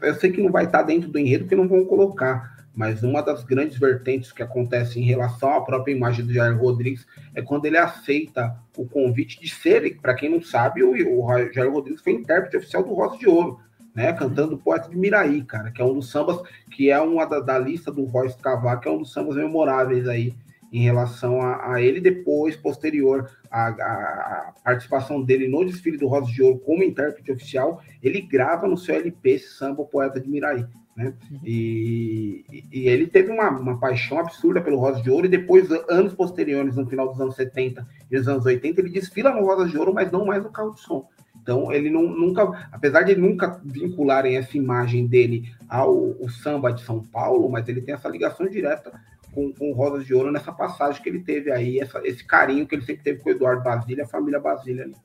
eu 0.00 0.14
sei 0.14 0.30
que 0.30 0.42
não 0.42 0.50
vai 0.50 0.64
estar 0.64 0.82
dentro 0.82 1.10
do 1.10 1.18
enredo 1.18 1.44
porque 1.44 1.56
não 1.56 1.68
vão 1.68 1.84
colocar, 1.84 2.64
mas 2.74 3.02
uma 3.02 3.22
das 3.22 3.42
grandes 3.42 3.78
vertentes 3.78 4.32
que 4.32 4.42
acontece 4.42 5.00
em 5.00 5.04
relação 5.04 5.52
à 5.54 5.60
própria 5.62 5.92
imagem 5.92 6.24
do 6.24 6.32
Jair 6.32 6.58
Rodrigues 6.58 7.06
é 7.34 7.42
quando 7.42 7.64
ele 7.64 7.78
aceita 7.78 8.56
o 8.76 8.86
convite 8.86 9.40
de 9.40 9.48
ser, 9.48 9.98
para 10.00 10.14
quem 10.14 10.30
não 10.30 10.42
sabe, 10.42 10.82
o, 10.82 10.92
o 10.92 11.52
Jair 11.52 11.72
Rodrigues 11.72 12.02
foi 12.02 12.12
intérprete 12.12 12.58
oficial 12.58 12.84
do 12.84 12.94
Rosa 12.94 13.18
de 13.18 13.26
Ouro 13.26 13.65
né? 13.96 14.12
Cantando 14.12 14.58
Poeta 14.58 14.90
de 14.90 14.96
Miraí, 14.96 15.42
cara, 15.42 15.70
que 15.70 15.80
é 15.80 15.84
um 15.84 15.94
dos 15.94 16.10
sambas, 16.10 16.38
que 16.70 16.90
é 16.90 17.00
uma 17.00 17.24
da, 17.24 17.40
da 17.40 17.58
lista 17.58 17.90
do 17.90 18.04
Royce 18.04 18.36
Cavaco, 18.36 18.82
que 18.82 18.88
é 18.88 18.90
um 18.92 18.98
dos 18.98 19.12
sambas 19.12 19.36
memoráveis 19.36 20.06
aí 20.06 20.34
em 20.70 20.82
relação 20.82 21.40
a, 21.40 21.72
a 21.72 21.80
ele, 21.80 21.98
depois, 21.98 22.54
posterior 22.56 23.30
à, 23.50 23.68
à, 23.68 24.52
participação 24.62 25.22
dele 25.22 25.48
no 25.48 25.64
desfile 25.64 25.96
do 25.96 26.08
Rosa 26.08 26.30
de 26.30 26.42
Ouro 26.42 26.58
como 26.58 26.82
intérprete 26.82 27.32
oficial, 27.32 27.80
ele 28.02 28.20
grava 28.20 28.68
no 28.68 28.76
seu 28.76 28.96
LP 28.96 29.30
esse 29.30 29.54
samba 29.54 29.84
Poeta 29.84 30.20
de 30.20 30.28
Miraí. 30.28 30.66
Né? 30.94 31.14
Uhum. 31.30 31.40
E, 31.44 32.44
e, 32.72 32.88
ele 32.88 33.06
teve 33.06 33.30
uma, 33.30 33.48
uma, 33.50 33.78
paixão 33.78 34.18
absurda 34.18 34.60
pelo 34.60 34.78
Rosa 34.78 35.00
de 35.02 35.10
Ouro, 35.10 35.26
e 35.26 35.30
depois, 35.30 35.70
anos 35.88 36.14
posteriores, 36.14 36.76
no 36.76 36.86
final 36.86 37.08
dos 37.08 37.20
anos 37.20 37.36
70 37.36 37.86
e 38.10 38.16
dos 38.18 38.28
anos 38.28 38.44
80, 38.44 38.80
ele 38.80 38.90
desfila 38.90 39.30
no 39.30 39.46
Rosa 39.46 39.68
de 39.68 39.78
Ouro, 39.78 39.94
mas 39.94 40.10
não 40.10 40.26
mais 40.26 40.42
no 40.42 40.50
carro 40.50 40.74
de 40.74 40.80
som. 40.80 41.08
Então, 41.46 41.70
ele 41.70 41.88
não, 41.88 42.02
nunca, 42.02 42.42
apesar 42.72 43.02
de 43.02 43.14
nunca 43.14 43.60
vincularem 43.64 44.36
essa 44.36 44.56
imagem 44.56 45.06
dele 45.06 45.54
ao 45.68 46.16
samba 46.28 46.72
de 46.72 46.82
São 46.82 47.00
Paulo, 47.00 47.48
mas 47.48 47.68
ele 47.68 47.80
tem 47.80 47.94
essa 47.94 48.08
ligação 48.08 48.48
direta 48.48 49.00
com, 49.32 49.52
com 49.52 49.72
Rosas 49.72 50.04
de 50.04 50.12
Ouro 50.12 50.32
nessa 50.32 50.50
passagem 50.50 51.00
que 51.00 51.08
ele 51.08 51.20
teve 51.20 51.52
aí, 51.52 51.78
essa, 51.78 52.00
esse 52.02 52.24
carinho 52.24 52.66
que 52.66 52.74
ele 52.74 52.84
sempre 52.84 53.04
teve 53.04 53.22
com 53.22 53.28
o 53.28 53.32
Eduardo 53.32 53.62
Basília, 53.62 54.02
a 54.02 54.08
família 54.08 54.40
Basília 54.40 54.82
ali. 54.86 54.96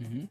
Uhum. 0.00 0.28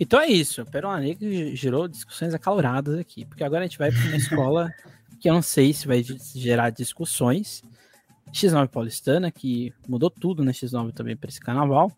Então 0.00 0.20
é 0.20 0.26
isso. 0.26 0.66
Pérola 0.66 0.98
Negra 0.98 1.54
gerou 1.54 1.86
discussões 1.86 2.34
acaloradas 2.34 2.98
aqui, 2.98 3.24
porque 3.24 3.44
agora 3.44 3.62
a 3.62 3.66
gente 3.68 3.78
vai 3.78 3.92
para 3.92 4.02
uma 4.02 4.16
escola 4.16 4.74
que 5.20 5.30
eu 5.30 5.34
não 5.34 5.42
sei 5.42 5.72
se 5.72 5.86
vai 5.86 6.02
gerar 6.02 6.70
discussões. 6.70 7.62
X9 8.32 8.66
Paulistana, 8.66 9.30
que 9.30 9.72
mudou 9.86 10.10
tudo 10.10 10.42
na 10.42 10.50
X9 10.50 10.92
também 10.92 11.16
para 11.16 11.30
esse 11.30 11.38
carnaval. 11.38 11.92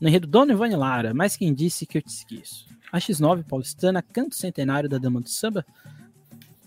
No 0.00 0.08
enredo 0.08 0.26
Dona 0.26 0.52
Ivone 0.52 0.74
Lara, 0.74 1.12
mas 1.12 1.36
quem 1.36 1.52
disse 1.52 1.84
que 1.84 1.98
eu 1.98 2.02
te 2.02 2.08
esqueço. 2.08 2.66
A 2.90 2.98
X9 2.98 3.44
paulistana, 3.44 4.00
canto 4.02 4.34
centenário 4.34 4.88
da 4.88 4.98
Dama 4.98 5.20
do 5.20 5.28
Samba. 5.28 5.64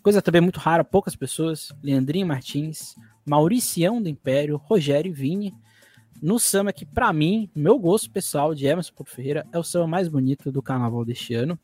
Coisa 0.02 0.22
também 0.22 0.42
muito 0.42 0.60
rara, 0.60 0.84
poucas 0.84 1.16
pessoas. 1.16 1.72
Leandrinho 1.82 2.28
Martins, 2.28 2.96
Mauricião 3.26 4.02
do 4.02 4.08
Império, 4.08 4.58
Rogério 4.58 5.14
Vini. 5.14 5.54
no 6.22 6.40
samba 6.40 6.72
que, 6.72 6.86
para 6.86 7.12
mim, 7.12 7.50
meu 7.56 7.78
gosto 7.80 8.10
pessoal 8.10 8.54
de 8.54 8.66
Emerson 8.66 8.94
Porto 8.94 9.12
Ferreira, 9.12 9.46
é 9.52 9.58
o 9.58 9.64
samba 9.64 9.88
mais 9.88 10.08
bonito 10.08 10.52
do 10.52 10.62
carnaval 10.62 11.04
deste 11.04 11.34
ano. 11.34 11.60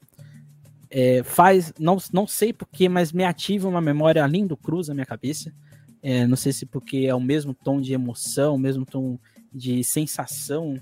É, 0.89 1.21
faz, 1.23 1.71
não, 1.77 1.97
não 2.11 2.25
sei 2.25 2.51
porquê, 2.51 2.89
mas 2.89 3.11
me 3.11 3.23
ativa 3.23 3.69
uma 3.69 3.79
memória 3.79 4.25
lindo 4.25 4.57
cruz 4.57 4.87
na 4.87 4.95
minha 4.95 5.05
cabeça. 5.05 5.53
É, 6.01 6.25
não 6.25 6.35
sei 6.35 6.51
se 6.51 6.65
porque 6.65 7.05
é 7.05 7.13
o 7.13 7.19
mesmo 7.21 7.53
tom 7.53 7.79
de 7.79 7.93
emoção, 7.93 8.55
o 8.55 8.59
mesmo 8.59 8.85
tom 8.85 9.19
de 9.53 9.83
sensação. 9.83 10.75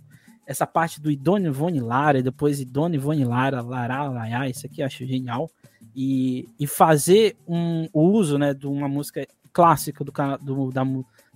Essa 0.47 0.65
parte 0.65 0.99
do 1.01 1.11
Idone 1.11 1.47
Ivone 1.47 1.81
Lara, 1.81 2.23
depois 2.23 2.59
Idone 2.59 2.95
Ivone 2.95 3.25
Lara, 3.25 3.61
Lara, 3.61 4.49
isso 4.49 4.65
aqui 4.65 4.81
eu 4.81 4.85
acho 4.85 5.05
genial. 5.05 5.51
E, 5.93 6.47
e 6.57 6.65
fazer 6.65 7.35
um, 7.47 7.87
o 7.91 8.01
uso 8.01 8.37
né, 8.37 8.53
de 8.53 8.65
uma 8.65 8.87
música 8.87 9.27
clássica 9.51 10.03
do, 10.03 10.13
do, 10.41 10.71
da, 10.71 10.83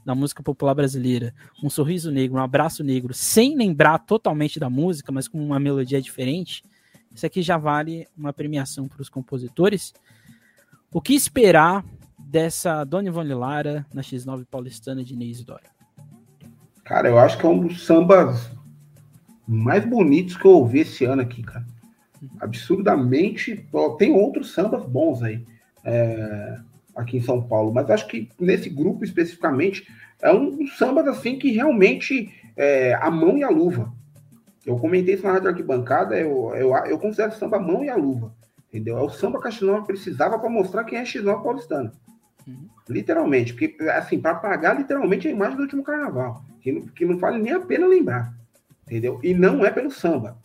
da 0.05 0.15
música 0.15 0.41
popular 0.41 0.73
brasileira, 0.73 1.33
um 1.63 1.69
sorriso 1.69 2.11
negro, 2.11 2.37
um 2.37 2.43
abraço 2.43 2.83
negro, 2.83 3.13
sem 3.13 3.55
lembrar 3.55 3.99
totalmente 3.99 4.59
da 4.59 4.69
música, 4.69 5.11
mas 5.11 5.27
com 5.27 5.43
uma 5.43 5.59
melodia 5.59 6.01
diferente, 6.01 6.63
isso 7.13 7.25
aqui 7.25 7.41
já 7.41 7.57
vale 7.57 8.07
uma 8.17 8.31
premiação 8.31 8.87
para 8.87 9.01
os 9.01 9.09
compositores. 9.09 9.93
O 10.91 11.01
que 11.01 11.13
esperar 11.13 11.83
dessa 12.17 12.83
Dona 12.83 13.09
Ivone 13.09 13.33
Lara 13.33 13.85
na 13.93 14.01
X9 14.01 14.45
paulistana 14.49 15.03
de 15.03 15.13
Inês 15.13 15.43
Dora? 15.43 15.69
Cara, 16.83 17.09
eu 17.09 17.19
acho 17.19 17.37
que 17.37 17.45
é 17.45 17.49
um 17.49 17.67
dos 17.67 17.85
sambas 17.85 18.49
mais 19.51 19.85
bonitos 19.85 20.37
que 20.37 20.45
eu 20.45 20.51
ouvi 20.51 20.79
esse 20.79 21.03
ano 21.03 21.21
aqui, 21.21 21.43
cara. 21.43 21.65
Absurdamente. 22.39 23.67
Tem 23.97 24.13
outros 24.13 24.53
sambas 24.53 24.85
bons 24.85 25.21
aí. 25.21 25.43
É, 25.83 26.57
aqui 26.95 27.17
em 27.17 27.21
São 27.21 27.41
Paulo, 27.41 27.73
mas 27.73 27.89
acho 27.89 28.07
que 28.07 28.29
nesse 28.39 28.69
grupo 28.69 29.03
especificamente 29.03 29.87
é 30.21 30.31
um 30.31 30.51
dos 30.51 30.77
sambas 30.77 31.07
assim 31.07 31.37
que 31.37 31.51
realmente 31.51 32.29
é, 32.55 32.93
a 32.93 33.09
mão 33.09 33.37
e 33.37 33.43
a 33.43 33.49
luva. 33.49 33.91
Eu 34.65 34.77
comentei 34.77 35.15
isso 35.15 35.23
na 35.23 35.33
Rádio 35.33 35.49
Arquibancada, 35.49 36.15
eu, 36.17 36.53
eu, 36.55 36.75
eu 36.85 36.99
considero 36.99 37.33
samba 37.33 37.57
a 37.57 37.59
mão 37.59 37.83
e 37.83 37.89
a 37.89 37.95
luva. 37.95 38.33
Entendeu? 38.69 38.97
É 38.97 39.01
o 39.01 39.09
samba 39.09 39.41
que 39.41 39.47
a 39.47 39.51
X9 39.51 39.85
precisava 39.85 40.39
para 40.39 40.49
mostrar 40.49 40.83
quem 40.83 40.99
é 40.99 41.03
X9 41.03 41.43
paulistana. 41.43 41.91
Uhum. 42.47 42.69
Literalmente, 42.87 43.53
porque 43.53 43.75
assim, 43.89 44.19
para 44.19 44.35
pagar 44.35 44.77
literalmente 44.77 45.27
a 45.27 45.31
imagem 45.31 45.57
do 45.57 45.63
último 45.63 45.83
carnaval, 45.83 46.43
que 46.61 46.71
não, 46.71 46.81
que 46.81 47.05
não 47.05 47.17
vale 47.17 47.39
nem 47.39 47.53
a 47.53 47.59
pena 47.59 47.87
lembrar. 47.87 48.33
Entendeu? 48.91 49.21
E 49.23 49.33
não 49.33 49.65
é 49.65 49.71
pelo 49.71 49.89
samba. 49.89 50.37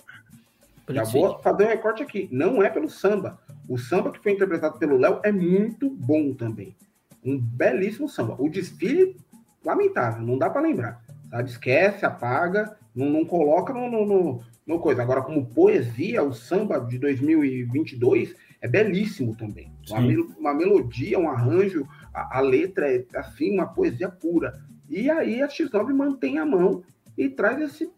Já 0.88 1.02
vou 1.02 1.36
fazer 1.40 1.64
um 1.64 1.68
recorte 1.68 2.00
aqui. 2.00 2.28
Não 2.30 2.62
é 2.62 2.70
pelo 2.70 2.88
samba. 2.88 3.40
O 3.68 3.76
samba 3.76 4.12
que 4.12 4.22
foi 4.22 4.32
interpretado 4.32 4.78
pelo 4.78 4.96
Léo 4.96 5.18
é 5.24 5.32
muito 5.32 5.90
bom 5.90 6.32
também. 6.32 6.76
Um 7.24 7.36
belíssimo 7.36 8.08
samba. 8.08 8.36
O 8.38 8.48
desfile, 8.48 9.16
lamentável, 9.64 10.22
não 10.24 10.38
dá 10.38 10.48
para 10.48 10.60
lembrar. 10.60 11.02
Sabe? 11.28 11.50
Esquece, 11.50 12.06
apaga, 12.06 12.76
não, 12.94 13.10
não 13.10 13.24
coloca 13.24 13.72
no, 13.72 13.90
no, 13.90 14.06
no, 14.06 14.40
no, 14.64 14.78
coisa. 14.78 15.02
Agora, 15.02 15.22
como 15.22 15.46
poesia, 15.46 16.22
o 16.22 16.32
samba 16.32 16.78
de 16.78 17.00
2022 17.00 18.32
é 18.60 18.68
belíssimo 18.68 19.34
também. 19.34 19.72
Uma, 19.90 19.98
uma, 20.38 20.54
melodia, 20.54 21.18
um 21.18 21.28
arranjo, 21.28 21.84
a, 22.14 22.38
a, 22.38 22.40
letra 22.40 22.88
é 22.94 23.04
assim, 23.16 23.52
uma 23.52 23.66
poesia 23.66 24.08
pura. 24.08 24.62
E 24.88 25.10
aí 25.10 25.42
a 25.42 25.48
X9 25.48 25.92
mantém 25.92 26.38
a 26.38 26.46
mão 26.46 26.84
e 27.18 27.28
traz 27.28 27.60
esse, 27.60 27.90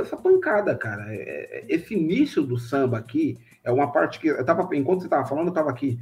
essa 0.00 0.16
pancada, 0.16 0.74
cara. 0.74 1.12
É, 1.14 1.16
é, 1.16 1.64
esse 1.68 1.94
início 1.94 2.42
do 2.42 2.58
samba 2.58 2.98
aqui, 2.98 3.38
é 3.64 3.70
uma 3.70 3.90
parte 3.90 4.18
que 4.18 4.28
eu 4.28 4.44
tava, 4.44 4.68
enquanto 4.74 5.00
você 5.00 5.06
estava 5.06 5.26
falando, 5.26 5.46
eu 5.46 5.52
estava 5.52 5.70
aqui 5.70 5.98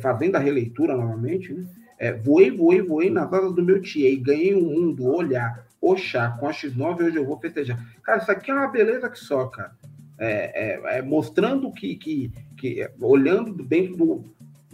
fazendo 0.00 0.36
a 0.36 0.40
releitura 0.40 0.96
novamente, 0.96 1.52
né? 1.52 1.64
É, 1.98 2.12
voei, 2.12 2.50
voei, 2.50 2.82
voei 2.82 3.08
nas 3.08 3.32
asas 3.32 3.54
do 3.54 3.62
meu 3.62 3.80
tia 3.80 4.10
e 4.10 4.16
ganhei 4.16 4.54
um 4.54 4.62
mundo, 4.62 5.06
olhar, 5.06 5.64
oxá, 5.80 6.36
com 6.40 6.48
a 6.48 6.50
X9 6.50 7.04
hoje 7.04 7.16
eu 7.16 7.24
vou 7.24 7.38
festejar. 7.38 7.78
Cara, 8.02 8.18
isso 8.18 8.30
aqui 8.30 8.50
é 8.50 8.54
uma 8.54 8.66
beleza 8.66 9.08
que 9.08 9.18
só, 9.18 9.46
cara. 9.46 9.72
É, 10.18 10.74
é, 10.94 10.98
é 10.98 11.02
mostrando 11.02 11.72
que, 11.72 11.94
que, 11.96 12.32
que, 12.56 12.88
olhando 13.00 13.52
dentro 13.64 13.96
do, 13.96 14.24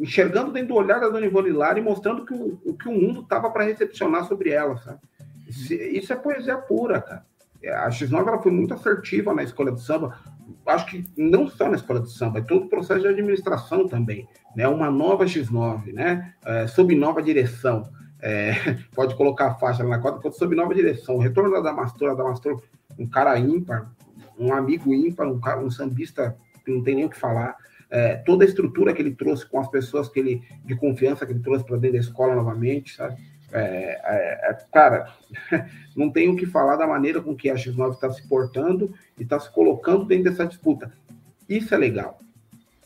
enxergando 0.00 0.50
dentro 0.50 0.68
do 0.68 0.74
olhar 0.74 0.98
da 0.98 1.08
Dona 1.08 1.26
Ivone 1.26 1.50
Lara 1.50 1.78
e 1.78 1.82
mostrando 1.82 2.24
que 2.24 2.32
o, 2.32 2.58
o 2.64 2.74
que 2.74 2.88
o 2.88 2.92
mundo 2.92 3.22
tava 3.22 3.50
para 3.50 3.64
recepcionar 3.64 4.24
sobre 4.24 4.50
ela, 4.50 4.76
sabe? 4.78 4.98
Isso, 5.46 5.74
isso, 5.74 6.12
é 6.12 6.16
poesia 6.16 6.56
pura, 6.56 7.00
cara. 7.02 7.26
A 7.68 7.88
X9 7.88 8.26
ela 8.26 8.42
foi 8.42 8.52
muito 8.52 8.74
assertiva 8.74 9.34
na 9.34 9.42
escolha 9.42 9.70
do 9.70 9.78
samba 9.78 10.18
acho 10.66 10.86
que 10.86 11.04
não 11.16 11.48
só 11.48 11.68
na 11.68 11.76
escola 11.76 12.00
de 12.00 12.10
samba, 12.10 12.38
é 12.38 12.42
todo 12.42 12.66
o 12.66 12.68
processo 12.68 13.00
de 13.00 13.08
administração 13.08 13.86
também, 13.86 14.28
né? 14.54 14.68
Uma 14.68 14.90
nova 14.90 15.24
X9, 15.24 15.92
né? 15.92 16.34
É, 16.44 16.66
sob 16.66 16.94
nova 16.94 17.22
direção. 17.22 17.88
É, 18.22 18.52
pode 18.94 19.14
colocar 19.16 19.48
a 19.48 19.54
faixa 19.54 19.82
na 19.82 19.98
cota, 19.98 20.30
sob 20.32 20.54
nova 20.54 20.74
direção. 20.74 21.16
O 21.16 21.20
retorno 21.20 21.50
da 21.50 21.60
Damastor, 21.60 22.10
a 22.10 22.14
Damastor, 22.14 22.62
um 22.98 23.08
cara 23.08 23.38
ímpar, 23.38 23.90
um 24.38 24.52
amigo 24.52 24.92
ímpar, 24.94 25.26
um, 25.26 25.40
cara, 25.40 25.60
um 25.60 25.70
sambista 25.70 26.36
que 26.64 26.70
não 26.70 26.82
tem 26.82 26.94
nem 26.94 27.04
o 27.04 27.10
que 27.10 27.18
falar. 27.18 27.56
É, 27.90 28.16
toda 28.16 28.44
a 28.44 28.46
estrutura 28.46 28.92
que 28.92 29.02
ele 29.02 29.14
trouxe 29.14 29.44
com 29.44 29.58
as 29.58 29.68
pessoas 29.68 30.08
que 30.08 30.20
ele 30.20 30.42
de 30.64 30.76
confiança 30.76 31.26
que 31.26 31.32
ele 31.32 31.40
trouxe 31.40 31.64
para 31.64 31.76
dentro 31.76 31.94
da 31.94 32.00
escola 32.04 32.36
novamente, 32.36 32.94
sabe? 32.94 33.16
É, 33.52 34.00
é, 34.04 34.50
é, 34.50 34.58
cara, 34.72 35.12
não 35.96 36.10
tenho 36.10 36.32
o 36.32 36.36
que 36.36 36.46
falar 36.46 36.76
da 36.76 36.86
maneira 36.86 37.20
com 37.20 37.34
que 37.34 37.50
a 37.50 37.54
X9 37.54 37.94
está 37.94 38.10
se 38.10 38.26
portando 38.28 38.94
e 39.18 39.22
está 39.22 39.38
se 39.38 39.50
colocando 39.52 40.04
dentro 40.04 40.30
dessa 40.30 40.46
disputa. 40.46 40.92
Isso 41.48 41.74
é 41.74 41.78
legal. 41.78 42.18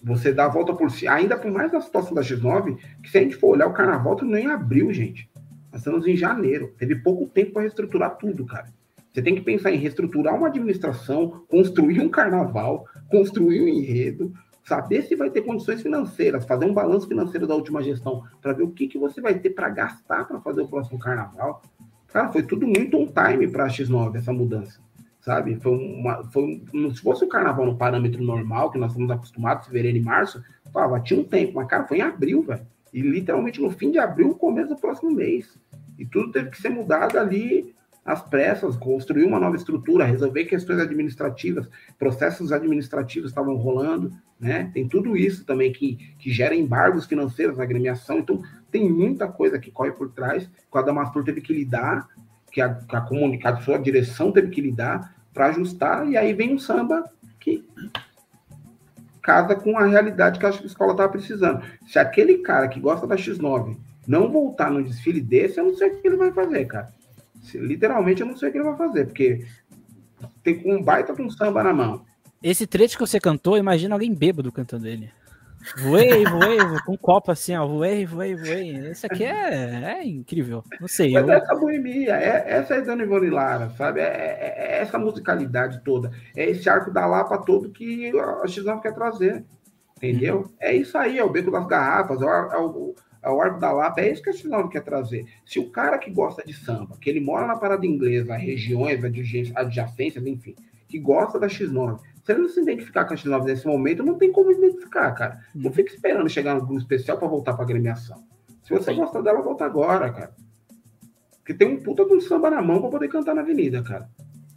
Você 0.03 0.33
dá 0.33 0.47
a 0.47 0.49
volta 0.49 0.75
por 0.75 0.91
si, 0.91 1.09
ainda 1.09 1.37
por 1.37 1.51
mais 1.51 1.73
na 1.73 1.81
situação 1.81 2.15
da 2.15 2.23
X9, 2.23 2.79
que 3.03 3.11
se 3.11 3.19
a 3.19 3.23
gente 3.23 3.37
for 3.37 3.49
olhar 3.49 3.67
o 3.67 3.73
carnaval, 3.73 4.17
tudo 4.17 4.31
nem 4.31 4.47
abriu, 4.47 4.93
gente. 4.93 5.31
Nós 5.73 5.81
estamos 5.81 6.07
em 6.07 6.17
janeiro. 6.17 6.75
Teve 6.79 6.97
pouco 6.97 7.27
tempo 7.29 7.53
para 7.53 7.62
reestruturar 7.62 8.17
tudo, 8.17 8.45
cara. 8.45 8.69
Você 9.12 9.23
tem 9.23 9.35
que 9.35 9.43
pensar 9.43 9.71
em 9.71 9.79
reestruturar 9.79 10.35
uma 10.35 10.49
administração, 10.49 11.45
construir 11.49 12.01
um 12.01 12.09
carnaval, 12.09 12.85
construir 13.09 13.62
um 13.62 13.69
enredo, 13.69 14.33
saber 14.65 15.03
se 15.03 15.15
vai 15.15 15.31
ter 15.31 15.43
condições 15.43 15.83
financeiras, 15.83 16.47
fazer 16.47 16.65
um 16.65 16.73
balanço 16.73 17.07
financeiro 17.07 17.47
da 17.47 17.55
última 17.55 17.83
gestão, 17.83 18.25
para 18.41 18.53
ver 18.53 18.62
o 18.62 18.71
que, 18.71 18.89
que 18.89 18.99
você 18.99 19.21
vai 19.21 19.39
ter 19.39 19.51
para 19.51 19.69
gastar 19.69 20.27
para 20.27 20.41
fazer 20.41 20.62
o 20.62 20.69
próximo 20.69 20.99
carnaval. 20.99 21.62
Cara, 22.09 22.33
foi 22.33 22.43
tudo 22.43 22.67
muito 22.67 22.97
on 22.97 23.07
time 23.07 23.47
para 23.49 23.65
a 23.65 23.69
X9, 23.69 24.17
essa 24.17 24.33
mudança. 24.33 24.81
Sabe? 25.21 25.57
Foi 25.57 25.73
uma, 25.73 26.25
foi, 26.25 26.62
se 26.95 27.01
fosse 27.01 27.25
o 27.25 27.29
carnaval 27.29 27.67
no 27.67 27.77
parâmetro 27.77 28.23
normal, 28.23 28.71
que 28.71 28.79
nós 28.79 28.93
estamos 28.93 29.11
acostumados, 29.11 29.67
fevereiro 29.67 29.99
e 29.99 30.03
março, 30.03 30.43
tava, 30.73 31.01
tinha 31.01 31.21
um 31.21 31.25
tempo, 31.25 31.55
mas, 31.55 31.67
cara, 31.67 31.85
foi 31.85 31.99
em 31.99 32.03
abril, 32.03 32.43
velho. 32.43 32.67
E 32.93 33.03
literalmente 33.03 33.61
no 33.61 33.71
fim 33.71 33.91
de 33.91 33.99
abril, 33.99 34.35
começo 34.35 34.69
do 34.69 34.77
próximo 34.77 35.11
mês. 35.11 35.59
E 35.99 36.07
tudo 36.07 36.31
teve 36.31 36.51
que 36.51 36.61
ser 36.61 36.69
mudado 36.69 37.19
ali 37.19 37.74
às 38.05 38.21
pressas, 38.21 38.77
construir 38.77 39.25
uma 39.25 39.41
nova 39.41 39.57
estrutura, 39.57 40.05
resolver 40.05 40.45
questões 40.45 40.79
administrativas, 40.79 41.69
processos 41.99 42.53
administrativos 42.53 43.31
estavam 43.31 43.57
rolando, 43.57 44.13
né? 44.39 44.71
Tem 44.75 44.87
tudo 44.87 45.17
isso 45.17 45.45
também 45.45 45.73
que, 45.73 45.97
que 46.19 46.31
gera 46.31 46.55
embargos 46.55 47.07
financeiros 47.07 47.57
na 47.57 47.65
agremiação, 47.65 48.19
então 48.19 48.43
tem 48.71 48.91
muita 48.91 49.27
coisa 49.27 49.59
que 49.59 49.71
corre 49.71 49.93
por 49.93 50.11
trás, 50.11 50.47
que 50.71 50.79
a 50.79 50.83
Damastor 50.83 51.25
teve 51.25 51.41
que 51.41 51.55
lidar, 51.55 52.09
que 52.53 52.61
a, 52.61 52.75
que 52.75 52.95
a 52.95 53.01
comunicação, 53.01 53.63
sua 53.63 53.79
direção 53.79 54.31
teve 54.31 54.51
que 54.51 54.61
lidar 54.61 55.15
para 55.33 55.47
ajustar, 55.47 56.07
e 56.09 56.17
aí 56.17 56.33
vem 56.33 56.55
um 56.55 56.59
samba 56.59 57.05
que 57.41 57.67
casa 59.23 59.57
com 59.57 59.79
a 59.79 59.87
realidade 59.87 60.39
que 60.39 60.45
a 60.45 60.51
escola 60.51 60.93
estava 60.93 61.11
precisando. 61.11 61.63
Se 61.87 61.99
aquele 61.99 62.39
cara 62.39 62.69
que 62.69 62.79
gosta 62.79 63.07
da 63.07 63.17
X9 63.17 63.77
não 64.07 64.31
voltar 64.31 64.71
no 64.71 64.85
desfile 64.85 65.21
desse, 65.21 65.59
eu 65.59 65.65
não 65.65 65.75
sei 65.75 65.89
o 65.89 66.01
que 66.01 66.07
ele 66.07 66.17
vai 66.17 66.31
fazer, 66.31 66.67
cara. 66.67 66.93
Literalmente, 67.55 68.23
eu 68.23 68.27
não 68.27 68.37
sei 68.37 68.49
o 68.49 68.53
que 68.53 68.59
ele 68.59 68.65
vai 68.65 68.77
fazer, 68.77 69.07
porque 69.07 69.45
tem 70.43 70.63
um 70.65 70.83
baita 70.83 71.15
com 71.15 71.29
samba 71.31 71.63
na 71.63 71.73
mão. 71.73 72.05
Esse 72.43 72.67
trecho 72.67 72.97
que 72.97 73.07
você 73.07 73.19
cantou, 73.19 73.57
imagina 73.57 73.95
alguém 73.95 74.15
bêbado 74.15 74.53
cantando 74.53 74.87
ele. 74.87 75.11
Voei, 75.79 76.25
voei, 76.27 76.59
com 76.85 76.93
um 76.93 76.97
copo 76.97 77.33
assim, 77.33 77.57
ó. 77.57 77.67
Voei, 77.67 78.05
voei, 78.05 78.37
voei. 78.37 78.77
Esse 78.91 79.07
aqui 79.07 79.25
é, 79.25 79.99
é 79.99 80.07
incrível. 80.07 80.63
Não 80.79 80.87
sei. 80.87 81.13
Mas 81.13 81.27
eu... 81.27 81.33
essa 81.33 81.55
boemia, 81.55 82.17
é, 82.17 82.45
essa 82.47 82.75
é 82.75 82.83
Dona 82.83 83.03
Ivone 83.03 83.31
Lara, 83.31 83.71
sabe? 83.71 84.01
É, 84.01 84.05
é, 84.05 84.55
é, 84.59 84.83
essa 84.83 84.99
musicalidade 84.99 85.81
toda. 85.83 86.11
É 86.37 86.51
esse 86.51 86.69
arco 86.69 86.91
da 86.91 87.07
Lapa 87.07 87.39
todo 87.39 87.71
que 87.71 88.11
a 88.11 88.45
X9 88.45 88.83
quer 88.83 88.93
trazer. 88.93 89.43
Entendeu? 89.97 90.41
Uhum. 90.41 90.51
É 90.61 90.75
isso 90.75 90.99
aí, 90.99 91.19
é 91.19 91.25
o 91.25 91.31
beco 91.31 91.51
das 91.51 91.67
garrafas, 91.67 92.21
é 92.21 92.27
o, 92.59 92.95
é 93.25 93.31
o 93.31 93.41
Arco 93.41 93.59
da 93.59 93.72
Lapa, 93.72 94.03
é 94.03 94.12
isso 94.12 94.22
que 94.22 94.29
a 94.29 94.33
X9 94.35 94.68
quer 94.68 94.83
trazer. 94.83 95.27
Se 95.47 95.59
o 95.59 95.70
cara 95.70 95.97
que 95.97 96.11
gosta 96.11 96.45
de 96.45 96.53
samba, 96.53 96.97
que 97.01 97.09
ele 97.09 97.20
mora 97.20 97.47
na 97.47 97.57
parada 97.57 97.87
inglesa, 97.87 98.37
regiões, 98.37 99.01
adjacências, 99.55 100.27
enfim, 100.27 100.55
que 100.87 100.99
gosta 100.99 101.39
da 101.39 101.47
X9, 101.47 102.01
se 102.22 102.33
ele 102.33 102.43
não 102.43 102.49
se 102.51 102.61
identificar 102.61 103.07
com 103.07 103.14
a 103.14 103.16
X9 103.16 103.45
nesse 103.45 103.66
momento, 103.66 104.03
não 104.03 104.18
tem 104.18 104.31
como 104.31 104.53
identificar, 104.53 105.11
cara. 105.12 105.41
Não 105.55 105.72
fica 105.72 105.95
esperando 105.95 106.29
chegar 106.29 106.55
no 106.55 106.61
grupo 106.61 106.79
especial 106.79 107.16
para 107.16 107.27
voltar 107.27 107.55
para 107.55 107.64
agremiação. 107.64 108.22
Se 108.62 108.70
você 108.70 108.93
Sim. 108.93 108.99
gosta 108.99 109.22
dela, 109.22 109.41
volta 109.41 109.64
agora, 109.64 110.12
cara. 110.12 110.35
Porque 111.39 111.55
tem 111.55 111.68
um 111.68 111.83
puta 111.83 112.05
de 112.05 112.14
um 112.14 112.20
samba 112.20 112.51
na 112.51 112.61
mão 112.61 112.81
para 112.81 112.91
poder 112.91 113.09
cantar 113.09 113.35
na 113.35 113.41
avenida, 113.41 113.83
cara. 113.83 114.09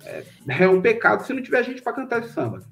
É, 0.05 0.23
é 0.63 0.69
um 0.69 0.81
pecado 0.81 1.25
se 1.25 1.33
não 1.33 1.41
tiver 1.41 1.63
gente 1.63 1.81
para 1.81 1.93
cantar 1.93 2.21
esse 2.21 2.33
samba. 2.33 2.63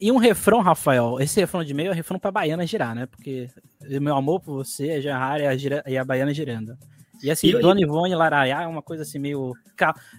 E 0.00 0.12
um 0.12 0.16
refrão, 0.16 0.60
Rafael, 0.60 1.20
esse 1.20 1.40
refrão 1.40 1.64
de 1.64 1.74
meio 1.74 1.90
é 1.90 1.94
refrão 1.94 2.18
pra 2.18 2.30
baiana 2.30 2.66
girar, 2.66 2.94
né? 2.94 3.06
Porque 3.06 3.48
meu 4.00 4.14
amor 4.14 4.40
por 4.40 4.64
você 4.64 4.88
é 4.88 5.00
Gerrard 5.00 5.42
e 5.42 5.58
gira, 5.58 5.82
e 5.86 5.98
a 5.98 6.04
baiana 6.04 6.32
girando. 6.32 6.76
E 7.22 7.30
assim, 7.30 7.48
e, 7.48 7.60
Dona 7.60 7.80
Ivone 7.80 8.14
Laraiá 8.14 8.62
é 8.62 8.66
uma 8.66 8.82
coisa 8.82 9.02
assim 9.02 9.18
meio. 9.18 9.54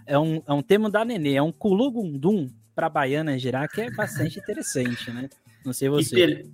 É 0.05 0.19
um, 0.19 0.41
é 0.45 0.53
um 0.53 0.61
termo 0.61 0.89
da 0.89 1.05
Nenê, 1.05 1.35
é 1.35 1.41
um 1.41 1.51
culugundum 1.51 2.49
para 2.75 2.89
baiana 2.89 3.37
girar 3.37 3.69
que 3.69 3.81
é 3.81 3.91
bastante 3.91 4.39
interessante, 4.39 5.11
né? 5.11 5.29
Não 5.65 5.71
sei 5.71 5.87
você. 5.89 6.45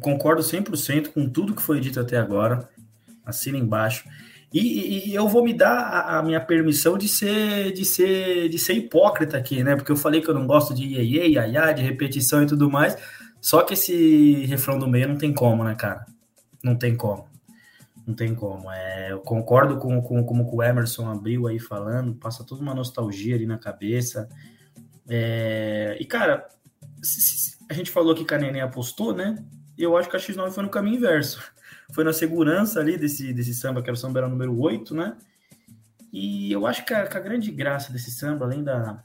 Concordo 0.00 0.42
100% 0.42 1.08
com 1.08 1.28
tudo 1.28 1.54
que 1.54 1.62
foi 1.62 1.80
dito 1.80 2.00
até 2.00 2.16
agora. 2.16 2.68
Assina 3.24 3.58
embaixo. 3.58 4.08
E, 4.52 5.10
e, 5.10 5.14
eu 5.14 5.28
vou 5.28 5.44
me 5.44 5.54
dar 5.54 5.78
a, 5.78 6.18
a, 6.18 6.22
minha 6.22 6.40
permissão 6.40 6.98
de 6.98 7.08
ser, 7.08 7.72
de 7.72 7.84
ser, 7.84 8.48
de 8.48 8.58
ser 8.58 8.72
hipócrita 8.74 9.36
aqui, 9.36 9.62
né? 9.62 9.76
Porque 9.76 9.92
eu 9.92 9.96
falei 9.96 10.20
que 10.20 10.28
eu 10.28 10.34
não 10.34 10.46
gosto 10.46 10.74
de 10.74 10.84
iê, 10.84 11.04
iê, 11.04 11.28
iaiá, 11.28 11.72
de 11.72 11.82
repetição 11.82 12.42
e 12.42 12.46
tudo 12.46 12.68
mais. 12.68 12.96
Só 13.40 13.62
que 13.62 13.74
esse 13.74 14.44
refrão 14.46 14.76
do 14.76 14.88
meio 14.88 15.08
não 15.08 15.16
tem 15.16 15.32
como, 15.32 15.62
né, 15.62 15.76
cara? 15.76 16.04
Não 16.64 16.74
tem 16.74 16.96
como. 16.96 17.28
Não 18.04 18.12
tem 18.12 18.34
como. 18.34 18.70
É, 18.72 19.12
eu 19.12 19.20
concordo 19.20 19.78
com, 19.78 20.02
com 20.02 20.24
como 20.24 20.48
o 20.52 20.62
Emerson 20.62 21.08
abriu 21.08 21.46
aí 21.46 21.60
falando, 21.60 22.14
passa 22.16 22.44
toda 22.44 22.60
uma 22.60 22.74
nostalgia 22.74 23.36
ali 23.36 23.46
na 23.46 23.56
cabeça. 23.56 24.28
É, 25.08 25.96
e, 26.00 26.04
cara, 26.04 26.48
a 27.68 27.72
gente 27.72 27.90
falou 27.90 28.16
que 28.16 28.34
a 28.34 28.38
Neném 28.38 28.62
apostou, 28.62 29.14
né? 29.14 29.44
Eu 29.78 29.96
acho 29.96 30.10
que 30.10 30.16
a 30.16 30.20
X9 30.20 30.50
foi 30.50 30.64
no 30.64 30.70
caminho 30.70 30.96
inverso 30.96 31.40
foi 31.92 32.04
na 32.04 32.12
segurança 32.12 32.80
ali 32.80 32.96
desse, 32.96 33.32
desse 33.32 33.54
samba, 33.54 33.82
que 33.82 33.88
era 33.88 33.94
o 33.94 33.98
samba 33.98 34.20
era 34.20 34.28
número 34.28 34.58
8, 34.58 34.94
né? 34.94 35.16
E 36.12 36.50
eu 36.50 36.66
acho 36.66 36.84
que 36.84 36.92
a, 36.92 37.06
que 37.06 37.16
a, 37.16 37.20
grande 37.20 37.50
graça 37.50 37.92
desse 37.92 38.10
samba, 38.10 38.44
além 38.44 38.64
da, 38.64 39.02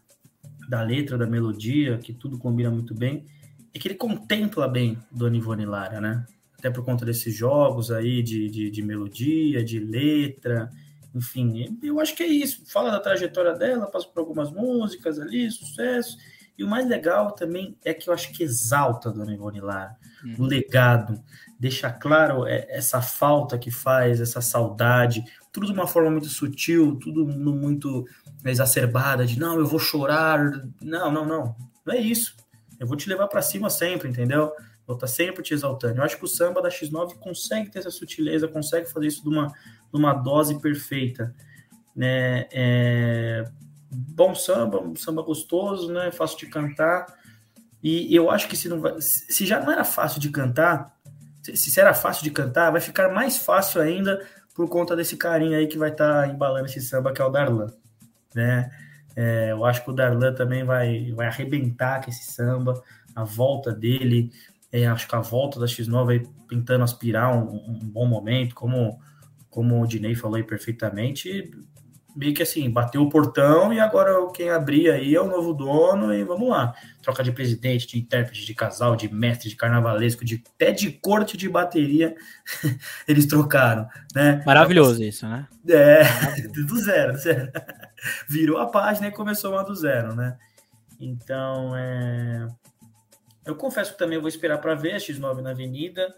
da 0.67 0.81
letra, 0.81 1.17
da 1.17 1.27
melodia, 1.27 1.97
que 1.97 2.13
tudo 2.13 2.37
combina 2.37 2.69
muito 2.69 2.95
bem, 2.95 3.25
é 3.73 3.79
que 3.79 3.87
ele 3.87 3.95
contempla 3.95 4.67
bem 4.67 4.97
Dona 5.11 5.37
Ivone 5.37 5.65
Lara, 5.65 6.01
né? 6.01 6.25
Até 6.57 6.69
por 6.69 6.83
conta 6.83 7.05
desses 7.05 7.35
jogos 7.35 7.91
aí 7.91 8.23
de, 8.23 8.49
de, 8.49 8.71
de 8.71 8.81
melodia, 8.81 9.63
de 9.63 9.79
letra, 9.79 10.71
enfim, 11.15 11.79
eu 11.81 12.01
acho 12.01 12.13
que 12.13 12.23
é 12.23 12.27
isso. 12.27 12.63
Fala 12.65 12.91
da 12.91 12.99
trajetória 12.99 13.53
dela, 13.53 13.87
passa 13.87 14.05
por 14.07 14.19
algumas 14.19 14.51
músicas 14.51 15.17
ali, 15.17 15.49
sucesso. 15.49 16.17
E 16.57 16.63
o 16.63 16.67
mais 16.67 16.87
legal 16.87 17.31
também 17.31 17.77
é 17.85 17.93
que 17.93 18.09
eu 18.09 18.13
acho 18.13 18.33
que 18.33 18.43
exalta 18.43 19.09
a 19.09 19.11
Dona 19.11 19.33
Ivone 19.33 19.61
Lara, 19.61 19.95
uhum. 20.23 20.35
o 20.39 20.43
legado, 20.43 21.21
deixa 21.65 21.91
claro 21.91 22.45
é, 22.45 22.67
essa 22.69 23.01
falta 23.01 23.57
que 23.57 23.71
faz, 23.71 24.21
essa 24.21 24.39
saudade, 24.39 25.25
tudo 25.51 25.65
de 25.65 25.73
uma 25.73 25.87
forma 25.87 26.11
muito 26.11 26.27
sutil, 26.27 26.95
tudo 26.97 27.25
muito 27.25 28.05
exacerbada, 28.45 29.25
de 29.25 29.39
não, 29.39 29.57
eu 29.57 29.65
vou 29.65 29.79
chorar, 29.79 30.39
não, 30.79 31.11
não, 31.11 31.25
não, 31.25 31.55
não 31.83 31.93
é 31.93 31.97
isso. 31.97 32.35
Eu 32.79 32.85
vou 32.85 32.95
te 32.95 33.09
levar 33.09 33.27
para 33.27 33.41
cima 33.41 33.67
sempre, 33.67 34.07
entendeu? 34.07 34.51
Vou 34.85 34.95
estar 34.95 35.07
tá 35.07 35.11
sempre 35.11 35.41
te 35.41 35.55
exaltando. 35.55 35.99
Eu 35.99 36.03
acho 36.03 36.17
que 36.17 36.25
o 36.25 36.27
samba 36.27 36.61
da 36.61 36.69
X9 36.69 37.15
consegue 37.15 37.71
ter 37.71 37.79
essa 37.79 37.89
sutileza, 37.89 38.47
consegue 38.47 38.87
fazer 38.87 39.07
isso 39.07 39.23
de 39.23 39.29
uma, 39.29 39.47
de 39.47 39.99
uma 39.99 40.13
dose 40.13 40.59
perfeita. 40.59 41.33
Né? 41.95 42.47
É... 42.51 43.43
Bom 43.89 44.35
samba, 44.35 44.79
um 44.79 44.95
samba 44.95 45.23
gostoso, 45.23 45.91
né? 45.91 46.11
fácil 46.11 46.37
de 46.37 46.45
cantar. 46.45 47.07
E 47.81 48.13
eu 48.15 48.29
acho 48.29 48.47
que 48.47 48.55
se, 48.55 48.69
não 48.69 48.79
vai... 48.79 49.01
se 49.01 49.47
já 49.47 49.59
não 49.59 49.71
era 49.71 49.83
fácil 49.83 50.19
de 50.19 50.29
cantar, 50.29 50.94
se 51.55 51.79
era 51.79 51.93
fácil 51.93 52.23
de 52.23 52.31
cantar, 52.31 52.71
vai 52.71 52.81
ficar 52.81 53.09
mais 53.13 53.37
fácil 53.37 53.81
ainda 53.81 54.25
por 54.53 54.69
conta 54.69 54.95
desse 54.95 55.17
carinha 55.17 55.57
aí 55.57 55.67
que 55.67 55.77
vai 55.77 55.91
estar 55.91 56.21
tá 56.21 56.27
embalando 56.27 56.65
esse 56.65 56.81
samba, 56.81 57.11
que 57.13 57.21
é 57.21 57.25
o 57.25 57.29
Darlan. 57.29 57.67
Né? 58.33 58.71
É, 59.15 59.51
eu 59.51 59.65
acho 59.65 59.83
que 59.83 59.89
o 59.89 59.93
Darlan 59.93 60.33
também 60.33 60.63
vai, 60.63 61.11
vai 61.11 61.27
arrebentar 61.27 62.03
com 62.03 62.09
esse 62.09 62.31
samba, 62.31 62.81
a 63.15 63.23
volta 63.23 63.71
dele, 63.71 64.31
é, 64.71 64.85
acho 64.87 65.07
que 65.07 65.15
a 65.15 65.21
volta 65.21 65.59
da 65.59 65.65
X9 65.65 66.09
aí 66.09 66.27
tentando 66.49 66.83
aspirar 66.83 67.33
um, 67.33 67.55
um, 67.55 67.79
bom 67.79 68.05
momento, 68.05 68.53
como, 68.53 68.99
como 69.49 69.81
o 69.81 69.87
Dinei 69.87 70.15
falou 70.15 70.35
aí 70.35 70.43
perfeitamente, 70.43 71.51
meio 72.15 72.33
que 72.33 72.41
assim, 72.41 72.69
bateu 72.69 73.01
o 73.01 73.09
portão 73.09 73.73
e 73.73 73.79
agora 73.79 74.13
quem 74.31 74.49
abrir 74.49 74.89
aí 74.89 75.13
é 75.13 75.21
o 75.21 75.27
novo 75.27 75.53
dono 75.53 76.13
e 76.13 76.23
vamos 76.23 76.49
lá. 76.49 76.73
Troca 77.01 77.23
de 77.23 77.31
presidente, 77.31 77.87
de 77.87 77.99
intérprete, 77.99 78.45
de 78.45 78.55
casal, 78.55 78.95
de 78.95 79.13
mestre, 79.13 79.49
de 79.49 79.55
carnavalesco, 79.55 80.23
de 80.23 80.41
até 80.55 80.71
de 80.71 80.91
corte 80.91 81.35
de 81.35 81.49
bateria, 81.49 82.15
eles 83.07 83.25
trocaram, 83.25 83.87
né? 84.13 84.41
Maravilhoso 84.45 85.03
isso, 85.03 85.27
né? 85.27 85.47
É, 85.67 86.03
do 86.47 86.77
zero, 86.79 87.13
do 87.13 87.19
zero. 87.19 87.51
Virou 88.29 88.57
a 88.57 88.67
página 88.67 89.07
e 89.07 89.11
começou 89.11 89.51
uma 89.51 89.63
do 89.63 89.75
zero, 89.75 90.15
né? 90.15 90.37
Então, 90.99 91.75
é... 91.75 92.47
eu 93.45 93.55
confesso 93.55 93.91
que 93.91 93.99
também 93.99 94.19
vou 94.19 94.29
esperar 94.29 94.59
para 94.59 94.75
ver 94.75 94.93
a 94.93 94.97
X9 94.97 95.41
na 95.41 95.51
Avenida. 95.51 96.15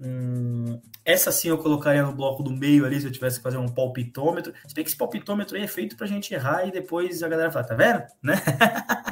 Hum, 0.00 0.80
essa 1.04 1.30
sim 1.30 1.48
eu 1.48 1.58
colocaria 1.58 2.02
no 2.02 2.12
bloco 2.12 2.42
do 2.42 2.50
meio 2.50 2.84
ali 2.84 3.00
se 3.00 3.06
eu 3.06 3.12
tivesse 3.12 3.38
que 3.38 3.42
fazer 3.42 3.58
um 3.58 3.68
palpitômetro. 3.68 4.52
Se 4.66 4.74
bem 4.74 4.84
que 4.84 4.90
esse 4.90 4.96
palpitômetro 4.96 5.56
aí 5.56 5.62
é 5.62 5.68
feito 5.68 5.96
pra 5.96 6.06
gente 6.06 6.32
errar 6.34 6.66
e 6.66 6.70
depois 6.70 7.22
a 7.22 7.28
galera 7.28 7.50
fala, 7.50 7.66
tá 7.66 7.74
vendo? 7.74 8.04
Né? 8.22 8.34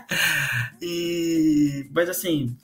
e, 0.80 1.88
mas 1.92 2.08
assim, 2.08 2.56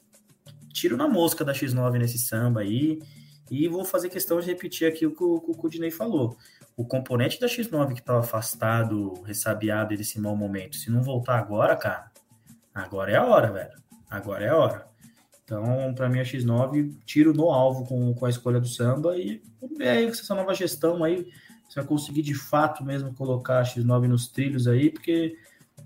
tiro 0.72 0.96
na 0.96 1.08
mosca 1.08 1.44
da 1.44 1.52
X9 1.52 1.98
nesse 1.98 2.18
samba 2.18 2.60
aí. 2.60 3.00
E 3.50 3.68
vou 3.68 3.84
fazer 3.84 4.08
questão 4.08 4.40
de 4.40 4.46
repetir 4.46 4.88
aqui 4.88 5.06
o 5.06 5.14
que 5.14 5.22
o, 5.22 5.36
o, 5.36 5.90
falou. 5.92 6.36
O 6.76 6.84
componente 6.84 7.40
da 7.40 7.46
X9 7.46 7.94
que 7.94 8.00
estava 8.00 8.20
afastado, 8.20 9.12
ressabiado 9.22 9.96
desse 9.96 10.20
mau 10.20 10.36
momento, 10.36 10.76
se 10.76 10.90
não 10.90 11.00
voltar 11.02 11.38
agora, 11.38 11.76
cara, 11.76 12.10
agora 12.74 13.12
é 13.12 13.16
a 13.16 13.24
hora, 13.24 13.52
velho. 13.52 13.80
Agora 14.10 14.44
é 14.44 14.48
a 14.48 14.56
hora. 14.56 14.86
Então, 15.46 15.94
para 15.94 16.08
mim, 16.08 16.18
a 16.18 16.24
X9 16.24 16.92
tiro 17.06 17.32
no 17.32 17.52
alvo 17.52 17.86
com, 17.86 18.12
com 18.12 18.26
a 18.26 18.28
escolha 18.28 18.58
do 18.58 18.66
samba 18.66 19.16
e 19.16 19.40
vamos 19.60 19.78
ver 19.78 19.88
aí 19.88 20.06
essa 20.06 20.34
nova 20.34 20.52
gestão 20.52 21.04
aí, 21.04 21.30
você 21.68 21.76
vai 21.76 21.84
conseguir 21.84 22.22
de 22.22 22.34
fato 22.34 22.84
mesmo 22.84 23.14
colocar 23.14 23.60
a 23.60 23.62
X9 23.62 24.08
nos 24.08 24.26
trilhos 24.26 24.66
aí, 24.66 24.90
porque 24.90 25.36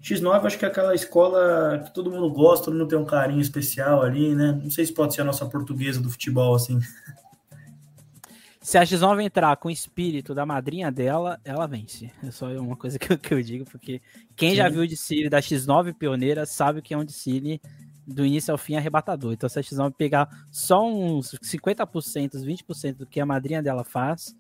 X9 0.02 0.46
acho 0.46 0.58
que 0.58 0.64
é 0.64 0.68
aquela 0.68 0.94
escola 0.94 1.78
que 1.84 1.92
todo 1.92 2.10
mundo 2.10 2.32
gosta, 2.32 2.64
todo 2.64 2.74
mundo 2.78 2.88
tem 2.88 2.98
um 2.98 3.04
carinho 3.04 3.42
especial 3.42 4.02
ali, 4.02 4.34
né? 4.34 4.58
Não 4.62 4.70
sei 4.70 4.86
se 4.86 4.94
pode 4.94 5.14
ser 5.14 5.20
a 5.20 5.24
nossa 5.24 5.44
portuguesa 5.44 6.00
do 6.00 6.08
futebol, 6.08 6.54
assim. 6.54 6.80
Se 8.62 8.78
a 8.78 8.82
X9 8.82 9.22
entrar 9.22 9.54
com 9.58 9.68
o 9.68 9.70
espírito 9.70 10.34
da 10.34 10.46
madrinha 10.46 10.90
dela, 10.90 11.38
ela 11.44 11.66
vence. 11.66 12.10
É 12.22 12.30
só 12.30 12.46
uma 12.52 12.76
coisa 12.76 12.98
que 12.98 13.12
eu, 13.12 13.18
que 13.18 13.34
eu 13.34 13.42
digo, 13.42 13.66
porque 13.66 14.00
quem 14.34 14.50
Sim. 14.50 14.56
já 14.56 14.70
viu 14.70 14.82
o 14.82 14.88
desfile 14.88 15.28
da 15.28 15.40
X9 15.40 15.92
pioneira 15.92 16.46
sabe 16.46 16.80
que 16.80 16.94
é 16.94 16.96
um 16.96 17.04
desfile 17.04 17.60
do 18.10 18.26
início 18.26 18.52
ao 18.52 18.58
fim 18.58 18.76
arrebatador. 18.76 19.32
Então, 19.32 19.48
se 19.48 19.58
a 19.58 19.62
X9 19.62 19.92
pegar 19.96 20.28
só 20.50 20.86
uns 20.86 21.32
50%, 21.42 22.32
20% 22.32 22.96
do 22.96 23.06
que 23.06 23.20
a 23.20 23.26
madrinha 23.26 23.62
dela 23.62 23.84
faz, 23.84 24.34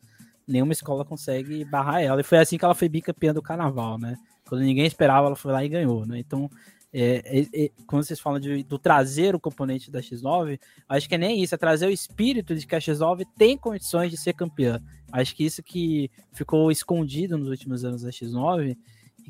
nenhuma 0.46 0.72
escola 0.72 1.04
consegue 1.04 1.64
barrar 1.64 2.02
ela. 2.02 2.20
E 2.20 2.24
foi 2.24 2.38
assim 2.38 2.58
que 2.58 2.64
ela 2.64 2.74
foi 2.74 2.88
bicampeã 2.88 3.32
do 3.32 3.42
carnaval, 3.42 3.98
né? 3.98 4.16
Quando 4.48 4.62
ninguém 4.62 4.86
esperava, 4.86 5.26
ela 5.28 5.36
foi 5.36 5.52
lá 5.52 5.64
e 5.64 5.68
ganhou, 5.68 6.04
né? 6.04 6.18
Então, 6.18 6.50
é, 6.92 7.22
é, 7.24 7.64
é, 7.64 7.70
quando 7.86 8.02
vocês 8.02 8.18
falam 8.18 8.40
de, 8.40 8.64
do 8.64 8.76
trazer 8.76 9.34
o 9.34 9.40
componente 9.40 9.90
da 9.92 10.00
X9, 10.00 10.58
acho 10.88 11.08
que 11.08 11.14
é 11.14 11.18
nem 11.18 11.40
isso, 11.40 11.54
é 11.54 11.58
trazer 11.58 11.86
o 11.86 11.90
espírito 11.90 12.54
de 12.54 12.66
que 12.66 12.74
a 12.74 12.80
X9 12.80 13.24
tem 13.38 13.56
condições 13.56 14.10
de 14.10 14.16
ser 14.16 14.32
campeã. 14.32 14.82
Acho 15.12 15.34
que 15.36 15.44
isso 15.44 15.62
que 15.62 16.10
ficou 16.32 16.70
escondido 16.70 17.38
nos 17.38 17.48
últimos 17.48 17.84
anos 17.84 18.02
da 18.02 18.10
X9 18.10 18.70
e 18.72 18.76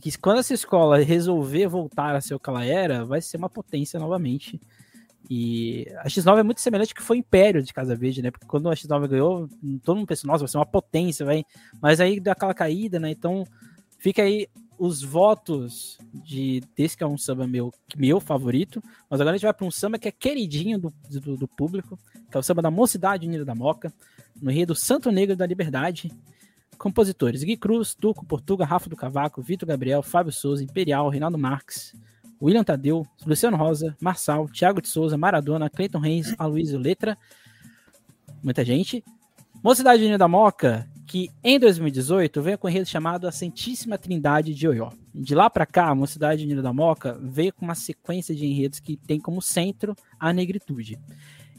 que 0.01 0.17
quando 0.19 0.39
essa 0.39 0.55
escola 0.55 0.99
resolver 0.99 1.67
voltar 1.69 2.17
a 2.17 2.21
ser 2.21 2.35
o 2.35 2.41
que 2.41 2.49
ela 2.49 2.65
era, 2.65 3.05
vai 3.05 3.21
ser 3.21 3.37
uma 3.37 3.51
potência 3.51 4.01
novamente. 4.01 4.61
E 5.29 5.87
a 5.99 6.09
X9 6.09 6.41
é 6.41 6.43
muito 6.43 6.61
semelhante 6.61 6.95
que 6.95 7.03
foi 7.03 7.19
o 7.19 7.21
Império 7.21 7.63
de 7.63 7.73
Casa 7.73 7.95
Verde, 7.95 8.23
né? 8.23 8.31
Porque 8.31 8.47
quando 8.47 8.69
a 8.69 8.75
X9 8.75 9.07
ganhou, 9.07 9.49
todo 9.85 9.97
mundo 9.97 10.07
pensou, 10.07 10.29
nossa, 10.29 10.41
vai 10.41 10.49
ser 10.49 10.59
uma 10.59 10.67
potência, 10.67 11.25
vai. 11.25 11.45
Mas 11.81 12.01
aí 12.01 12.19
deu 12.19 12.33
aquela 12.33 12.55
caída, 12.55 12.99
né? 12.99 13.11
Então 13.11 13.45
fica 13.99 14.23
aí 14.23 14.49
os 14.79 15.03
votos 15.03 15.99
de 16.15 16.63
desse 16.75 16.97
que 16.97 17.05
é 17.05 17.07
um 17.07 17.19
samba 17.19 17.47
meu, 17.47 17.71
meu 17.95 18.19
favorito. 18.19 18.83
Mas 19.11 19.21
agora 19.21 19.35
a 19.35 19.37
gente 19.37 19.45
vai 19.45 19.53
para 19.53 19.67
um 19.67 19.71
samba 19.71 19.99
que 19.99 20.09
é 20.09 20.11
queridinho 20.11 20.79
do, 20.79 20.95
do, 21.11 21.37
do, 21.37 21.47
público, 21.47 21.99
que 22.31 22.37
é 22.37 22.41
o 22.41 22.43
samba 22.43 22.63
da 22.63 22.71
Mocidade 22.71 23.27
Unida 23.27 23.45
da 23.45 23.55
Moca, 23.55 23.93
no 24.41 24.51
Rio 24.51 24.69
do 24.69 24.75
Santo 24.75 25.13
Negro 25.13 25.37
da 25.37 25.47
Liberdade. 25.47 26.11
Compositores: 26.81 27.45
Gui 27.45 27.59
Cruz, 27.59 27.95
Tuco, 27.95 28.25
Portuga, 28.25 28.65
Rafa 28.65 28.89
do 28.89 28.97
Cavaco, 28.97 29.43
Vitor 29.43 29.69
Gabriel, 29.69 30.03
Fábio 30.03 30.33
Souza, 30.33 30.65
Imperial, 30.65 31.11
Reinaldo 31.11 31.37
Marques, 31.37 31.95
William 32.41 32.65
Tadeu, 32.65 33.07
Luciano 33.27 33.55
Rosa, 33.55 33.95
Marçal, 34.01 34.49
Thiago 34.49 34.81
de 34.81 34.89
Souza, 34.89 35.19
Maradona, 35.19 35.69
Cleiton 35.69 35.99
Reis, 35.99 36.35
Aloysio 36.39 36.79
Letra. 36.79 37.19
Muita 38.43 38.65
gente. 38.65 39.05
Mocidade 39.63 40.01
Unida 40.01 40.17
da 40.17 40.27
Moca, 40.27 40.89
que 41.07 41.29
em 41.45 41.61
2018 41.61 42.41
veio 42.41 42.57
com 42.57 42.67
um 42.67 42.71
enredo 42.71 42.89
chamado 42.89 43.29
A 43.29 43.33
Santíssima 43.33 43.99
Trindade 43.99 44.55
de 44.55 44.67
Oió. 44.67 44.91
De 45.15 45.35
lá 45.35 45.51
para 45.51 45.67
cá, 45.67 45.91
a 45.91 45.95
Mocidade 45.95 46.45
Unida 46.45 46.63
da 46.63 46.73
Moca 46.73 47.19
veio 47.21 47.53
com 47.53 47.67
uma 47.67 47.75
sequência 47.75 48.35
de 48.35 48.47
enredos 48.47 48.81
que 48.81 48.97
tem 48.97 49.21
como 49.21 49.43
centro 49.43 49.95
a 50.19 50.33
negritude. 50.33 50.99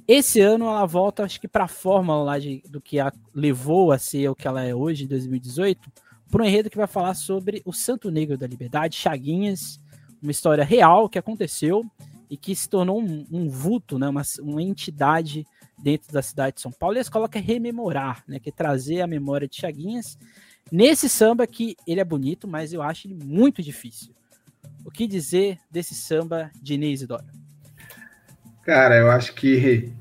Esse 0.07 0.41
ano 0.41 0.65
ela 0.65 0.85
volta, 0.85 1.23
acho 1.23 1.39
que 1.39 1.47
para 1.47 1.65
a 1.65 1.69
fórmula 1.69 2.23
lá 2.23 2.39
de, 2.39 2.61
do 2.69 2.81
que 2.81 2.99
a 2.99 3.11
levou 3.33 3.91
a 3.91 3.97
ser 3.97 4.29
o 4.29 4.35
que 4.35 4.47
ela 4.47 4.63
é 4.63 4.73
hoje, 4.73 5.03
em 5.03 5.07
2018, 5.07 5.91
para 6.29 6.43
um 6.43 6.45
enredo 6.45 6.69
que 6.69 6.77
vai 6.77 6.87
falar 6.87 7.13
sobre 7.13 7.61
o 7.65 7.73
Santo 7.73 8.09
Negro 8.09 8.37
da 8.37 8.47
Liberdade, 8.47 8.95
Chaguinhas, 8.95 9.79
uma 10.21 10.31
história 10.31 10.63
real 10.63 11.09
que 11.09 11.19
aconteceu 11.19 11.83
e 12.29 12.37
que 12.37 12.55
se 12.55 12.69
tornou 12.69 13.01
um, 13.01 13.25
um 13.31 13.49
vulto, 13.49 13.99
né, 13.99 14.07
uma, 14.07 14.21
uma 14.39 14.63
entidade 14.63 15.45
dentro 15.77 16.13
da 16.13 16.21
cidade 16.21 16.55
de 16.55 16.61
São 16.61 16.71
Paulo. 16.71 16.95
E 16.95 16.99
a 16.99 17.01
escola 17.01 17.27
quer 17.27 17.43
rememorar, 17.43 18.23
né, 18.27 18.39
quer 18.39 18.53
trazer 18.53 19.01
a 19.01 19.07
memória 19.07 19.47
de 19.47 19.57
Chaguinhas. 19.57 20.17
Nesse 20.71 21.09
samba 21.09 21.45
que 21.45 21.75
ele 21.85 21.99
é 21.99 22.05
bonito, 22.05 22.47
mas 22.47 22.71
eu 22.71 22.81
acho 22.81 23.07
ele 23.07 23.15
muito 23.15 23.61
difícil. 23.61 24.13
O 24.85 24.91
que 24.91 25.05
dizer 25.05 25.59
desse 25.69 25.93
samba 25.93 26.49
de 26.61 26.75
Inês 26.75 26.99
Isidoro? 26.99 27.25
Cara, 28.63 28.97
eu 28.97 29.09
acho 29.09 29.33
que 29.33 29.91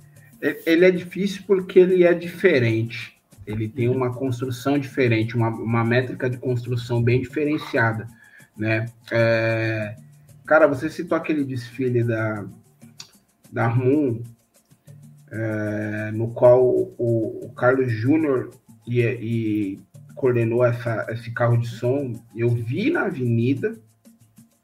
ele 0.41 0.85
é 0.85 0.91
difícil 0.91 1.45
porque 1.47 1.79
ele 1.79 2.05
é 2.05 2.15
diferente. 2.15 3.19
Ele 3.47 3.69
tem 3.69 3.89
uma 3.89 4.15
construção 4.15 4.79
diferente, 4.79 5.35
uma, 5.35 5.49
uma 5.49 5.85
métrica 5.85 6.29
de 6.29 6.39
construção 6.39 7.03
bem 7.03 7.21
diferenciada, 7.21 8.07
né? 8.57 8.87
É, 9.11 9.97
cara, 10.47 10.67
você 10.67 10.89
citou 10.89 11.17
aquele 11.17 11.45
desfile 11.45 12.05
da, 12.05 12.45
da 13.51 13.69
Moon, 13.69 14.23
é, 15.31 16.11
no 16.13 16.29
qual 16.33 16.65
o, 16.65 17.47
o 17.47 17.53
Carlos 17.55 17.91
Júnior 17.91 18.51
e, 18.87 19.01
e, 19.01 19.81
coordenou 20.15 20.65
essa, 20.65 21.07
esse 21.11 21.31
carro 21.31 21.57
de 21.57 21.67
som. 21.67 22.13
Eu 22.37 22.51
vi 22.51 22.91
na 22.91 23.05
avenida, 23.05 23.77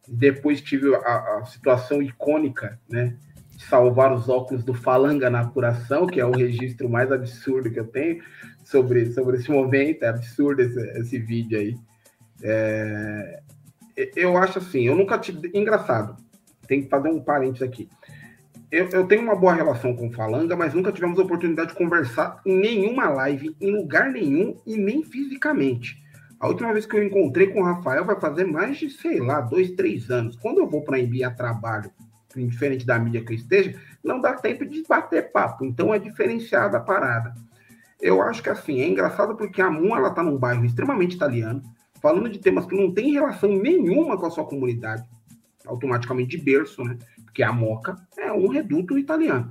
depois 0.06 0.60
tive 0.60 0.94
a, 0.94 1.38
a 1.38 1.44
situação 1.46 2.02
icônica, 2.02 2.78
né? 2.88 3.16
Salvar 3.58 4.12
os 4.12 4.28
óculos 4.28 4.64
do 4.64 4.74
Falanga 4.74 5.30
na 5.30 5.40
apuração, 5.40 6.06
que 6.06 6.20
é 6.20 6.24
o 6.26 6.30
registro 6.30 6.88
mais 6.88 7.10
absurdo 7.10 7.70
que 7.70 7.80
eu 7.80 7.86
tenho 7.86 8.22
sobre, 8.64 9.12
sobre 9.12 9.38
esse 9.38 9.50
momento. 9.50 10.02
É 10.02 10.08
absurdo 10.08 10.62
esse, 10.62 10.80
esse 10.98 11.18
vídeo 11.18 11.58
aí. 11.58 11.76
É, 12.42 13.40
eu 14.14 14.36
acho 14.36 14.58
assim, 14.58 14.86
eu 14.86 14.94
nunca 14.94 15.18
tive. 15.18 15.50
Engraçado, 15.54 16.16
tem 16.68 16.82
que 16.82 16.88
fazer 16.88 17.08
um 17.08 17.20
parênteses 17.20 17.62
aqui 17.62 17.88
eu, 18.70 18.88
eu, 18.90 19.06
tenho 19.06 19.22
uma 19.22 19.36
boa 19.36 19.54
relação 19.54 19.94
com 19.94 20.08
o 20.08 20.12
Falanga, 20.12 20.56
mas 20.56 20.74
nunca 20.74 20.92
tivemos 20.92 21.18
a 21.18 21.22
oportunidade 21.22 21.68
de 21.68 21.76
conversar 21.76 22.40
em 22.44 22.58
nenhuma 22.58 23.08
live, 23.08 23.56
em 23.60 23.70
lugar 23.70 24.10
nenhum 24.10 24.56
e 24.66 24.76
nem 24.76 25.04
fisicamente. 25.04 26.02
A 26.38 26.48
última 26.48 26.72
vez 26.72 26.84
que 26.84 26.96
eu 26.96 27.02
encontrei 27.02 27.46
com 27.46 27.60
o 27.60 27.64
Rafael 27.64 28.04
vai 28.04 28.20
fazer 28.20 28.44
mais 28.44 28.76
de, 28.76 28.90
sei 28.90 29.20
lá, 29.20 29.40
dois, 29.40 29.70
três 29.70 30.10
anos. 30.10 30.36
Quando 30.36 30.58
eu 30.58 30.68
vou 30.68 30.82
para 30.82 30.98
a 30.98 31.30
trabalho, 31.30 31.90
diferente 32.44 32.84
da 32.84 32.98
mídia 32.98 33.24
que 33.24 33.32
eu 33.32 33.36
esteja, 33.36 33.78
não 34.02 34.20
dá 34.20 34.34
tempo 34.34 34.66
de 34.66 34.82
bater 34.82 35.30
papo. 35.30 35.64
Então 35.64 35.94
é 35.94 35.98
diferenciada 35.98 36.78
a 36.78 36.80
parada. 36.80 37.34
Eu 38.00 38.20
acho 38.20 38.42
que 38.42 38.50
assim, 38.50 38.80
é 38.80 38.88
engraçado 38.88 39.36
porque 39.36 39.62
a 39.62 39.70
Moon 39.70 39.96
ela 39.96 40.10
tá 40.10 40.22
num 40.22 40.36
bairro 40.36 40.64
extremamente 40.64 41.14
italiano, 41.14 41.62
falando 42.02 42.28
de 42.28 42.38
temas 42.38 42.66
que 42.66 42.76
não 42.76 42.92
tem 42.92 43.12
relação 43.12 43.48
nenhuma 43.56 44.18
com 44.18 44.26
a 44.26 44.30
sua 44.30 44.44
comunidade, 44.44 45.08
automaticamente 45.66 46.36
de 46.36 46.42
berço, 46.42 46.82
né? 46.84 46.98
que 47.32 47.42
é 47.42 47.46
a 47.46 47.52
Moca, 47.52 47.96
é 48.16 48.32
um 48.32 48.48
reduto 48.48 48.98
italiano. 48.98 49.50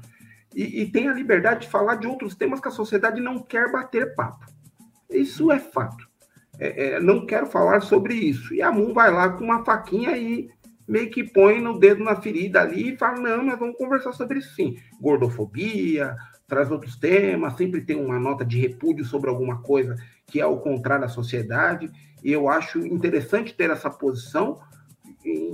E, 0.55 0.81
e, 0.81 0.91
tem 0.91 1.09
a 1.09 1.13
liberdade 1.13 1.61
de 1.61 1.67
falar 1.67 1.95
de 1.95 2.07
outros 2.07 2.33
temas 2.33 2.61
que 2.61 2.67
a 2.67 2.71
sociedade 2.71 3.19
não 3.19 3.39
quer 3.39 3.71
bater 3.71 4.15
papo. 4.15 4.45
Isso 5.09 5.51
é 5.51 5.59
fato. 5.59 6.07
É, 6.57 6.93
é, 6.93 6.99
não 6.99 7.25
quero 7.25 7.45
falar 7.45 7.81
sobre 7.81 8.13
isso. 8.13 8.53
E 8.53 8.61
a 8.61 8.71
Moon 8.71 8.93
vai 8.93 9.11
lá 9.11 9.29
com 9.29 9.43
uma 9.43 9.65
faquinha 9.65 10.17
e 10.17 10.49
meio 10.87 11.09
que 11.09 11.23
põe 11.23 11.59
no 11.59 11.79
dedo 11.79 12.03
na 12.03 12.15
ferida 12.15 12.61
ali 12.61 12.93
e 12.93 12.97
fala: 12.97 13.19
não, 13.19 13.43
nós 13.43 13.59
vamos 13.59 13.77
conversar 13.77 14.13
sobre 14.13 14.39
isso 14.39 14.55
sim. 14.55 14.77
Gordofobia, 14.99 16.15
traz 16.47 16.69
outros 16.71 16.95
temas, 16.95 17.55
sempre 17.55 17.81
tem 17.81 17.95
uma 17.95 18.19
nota 18.19 18.45
de 18.45 18.59
repúdio 18.59 19.05
sobre 19.05 19.29
alguma 19.29 19.61
coisa 19.61 19.95
que 20.27 20.39
é 20.39 20.43
ao 20.43 20.59
contrário 20.59 21.05
da 21.05 21.09
sociedade. 21.09 21.91
E 22.23 22.31
eu 22.31 22.49
acho 22.49 22.79
interessante 22.79 23.53
ter 23.53 23.69
essa 23.69 23.89
posição, 23.89 24.59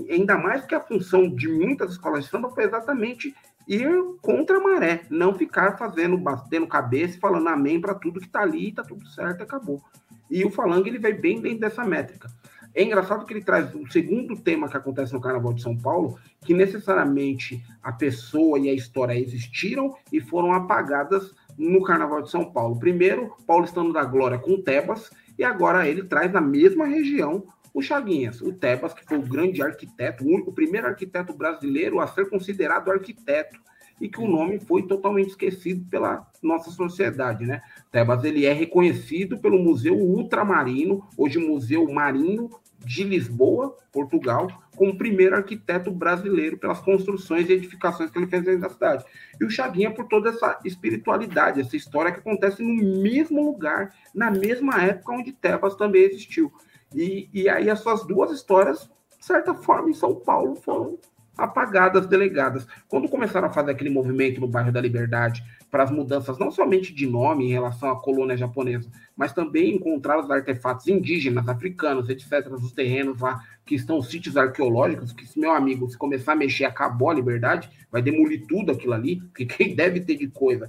ainda 0.09 0.37
mais 0.37 0.65
que 0.65 0.75
a 0.75 0.79
função 0.81 1.33
de 1.33 1.47
muitas 1.47 1.91
escolas 1.91 2.25
de 2.25 2.29
samba 2.29 2.49
foi 2.49 2.63
exatamente 2.63 3.33
ir 3.67 3.89
contra 4.21 4.57
a 4.57 4.59
maré, 4.59 5.03
não 5.09 5.33
ficar 5.33 5.77
fazendo, 5.77 6.17
batendo 6.17 6.67
cabeça 6.67 7.17
e 7.17 7.19
falando 7.19 7.47
amém 7.47 7.79
para 7.79 7.93
tudo 7.93 8.19
que 8.19 8.25
está 8.25 8.41
ali, 8.41 8.69
está 8.69 8.83
tudo 8.83 9.07
certo, 9.07 9.43
acabou. 9.43 9.81
E 10.29 10.45
o 10.45 10.51
Falang 10.51 10.87
ele 10.87 10.99
vai 10.99 11.13
bem 11.13 11.41
dentro 11.41 11.59
dessa 11.59 11.83
métrica. 11.83 12.29
É 12.73 12.83
engraçado 12.83 13.25
que 13.25 13.33
ele 13.33 13.43
traz 13.43 13.73
o 13.75 13.85
segundo 13.91 14.35
tema 14.35 14.69
que 14.69 14.77
acontece 14.77 15.13
no 15.13 15.19
Carnaval 15.19 15.53
de 15.53 15.61
São 15.61 15.77
Paulo, 15.77 16.17
que 16.41 16.53
necessariamente 16.53 17.63
a 17.83 17.91
pessoa 17.91 18.57
e 18.59 18.69
a 18.69 18.73
história 18.73 19.17
existiram 19.17 19.95
e 20.11 20.21
foram 20.21 20.53
apagadas 20.53 21.33
no 21.57 21.83
Carnaval 21.83 22.21
de 22.21 22.31
São 22.31 22.51
Paulo. 22.51 22.79
Primeiro, 22.79 23.35
Paulistano 23.45 23.91
da 23.91 24.05
Glória 24.05 24.39
com 24.39 24.61
Tebas, 24.61 25.11
e 25.37 25.43
agora 25.43 25.87
ele 25.87 26.03
traz 26.03 26.31
na 26.31 26.41
mesma 26.41 26.85
região 26.85 27.43
o 27.73 27.81
Chaguinhas, 27.81 28.41
o 28.41 28.53
Tebas, 28.53 28.93
que 28.93 29.05
foi 29.05 29.17
o 29.17 29.27
grande 29.27 29.61
arquiteto, 29.61 30.23
o 30.23 30.27
único 30.27 30.51
primeiro 30.51 30.87
arquiteto 30.87 31.33
brasileiro 31.33 31.99
a 31.99 32.07
ser 32.07 32.29
considerado 32.29 32.91
arquiteto 32.91 33.59
e 33.99 34.09
que 34.09 34.19
o 34.19 34.27
nome 34.27 34.59
foi 34.59 34.83
totalmente 34.83 35.29
esquecido 35.29 35.85
pela 35.89 36.27
nossa 36.41 36.71
sociedade, 36.71 37.45
né? 37.45 37.61
Tebas 37.91 38.23
ele 38.23 38.45
é 38.45 38.53
reconhecido 38.53 39.37
pelo 39.37 39.59
Museu 39.59 39.97
Ultramarino, 39.97 41.05
hoje 41.17 41.37
Museu 41.37 41.91
Marinho 41.91 42.49
de 42.79 43.03
Lisboa, 43.03 43.75
Portugal, 43.91 44.47
como 44.75 44.97
primeiro 44.97 45.35
arquiteto 45.35 45.91
brasileiro 45.91 46.57
pelas 46.57 46.79
construções 46.79 47.49
e 47.49 47.53
edificações 47.53 48.09
que 48.09 48.17
ele 48.17 48.27
fez 48.27 48.43
dentro 48.43 48.61
da 48.61 48.69
cidade. 48.69 49.05
E 49.39 49.45
o 49.45 49.49
Chaguinha 49.49 49.91
por 49.91 50.07
toda 50.07 50.29
essa 50.29 50.57
espiritualidade, 50.63 51.61
essa 51.61 51.75
história 51.75 52.11
que 52.11 52.19
acontece 52.19 52.63
no 52.63 53.01
mesmo 53.03 53.43
lugar, 53.43 53.93
na 54.15 54.31
mesma 54.31 54.81
época 54.81 55.13
onde 55.13 55.33
Tebas 55.33 55.75
também 55.75 56.03
existiu. 56.03 56.51
E, 56.95 57.29
e 57.33 57.49
aí 57.49 57.69
as 57.69 57.79
suas 57.79 58.05
duas 58.05 58.31
histórias, 58.31 58.89
de 59.19 59.25
certa 59.25 59.53
forma, 59.53 59.89
em 59.89 59.93
São 59.93 60.15
Paulo 60.15 60.55
foram 60.55 60.97
apagadas, 61.37 62.07
delegadas. 62.07 62.65
Quando 62.87 63.09
começaram 63.09 63.47
a 63.47 63.51
fazer 63.53 63.71
aquele 63.71 63.89
movimento 63.89 64.41
no 64.41 64.47
bairro 64.47 64.71
da 64.71 64.81
Liberdade 64.81 65.43
para 65.71 65.83
as 65.83 65.91
mudanças 65.91 66.37
não 66.37 66.51
somente 66.51 66.93
de 66.93 67.07
nome 67.07 67.45
em 67.45 67.51
relação 67.51 67.89
à 67.89 67.99
colônia 67.99 68.35
japonesa, 68.35 68.91
mas 69.15 69.31
também 69.31 69.75
encontrar 69.75 70.19
os 70.19 70.29
artefatos 70.29 70.85
indígenas, 70.87 71.47
africanos, 71.47 72.09
etc., 72.09 72.49
nos 72.49 72.73
terrenos 72.73 73.21
lá 73.21 73.41
que 73.65 73.75
estão 73.75 73.97
os 73.97 74.09
sítios 74.09 74.35
arqueológicos, 74.35 75.13
que 75.13 75.39
meu 75.39 75.53
amigo, 75.53 75.89
se 75.89 75.97
começar 75.97 76.33
a 76.33 76.35
mexer, 76.35 76.65
acabou 76.65 77.09
a 77.09 77.13
liberdade, 77.13 77.69
vai 77.89 78.01
demolir 78.01 78.45
tudo 78.45 78.71
aquilo 78.71 78.93
ali, 78.93 79.21
porque 79.31 79.45
quem 79.45 79.73
deve 79.73 80.01
ter 80.01 80.17
de 80.17 80.27
coisa. 80.27 80.67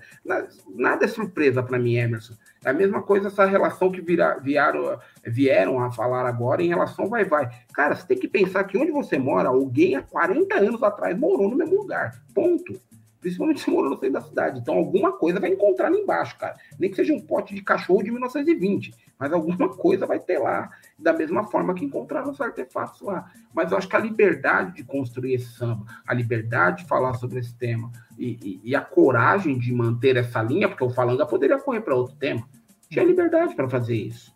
Nada 0.74 1.04
é 1.04 1.08
surpresa 1.08 1.62
para 1.62 1.78
mim, 1.78 1.96
Emerson. 1.96 2.34
É 2.64 2.70
a 2.70 2.72
mesma 2.72 3.02
coisa 3.02 3.26
essa 3.26 3.44
relação 3.44 3.90
que 3.90 4.00
vira, 4.00 4.38
vieram, 4.38 4.96
vieram 5.26 5.80
a 5.80 5.90
falar 5.90 6.26
agora 6.26 6.62
em 6.62 6.68
relação 6.68 7.08
vai 7.08 7.24
vai. 7.24 7.50
Cara, 7.74 7.96
você 7.96 8.06
tem 8.06 8.18
que 8.18 8.28
pensar 8.28 8.62
que 8.64 8.78
onde 8.78 8.92
você 8.92 9.18
mora, 9.18 9.48
alguém 9.48 9.96
há 9.96 10.02
40 10.02 10.54
anos 10.56 10.82
atrás 10.82 11.18
morou 11.18 11.50
no 11.50 11.56
mesmo 11.56 11.76
lugar. 11.76 12.22
Ponto. 12.32 12.80
Principalmente 13.22 13.60
se 13.60 13.70
morou 13.70 13.88
no 13.88 13.96
centro 13.96 14.14
da 14.14 14.20
cidade. 14.20 14.58
Então, 14.58 14.74
alguma 14.74 15.12
coisa 15.12 15.38
vai 15.38 15.50
encontrar 15.50 15.88
lá 15.88 15.96
embaixo, 15.96 16.36
cara. 16.36 16.56
Nem 16.76 16.90
que 16.90 16.96
seja 16.96 17.14
um 17.14 17.20
pote 17.20 17.54
de 17.54 17.62
cachorro 17.62 18.02
de 18.02 18.10
1920, 18.10 18.92
mas 19.16 19.32
alguma 19.32 19.68
coisa 19.68 20.04
vai 20.04 20.18
ter 20.18 20.38
lá, 20.40 20.68
da 20.98 21.12
mesma 21.12 21.44
forma 21.44 21.72
que 21.72 21.84
encontraram 21.84 22.32
os 22.32 22.40
artefatos 22.40 23.00
lá. 23.00 23.30
Mas 23.54 23.70
eu 23.70 23.78
acho 23.78 23.88
que 23.88 23.94
a 23.94 24.00
liberdade 24.00 24.74
de 24.74 24.82
construir 24.82 25.34
esse 25.34 25.52
samba, 25.52 25.86
a 26.04 26.12
liberdade 26.12 26.82
de 26.82 26.88
falar 26.88 27.14
sobre 27.14 27.38
esse 27.38 27.54
tema 27.54 27.92
e, 28.18 28.38
e, 28.42 28.70
e 28.70 28.74
a 28.74 28.80
coragem 28.80 29.56
de 29.56 29.72
manter 29.72 30.16
essa 30.16 30.42
linha, 30.42 30.68
porque 30.68 30.82
o 30.82 30.90
Falanga 30.90 31.24
poderia 31.24 31.60
correr 31.60 31.82
para 31.82 31.94
outro 31.94 32.16
tema, 32.16 32.42
tinha 32.90 33.04
liberdade 33.04 33.54
para 33.54 33.70
fazer 33.70 33.94
isso. 33.94 34.34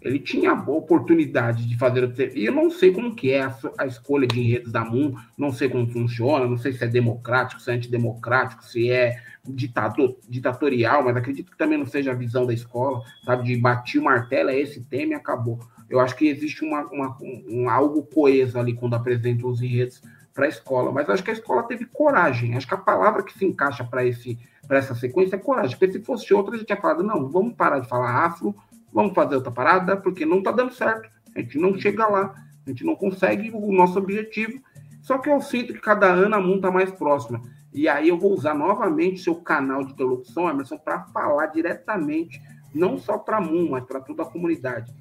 Ele 0.00 0.18
tinha 0.18 0.52
a 0.52 0.70
oportunidade 0.70 1.68
de 1.68 1.76
fazer 1.76 2.04
o 2.04 2.12
E 2.36 2.46
eu 2.46 2.52
não 2.52 2.70
sei 2.70 2.92
como 2.92 3.14
que 3.14 3.32
é 3.32 3.42
a, 3.42 3.54
a, 3.78 3.86
escolha 3.86 4.26
de 4.26 4.40
enredos 4.40 4.72
da 4.72 4.84
MUN, 4.84 5.14
não 5.36 5.52
sei 5.52 5.68
como 5.68 5.90
funciona, 5.90 6.46
não 6.46 6.56
sei 6.56 6.72
se 6.72 6.82
é 6.84 6.86
democrático, 6.86 7.60
se 7.60 7.70
é 7.70 7.74
antidemocrático, 7.74 8.64
se 8.64 8.90
é 8.90 9.20
ditador, 9.44 10.16
ditatorial, 10.28 11.04
mas 11.04 11.16
acredito 11.16 11.50
que 11.50 11.58
também 11.58 11.78
não 11.78 11.86
seja 11.86 12.12
a 12.12 12.14
visão 12.14 12.46
da 12.46 12.52
escola, 12.52 13.02
sabe? 13.24 13.44
De 13.44 13.56
bater 13.56 13.98
o 13.98 14.04
martelo, 14.04 14.50
é 14.50 14.58
esse 14.58 14.80
tema 14.82 15.12
e 15.12 15.16
acabou. 15.16 15.58
Eu 15.88 16.00
acho 16.00 16.16
que 16.16 16.28
existe 16.28 16.64
uma, 16.64 16.82
uma 16.86 17.18
um, 17.20 17.68
algo 17.68 18.02
coeso 18.02 18.58
ali 18.58 18.74
quando 18.74 18.94
apresentam 18.94 19.50
os 19.50 19.60
enredos 19.60 20.00
para 20.32 20.46
a 20.46 20.48
escola, 20.48 20.92
mas 20.92 21.08
acho 21.10 21.24
que 21.24 21.30
a 21.30 21.34
escola 21.34 21.64
teve 21.64 21.84
coragem. 21.86 22.56
Acho 22.56 22.66
que 22.66 22.74
a 22.74 22.78
palavra 22.78 23.22
que 23.22 23.36
se 23.36 23.44
encaixa 23.44 23.84
para 23.84 24.04
esse 24.06 24.38
para 24.66 24.78
essa 24.78 24.94
sequência 24.94 25.34
é 25.34 25.38
coragem, 25.38 25.76
porque 25.76 25.94
se 25.94 26.04
fosse 26.04 26.32
outra, 26.32 26.54
a 26.54 26.56
gente 26.56 26.66
tinha 26.68 26.80
falado, 26.80 27.02
não, 27.02 27.28
vamos 27.28 27.54
parar 27.54 27.80
de 27.80 27.88
falar 27.88 28.24
afro, 28.24 28.54
vamos 28.92 29.14
fazer 29.14 29.36
outra 29.36 29.50
parada, 29.50 29.96
porque 29.96 30.26
não 30.26 30.38
está 30.38 30.52
dando 30.52 30.72
certo. 30.72 31.08
A 31.34 31.40
gente 31.40 31.58
não 31.58 31.78
chega 31.78 32.06
lá, 32.06 32.34
a 32.66 32.70
gente 32.70 32.84
não 32.84 32.96
consegue 32.96 33.50
o 33.52 33.72
nosso 33.72 33.98
objetivo. 33.98 34.60
Só 35.02 35.18
que 35.18 35.30
eu 35.30 35.40
sinto 35.40 35.72
que 35.72 35.80
cada 35.80 36.06
ano 36.06 36.34
a 36.34 36.40
Moon 36.40 36.56
está 36.56 36.70
mais 36.70 36.90
próxima. 36.90 37.40
E 37.72 37.88
aí 37.88 38.08
eu 38.08 38.18
vou 38.18 38.32
usar 38.32 38.54
novamente 38.54 39.20
seu 39.20 39.34
canal 39.36 39.84
de 39.84 39.92
interlocução, 39.92 40.48
Emerson, 40.48 40.76
para 40.76 41.04
falar 41.04 41.46
diretamente, 41.46 42.40
não 42.74 42.98
só 42.98 43.16
para 43.16 43.38
a 43.38 43.40
mas 43.40 43.84
para 43.84 44.00
toda 44.00 44.22
a 44.22 44.26
comunidade. 44.26 44.92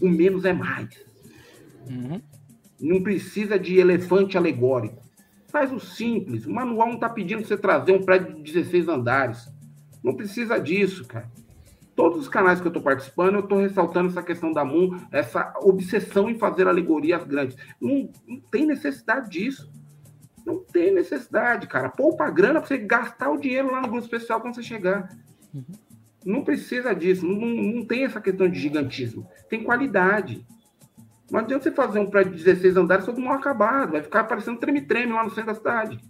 O 0.00 0.08
menos 0.08 0.44
é 0.44 0.52
mais. 0.52 1.04
Uhum. 1.88 2.20
Não 2.80 3.02
precisa 3.02 3.58
de 3.58 3.78
elefante 3.78 4.36
alegórico. 4.36 5.02
Faz 5.48 5.72
o 5.72 5.78
simples. 5.78 6.44
O 6.44 6.52
manual 6.52 6.88
não 6.88 6.94
está 6.96 7.08
pedindo 7.08 7.44
você 7.44 7.56
trazer 7.56 7.92
um 7.92 8.02
prédio 8.02 8.34
de 8.34 8.52
16 8.52 8.88
andares. 8.88 9.48
Não 10.02 10.14
precisa 10.14 10.58
disso, 10.58 11.06
cara 11.06 11.30
todos 11.96 12.20
os 12.20 12.28
canais 12.28 12.60
que 12.60 12.66
eu 12.66 12.70
estou 12.70 12.82
participando, 12.82 13.34
eu 13.34 13.40
estou 13.40 13.58
ressaltando 13.58 14.10
essa 14.10 14.22
questão 14.22 14.52
da 14.52 14.64
Moon, 14.64 15.00
essa 15.10 15.52
obsessão 15.62 16.28
em 16.28 16.38
fazer 16.38 16.68
alegorias 16.68 17.24
grandes. 17.24 17.56
Não, 17.80 18.10
não 18.28 18.38
tem 18.50 18.66
necessidade 18.66 19.30
disso. 19.30 19.72
Não 20.44 20.62
tem 20.62 20.94
necessidade, 20.94 21.66
cara. 21.66 21.88
Poupa 21.88 22.30
grana 22.30 22.60
para 22.60 22.68
você 22.68 22.78
gastar 22.78 23.30
o 23.30 23.40
dinheiro 23.40 23.72
lá 23.72 23.80
no 23.80 23.88
grupo 23.88 24.04
especial 24.04 24.40
quando 24.40 24.54
você 24.54 24.62
chegar. 24.62 25.08
Uhum. 25.52 25.64
Não 26.24 26.44
precisa 26.44 26.94
disso, 26.94 27.26
não, 27.26 27.46
não 27.46 27.84
tem 27.84 28.04
essa 28.04 28.20
questão 28.20 28.48
de 28.48 28.58
gigantismo. 28.58 29.26
Tem 29.48 29.64
qualidade. 29.64 30.46
Não 31.30 31.40
adianta 31.40 31.64
você 31.64 31.72
fazer 31.72 31.98
um 31.98 32.10
prédio 32.10 32.32
de 32.32 32.44
16 32.44 32.76
andares 32.76 33.06
todo 33.06 33.20
mal 33.20 33.34
acabado, 33.34 33.92
vai 33.92 34.02
ficar 34.02 34.24
parecendo 34.24 34.60
treme-treme 34.60 35.12
lá 35.12 35.24
no 35.24 35.30
centro 35.30 35.46
da 35.46 35.54
cidade. 35.54 36.00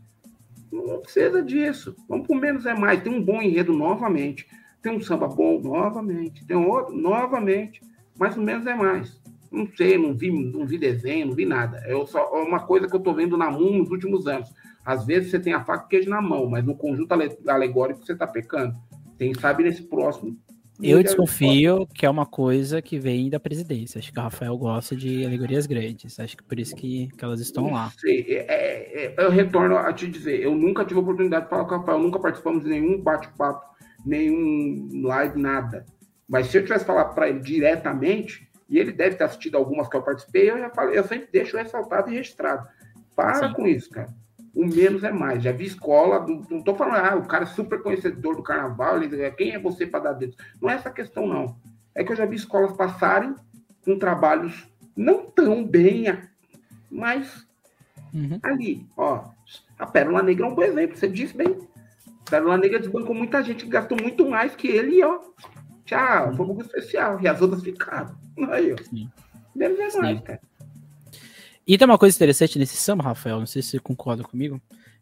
Não 0.71 1.01
precisa 1.01 1.43
disso. 1.43 1.97
Vamos 2.09 2.27
por 2.27 2.37
menos 2.37 2.67
é 2.67 2.75
mais. 2.75 3.03
Tem 3.03 3.15
um 3.15 3.23
bom 3.23 3.41
enredo 3.41 3.73
novamente. 3.73 4.47
Tem 4.87 4.97
um 4.97 5.01
samba 5.01 5.27
bom 5.27 5.61
novamente. 5.61 6.45
Tem 6.45 6.57
outro 6.57 6.95
novamente. 6.95 7.81
Mais 8.17 8.37
ou 8.37 8.43
menos 8.45 8.65
é 8.69 8.75
mais. 8.77 9.21
Não 9.51 9.69
sei, 9.77 9.99
não 9.99 10.15
vi, 10.15 10.31
não 10.31 10.65
vi 10.65 10.79
desenho, 10.79 11.27
não 11.27 11.35
vi 11.35 11.45
nada. 11.45 11.79
É 11.79 12.07
só 12.07 12.21
é 12.21 12.43
uma 12.45 12.61
coisa 12.61 12.87
que 12.87 12.95
eu 12.95 12.99
estou 12.99 13.13
vendo 13.13 13.37
na 13.37 13.51
MUN 13.51 13.79
nos 13.79 13.91
últimos 13.91 14.29
anos. 14.29 14.49
Às 14.85 15.05
vezes 15.05 15.33
você 15.33 15.41
tem 15.41 15.55
a 15.55 15.65
faca 15.65 15.87
e 15.87 15.89
queijo 15.89 16.09
na 16.09 16.23
mão, 16.23 16.49
mas 16.49 16.65
no 16.65 16.77
conjunto 16.77 17.13
alegórico 17.49 18.07
você 18.07 18.13
está 18.13 18.29
pecando. 18.29 18.77
Tem, 19.19 19.35
sabe, 19.35 19.65
nesse 19.65 19.83
próximo. 19.83 20.39
Eu 20.81 21.03
desconfio 21.03 21.85
que 21.93 22.07
é 22.07 22.11
uma 22.11 22.27
coisa 22.27 22.81
que 22.81 22.97
vem 22.97 23.29
da 23.29 23.41
presidência. 23.41 23.99
Acho 23.99 24.13
que 24.13 24.21
o 24.21 24.23
Rafael 24.23 24.57
gosta 24.57 24.95
de 24.95 25.27
alegorias 25.27 25.67
grandes. 25.67 26.21
Acho 26.21 26.37
que 26.37 26.45
por 26.45 26.61
isso 26.61 26.77
que, 26.77 27.09
que 27.09 27.25
elas 27.25 27.41
estão 27.41 27.73
lá. 27.73 27.91
Sei. 27.99 28.25
É, 28.29 28.47
é, 28.47 29.05
é, 29.07 29.15
eu 29.19 29.31
retorno 29.31 29.77
a 29.77 29.93
te 29.93 30.07
dizer, 30.07 30.41
eu 30.41 30.55
nunca 30.55 30.85
tive 30.85 31.01
oportunidade 31.01 31.47
de 31.47 31.51
falar 31.51 31.65
com 31.65 31.75
o 31.75 31.79
Rafael, 31.79 31.99
nunca 31.99 32.21
participamos 32.21 32.63
de 32.63 32.71
nenhum 32.71 33.01
bate-papo, 33.01 33.76
nenhum 34.07 35.03
live, 35.05 35.39
nada. 35.39 35.85
Mas 36.29 36.47
se 36.47 36.57
eu 36.57 36.63
tivesse 36.63 36.85
falado 36.85 37.15
para 37.15 37.29
ele 37.29 37.41
diretamente, 37.41 38.49
e 38.69 38.79
ele 38.79 38.93
deve 38.93 39.17
ter 39.17 39.25
assistido 39.25 39.57
algumas 39.57 39.89
que 39.89 39.97
eu 39.97 40.03
participei, 40.03 40.51
eu 40.51 40.59
já 40.59 40.71
falei, 40.71 40.99
eu 40.99 41.05
sempre 41.05 41.29
deixo 41.33 41.57
ressaltado 41.57 42.11
e 42.11 42.15
registrado. 42.15 42.67
Para 43.15 43.49
Sim. 43.49 43.55
com 43.55 43.67
isso, 43.67 43.91
cara. 43.91 44.09
O 44.55 44.67
menos 44.67 45.05
é 45.05 45.13
mais. 45.13 45.43
Já 45.43 45.53
vi 45.53 45.67
escola, 45.67 46.27
não 46.27 46.59
estou 46.59 46.75
falando, 46.75 46.97
ah, 46.97 47.17
o 47.17 47.27
cara 47.27 47.45
é 47.45 47.47
super 47.47 47.83
conhecedor 47.83 48.37
do 48.37 48.43
carnaval, 48.43 49.03
ele, 49.03 49.31
quem 49.33 49.53
é 49.53 49.59
você 49.59 49.87
para 49.87 50.05
dar 50.05 50.13
dedo? 50.15 50.37
Não 50.61 50.71
é 50.71 50.75
essa 50.75 50.91
questão, 50.91 51.27
não. 51.27 51.57
É 51.95 52.03
que 52.03 52.13
eu 52.13 52.17
já 52.17 52.27
vi 52.27 52.37
escolas 52.37 52.73
passarem 52.73 53.35
com 53.85 53.99
trabalhos 53.99 54.67
não 54.97 55.27
tão 55.27 55.65
bem, 55.65 56.07
mas 56.91 57.47
uhum. 58.13 58.41
ali, 58.43 58.87
ó. 58.97 59.25
A 59.79 59.87
Pérola 59.87 60.23
Negra 60.23 60.47
é 60.47 60.49
um 60.49 60.55
bom 60.55 60.63
exemplo, 60.63 60.97
você 60.97 61.07
disse 61.07 61.37
bem. 61.37 61.57
Pérola 62.29 62.59
Negra 62.59 62.79
desbancou 62.79 63.15
muita 63.15 63.43
gente 63.43 63.65
que 63.65 63.71
gastou 63.71 63.97
muito 64.01 64.29
mais 64.29 64.55
que 64.55 64.69
ele, 64.69 65.03
ó. 65.03 65.21
Tchau, 65.85 66.35
foi 66.35 66.45
um 66.45 66.49
pouco 66.49 66.63
especial. 66.63 67.21
E 67.21 67.29
as 67.29 67.41
outras 67.41 67.63
ficaram. 67.63 68.17
Aí, 68.51 68.73
ó. 68.73 68.77
Sim. 68.83 69.09
Mais, 69.55 70.21
cara. 70.21 70.41
E 71.67 71.77
tem 71.77 71.87
uma 71.87 71.99
coisa 71.99 72.15
interessante 72.15 72.59
nesse 72.59 72.77
samba, 72.77 73.05
Rafael, 73.05 73.39
não 73.39 73.47
sei 73.47 73.63
se 73.63 73.71
você 73.71 73.79
concorda 73.79 74.23
comigo, 74.23 74.61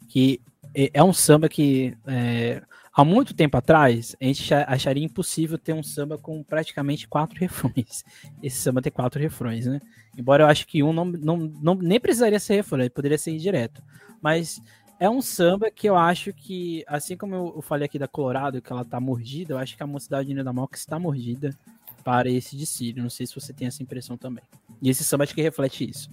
que 0.08 0.40
é, 0.74 0.90
é 0.94 1.04
um 1.04 1.12
samba 1.12 1.48
que 1.48 1.96
é, 2.06 2.62
há 2.92 3.04
muito 3.04 3.34
tempo 3.34 3.56
atrás 3.56 4.16
a 4.20 4.24
gente 4.24 4.54
acharia 4.54 5.04
impossível 5.04 5.58
ter 5.58 5.74
um 5.74 5.82
samba 5.82 6.16
com 6.16 6.42
praticamente 6.42 7.06
quatro 7.06 7.38
refrões. 7.38 8.04
Esse 8.42 8.58
samba 8.58 8.80
tem 8.80 8.92
quatro 8.92 9.20
refrões, 9.20 9.66
né? 9.66 9.80
Embora 10.16 10.44
eu 10.44 10.46
acho 10.46 10.66
que 10.66 10.82
um 10.82 10.92
não, 10.92 11.04
não, 11.04 11.36
não 11.36 11.74
nem 11.74 12.00
precisaria 12.00 12.38
ser 12.38 12.54
refrão, 12.54 12.80
ele 12.80 12.90
poderia 12.90 13.18
ser 13.18 13.32
indireto. 13.32 13.82
Mas 14.22 14.62
é 15.04 15.10
um 15.10 15.20
samba 15.20 15.70
que 15.70 15.86
eu 15.86 15.96
acho 15.96 16.32
que, 16.32 16.82
assim 16.86 17.14
como 17.14 17.34
eu, 17.34 17.60
falei 17.60 17.84
aqui 17.84 17.98
da 17.98 18.08
Colorado, 18.08 18.62
que 18.62 18.72
ela 18.72 18.84
tá 18.86 18.98
mordida, 18.98 19.52
eu 19.52 19.58
acho 19.58 19.76
que 19.76 19.82
a 19.82 19.86
Mocidade 19.86 20.34
da 20.42 20.52
Moca 20.52 20.78
está 20.78 20.98
mordida 20.98 21.54
para 22.02 22.30
esse 22.30 22.56
de 22.56 22.94
Não 23.00 23.10
sei 23.10 23.26
se 23.26 23.34
você 23.34 23.52
tem 23.52 23.68
essa 23.68 23.82
impressão 23.82 24.16
também. 24.16 24.44
E 24.80 24.88
esse 24.88 25.04
samba 25.04 25.24
acho 25.24 25.34
que 25.34 25.42
reflete 25.42 25.88
isso. 25.88 26.08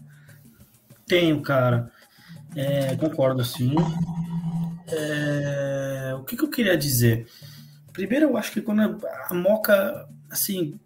Tenho, 1.07 1.41
cara. 1.41 1.89
É, 2.53 2.93
concordo, 2.97 3.45
sim. 3.45 3.73
É, 4.89 6.13
o 6.19 6.23
que, 6.25 6.35
que, 6.35 6.43
eu 6.43 6.49
queria 6.49 6.77
dizer? 6.77 7.27
Primeiro, 7.93 8.25
eu 8.25 8.37
acho 8.37 8.51
que 8.51 8.61
quando 8.61 8.81
a 8.81 9.33
Moca, 9.33 10.05
assim, 10.29 10.77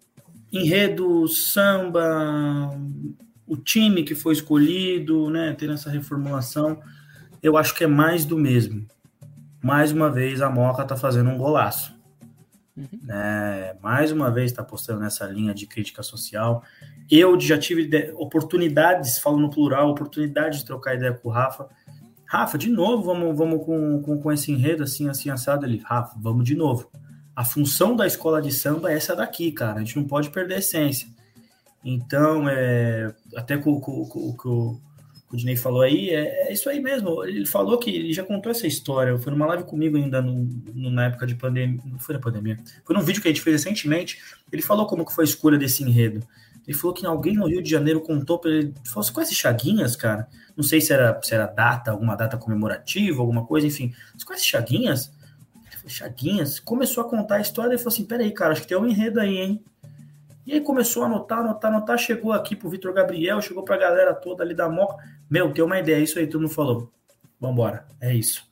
enredo, 0.52 1.26
samba, 1.26 2.70
o 3.48 3.56
time 3.56 4.04
que 4.04 4.14
foi 4.14 4.32
escolhido, 4.32 5.28
né, 5.28 5.56
tendo 5.58 5.72
essa 5.72 5.90
reformulação, 5.90 6.80
eu 7.46 7.56
acho 7.56 7.74
que 7.74 7.84
é 7.84 7.86
mais 7.86 8.24
do 8.24 8.36
mesmo. 8.36 8.86
Mais 9.62 9.92
uma 9.92 10.10
vez, 10.10 10.42
a 10.42 10.50
Moca 10.50 10.84
tá 10.84 10.96
fazendo 10.96 11.30
um 11.30 11.38
golaço. 11.38 11.94
Uhum. 12.76 12.88
É, 13.08 13.76
mais 13.80 14.12
uma 14.12 14.30
vez 14.30 14.50
está 14.50 14.62
postando 14.62 15.00
nessa 15.00 15.24
linha 15.26 15.54
de 15.54 15.66
crítica 15.66 16.02
social. 16.02 16.62
Eu 17.10 17.38
já 17.40 17.56
tive 17.56 18.12
oportunidades, 18.16 19.18
falo 19.18 19.38
no 19.38 19.48
plural, 19.48 19.90
oportunidade 19.90 20.58
de 20.58 20.64
trocar 20.64 20.94
ideia 20.94 21.12
com 21.12 21.28
o 21.28 21.32
Rafa. 21.32 21.68
Rafa, 22.26 22.58
de 22.58 22.68
novo, 22.68 23.04
vamos, 23.04 23.36
vamos 23.36 23.64
com, 23.64 24.02
com, 24.02 24.20
com 24.20 24.32
esse 24.32 24.50
enredo 24.50 24.82
assim, 24.82 25.08
assim, 25.08 25.30
assado 25.30 25.64
ali. 25.64 25.78
Rafa, 25.78 26.16
vamos 26.18 26.44
de 26.44 26.56
novo. 26.56 26.90
A 27.34 27.44
função 27.44 27.94
da 27.94 28.06
escola 28.06 28.42
de 28.42 28.52
samba 28.52 28.90
é 28.90 28.96
essa 28.96 29.14
daqui, 29.14 29.52
cara. 29.52 29.76
A 29.76 29.78
gente 29.84 29.96
não 29.96 30.04
pode 30.04 30.30
perder 30.30 30.54
a 30.54 30.58
essência. 30.58 31.08
Então, 31.84 32.48
é, 32.48 33.14
até 33.36 33.56
com, 33.56 33.80
com, 33.80 34.04
com, 34.06 34.32
com 34.32 34.80
o 35.30 35.36
Dinei 35.36 35.56
falou 35.56 35.82
aí, 35.82 36.10
é, 36.10 36.48
é, 36.48 36.52
isso 36.52 36.68
aí 36.68 36.80
mesmo. 36.80 37.24
Ele 37.24 37.44
falou 37.46 37.78
que 37.78 37.90
ele 37.90 38.12
já 38.12 38.22
contou 38.22 38.50
essa 38.50 38.66
história. 38.66 39.18
Foi 39.18 39.32
numa 39.32 39.46
live 39.46 39.64
comigo 39.64 39.96
ainda 39.96 40.22
no, 40.22 40.48
na 40.74 41.06
época 41.06 41.26
de 41.26 41.34
pandemia. 41.34 41.80
Não 41.84 41.98
foi 41.98 42.14
na 42.14 42.20
pandemia. 42.20 42.58
Foi 42.84 42.94
num 42.94 43.02
vídeo 43.02 43.20
que 43.20 43.28
a 43.28 43.30
gente 43.30 43.42
fez 43.42 43.64
recentemente. 43.64 44.20
Ele 44.52 44.62
falou 44.62 44.86
como 44.86 45.04
que 45.04 45.12
foi 45.12 45.24
a 45.24 45.28
escolha 45.28 45.58
desse 45.58 45.82
enredo. 45.82 46.24
Ele 46.66 46.76
falou 46.76 46.94
que 46.94 47.04
alguém 47.04 47.34
no 47.34 47.46
Rio 47.46 47.62
de 47.62 47.70
Janeiro 47.70 48.00
contou 48.00 48.38
para 48.38 48.50
ele, 48.50 48.74
falou, 48.84 49.02
você 49.04 49.12
conhece 49.12 49.34
Chaguinhas, 49.34 49.94
cara? 49.94 50.28
Não 50.56 50.64
sei 50.64 50.80
se 50.80 50.92
era, 50.92 51.18
se 51.22 51.32
era 51.32 51.46
data, 51.46 51.92
alguma 51.92 52.16
data 52.16 52.36
comemorativa, 52.36 53.20
alguma 53.20 53.44
coisa, 53.44 53.66
enfim. 53.66 53.94
Você 54.16 54.24
conhece 54.24 54.46
Chaguinhas? 54.46 55.12
Ele 55.54 55.76
falou, 55.76 55.88
Chaguinhas? 55.90 56.58
Começou 56.58 57.04
a 57.04 57.08
contar 57.08 57.36
a 57.36 57.40
história 57.40 57.74
e 57.74 57.78
falou 57.78 57.92
assim, 57.92 58.04
peraí, 58.04 58.32
cara, 58.32 58.52
acho 58.52 58.62
que 58.62 58.68
tem 58.68 58.76
um 58.76 58.86
enredo 58.86 59.20
aí, 59.20 59.36
hein? 59.36 59.64
E 60.46 60.52
aí 60.52 60.60
começou 60.60 61.02
a 61.02 61.06
anotar, 61.06 61.40
anotar, 61.40 61.72
anotar, 61.72 61.98
chegou 61.98 62.32
aqui 62.32 62.54
pro 62.54 62.68
Vitor 62.68 62.92
Gabriel, 62.92 63.42
chegou 63.42 63.64
pra 63.64 63.76
galera 63.76 64.14
toda 64.14 64.44
ali 64.44 64.54
da 64.54 64.68
Moca. 64.68 64.96
Meu, 65.28 65.52
tem 65.52 65.64
uma 65.64 65.78
ideia, 65.78 65.98
é 65.98 66.02
isso 66.02 66.18
aí, 66.18 66.26
todo 66.26 66.42
mundo 66.42 66.54
falou. 66.54 66.92
Vambora, 67.40 67.86
é 68.00 68.14
isso. 68.14 68.48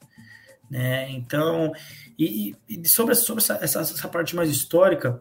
É, 0.73 1.11
então, 1.11 1.73
e, 2.19 2.55
e, 2.69 2.89
sobre, 2.89 3.15
sobre 3.15 3.43
essa, 3.43 3.59
essa, 3.63 3.81
essa 3.81 4.09
parte 4.09 4.35
mais 4.35 4.51
histórica, 4.51 5.21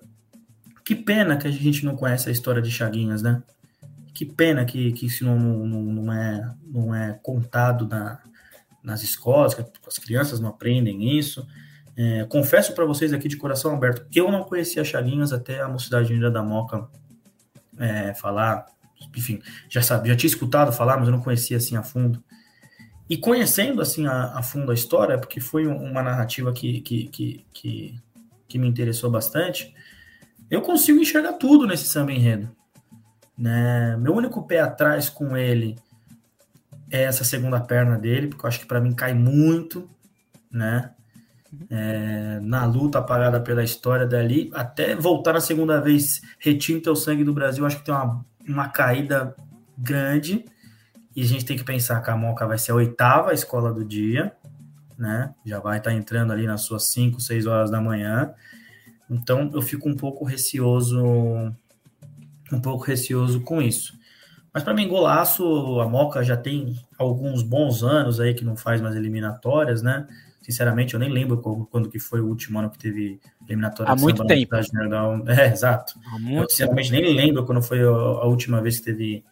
que 0.84 0.96
pena 0.96 1.38
que 1.38 1.48
a 1.48 1.52
gente 1.52 1.86
não 1.86 1.96
conhece 1.96 2.30
a 2.30 2.32
história 2.32 2.62
de 2.62 2.72
Chaguinhas, 2.72 3.22
né? 3.22 3.42
Que 4.14 4.26
pena 4.26 4.66
que, 4.66 4.92
que 4.94 5.06
isso 5.06 5.24
não, 5.24 5.40
não, 5.40 5.82
não, 5.82 6.14
é, 6.14 6.56
não 6.66 6.96
é 6.96 7.20
contado 7.24 7.88
na, 7.88 8.20
nas 8.84 9.02
escolas, 9.02 9.54
que 9.54 9.64
as 9.88 9.98
crianças 9.98 10.40
não 10.40 10.50
aprendem 10.50 11.18
isso. 11.18 11.48
É, 11.96 12.26
confesso 12.26 12.74
para 12.74 12.86
vocês 12.86 13.14
aqui 13.14 13.28
de 13.28 13.38
coração 13.38 13.74
aberto, 13.74 14.06
eu 14.14 14.32
não 14.32 14.44
conhecia 14.44 14.84
Chaguinhas 14.84 15.32
até 15.32 15.62
a 15.62 15.70
Mocidade 15.70 16.12
Unida 16.12 16.30
da 16.30 16.44
Moca 16.44 16.88
é, 17.78 18.14
falar. 18.16 18.66
Enfim, 19.16 19.42
já 19.70 19.82
sabia, 19.82 20.14
já 20.14 20.18
tinha 20.18 20.30
escutado 20.30 20.72
falar, 20.72 20.98
mas 20.98 21.08
eu 21.08 21.12
não 21.12 21.22
conhecia 21.22 21.58
assim 21.58 21.76
a 21.76 21.84
fundo. 21.84 22.24
E 23.10 23.18
conhecendo 23.18 23.82
assim 23.82 24.08
a, 24.08 24.38
a 24.38 24.42
fundo 24.44 24.72
a 24.72 24.74
história, 24.74 25.18
porque 25.18 25.40
foi 25.40 25.68
uma 25.68 26.02
narrativa 26.02 26.52
que, 26.54 26.82
que, 26.82 27.08
que, 27.10 27.46
que, 27.54 28.00
que 28.48 28.60
me 28.60 28.68
interessou 28.68 29.12
bastante, 29.12 29.74
eu 30.50 30.62
consigo 30.62 31.00
enxergar 31.00 31.34
tudo 31.34 31.68
nesse 31.68 31.86
samba 31.86 32.12
enredo. 32.12 32.50
Né? 33.38 33.98
Meu 33.98 34.14
único 34.16 34.44
pé 34.44 34.60
atrás 34.60 35.10
com 35.10 35.36
ele 35.36 35.76
é 36.90 37.04
essa 37.04 37.24
segunda 37.24 37.60
perna 37.60 37.98
dele, 37.98 38.28
porque 38.28 38.46
eu 38.46 38.48
acho 38.48 38.60
que 38.60 38.68
para 38.68 38.80
mim 38.80 38.94
cai 38.94 39.14
muito, 39.14 39.90
né? 40.52 40.92
É, 41.70 42.40
na 42.42 42.66
luta 42.66 42.98
apagada 42.98 43.40
pela 43.40 43.64
história 43.64 44.08
dali, 44.08 44.50
até 44.54 44.96
voltar 44.96 45.34
na 45.34 45.40
segunda 45.40 45.80
vez, 45.80 46.22
retinto 46.40 46.92
o 46.92 46.96
sangue 46.96 47.24
do 47.24 47.34
Brasil, 47.34 47.64
acho 47.64 47.78
que 47.78 47.86
tem 47.86 47.94
uma, 47.94 48.26
uma 48.48 48.70
caída 48.70 49.36
grande. 49.78 50.46
E 51.16 51.22
a 51.22 51.26
gente 51.26 51.46
tem 51.46 51.58
que 51.58 51.64
pensar 51.64 52.02
que 52.02 52.10
a 52.10 52.18
Moca 52.18 52.48
vai 52.48 52.58
ser 52.58 52.72
a 52.72 52.76
oitava 52.76 53.34
escola 53.34 53.72
do 53.72 53.86
dia, 53.86 54.36
né? 54.98 55.34
Já 55.46 55.60
vai 55.60 55.78
estar 55.78 55.92
tá 55.92 55.96
entrando 55.96 56.34
ali 56.34 56.48
nas 56.48 56.62
suas 56.62 56.86
5, 56.86 57.20
6 57.20 57.46
horas 57.46 57.70
da 57.70 57.80
manhã. 57.80 58.34
Então 59.10 59.52
eu 59.54 59.62
fico 59.62 59.88
um 59.88 59.96
pouco 59.96 60.26
receoso, 60.26 61.04
um 62.52 62.62
pouco 62.62 62.84
receoso 62.84 63.42
com 63.42 63.62
isso. 63.62 63.94
Mas 64.54 64.64
para 64.64 64.74
mim, 64.74 64.88
golaço, 64.88 65.80
a 65.82 65.88
Moca 65.88 66.24
já 66.24 66.38
tem 66.38 66.80
alguns 66.98 67.42
bons 67.42 67.84
anos 67.84 68.20
aí 68.20 68.34
que 68.34 68.46
não 68.46 68.56
faz 68.56 68.82
mais 68.82 68.96
eliminatórias, 68.96 69.82
né? 69.82 70.08
Sinceramente, 70.44 70.94
eu 70.94 71.00
nem 71.00 71.10
lembro 71.10 71.38
quando 71.72 71.90
que 71.90 71.98
foi 71.98 72.20
o 72.20 72.28
último 72.28 72.60
ano 72.60 72.70
que 72.70 72.78
teve 72.78 73.20
eliminatória. 73.48 73.92
Há 73.92 73.96
muito 73.96 74.26
tempo. 74.26 74.54
É, 75.28 75.48
exato. 75.48 75.94
eu, 76.30 76.50
sinceramente, 76.50 76.92
tempo. 76.92 77.04
nem 77.04 77.16
lembro 77.16 77.46
quando 77.46 77.62
foi 77.62 77.82
a 77.82 78.26
última 78.26 78.62
vez 78.62 78.80
que 78.80 78.86
teve, 78.86 79.24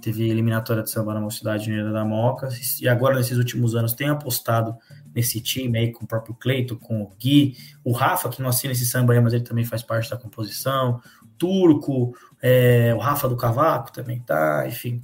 teve 0.00 0.28
eliminatória 0.28 0.82
de 0.82 0.90
samba 0.90 1.14
na 1.14 1.20
Mocidade 1.20 1.70
Unida 1.70 1.90
da 1.90 2.04
Moca. 2.04 2.48
E 2.80 2.88
agora, 2.88 3.16
nesses 3.16 3.38
últimos 3.38 3.74
anos, 3.74 3.94
tem 3.94 4.08
apostado 4.08 4.76
nesse 5.14 5.40
time 5.40 5.78
aí, 5.78 5.92
com 5.92 6.04
o 6.04 6.08
próprio 6.08 6.34
Cleito, 6.34 6.76
com 6.76 7.02
o 7.02 7.12
Gui, 7.18 7.56
o 7.82 7.92
Rafa, 7.92 8.28
que 8.28 8.42
não 8.42 8.48
assina 8.48 8.72
esse 8.72 8.84
samba 8.84 9.14
aí, 9.14 9.20
mas 9.20 9.32
ele 9.32 9.44
também 9.44 9.64
faz 9.64 9.82
parte 9.82 10.10
da 10.10 10.16
composição, 10.16 11.00
Turco, 11.38 12.14
é, 12.40 12.94
o 12.94 12.98
Rafa 12.98 13.28
do 13.28 13.36
Cavaco 13.36 13.92
também 13.92 14.20
tá, 14.20 14.64
enfim. 14.66 15.00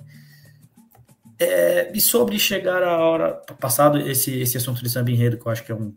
É, 1.38 1.92
e 1.94 2.00
sobre 2.00 2.38
chegar 2.38 2.82
a 2.82 2.98
hora, 2.98 3.34
passado 3.60 3.98
esse, 3.98 4.40
esse 4.40 4.56
assunto 4.56 4.82
de 4.82 4.90
samba 4.90 5.10
enredo, 5.10 5.38
que 5.38 5.46
eu 5.46 5.52
acho 5.52 5.64
que 5.64 5.70
é 5.70 5.74
um 5.74 5.94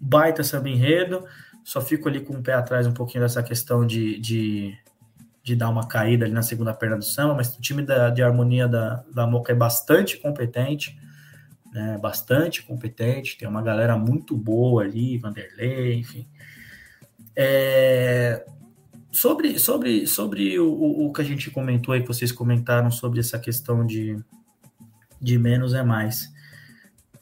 baita 0.00 0.42
samba 0.42 0.68
enredo, 0.68 1.26
Só 1.62 1.80
fico 1.80 2.08
ali 2.08 2.20
com 2.20 2.34
o 2.34 2.42
pé 2.42 2.54
atrás 2.54 2.86
um 2.86 2.92
pouquinho 2.92 3.24
dessa 3.24 3.42
questão 3.42 3.86
de, 3.86 4.18
de, 4.18 4.74
de 5.42 5.56
dar 5.56 5.68
uma 5.68 5.86
caída 5.86 6.24
ali 6.24 6.32
na 6.32 6.42
segunda 6.42 6.72
perna 6.72 6.96
do 6.96 7.04
samba, 7.04 7.34
mas 7.34 7.54
o 7.54 7.60
time 7.60 7.82
da, 7.82 8.08
de 8.08 8.22
harmonia 8.22 8.66
da, 8.66 9.04
da 9.12 9.26
Moca 9.26 9.52
é 9.52 9.54
bastante 9.54 10.16
competente, 10.16 10.98
né? 11.72 11.98
Bastante 12.00 12.62
competente, 12.62 13.36
tem 13.36 13.46
uma 13.46 13.60
galera 13.60 13.98
muito 13.98 14.36
boa 14.36 14.84
ali, 14.84 15.18
Vanderlei, 15.18 15.94
enfim. 15.94 16.26
É, 17.34 18.46
sobre 19.12 19.58
sobre, 19.58 20.06
sobre 20.06 20.58
o, 20.58 21.06
o 21.06 21.12
que 21.12 21.20
a 21.20 21.24
gente 21.24 21.50
comentou 21.50 21.92
aí, 21.92 22.00
que 22.00 22.08
vocês 22.08 22.32
comentaram 22.32 22.90
sobre 22.90 23.20
essa 23.20 23.38
questão 23.38 23.84
de, 23.84 24.16
de 25.20 25.38
menos 25.38 25.74
é 25.74 25.82
mais. 25.82 26.32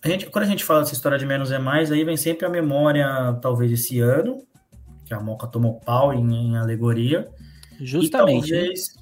A 0.02 0.08
gente, 0.08 0.26
quando 0.26 0.44
a 0.44 0.48
gente 0.48 0.64
fala 0.64 0.80
dessa 0.80 0.92
história 0.92 1.18
de 1.18 1.24
menos 1.24 1.50
é 1.50 1.58
mais, 1.58 1.90
aí 1.90 2.04
vem 2.04 2.16
sempre 2.16 2.44
a 2.44 2.50
memória, 2.50 3.06
talvez 3.40 3.72
esse 3.72 4.00
ano, 4.00 4.44
que 5.04 5.14
a 5.14 5.20
Moca 5.20 5.46
tomou 5.46 5.80
pau 5.80 6.12
em, 6.12 6.50
em 6.50 6.56
alegoria. 6.56 7.28
Justamente. 7.80 8.48
E 8.48 8.50
talvez, 8.50 8.94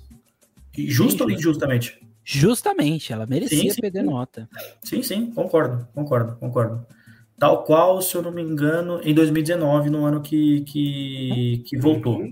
justo 0.77 1.25
ou 1.25 1.31
injustamente? 1.31 2.01
Justamente, 2.25 3.13
ela 3.13 3.27
merecia 3.27 3.59
sim, 3.59 3.71
sim, 3.71 3.81
perder 3.81 4.03
sim. 4.03 4.07
nota. 4.07 4.49
Sim, 4.83 5.03
sim, 5.03 5.33
concordo, 5.33 5.89
concordo, 5.93 6.37
concordo. 6.37 6.87
Tal 7.37 7.65
qual, 7.65 8.01
se 8.01 8.15
eu 8.15 8.23
não 8.23 8.31
me 8.31 8.41
engano, 8.41 9.01
em 9.03 9.13
2019, 9.13 9.91
no 9.91 10.05
ano 10.05 10.21
que, 10.21 10.61
que, 10.61 11.65
que 11.67 11.77
voltou. 11.77 12.23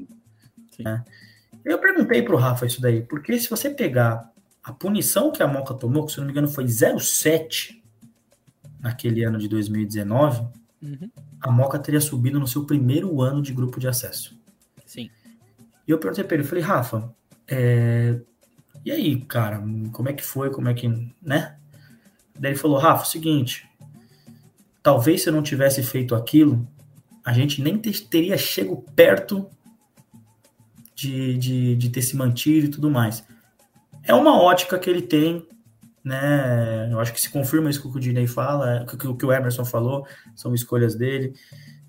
Né? 0.78 1.04
Eu 1.64 1.78
perguntei 1.78 2.22
para 2.22 2.34
o 2.34 2.38
Rafa 2.38 2.66
isso 2.66 2.80
daí, 2.80 3.02
porque 3.02 3.36
se 3.38 3.50
você 3.50 3.68
pegar 3.68 4.30
a 4.62 4.72
punição 4.72 5.30
que 5.30 5.42
a 5.42 5.46
Moca 5.46 5.74
tomou, 5.74 6.04
que 6.04 6.12
se 6.12 6.18
não 6.18 6.26
me 6.26 6.32
engano 6.32 6.48
foi 6.48 6.64
0,7 6.64 7.80
naquele 8.78 9.24
ano 9.24 9.38
de 9.38 9.48
2019, 9.48 10.46
uhum. 10.82 11.10
a 11.40 11.50
Moca 11.50 11.78
teria 11.78 12.00
subido 12.00 12.38
no 12.38 12.46
seu 12.46 12.64
primeiro 12.64 13.20
ano 13.22 13.42
de 13.42 13.52
grupo 13.52 13.80
de 13.80 13.88
acesso. 13.88 14.38
Sim. 14.84 15.10
E 15.86 15.90
eu 15.90 15.98
perguntei 15.98 16.24
para 16.24 16.36
ele, 16.36 16.44
falei, 16.44 16.62
Rafa, 16.62 17.12
é... 17.48 18.20
e 18.84 18.90
aí, 18.90 19.20
cara, 19.22 19.62
como 19.92 20.08
é 20.08 20.12
que 20.12 20.24
foi, 20.24 20.50
como 20.50 20.68
é 20.68 20.74
que, 20.74 20.88
né? 21.22 21.56
Daí 22.38 22.52
ele 22.52 22.58
falou, 22.58 22.78
Rafa, 22.78 23.04
seguinte, 23.04 23.68
talvez 24.82 25.22
se 25.22 25.28
eu 25.28 25.32
não 25.32 25.42
tivesse 25.42 25.82
feito 25.82 26.14
aquilo, 26.14 26.66
a 27.24 27.32
gente 27.32 27.62
nem 27.62 27.78
teria 27.78 28.36
chego 28.36 28.84
perto 28.94 29.48
de, 30.94 31.36
de, 31.38 31.76
de 31.76 31.90
ter 31.90 32.02
se 32.02 32.16
mantido 32.16 32.66
e 32.66 32.70
tudo 32.70 32.90
mais. 32.90 33.24
É 34.10 34.14
uma 34.14 34.40
ótica 34.40 34.78
que 34.78 34.90
ele 34.90 35.02
tem 35.02 35.46
né? 36.04 36.88
Eu 36.90 36.98
acho 36.98 37.12
que 37.12 37.20
se 37.20 37.30
confirma 37.30 37.70
isso 37.70 37.80
que 37.80 37.96
o 37.96 38.00
Dinei 38.00 38.26
fala, 38.26 38.86
o 38.90 39.14
que 39.14 39.26
o 39.26 39.32
Emerson 39.32 39.64
falou, 39.64 40.06
são 40.34 40.54
escolhas 40.54 40.94
dele. 40.94 41.34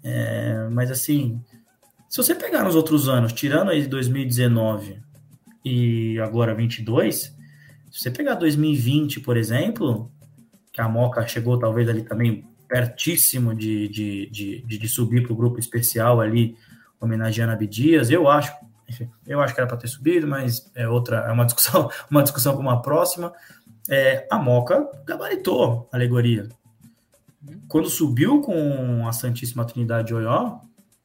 É, 0.04 0.68
mas 0.72 0.92
assim, 0.92 1.42
se 2.10 2.18
você 2.18 2.36
pegar 2.36 2.64
nos 2.64 2.76
outros 2.76 3.08
anos, 3.08 3.34
tirando 3.34 3.72
aí 3.72 3.86
2019 3.88 5.00
e 5.64 6.20
agora 6.20 6.54
22, 6.54 7.36
se 7.90 8.00
você 8.00 8.12
pegar 8.12 8.36
2020, 8.36 9.22
por 9.22 9.38
exemplo, 9.38 10.12
que 10.74 10.82
a 10.82 10.90
Moca 10.90 11.26
chegou 11.28 11.58
talvez 11.58 11.88
ali 11.88 12.04
também 12.04 12.48
pertíssimo 12.68 13.54
de, 13.54 13.88
de, 13.90 14.30
de, 14.30 14.62
de, 14.62 14.88
subir 14.88 15.24
para 15.24 15.34
o 15.34 15.36
grupo 15.36 15.60
especial 15.60 16.22
ali, 16.22 16.56
homenageando 17.02 17.52
a 17.52 17.56
Abdias, 17.56 18.10
eu 18.10 18.30
acho, 18.30 18.54
eu 19.26 19.42
acho 19.42 19.54
que 19.54 19.60
era 19.60 19.68
para 19.68 19.78
ter 19.78 19.88
subido, 19.88 20.28
mas 20.28 20.72
é 20.76 20.88
outra, 20.88 21.18
é 21.28 21.32
uma 21.32 21.46
discussão, 21.46 21.90
uma 22.10 22.24
discussão 22.24 22.56
com 22.56 22.62
uma 22.62 22.82
próxima 22.82 23.34
é, 23.90 24.28
a 24.30 24.38
Moca 24.38 24.88
gabaritou 25.06 25.90
a 25.92 25.98
alegoria. 25.98 26.48
Quando 27.68 27.90
subiu 27.90 28.42
com 28.42 29.08
a 29.08 29.12
Santíssima 29.12 29.66
Trindade 29.66 30.08
de 30.08 30.14
Oió, 30.14 30.60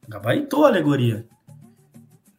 gabaritou 0.08 0.64
a 0.64 0.68
alegoria. 0.68 1.26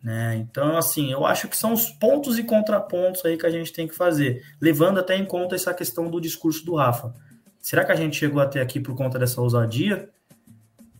Né? 0.03 0.37
Então, 0.37 0.77
assim, 0.77 1.11
eu 1.11 1.25
acho 1.25 1.47
que 1.47 1.57
são 1.57 1.73
os 1.73 1.89
pontos 1.89 2.37
e 2.37 2.43
contrapontos 2.43 3.25
aí 3.25 3.37
que 3.37 3.45
a 3.45 3.49
gente 3.49 3.73
tem 3.73 3.87
que 3.87 3.95
fazer, 3.95 4.43
levando 4.61 4.99
até 4.99 5.17
em 5.17 5.25
conta 5.25 5.55
essa 5.55 5.73
questão 5.73 6.09
do 6.09 6.21
discurso 6.21 6.65
do 6.65 6.75
Rafa. 6.75 7.13
Será 7.59 7.83
que 7.83 7.91
a 7.91 7.95
gente 7.95 8.15
chegou 8.15 8.41
até 8.41 8.61
aqui 8.61 8.79
por 8.79 8.95
conta 8.95 9.19
dessa 9.19 9.41
ousadia? 9.41 10.09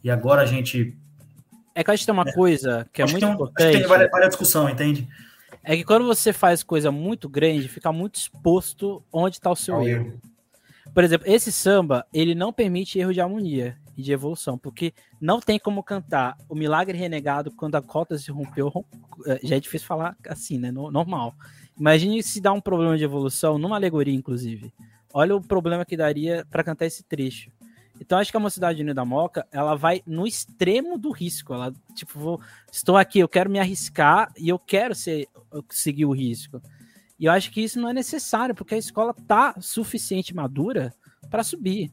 E 0.03 0.09
agora 0.09 0.41
a 0.41 0.45
gente. 0.45 0.97
É 1.77 1.83
que 1.83 1.91
a 1.91 1.95
gente 1.95 2.07
tem 2.07 2.13
uma 2.13 2.27
é. 2.27 2.33
coisa 2.33 2.89
que 2.91 3.03
é 3.03 3.05
muito 3.05 3.19
tem, 3.19 3.31
importante. 3.31 3.77
Tem 3.77 3.87
várias 3.87 4.29
discussão, 4.29 4.67
entende? 4.67 5.07
É 5.63 5.77
que 5.77 5.83
quando 5.83 6.07
você 6.07 6.33
faz 6.33 6.63
coisa 6.63 6.89
muito 6.91 7.29
grande, 7.29 7.67
fica 7.67 7.91
muito 7.91 8.15
exposto 8.15 9.03
onde 9.13 9.35
está 9.35 9.51
o 9.51 9.55
seu 9.55 9.83
erro. 9.83 10.19
Por 10.91 11.03
exemplo, 11.03 11.27
esse 11.29 11.51
samba, 11.51 12.03
ele 12.11 12.33
não 12.33 12.51
permite 12.51 12.97
erro 12.97 13.13
de 13.13 13.21
harmonia 13.21 13.77
e 13.95 14.01
de 14.01 14.11
evolução, 14.11 14.57
porque 14.57 14.91
não 15.21 15.39
tem 15.39 15.59
como 15.59 15.83
cantar 15.83 16.35
o 16.49 16.55
milagre 16.55 16.97
renegado 16.97 17.51
quando 17.51 17.75
a 17.75 17.81
cota 17.81 18.17
se 18.17 18.31
rompeu. 18.31 18.73
É, 19.27 19.39
já 19.43 19.55
é 19.57 19.59
difícil 19.59 19.87
falar 19.87 20.17
assim, 20.27 20.57
né? 20.57 20.71
Normal. 20.71 21.35
Imagine 21.79 22.23
se 22.23 22.41
dá 22.41 22.51
um 22.51 22.61
problema 22.61 22.97
de 22.97 23.03
evolução, 23.03 23.59
numa 23.59 23.75
alegoria, 23.75 24.15
inclusive. 24.15 24.73
Olha 25.13 25.35
o 25.35 25.41
problema 25.41 25.85
que 25.85 25.95
daria 25.95 26.43
para 26.49 26.63
cantar 26.63 26.87
esse 26.87 27.03
trecho. 27.03 27.51
Então 27.99 28.17
acho 28.17 28.31
que 28.31 28.37
a 28.37 28.39
Mocidade 28.39 28.81
Unida 28.81 28.95
da 28.95 29.05
Moca, 29.05 29.45
ela 29.51 29.75
vai 29.75 30.01
no 30.05 30.25
extremo 30.25 30.97
do 30.97 31.11
risco. 31.11 31.53
Ela, 31.53 31.73
tipo, 31.93 32.19
vou, 32.19 32.41
estou 32.71 32.97
aqui, 32.97 33.19
eu 33.19 33.27
quero 33.27 33.49
me 33.49 33.59
arriscar 33.59 34.31
e 34.37 34.49
eu 34.49 34.59
quero 34.59 34.95
ser, 34.95 35.27
seguir 35.69 36.05
o 36.05 36.11
risco. 36.11 36.61
E 37.19 37.25
eu 37.25 37.31
acho 37.31 37.51
que 37.51 37.61
isso 37.61 37.79
não 37.79 37.89
é 37.89 37.93
necessário, 37.93 38.53
porque 38.53 38.75
a 38.75 38.77
escola 38.77 39.13
tá 39.13 39.55
suficiente 39.59 40.35
madura 40.35 40.93
para 41.29 41.43
subir. 41.43 41.91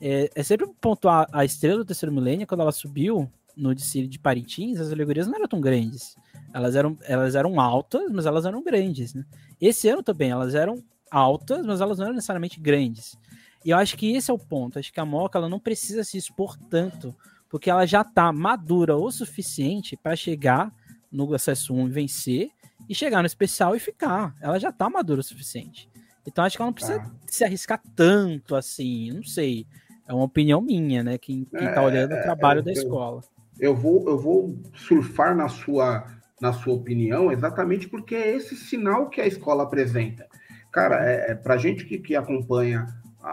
É, 0.00 0.30
é, 0.34 0.42
sempre 0.42 0.68
pontuar 0.80 1.26
a 1.32 1.44
estrela 1.44 1.78
do 1.78 1.84
terceiro 1.84 2.14
milênio, 2.14 2.46
quando 2.46 2.60
ela 2.60 2.70
subiu 2.70 3.30
no 3.56 3.74
desfile 3.74 4.06
de 4.06 4.18
Parintins, 4.18 4.78
as 4.78 4.92
alegorias 4.92 5.26
não 5.26 5.34
eram 5.34 5.48
tão 5.48 5.60
grandes. 5.60 6.16
Elas 6.52 6.76
eram, 6.76 6.96
elas 7.02 7.34
eram 7.34 7.60
altas, 7.60 8.10
mas 8.12 8.24
elas 8.24 8.44
eram 8.44 8.62
grandes. 8.62 9.14
Né? 9.14 9.24
Esse 9.60 9.88
ano 9.88 10.02
também, 10.02 10.30
elas 10.30 10.54
eram 10.54 10.82
altas, 11.10 11.66
mas 11.66 11.80
elas 11.80 11.98
não 11.98 12.06
eram 12.06 12.14
necessariamente 12.14 12.60
grandes. 12.60 13.18
E 13.64 13.70
eu 13.70 13.76
acho 13.76 13.96
que 13.96 14.14
esse 14.14 14.30
é 14.30 14.34
o 14.34 14.38
ponto. 14.38 14.78
Acho 14.78 14.92
que 14.92 15.00
a 15.00 15.04
Moca 15.04 15.38
ela 15.38 15.48
não 15.48 15.58
precisa 15.58 16.04
se 16.04 16.16
expor 16.16 16.56
tanto, 16.70 17.14
porque 17.48 17.70
ela 17.70 17.86
já 17.86 18.02
está 18.02 18.32
madura 18.32 18.96
o 18.96 19.10
suficiente 19.10 19.96
para 19.96 20.16
chegar 20.16 20.72
no 21.10 21.32
acesso 21.34 21.74
1 21.74 21.88
e 21.88 21.90
vencer, 21.90 22.50
e 22.88 22.94
chegar 22.94 23.20
no 23.20 23.26
especial 23.26 23.74
e 23.74 23.80
ficar. 23.80 24.34
Ela 24.40 24.58
já 24.58 24.70
está 24.70 24.88
madura 24.88 25.20
o 25.20 25.24
suficiente. 25.24 25.88
Então 26.26 26.44
acho 26.44 26.56
que 26.56 26.62
ela 26.62 26.68
não 26.68 26.74
precisa 26.74 27.00
ah. 27.00 27.10
se 27.26 27.44
arriscar 27.44 27.80
tanto 27.94 28.54
assim. 28.54 29.10
Não 29.12 29.22
sei. 29.22 29.66
É 30.06 30.12
uma 30.12 30.24
opinião 30.24 30.60
minha, 30.60 31.02
né? 31.02 31.18
Quem, 31.18 31.44
quem 31.44 31.72
tá 31.72 31.82
olhando 31.82 32.14
o 32.14 32.22
trabalho 32.22 32.60
é, 32.60 32.62
da 32.62 32.72
escola. 32.72 33.22
Eu 33.58 33.74
vou, 33.74 34.08
eu 34.08 34.18
vou 34.18 34.58
surfar 34.74 35.36
na 35.36 35.48
sua, 35.48 36.06
na 36.40 36.52
sua 36.52 36.74
opinião 36.74 37.30
exatamente 37.32 37.88
porque 37.88 38.14
é 38.14 38.36
esse 38.36 38.56
sinal 38.56 39.10
que 39.10 39.20
a 39.20 39.26
escola 39.26 39.64
apresenta. 39.64 40.26
Cara, 40.72 41.04
é, 41.04 41.32
é 41.32 41.34
para 41.34 41.56
gente 41.56 41.84
que, 41.84 41.98
que 41.98 42.14
acompanha 42.14 42.86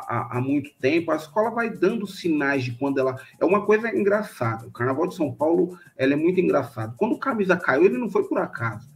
há, 0.08 0.38
há, 0.38 0.42
muito 0.42 0.72
tempo, 0.80 1.12
a 1.12 1.16
escola 1.16 1.50
vai 1.50 1.70
dando 1.70 2.08
sinais 2.08 2.64
de 2.64 2.72
quando 2.74 3.00
ela. 3.00 3.16
É 3.40 3.46
uma 3.46 3.66
coisa 3.66 3.96
engraçada. 3.96 4.68
O 4.68 4.72
Carnaval 4.72 5.08
de 5.08 5.16
São 5.16 5.34
Paulo 5.34 5.78
ela 5.96 6.14
é 6.14 6.16
muito 6.16 6.40
engraçado. 6.40 6.96
Quando 6.98 7.14
o 7.14 7.20
camisa 7.20 7.56
caiu, 7.58 7.86
ele 7.86 7.98
não 7.98 8.10
foi 8.10 8.28
por 8.28 8.38
acaso, 8.38 8.90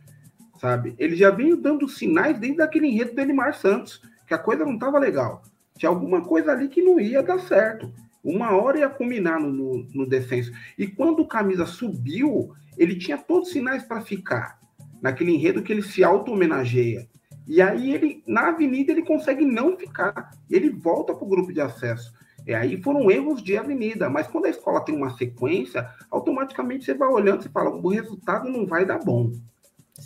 sabe? 0.60 0.96
Ele 0.98 1.16
já 1.16 1.30
veio 1.30 1.58
dando 1.58 1.88
sinais 1.88 2.40
desde 2.40 2.62
aquele 2.62 2.88
enredo 2.88 3.14
do 3.14 3.22
Elimar 3.22 3.54
Santos, 3.54 4.02
que 4.28 4.34
a 4.34 4.38
coisa 4.38 4.66
não 4.66 4.74
estava 4.74 5.00
legal. 5.00 5.42
Tinha 5.78 5.90
alguma 5.90 6.22
coisa 6.22 6.52
ali 6.52 6.68
que 6.68 6.82
não 6.82 7.00
ia 7.00 7.24
dar 7.24 7.40
certo. 7.40 7.92
Uma 8.24 8.52
hora 8.52 8.80
ia 8.80 8.90
culminar 8.90 9.40
no, 9.40 9.52
no, 9.52 9.88
no 9.94 10.06
descenso. 10.06 10.52
E 10.78 10.88
quando 10.88 11.22
o 11.22 11.28
camisa 11.28 11.66
subiu, 11.66 12.54
ele 12.78 12.96
tinha 12.98 13.18
todos 13.18 13.48
os 13.48 13.54
sinais 13.54 13.84
para 13.84 14.02
ficar 14.02 14.60
naquele 15.02 15.32
enredo 15.32 15.64
que 15.64 15.72
ele 15.72 15.82
se 15.82 16.04
auto-homenageia. 16.04 17.08
E 17.50 17.64
aí 17.64 17.92
ele, 17.92 18.24
na 18.28 18.50
avenida, 18.50 18.92
ele 18.92 19.02
consegue 19.02 19.44
não 19.44 19.76
ficar. 19.76 20.30
Ele 20.48 20.70
volta 20.70 21.16
para 21.16 21.26
o 21.26 21.28
grupo 21.28 21.52
de 21.52 21.60
acesso. 21.60 22.14
E 22.46 22.54
aí 22.54 22.80
foram 22.80 23.10
erros 23.10 23.42
de 23.42 23.58
avenida. 23.58 24.08
Mas 24.08 24.28
quando 24.28 24.46
a 24.46 24.50
escola 24.50 24.86
tem 24.86 24.96
uma 24.96 25.18
sequência, 25.18 25.90
automaticamente 26.12 26.86
você 26.86 26.94
vai 26.94 27.10
olhando 27.10 27.44
e 27.44 27.50
fala, 27.50 27.72
o 27.72 27.88
resultado 27.90 28.48
não 28.48 28.68
vai 28.68 28.86
dar 28.86 29.00
bom. 29.00 29.32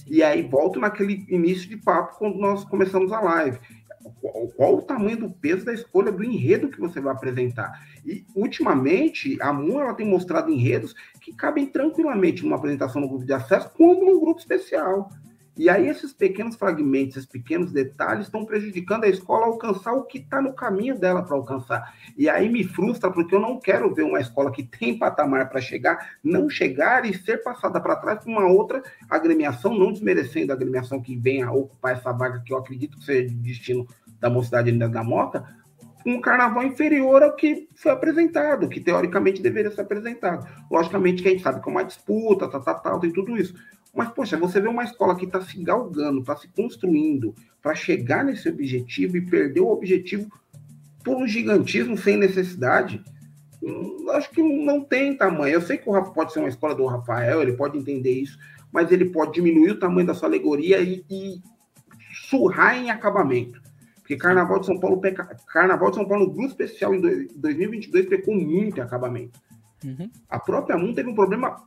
E 0.07 0.23
aí 0.23 0.41
volta 0.41 0.79
naquele 0.79 1.25
início 1.27 1.67
de 1.67 1.75
papo 1.75 2.17
quando 2.17 2.37
nós 2.37 2.63
começamos 2.63 3.11
a 3.11 3.19
live. 3.19 3.59
Qual, 4.21 4.47
qual, 4.55 4.75
o 4.77 4.81
tamanho 4.81 5.17
do 5.17 5.29
peso 5.29 5.65
da 5.65 5.73
escolha 5.73 6.13
do 6.13 6.23
enredo 6.23 6.69
que 6.69 6.79
você 6.79 7.01
vai 7.01 7.13
apresentar? 7.13 7.77
E 8.05 8.25
ultimamente 8.33 9.37
a 9.41 9.51
Moon 9.51 9.81
ela 9.81 9.93
tem 9.93 10.07
mostrado 10.07 10.49
enredos 10.49 10.95
que 11.19 11.33
cabem 11.33 11.65
tranquilamente 11.65 12.41
numa 12.41 12.55
apresentação 12.55 13.01
no 13.01 13.09
grupo 13.09 13.25
de 13.25 13.33
acesso, 13.33 13.69
como 13.73 14.05
num 14.05 14.19
grupo 14.21 14.39
especial. 14.39 15.09
E 15.55 15.69
aí 15.69 15.87
esses 15.87 16.11
pequenos 16.11 16.55
fragmentos, 16.55 17.17
esses 17.17 17.29
pequenos 17.29 17.71
detalhes 17.71 18.25
estão 18.25 18.43
prejudicando 18.43 19.03
a 19.03 19.07
escola 19.07 19.45
a 19.45 19.47
alcançar 19.49 19.93
o 19.93 20.03
que 20.03 20.17
está 20.17 20.41
no 20.41 20.53
caminho 20.53 20.97
dela 20.97 21.21
para 21.21 21.35
alcançar. 21.35 21.93
E 22.17 22.27
aí 22.27 22.49
me 22.49 22.63
frustra 22.63 23.11
porque 23.11 23.35
eu 23.35 23.39
não 23.39 23.59
quero 23.59 23.93
ver 23.93 24.03
uma 24.03 24.19
escola 24.19 24.51
que 24.51 24.63
tem 24.63 24.97
patamar 24.97 25.49
para 25.49 25.61
chegar, 25.61 26.17
não 26.23 26.49
chegar 26.49 27.05
e 27.05 27.13
ser 27.13 27.43
passada 27.43 27.79
para 27.79 27.95
trás 27.97 28.23
por 28.23 28.29
uma 28.29 28.47
outra 28.47 28.81
agremiação, 29.07 29.77
não 29.77 29.91
desmerecendo 29.91 30.51
a 30.51 30.55
agremiação 30.55 30.99
que 30.99 31.15
vem 31.15 31.43
a 31.43 31.51
ocupar 31.51 31.93
essa 31.93 32.11
vaga 32.11 32.41
que 32.43 32.51
eu 32.51 32.57
acredito 32.57 32.97
que 32.97 33.05
seja 33.05 33.27
de 33.27 33.35
destino 33.35 33.87
da 34.19 34.29
mocidade 34.29 34.71
da 34.71 35.03
Moca, 35.03 35.45
um 36.05 36.19
carnaval 36.19 36.63
inferior 36.63 37.23
ao 37.23 37.35
que 37.35 37.67
foi 37.75 37.91
apresentado, 37.91 38.67
que 38.67 38.79
teoricamente 38.79 39.41
deveria 39.41 39.71
ser 39.71 39.81
apresentado. 39.81 40.47
Logicamente 40.69 41.21
que 41.21 41.29
a 41.29 41.31
gente 41.31 41.43
sabe 41.43 41.61
que 41.61 41.69
é 41.69 41.71
uma 41.71 41.83
disputa, 41.83 42.49
tal, 42.49 42.61
tal, 42.61 42.81
tal, 42.81 42.99
tem 42.99 43.11
tudo 43.11 43.37
isso. 43.37 43.53
Mas, 43.93 44.09
poxa, 44.09 44.37
você 44.37 44.59
vê 44.59 44.67
uma 44.67 44.83
escola 44.83 45.15
que 45.15 45.25
está 45.25 45.39
se 45.41 45.61
galgando, 45.61 46.21
está 46.21 46.35
se 46.35 46.47
construindo 46.47 47.35
para 47.61 47.75
chegar 47.75 48.25
nesse 48.25 48.49
objetivo 48.49 49.17
e 49.17 49.21
perder 49.21 49.61
o 49.61 49.71
objetivo 49.71 50.27
por 51.03 51.17
um 51.17 51.27
gigantismo 51.27 51.95
sem 51.97 52.17
necessidade, 52.17 53.03
hum, 53.61 54.07
acho 54.11 54.31
que 54.31 54.41
não 54.41 54.81
tem 54.81 55.15
tamanho. 55.15 55.53
Eu 55.53 55.61
sei 55.61 55.77
que 55.77 55.87
o 55.87 55.91
Rafa 55.91 56.11
pode 56.11 56.33
ser 56.33 56.39
uma 56.39 56.49
escola 56.49 56.73
do 56.73 56.85
Rafael, 56.85 57.41
ele 57.41 57.53
pode 57.53 57.77
entender 57.77 58.11
isso, 58.11 58.39
mas 58.71 58.91
ele 58.91 59.05
pode 59.05 59.33
diminuir 59.33 59.71
o 59.71 59.79
tamanho 59.79 60.07
da 60.07 60.15
sua 60.15 60.27
alegoria 60.27 60.81
e, 60.81 61.05
e 61.09 61.41
surrar 62.29 62.75
em 62.75 62.89
acabamento. 62.89 63.61
Porque 63.97 64.17
Carnaval 64.17 64.59
de 64.59 64.65
São 64.65 64.79
Paulo, 64.79 64.99
peca... 64.99 65.37
Carnaval 65.47 65.89
de 65.91 65.97
São 65.97 66.07
Paulo, 66.07 66.25
no 66.25 66.33
grupo 66.33 66.49
especial 66.49 66.93
em 66.95 67.27
2022, 67.35 68.07
pecou 68.07 68.35
muito 68.35 68.79
em 68.79 68.81
acabamento. 68.81 69.39
Uhum. 69.83 70.09
A 70.29 70.39
própria 70.39 70.77
MUN 70.77 70.93
teve 70.93 71.09
um 71.09 71.15
problema 71.15 71.63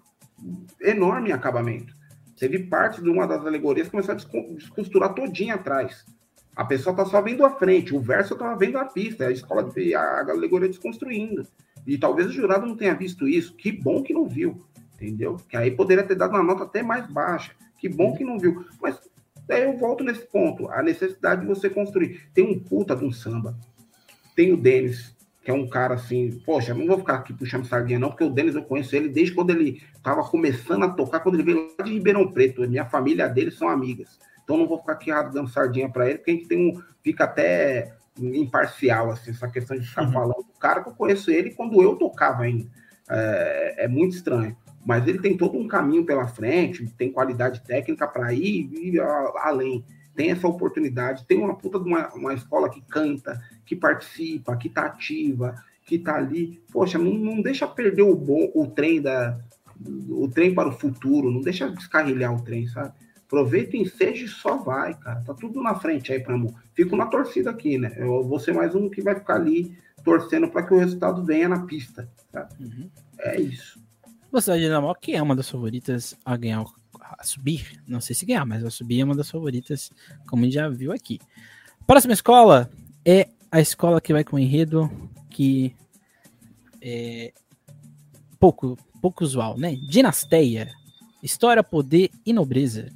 enorme 0.81 1.31
em 1.31 1.33
acabamento. 1.33 1.96
Teve 2.39 2.61
parte 2.61 3.03
de 3.03 3.09
uma 3.09 3.27
das 3.27 3.45
alegorias 3.45 3.89
que 3.89 3.93
começou 3.93 4.15
a 4.15 4.55
descosturar 4.55 5.15
todinha 5.15 5.55
atrás. 5.55 6.05
A 6.55 6.65
pessoa 6.65 6.93
está 6.93 7.05
só 7.05 7.21
vendo 7.21 7.45
a 7.45 7.51
frente, 7.51 7.95
o 7.95 8.01
verso 8.01 8.35
estava 8.35 8.57
vendo 8.57 8.79
a 8.79 8.85
pista, 8.85 9.27
a 9.27 9.33
escola, 9.33 9.71
a 9.97 10.31
alegoria 10.31 10.69
desconstruindo. 10.69 11.47
E 11.87 11.99
talvez 11.99 12.29
o 12.29 12.33
jurado 12.33 12.67
não 12.67 12.77
tenha 12.77 12.95
visto 12.95 13.29
isso. 13.29 13.55
Que 13.55 13.71
bom 13.71 14.03
que 14.03 14.15
não 14.15 14.27
viu, 14.27 14.65
entendeu? 14.95 15.37
Que 15.49 15.57
aí 15.57 15.71
poderia 15.71 16.05
ter 16.05 16.15
dado 16.15 16.31
uma 16.31 16.43
nota 16.43 16.65
até 16.65 16.83
mais 16.83 17.07
baixa. 17.07 17.53
Que 17.79 17.89
bom 17.89 18.15
que 18.15 18.25
não 18.25 18.39
viu. 18.39 18.65
Mas 18.81 18.99
Daí 19.47 19.63
eu 19.63 19.77
volto 19.79 20.03
nesse 20.03 20.27
ponto, 20.27 20.69
a 20.71 20.83
necessidade 20.83 21.43
de 21.43 21.47
você 21.47 21.71
construir. 21.71 22.29
Tem 22.35 22.45
um 22.45 22.59
puta 22.59 22.97
de 22.97 23.05
um 23.05 23.13
samba. 23.13 23.57
Tem 24.35 24.53
o 24.53 24.57
Denis, 24.57 25.16
que 25.47 25.51
é 25.53 25.55
um 25.55 25.69
cara 25.69 25.95
assim, 25.95 26.41
poxa, 26.45 26.75
não 26.75 26.89
vou 26.89 26.99
ficar 26.99 27.15
aqui 27.15 27.33
puxando 27.33 27.69
sardinha 27.69 28.01
não, 28.01 28.09
porque 28.09 28.25
o 28.25 28.31
Denis 28.31 28.57
eu 28.57 28.65
conheço 28.65 28.97
ele 28.97 29.09
desde 29.09 29.33
quando 29.33 29.51
ele 29.51 29.81
estava 29.95 30.25
começando 30.25 30.83
a 30.83 30.89
tocar, 30.89 31.21
quando 31.21 31.37
ele 31.37 31.45
veio 31.45 31.71
lá 31.79 31.85
de 31.85 31.93
Ribeirão 31.93 32.33
Preto. 32.33 32.69
Minha 32.69 32.85
família 32.85 33.29
dele 33.29 33.53
são 33.53 33.69
amigas. 33.69 34.19
Então 34.43 34.59
não 34.59 34.67
vou 34.67 34.81
ficar 34.81 34.95
aqui 34.95 35.13
dando 35.33 35.49
sardinha 35.49 35.89
para 35.89 36.09
ele, 36.09 36.19
porque 36.19 36.33
a 36.33 36.35
gente 36.35 36.49
tem 36.49 36.59
um, 36.59 36.83
fica 37.01 37.23
até 37.23 37.95
imparcial, 38.19 39.13
assim, 39.13 39.31
essa 39.31 39.47
questão 39.47 39.79
de 39.79 39.87
ficar 39.87 40.07
uhum. 40.07 40.13
falando. 40.13 40.41
O 40.41 40.59
cara 40.59 40.83
que 40.83 40.89
eu 40.89 40.95
conheço 40.95 41.31
ele 41.31 41.51
quando 41.51 41.81
eu 41.81 41.95
tocava 41.95 42.43
ainda. 42.43 42.69
É, 43.09 43.85
é 43.85 43.89
muito 43.89 44.17
estranho 44.17 44.57
mas 44.85 45.07
ele 45.09 45.19
tem 45.19 45.37
todo 45.37 45.59
um 45.59 45.67
caminho 45.67 46.07
pela 46.07 46.29
frente, 46.29 46.87
tem 46.97 47.11
qualidade 47.11 47.61
técnica 47.65 48.07
para 48.07 48.33
ir, 48.33 48.71
ir 48.73 49.01
além. 49.01 49.85
Tem 50.15 50.31
essa 50.31 50.47
oportunidade, 50.47 51.27
tem 51.27 51.39
uma 51.39 51.57
puta 51.57 51.81
de 51.81 51.89
uma, 51.89 52.15
uma 52.15 52.33
escola 52.33 52.71
que 52.71 52.81
canta, 52.83 53.43
que 53.67 53.77
participa, 53.77 54.57
que 54.57 54.69
está 54.69 54.87
ativa, 54.87 55.55
que 55.85 55.97
está 55.97 56.17
ali. 56.17 56.63
Poxa, 56.73 56.99
não, 56.99 57.13
não 57.13 57.43
deixa 57.43 57.67
perder 57.67 58.03
o, 58.03 58.17
bom, 58.17 58.51
o 58.55 58.67
trem 58.67 59.03
da 59.03 59.39
o 60.09 60.27
trem 60.29 60.55
para 60.55 60.71
o 60.71 60.73
futuro, 60.73 61.31
não 61.31 61.43
deixa 61.43 61.69
descarrilhar 61.69 62.35
o 62.35 62.43
trem, 62.43 62.67
sabe? 62.67 62.95
Aproveita, 63.27 63.77
enseja 63.77 64.25
e 64.25 64.29
só 64.29 64.57
vai, 64.57 64.95
cara. 64.95 65.21
Tá 65.21 65.35
tudo 65.35 65.61
na 65.61 65.75
frente 65.75 66.13
aí, 66.13 66.21
Pramu. 66.21 66.55
Fico 66.75 66.97
na 66.97 67.07
torcida 67.07 67.51
aqui, 67.51 67.77
né? 67.77 67.93
Eu 67.97 68.23
vou 68.23 68.39
ser 68.39 68.55
mais 68.55 68.75
um 68.75 68.89
que 68.89 69.03
vai 69.03 69.15
ficar 69.17 69.35
ali 69.35 69.77
torcendo 70.05 70.49
para 70.49 70.63
que 70.63 70.73
o 70.73 70.79
resultado 70.79 71.25
venha 71.25 71.49
na 71.49 71.67
pista. 71.67 72.09
Tá? 72.31 72.49
Uhum. 72.61 72.89
É 73.19 73.41
isso. 73.41 73.81
Velocidade 74.31 74.63
Dinamo, 74.63 74.95
que 74.95 75.15
é 75.15 75.21
uma 75.21 75.35
das 75.35 75.51
favoritas 75.51 76.17
a 76.25 76.37
ganhar, 76.37 76.65
a 77.01 77.25
subir, 77.25 77.83
não 77.87 78.01
sei 78.01 78.15
se 78.15 78.25
ganhar, 78.25 78.45
mas 78.47 78.65
a 78.65 78.71
subir 78.71 79.01
é 79.01 79.05
uma 79.05 79.17
das 79.17 79.31
favoritas, 79.31 79.91
como 80.29 80.43
a 80.43 80.45
gente 80.45 80.55
já 80.55 80.69
viu 80.69 80.93
aqui. 80.93 81.19
Próxima 81.87 82.13
escola 82.13 82.71
é 83.05 83.29
a 83.51 83.61
escola 83.61 84.01
que 84.01 84.13
vai 84.13 84.25
com 84.25 84.39
enredo 84.39 84.91
que 85.31 85.75
é 86.81 87.33
pouco, 88.39 88.77
pouco 89.01 89.25
usual, 89.25 89.59
né? 89.59 89.77
Dinasteia, 89.77 90.73
História, 91.23 91.63
Poder 91.63 92.11
e 92.25 92.33
Nobreza. 92.33 92.93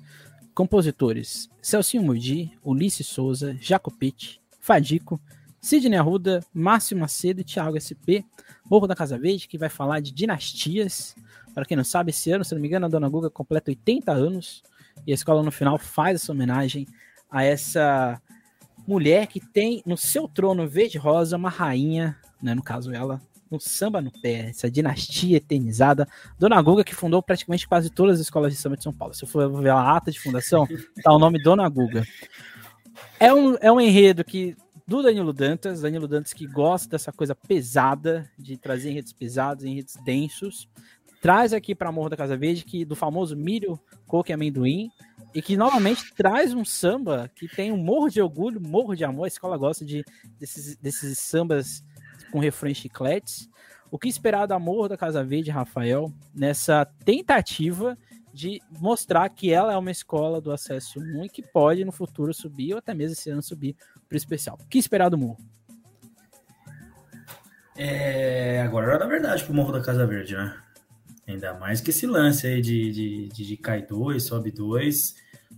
Compositores: 0.55 1.51
Celcinho 1.63 2.03
Murdi, 2.03 2.53
Ulisses 2.65 3.07
Souza, 3.07 3.57
Jacopete, 3.61 4.41
Fadico, 4.61 5.21
Sidney 5.61 5.99
Arruda, 5.99 6.45
Márcio 6.53 6.97
Macedo 6.97 7.41
e 7.41 7.45
Thiago 7.45 7.81
SP. 7.81 8.25
Morro 8.71 8.87
da 8.87 8.95
Casa 8.95 9.19
Verde, 9.19 9.49
que 9.49 9.59
vai 9.59 9.69
falar 9.69 10.01
de 10.01 10.13
dinastias. 10.13 11.17
Para 11.55 11.65
quem 11.65 11.77
não 11.77 11.85
sabe, 11.85 12.11
esse 12.11 12.31
ano, 12.31 12.45
se 12.45 12.55
não 12.55 12.61
me 12.61 12.69
engano, 12.69 12.87
a 12.87 12.89
Dona 12.89 13.09
Guga 13.09 13.29
completa 13.29 13.71
80 13.71 14.13
anos 14.13 14.63
e 15.07 15.13
a 15.13 15.15
escola 15.15 15.43
no 15.43 15.51
final 15.51 15.79
faz 15.79 16.17
essa 16.17 16.33
homenagem 16.33 16.87
a 17.31 17.43
essa 17.43 18.21
mulher 18.91 19.29
que 19.29 19.39
tem 19.39 19.81
no 19.87 19.97
seu 19.97 20.27
trono 20.27 20.67
verde-rosa 20.67 21.37
uma 21.37 21.49
rainha, 21.49 22.19
né, 22.43 22.57
no 22.57 22.63
caso 22.63 22.93
ela, 22.93 23.23
um 23.49 23.59
samba 23.61 24.01
no 24.01 24.11
pé, 24.11 24.51
essa 24.51 24.69
dinastia 24.69 25.37
eternizada. 25.37 26.09
Dona 26.37 26.61
Guga, 26.61 26.83
que 26.83 26.95
fundou 26.95 27.23
praticamente 27.23 27.69
quase 27.69 27.89
todas 27.89 28.17
as 28.17 28.23
escolas 28.23 28.53
de 28.53 28.59
samba 28.59 28.77
de 28.77 28.83
São 28.83 28.93
Paulo. 28.93 29.15
Se 29.15 29.23
eu 29.23 29.29
for 29.29 29.49
ver 29.63 29.71
a 29.71 29.97
ata 29.97 30.11
de 30.11 30.19
fundação, 30.19 30.67
tá 31.05 31.13
o 31.13 31.21
nome 31.21 31.41
Dona 31.41 31.69
Guga. 31.69 32.05
É 33.21 33.33
um, 33.33 33.57
é 33.61 33.71
um 33.71 33.81
enredo 33.81 34.25
que 34.25 34.57
do 34.87 35.05
Danilo 35.05 35.33
Dantas, 35.33 35.83
Danilo 35.83 36.09
Dantas 36.09 36.33
que 36.33 36.47
gosta 36.47 36.89
dessa 36.89 37.13
coisa 37.13 37.33
pesada, 37.33 38.29
de 38.37 38.57
trazer 38.57 38.91
enredos 38.91 39.13
pesados, 39.13 39.65
enredos 39.65 39.95
densos, 40.05 40.69
traz 41.21 41.53
aqui 41.53 41.77
para 41.77 41.93
Morro 41.93 42.09
da 42.09 42.17
Casa 42.17 42.37
Verde 42.37 42.65
que 42.65 42.85
do 42.85 42.97
famoso 42.97 43.37
milho, 43.37 43.79
coco 44.07 44.31
e 44.31 44.33
amendoim, 44.33 44.91
e 45.35 45.41
que 45.41 45.57
novamente 45.57 46.13
traz 46.15 46.53
um 46.53 46.65
samba 46.65 47.31
que 47.35 47.49
tem 47.49 47.71
um 47.71 47.77
morro 47.77 48.09
de 48.09 48.21
orgulho, 48.21 48.61
morro 48.61 48.95
de 48.95 49.05
amor. 49.05 49.25
A 49.25 49.29
escola 49.29 49.57
gosta 49.57 49.85
de 49.85 50.05
desses, 50.39 50.77
desses 50.77 51.19
sambas 51.19 51.85
com 52.31 52.39
refrões 52.39 52.77
chicletes. 52.77 53.49
O 53.91 53.99
que 53.99 54.09
esperar 54.09 54.47
da 54.47 54.59
Morro 54.59 54.89
da 54.89 54.97
Casa 54.97 55.25
Verde, 55.25 55.51
Rafael, 55.51 56.13
nessa 56.33 56.85
tentativa 57.05 57.99
de 58.33 58.61
mostrar 58.79 59.29
que 59.29 59.53
ela 59.53 59.73
é 59.73 59.77
uma 59.77 59.91
escola 59.91 60.41
do 60.41 60.53
acesso 60.53 61.01
1 61.01 61.25
e 61.25 61.29
que 61.29 61.43
pode 61.43 61.85
no 61.85 61.91
futuro 61.91 62.33
subir, 62.33 62.73
ou 62.73 62.79
até 62.79 62.95
mesmo 62.95 63.15
esse 63.15 63.31
ano 63.31 63.43
subir 63.43 63.75
para 64.09 64.15
o 64.15 64.17
especial. 64.17 64.57
O 64.61 64.67
que 64.69 64.79
esperar 64.79 65.09
do 65.09 65.19
Morro? 65.19 65.39
É, 67.77 68.63
agora 68.63 69.03
é 69.05 69.09
verdade 69.09 69.43
para 69.43 69.53
o 69.53 69.57
Morro 69.57 69.73
da 69.73 69.81
Casa 69.81 70.07
Verde, 70.07 70.37
né? 70.37 70.55
Ainda 71.31 71.55
mais 71.55 71.81
que 71.81 71.91
esse 71.91 72.07
lance 72.07 72.47
aí 72.47 72.61
de, 72.61 72.91
de, 72.91 73.29
de, 73.29 73.47
de 73.47 73.57
cai 73.57 73.83
dois, 73.83 74.25
sobe 74.25 74.51
dois. 74.51 75.15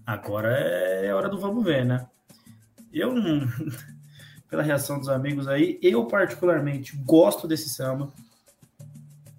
Agora 0.06 0.50
é 0.50 1.12
hora 1.14 1.28
do 1.28 1.38
vamos 1.38 1.64
ver, 1.64 1.84
né? 1.84 2.06
Eu 2.92 3.14
não. 3.14 3.46
Pela 4.48 4.62
reação 4.62 4.98
dos 4.98 5.08
amigos 5.08 5.48
aí, 5.48 5.78
eu 5.82 6.04
particularmente 6.06 6.94
gosto 6.96 7.48
desse 7.48 7.70
samba. 7.70 8.12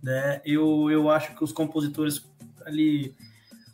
Né? 0.02 0.42
Eu, 0.44 0.90
eu 0.90 1.10
acho 1.10 1.36
que 1.36 1.44
os 1.44 1.52
compositores 1.52 2.26
ali 2.66 3.16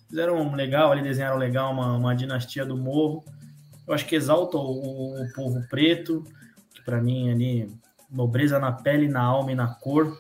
fizeram 0.09 0.53
legal, 0.53 0.91
ali 0.91 1.01
desenharam 1.01 1.37
legal 1.37 1.71
uma, 1.71 1.95
uma 1.95 2.15
dinastia 2.15 2.65
do 2.65 2.75
morro. 2.75 3.23
Eu 3.87 3.93
acho 3.93 4.05
que 4.05 4.15
exalta 4.15 4.57
o, 4.57 5.23
o 5.23 5.33
povo 5.33 5.65
preto, 5.69 6.25
que 6.73 6.81
para 6.81 7.01
mim 7.01 7.31
ali 7.31 7.73
nobreza 8.11 8.59
na 8.59 8.71
pele, 8.73 9.07
na 9.07 9.21
alma 9.21 9.51
e 9.51 9.55
na 9.55 9.67
cor. 9.67 10.19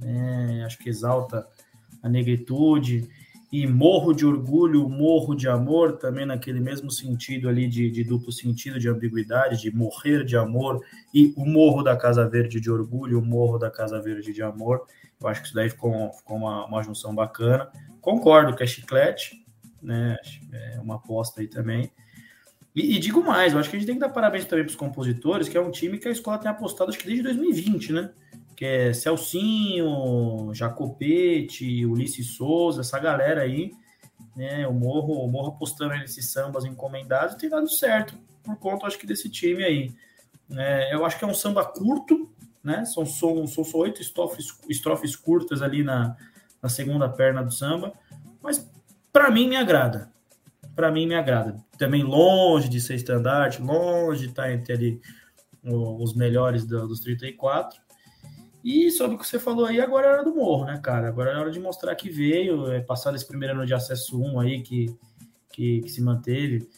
Né? 0.00 0.64
Acho 0.64 0.78
que 0.78 0.88
exalta 0.88 1.46
a 2.06 2.08
negritude, 2.08 3.08
e 3.52 3.66
morro 3.66 4.12
de 4.12 4.26
orgulho, 4.26 4.88
morro 4.88 5.34
de 5.34 5.48
amor, 5.48 5.98
também 5.98 6.26
naquele 6.26 6.60
mesmo 6.60 6.90
sentido 6.90 7.48
ali 7.48 7.68
de, 7.68 7.90
de, 7.90 8.02
duplo 8.02 8.32
sentido, 8.32 8.78
de 8.78 8.88
ambiguidade, 8.88 9.60
de 9.60 9.74
morrer 9.74 10.24
de 10.24 10.36
amor, 10.36 10.84
e 11.14 11.32
o 11.36 11.46
morro 11.46 11.82
da 11.82 11.96
Casa 11.96 12.28
Verde 12.28 12.60
de 12.60 12.70
orgulho, 12.70 13.20
o 13.20 13.24
morro 13.24 13.58
da 13.58 13.70
Casa 13.70 14.00
Verde 14.00 14.32
de 14.32 14.42
amor. 14.42 14.86
Eu 15.20 15.28
acho 15.28 15.40
que 15.40 15.46
isso 15.46 15.54
daí 15.54 15.70
ficou, 15.70 16.12
ficou 16.12 16.36
uma, 16.36 16.66
uma 16.66 16.82
junção 16.82 17.14
bacana. 17.14 17.70
Concordo 18.00 18.54
que 18.54 18.62
é 18.62 18.66
chiclete, 18.66 19.44
né? 19.80 20.16
É 20.52 20.80
uma 20.80 20.96
aposta 20.96 21.40
aí 21.40 21.48
também. 21.48 21.90
E, 22.74 22.96
e, 22.96 22.98
digo 22.98 23.24
mais, 23.24 23.54
eu 23.54 23.58
acho 23.58 23.70
que 23.70 23.76
a 23.76 23.78
gente 23.78 23.86
tem 23.86 23.96
que 23.96 24.02
dar 24.02 24.10
parabéns 24.10 24.44
também 24.44 24.64
para 24.64 24.70
os 24.70 24.76
compositores, 24.76 25.48
que 25.48 25.56
é 25.56 25.60
um 25.60 25.70
time 25.70 25.98
que 25.98 26.08
a 26.08 26.12
escola 26.12 26.36
tem 26.36 26.50
apostado 26.50 26.90
acho 26.90 26.98
que 26.98 27.06
desde 27.06 27.22
2020, 27.22 27.92
né? 27.92 28.10
Que 28.56 28.64
é 28.64 28.92
Celcinho, 28.94 30.50
Jacopete, 30.54 31.84
Ulisses 31.84 32.28
Souza, 32.28 32.80
essa 32.80 32.98
galera 32.98 33.42
aí, 33.42 33.72
né? 34.34 34.66
O 34.66 34.72
Morro, 34.72 35.22
o 35.22 35.28
Morro 35.30 35.48
apostando 35.48 35.94
nesses 35.94 36.30
sambas 36.30 36.64
encomendados 36.64 37.36
tem 37.36 37.50
dado 37.50 37.68
certo, 37.68 38.16
por 38.42 38.56
conta, 38.56 38.86
acho 38.86 38.98
que, 38.98 39.06
desse 39.06 39.28
time 39.28 39.62
aí. 39.62 39.94
É, 40.50 40.94
eu 40.94 41.04
acho 41.04 41.18
que 41.18 41.24
é 41.24 41.28
um 41.28 41.34
samba 41.34 41.64
curto, 41.64 42.30
né? 42.64 42.84
São, 42.86 43.04
são, 43.04 43.46
são 43.46 43.62
só 43.62 43.78
oito 43.78 44.00
estrofes, 44.00 44.46
estrofes 44.68 45.14
curtas 45.14 45.60
ali 45.60 45.82
na, 45.82 46.16
na 46.62 46.68
segunda 46.68 47.08
perna 47.08 47.42
do 47.42 47.52
samba, 47.52 47.92
mas 48.40 48.68
para 49.12 49.30
mim 49.30 49.48
me 49.48 49.56
agrada. 49.56 50.10
Para 50.74 50.90
mim 50.90 51.06
me 51.06 51.14
agrada. 51.14 51.56
Também 51.76 52.02
longe 52.02 52.68
de 52.68 52.80
ser 52.80 52.94
estandarte, 52.94 53.60
longe 53.60 54.22
de 54.22 54.28
estar 54.28 54.50
entre 54.52 54.72
ali 54.72 55.00
os 55.62 56.14
melhores 56.14 56.64
dos 56.64 57.00
34, 57.00 57.80
e 58.66 58.90
sobre 58.90 59.14
o 59.14 59.18
que 59.20 59.24
você 59.24 59.38
falou 59.38 59.64
aí, 59.64 59.80
agora 59.80 60.08
é 60.08 60.12
hora 60.14 60.24
do 60.24 60.34
morro, 60.34 60.64
né, 60.64 60.80
cara? 60.82 61.06
Agora 61.06 61.30
é 61.30 61.36
hora 61.36 61.52
de 61.52 61.60
mostrar 61.60 61.94
que 61.94 62.10
veio, 62.10 62.72
é, 62.72 62.80
passado 62.80 63.14
esse 63.14 63.24
primeiro 63.24 63.54
ano 63.54 63.64
de 63.64 63.72
acesso 63.72 64.20
1 64.20 64.40
aí, 64.40 64.60
que, 64.60 64.92
que, 65.52 65.82
que 65.82 65.88
se 65.88 66.02
manteve. 66.02 66.68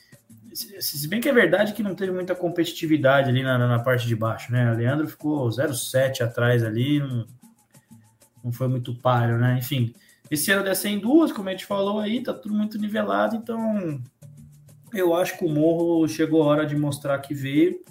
se 0.52 1.09
bem 1.09 1.19
que 1.19 1.31
é 1.31 1.32
verdade 1.32 1.73
que 1.73 1.82
não 1.82 1.94
teve 1.94 2.12
muita 2.12 2.35
competitividade 2.35 3.31
ali 3.31 3.43
na, 3.43 3.56
na 3.56 3.78
parte 3.78 4.06
de 4.06 4.15
baixo, 4.15 4.52
né? 4.52 4.70
O 4.70 4.77
Leandro 4.77 5.09
ficou 5.09 5.48
0,7 5.48 6.20
atrás 6.20 6.62
ali, 6.62 7.01
não, 7.01 7.27
não 8.44 8.52
foi 8.52 8.69
muito 8.69 8.94
páreo, 8.94 9.39
né? 9.39 9.56
Enfim, 9.59 9.94
esse 10.31 10.52
ano 10.52 10.65
desce 10.65 10.90
em 10.90 10.98
duas, 10.98 11.32
como 11.32 11.48
a 11.48 11.52
gente 11.52 11.65
falou 11.65 12.01
aí, 12.01 12.23
tá 12.23 12.35
tudo 12.35 12.55
muito 12.55 12.77
nivelado, 12.77 13.35
então 13.35 13.98
eu 14.93 15.15
acho 15.15 15.39
que 15.39 15.44
o 15.47 15.48
Morro 15.48 16.06
chegou 16.06 16.43
a 16.43 16.47
hora 16.48 16.66
de 16.66 16.77
mostrar 16.77 17.19
que 17.20 17.32
veio. 17.32 17.82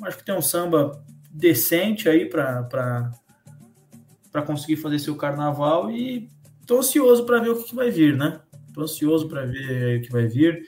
Acho 0.00 0.16
que 0.16 0.24
tem 0.24 0.34
um 0.34 0.40
samba 0.40 1.04
decente 1.30 2.08
aí 2.08 2.24
para 2.24 3.10
conseguir 4.40 4.76
fazer 4.76 4.98
seu 4.98 5.14
carnaval 5.14 5.90
e 5.90 6.30
tô 6.66 6.78
ansioso 6.78 7.26
para 7.26 7.40
ver 7.40 7.50
o 7.50 7.56
que, 7.58 7.68
que 7.68 7.74
vai 7.74 7.90
vir, 7.90 8.16
né? 8.16 8.40
Tô 8.72 8.80
ansioso 8.80 9.28
para 9.28 9.44
ver 9.44 9.98
o 9.98 10.02
que 10.02 10.10
vai 10.10 10.26
vir. 10.26 10.64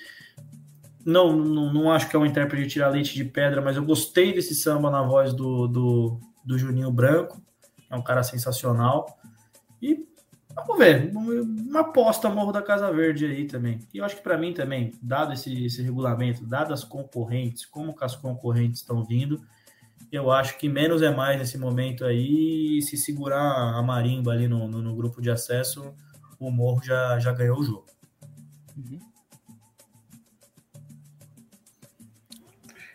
Não, 1.04 1.34
não, 1.34 1.72
não 1.72 1.92
acho 1.92 2.08
que 2.08 2.16
é 2.16 2.18
um 2.18 2.26
intérprete 2.26 2.64
de 2.64 2.70
tirar 2.70 2.88
leite 2.88 3.14
de 3.14 3.24
pedra, 3.24 3.62
mas 3.62 3.76
eu 3.76 3.84
gostei 3.84 4.34
desse 4.34 4.54
samba 4.54 4.90
na 4.90 5.02
voz 5.02 5.32
do, 5.32 5.66
do, 5.66 6.20
do 6.44 6.58
Juninho 6.58 6.90
Branco. 6.90 7.42
É 7.90 7.96
um 7.96 8.02
cara 8.02 8.22
sensacional. 8.22 9.18
E 9.80 10.06
vamos 10.54 10.78
ver, 10.78 11.10
uma 11.14 11.80
aposta 11.80 12.28
Morro 12.28 12.52
da 12.52 12.62
Casa 12.62 12.90
Verde 12.92 13.26
aí 13.26 13.46
também. 13.46 13.80
E 13.92 13.98
eu 13.98 14.04
acho 14.04 14.16
que 14.16 14.22
para 14.22 14.36
mim 14.36 14.52
também, 14.52 14.92
dado 15.00 15.32
esse, 15.32 15.64
esse 15.64 15.82
regulamento, 15.82 16.44
dadas 16.44 16.80
as 16.80 16.84
concorrentes, 16.84 17.64
como 17.64 17.94
as 18.00 18.14
concorrentes 18.14 18.80
estão 18.80 19.04
vindo, 19.04 19.40
eu 20.14 20.30
acho 20.30 20.58
que 20.58 20.68
menos 20.68 21.02
é 21.02 21.10
mais 21.10 21.38
nesse 21.38 21.58
momento 21.58 22.04
aí. 22.04 22.80
se 22.82 22.96
segurar 22.96 23.40
a 23.40 23.82
marimba 23.82 24.32
ali 24.32 24.46
no, 24.48 24.68
no, 24.68 24.82
no 24.82 24.94
grupo 24.94 25.20
de 25.20 25.30
acesso, 25.30 25.94
o 26.38 26.50
Morro 26.50 26.82
já, 26.84 27.18
já 27.18 27.32
ganhou 27.32 27.58
o 27.58 27.64
jogo. 27.64 27.86
Uhum. 28.76 29.00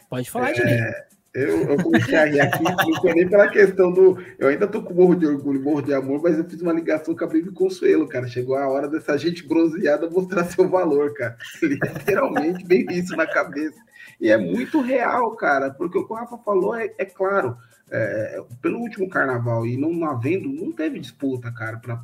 Pode 0.10 0.32
falar, 0.32 0.52
é, 0.52 1.08
eu, 1.34 1.62
eu 1.70 1.84
comecei 1.84 2.16
a 2.16 2.26
rir 2.26 2.42
aqui, 2.42 2.64
não 2.64 3.02
foi 3.02 3.14
nem 3.14 3.30
pela 3.30 3.48
questão 3.48 3.92
do. 3.92 4.18
Eu 4.40 4.48
ainda 4.48 4.68
tô 4.68 4.82
com 4.82 4.94
morro 4.94 5.16
de 5.16 5.28
orgulho, 5.28 5.62
morro 5.62 5.82
de 5.82 5.94
amor, 5.94 6.22
mas 6.24 6.38
eu 6.38 6.44
fiz 6.50 6.62
uma 6.62 6.74
ligação 6.74 7.16
com 7.16 7.24
a 7.24 7.28
Breve 7.28 7.52
Consuelo, 7.52 8.08
cara. 8.08 8.28
Chegou 8.28 8.56
a 8.56 8.68
hora 8.68 8.88
dessa 8.88 9.16
gente 9.18 9.48
bronzeada 9.48 10.10
mostrar 10.10 10.46
seu 10.46 10.68
valor, 10.68 11.14
cara. 11.14 11.38
Literalmente, 11.62 12.66
bem 12.66 12.86
isso 12.90 13.16
na 13.16 13.28
cabeça. 13.28 13.80
E 14.20 14.30
é 14.30 14.38
muito 14.38 14.82
real, 14.82 15.32
cara, 15.36 15.72
porque 15.72 15.98
o 15.98 16.06
que 16.06 16.12
o 16.12 16.16
Rafa 16.16 16.38
falou 16.38 16.76
é, 16.76 16.94
é 16.98 17.06
claro 17.06 17.58
é, 17.92 18.42
pelo 18.62 18.80
último 18.80 19.10
carnaval 19.10 19.66
e 19.66 19.76
não 19.76 20.06
havendo, 20.06 20.50
não 20.50 20.72
teve 20.72 21.00
disputa, 21.00 21.52
cara, 21.52 21.78
para 21.78 22.00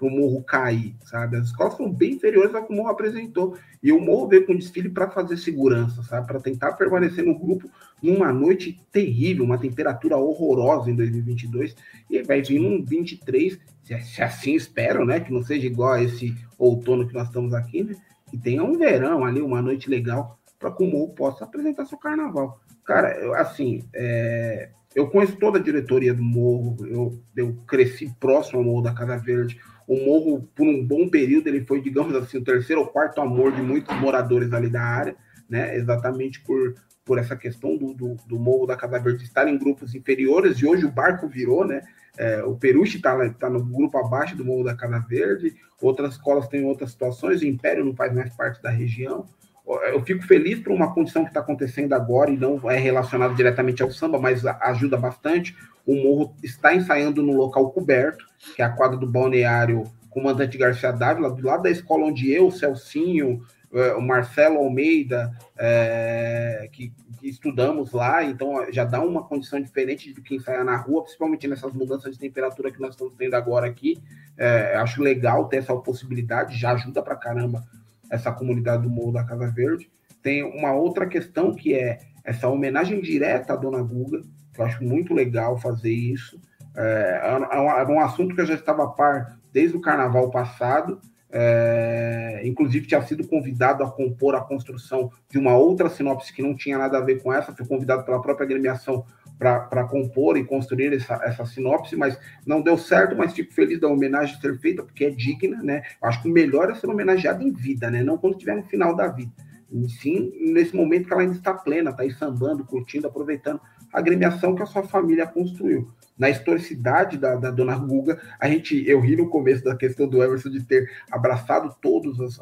o 0.00 0.10
Morro 0.10 0.42
cair, 0.42 0.94
sabe? 1.04 1.36
As 1.36 1.46
escolas 1.46 1.76
foram 1.76 1.90
bem 1.90 2.14
inferiores 2.14 2.54
ao 2.54 2.64
que 2.64 2.72
o 2.72 2.76
Morro 2.76 2.90
apresentou. 2.90 3.56
E 3.82 3.92
o 3.92 4.00
Morro 4.00 4.28
veio 4.28 4.46
com 4.46 4.54
desfile 4.54 4.88
para 4.88 5.10
fazer 5.10 5.36
segurança, 5.36 6.02
sabe? 6.02 6.26
Para 6.26 6.40
tentar 6.40 6.72
permanecer 6.72 7.24
no 7.24 7.38
grupo 7.38 7.68
numa 8.02 8.32
noite 8.32 8.80
terrível, 8.92 9.44
uma 9.44 9.58
temperatura 9.58 10.16
horrorosa 10.16 10.90
em 10.90 10.94
2022. 10.94 11.74
E 12.08 12.22
vai 12.22 12.42
vir 12.42 12.60
um 12.60 12.84
23, 12.84 13.58
se, 13.82 14.00
se 14.02 14.22
assim 14.22 14.54
espero, 14.54 15.04
né? 15.04 15.20
Que 15.20 15.32
não 15.32 15.42
seja 15.42 15.66
igual 15.66 15.92
a 15.92 16.02
esse 16.02 16.34
outono 16.58 17.08
que 17.08 17.14
nós 17.14 17.26
estamos 17.26 17.52
aqui, 17.54 17.82
né? 17.82 17.96
Que 18.30 18.38
tenha 18.38 18.62
um 18.62 18.76
verão 18.76 19.24
ali, 19.24 19.40
uma 19.40 19.62
noite 19.62 19.88
legal, 19.88 20.38
para 20.64 20.72
que 20.72 20.82
o 20.82 20.86
Morro 20.86 21.12
possa 21.12 21.44
apresentar 21.44 21.84
seu 21.84 21.98
carnaval. 21.98 22.58
Cara, 22.86 23.14
eu, 23.18 23.34
assim, 23.34 23.84
é, 23.94 24.70
eu 24.94 25.08
conheço 25.08 25.36
toda 25.36 25.58
a 25.58 25.62
diretoria 25.62 26.14
do 26.14 26.22
Morro, 26.22 26.76
eu, 26.86 27.20
eu 27.36 27.54
cresci 27.66 28.10
próximo 28.18 28.60
ao 28.60 28.64
Morro 28.64 28.80
da 28.80 28.94
Casa 28.94 29.18
Verde. 29.18 29.60
O 29.86 29.94
Morro, 30.06 30.48
por 30.54 30.66
um 30.66 30.82
bom 30.82 31.06
período, 31.06 31.48
ele 31.48 31.66
foi, 31.66 31.82
digamos 31.82 32.14
assim, 32.14 32.38
o 32.38 32.44
terceiro 32.44 32.80
ou 32.80 32.86
quarto 32.86 33.20
amor 33.20 33.52
de 33.52 33.60
muitos 33.60 33.94
moradores 33.96 34.54
ali 34.54 34.70
da 34.70 34.80
área, 34.80 35.14
né? 35.50 35.76
Exatamente 35.76 36.40
por, 36.40 36.74
por 37.04 37.18
essa 37.18 37.36
questão 37.36 37.76
do, 37.76 37.92
do, 37.92 38.16
do 38.26 38.38
Morro 38.38 38.66
da 38.66 38.74
Casa 38.74 38.98
Verde 38.98 39.22
estar 39.22 39.46
em 39.46 39.58
grupos 39.58 39.94
inferiores, 39.94 40.56
e 40.56 40.66
hoje 40.66 40.86
o 40.86 40.90
barco 40.90 41.28
virou, 41.28 41.66
né? 41.66 41.82
É, 42.16 42.42
o 42.42 42.56
Peruche 42.56 42.96
está 42.96 43.28
tá 43.34 43.50
no 43.50 43.62
grupo 43.62 43.98
abaixo 43.98 44.34
do 44.34 44.46
Morro 44.46 44.64
da 44.64 44.74
Casa 44.74 44.98
Verde, 45.00 45.54
outras 45.82 46.12
escolas 46.12 46.48
têm 46.48 46.64
outras 46.64 46.92
situações, 46.92 47.42
o 47.42 47.46
Império 47.46 47.84
não 47.84 47.94
faz 47.94 48.14
mais 48.14 48.34
parte 48.34 48.62
da 48.62 48.70
região 48.70 49.26
eu 49.66 50.02
fico 50.04 50.22
feliz 50.24 50.60
por 50.60 50.72
uma 50.72 50.92
condição 50.92 51.22
que 51.22 51.30
está 51.30 51.40
acontecendo 51.40 51.94
agora 51.94 52.30
e 52.30 52.36
não 52.36 52.70
é 52.70 52.78
relacionada 52.78 53.34
diretamente 53.34 53.82
ao 53.82 53.90
samba, 53.90 54.18
mas 54.18 54.44
ajuda 54.44 54.96
bastante. 54.96 55.56
O 55.86 55.94
Morro 55.94 56.34
está 56.42 56.74
ensaiando 56.74 57.22
no 57.22 57.32
local 57.32 57.70
coberto, 57.70 58.26
que 58.54 58.60
é 58.60 58.64
a 58.64 58.70
quadra 58.70 58.96
do 58.96 59.06
balneário 59.06 59.84
Comandante 60.10 60.58
Garcia 60.58 60.92
Dávila, 60.92 61.30
do 61.30 61.44
lado 61.44 61.62
da 61.62 61.70
escola 61.70 62.06
onde 62.06 62.30
eu, 62.30 62.48
o 62.48 62.52
Celcinho, 62.52 63.42
é, 63.72 63.94
o 63.94 64.00
Marcelo 64.00 64.58
Almeida, 64.58 65.32
é, 65.58 66.68
que, 66.70 66.92
que, 67.18 67.28
estudamos 67.28 67.90
lá, 67.92 68.22
então 68.22 68.70
já 68.70 68.84
dá 68.84 69.00
uma 69.00 69.24
condição 69.24 69.60
diferente 69.60 70.12
de 70.12 70.20
quem 70.20 70.38
saia 70.38 70.62
na 70.62 70.76
rua, 70.76 71.02
principalmente 71.02 71.48
nessas 71.48 71.72
mudanças 71.72 72.12
de 72.12 72.18
temperatura 72.18 72.70
que 72.70 72.80
nós 72.80 72.90
estamos 72.90 73.14
tendo 73.16 73.34
agora 73.34 73.66
aqui. 73.66 74.00
É, 74.36 74.76
acho 74.76 75.02
legal 75.02 75.48
ter 75.48 75.56
essa 75.56 75.74
possibilidade, 75.74 76.56
já 76.56 76.72
ajuda 76.72 77.02
para 77.02 77.16
caramba 77.16 77.64
essa 78.10 78.32
comunidade 78.32 78.82
do 78.82 78.90
Morro 78.90 79.12
da 79.12 79.24
Casa 79.24 79.50
Verde. 79.50 79.90
Tem 80.22 80.42
uma 80.42 80.72
outra 80.72 81.06
questão 81.06 81.54
que 81.54 81.74
é 81.74 81.98
essa 82.24 82.48
homenagem 82.48 83.00
direta 83.00 83.52
à 83.52 83.56
Dona 83.56 83.82
Guga, 83.82 84.22
que 84.52 84.60
eu 84.60 84.64
acho 84.64 84.82
muito 84.82 85.12
legal 85.12 85.58
fazer 85.58 85.92
isso. 85.92 86.40
É, 86.76 87.20
é, 87.52 87.86
um, 87.86 88.00
assunto 88.00 88.34
que 88.34 88.40
eu 88.40 88.46
já 88.46 88.54
estava 88.54 88.84
a 88.84 88.88
par 88.88 89.38
desde 89.52 89.76
o 89.76 89.80
carnaval 89.80 90.30
passado, 90.30 91.00
é, 91.30 92.42
inclusive 92.44 92.86
tinha 92.86 93.02
sido 93.02 93.26
convidado 93.26 93.84
a 93.84 93.90
compor 93.90 94.34
a 94.34 94.40
construção 94.40 95.10
de 95.30 95.38
uma 95.38 95.56
outra 95.56 95.88
sinopse 95.88 96.32
que 96.32 96.42
não 96.42 96.54
tinha 96.56 96.78
nada 96.78 96.98
a 96.98 97.00
ver 97.00 97.22
com 97.22 97.32
essa, 97.32 97.54
fui 97.54 97.66
convidado 97.66 98.04
pela 98.04 98.20
própria 98.20 98.44
agremiação 98.44 99.04
para 99.44 99.84
compor 99.84 100.36
e 100.36 100.44
construir 100.44 100.92
essa, 100.92 101.20
essa 101.24 101.44
sinopse, 101.44 101.96
mas 101.96 102.18
não 102.46 102.62
deu 102.62 102.76
certo, 102.78 103.16
mas 103.16 103.32
fico 103.32 103.52
feliz 103.52 103.80
da 103.80 103.88
homenagem 103.88 104.40
ser 104.40 104.58
feita, 104.58 104.82
porque 104.82 105.04
é 105.04 105.10
digna, 105.10 105.62
né? 105.62 105.82
Acho 106.02 106.22
que 106.22 106.28
o 106.28 106.32
melhor 106.32 106.70
é 106.70 106.74
ser 106.74 106.88
homenageado 106.88 107.42
em 107.42 107.52
vida, 107.52 107.90
né? 107.90 108.02
Não 108.02 108.18
quando 108.18 108.34
estiver 108.34 108.56
no 108.56 108.64
final 108.64 108.94
da 108.96 109.08
vida. 109.08 109.32
E 109.70 109.88
sim, 109.88 110.32
nesse 110.52 110.74
momento 110.74 111.06
que 111.06 111.12
ela 111.12 111.22
ainda 111.22 111.34
está 111.34 111.52
plena, 111.52 111.90
está 111.90 112.02
aí 112.02 112.12
sambando, 112.12 112.64
curtindo, 112.64 113.06
aproveitando 113.06 113.60
agremiação 113.98 114.54
que 114.54 114.62
a 114.62 114.66
sua 114.66 114.82
família 114.82 115.26
construiu. 115.26 115.90
Na 116.18 116.30
historicidade 116.30 117.18
da, 117.18 117.34
da 117.34 117.50
dona 117.50 117.76
Guga, 117.76 118.20
a 118.38 118.48
gente, 118.48 118.88
eu 118.88 119.00
ri 119.00 119.16
no 119.16 119.28
começo 119.28 119.64
da 119.64 119.74
questão 119.74 120.06
do 120.06 120.22
Emerson 120.22 120.50
de 120.50 120.62
ter 120.62 120.88
abraçado 121.10 121.74
todas 121.80 122.20
as, 122.20 122.40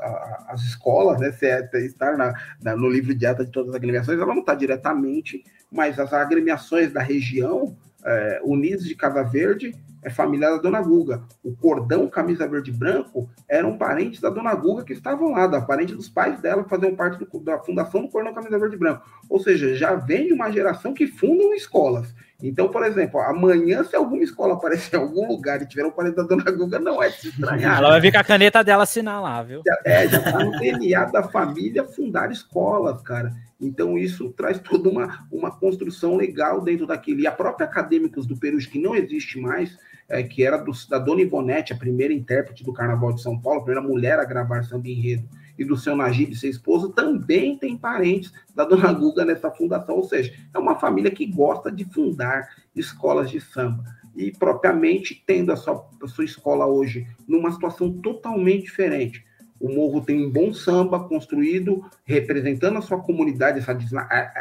as 0.48 0.60
escolas, 0.62 1.20
né? 1.20 1.32
Se 1.32 1.46
é, 1.46 1.68
estar 1.76 2.18
na, 2.18 2.34
na, 2.62 2.76
no 2.76 2.88
livro 2.88 3.14
de 3.14 3.24
ata 3.24 3.44
de 3.44 3.50
todas 3.50 3.70
as 3.70 3.76
agremiações, 3.76 4.18
ela 4.18 4.34
não 4.34 4.40
está 4.40 4.54
diretamente 4.54 5.42
mas 5.72 5.98
as 5.98 6.12
agremiações 6.12 6.92
da 6.92 7.00
região, 7.00 7.74
é, 8.04 8.40
Unidos 8.44 8.84
de 8.84 8.94
Casa 8.94 9.22
Verde, 9.22 9.74
é 10.02 10.10
família 10.10 10.50
da 10.50 10.56
Dona 10.58 10.82
Guga. 10.82 11.22
O 11.42 11.54
cordão 11.54 12.08
camisa 12.08 12.46
verde 12.48 12.70
e 12.70 12.74
branco 12.74 13.30
eram 13.48 13.78
parentes 13.78 14.20
da 14.20 14.30
Dona 14.30 14.54
Guga 14.54 14.84
que 14.84 14.92
estavam 14.92 15.30
lá, 15.30 15.46
da 15.46 15.60
parente 15.60 15.94
dos 15.94 16.08
pais 16.08 16.40
dela, 16.40 16.64
que 16.64 16.70
faziam 16.70 16.94
parte 16.94 17.18
do, 17.18 17.40
da 17.40 17.58
fundação 17.58 18.02
do 18.02 18.08
cordão 18.08 18.34
camisa 18.34 18.58
verde 18.58 18.76
e 18.76 18.78
branco. 18.78 19.04
Ou 19.28 19.38
seja, 19.40 19.74
já 19.74 19.94
vem 19.94 20.26
de 20.26 20.32
uma 20.32 20.50
geração 20.50 20.92
que 20.92 21.06
fundam 21.06 21.54
escolas. 21.54 22.14
Então, 22.42 22.68
por 22.68 22.84
exemplo, 22.84 23.20
amanhã, 23.20 23.84
se 23.84 23.94
alguma 23.94 24.24
escola 24.24 24.54
aparecer 24.54 24.96
em 24.96 24.98
algum 24.98 25.28
lugar 25.28 25.62
e 25.62 25.66
tiver 25.66 25.86
um 25.86 25.92
parente 25.92 26.16
da 26.16 26.24
Dona 26.24 26.50
Guga, 26.50 26.80
não 26.80 27.00
é 27.00 27.08
de 27.08 27.20
se 27.20 27.28
estranhar. 27.28 27.78
Ela 27.78 27.90
vai 27.90 28.00
vir 28.00 28.10
com 28.10 28.18
a 28.18 28.24
caneta 28.24 28.64
dela 28.64 28.82
assinar 28.82 29.22
lá, 29.22 29.40
viu? 29.44 29.62
É, 29.84 30.08
já 30.08 30.18
está 30.18 30.44
no 30.44 30.50
DNA 30.58 31.04
da 31.04 31.22
família 31.22 31.84
fundar 31.84 32.32
escolas, 32.32 33.00
cara. 33.02 33.32
Então, 33.60 33.96
isso 33.96 34.30
traz 34.30 34.58
toda 34.58 34.88
uma, 34.88 35.24
uma 35.30 35.52
construção 35.52 36.16
legal 36.16 36.60
dentro 36.60 36.84
daquilo. 36.84 37.20
E 37.20 37.28
a 37.28 37.32
própria 37.32 37.64
Acadêmicos 37.64 38.26
do 38.26 38.36
Peru, 38.36 38.58
que 38.58 38.80
não 38.80 38.96
existe 38.96 39.38
mais, 39.38 39.78
é, 40.12 40.22
que 40.22 40.44
era 40.44 40.58
do, 40.58 40.70
da 40.90 40.98
Dona 40.98 41.22
Ivonete, 41.22 41.72
a 41.72 41.76
primeira 41.76 42.12
intérprete 42.12 42.62
do 42.62 42.72
Carnaval 42.72 43.14
de 43.14 43.22
São 43.22 43.38
Paulo, 43.38 43.60
a 43.60 43.64
primeira 43.64 43.88
mulher 43.88 44.18
a 44.18 44.24
gravar 44.24 44.62
samba 44.62 44.88
enredo, 44.88 45.26
e 45.58 45.64
do 45.64 45.76
seu 45.76 45.96
Najib, 45.96 46.34
seu 46.34 46.50
esposo, 46.50 46.90
também 46.90 47.56
tem 47.56 47.76
parentes 47.76 48.30
da 48.54 48.64
Dona 48.64 48.92
Guga 48.92 49.24
nessa 49.24 49.50
fundação. 49.50 49.96
Ou 49.96 50.04
seja, 50.04 50.34
é 50.52 50.58
uma 50.58 50.78
família 50.78 51.10
que 51.10 51.26
gosta 51.26 51.72
de 51.72 51.84
fundar 51.86 52.46
escolas 52.76 53.30
de 53.30 53.40
samba. 53.40 53.82
E 54.14 54.30
propriamente 54.30 55.22
tendo 55.26 55.50
a 55.50 55.56
sua, 55.56 55.88
a 56.02 56.06
sua 56.06 56.24
escola 56.24 56.66
hoje 56.66 57.06
numa 57.26 57.50
situação 57.50 57.90
totalmente 57.90 58.64
diferente 58.64 59.24
o 59.62 59.72
Morro 59.72 60.00
tem 60.00 60.26
um 60.26 60.28
bom 60.28 60.52
samba 60.52 60.98
construído, 61.08 61.84
representando 62.04 62.78
a 62.78 62.82
sua 62.82 63.00
comunidade, 63.00 63.60
essa, 63.60 63.78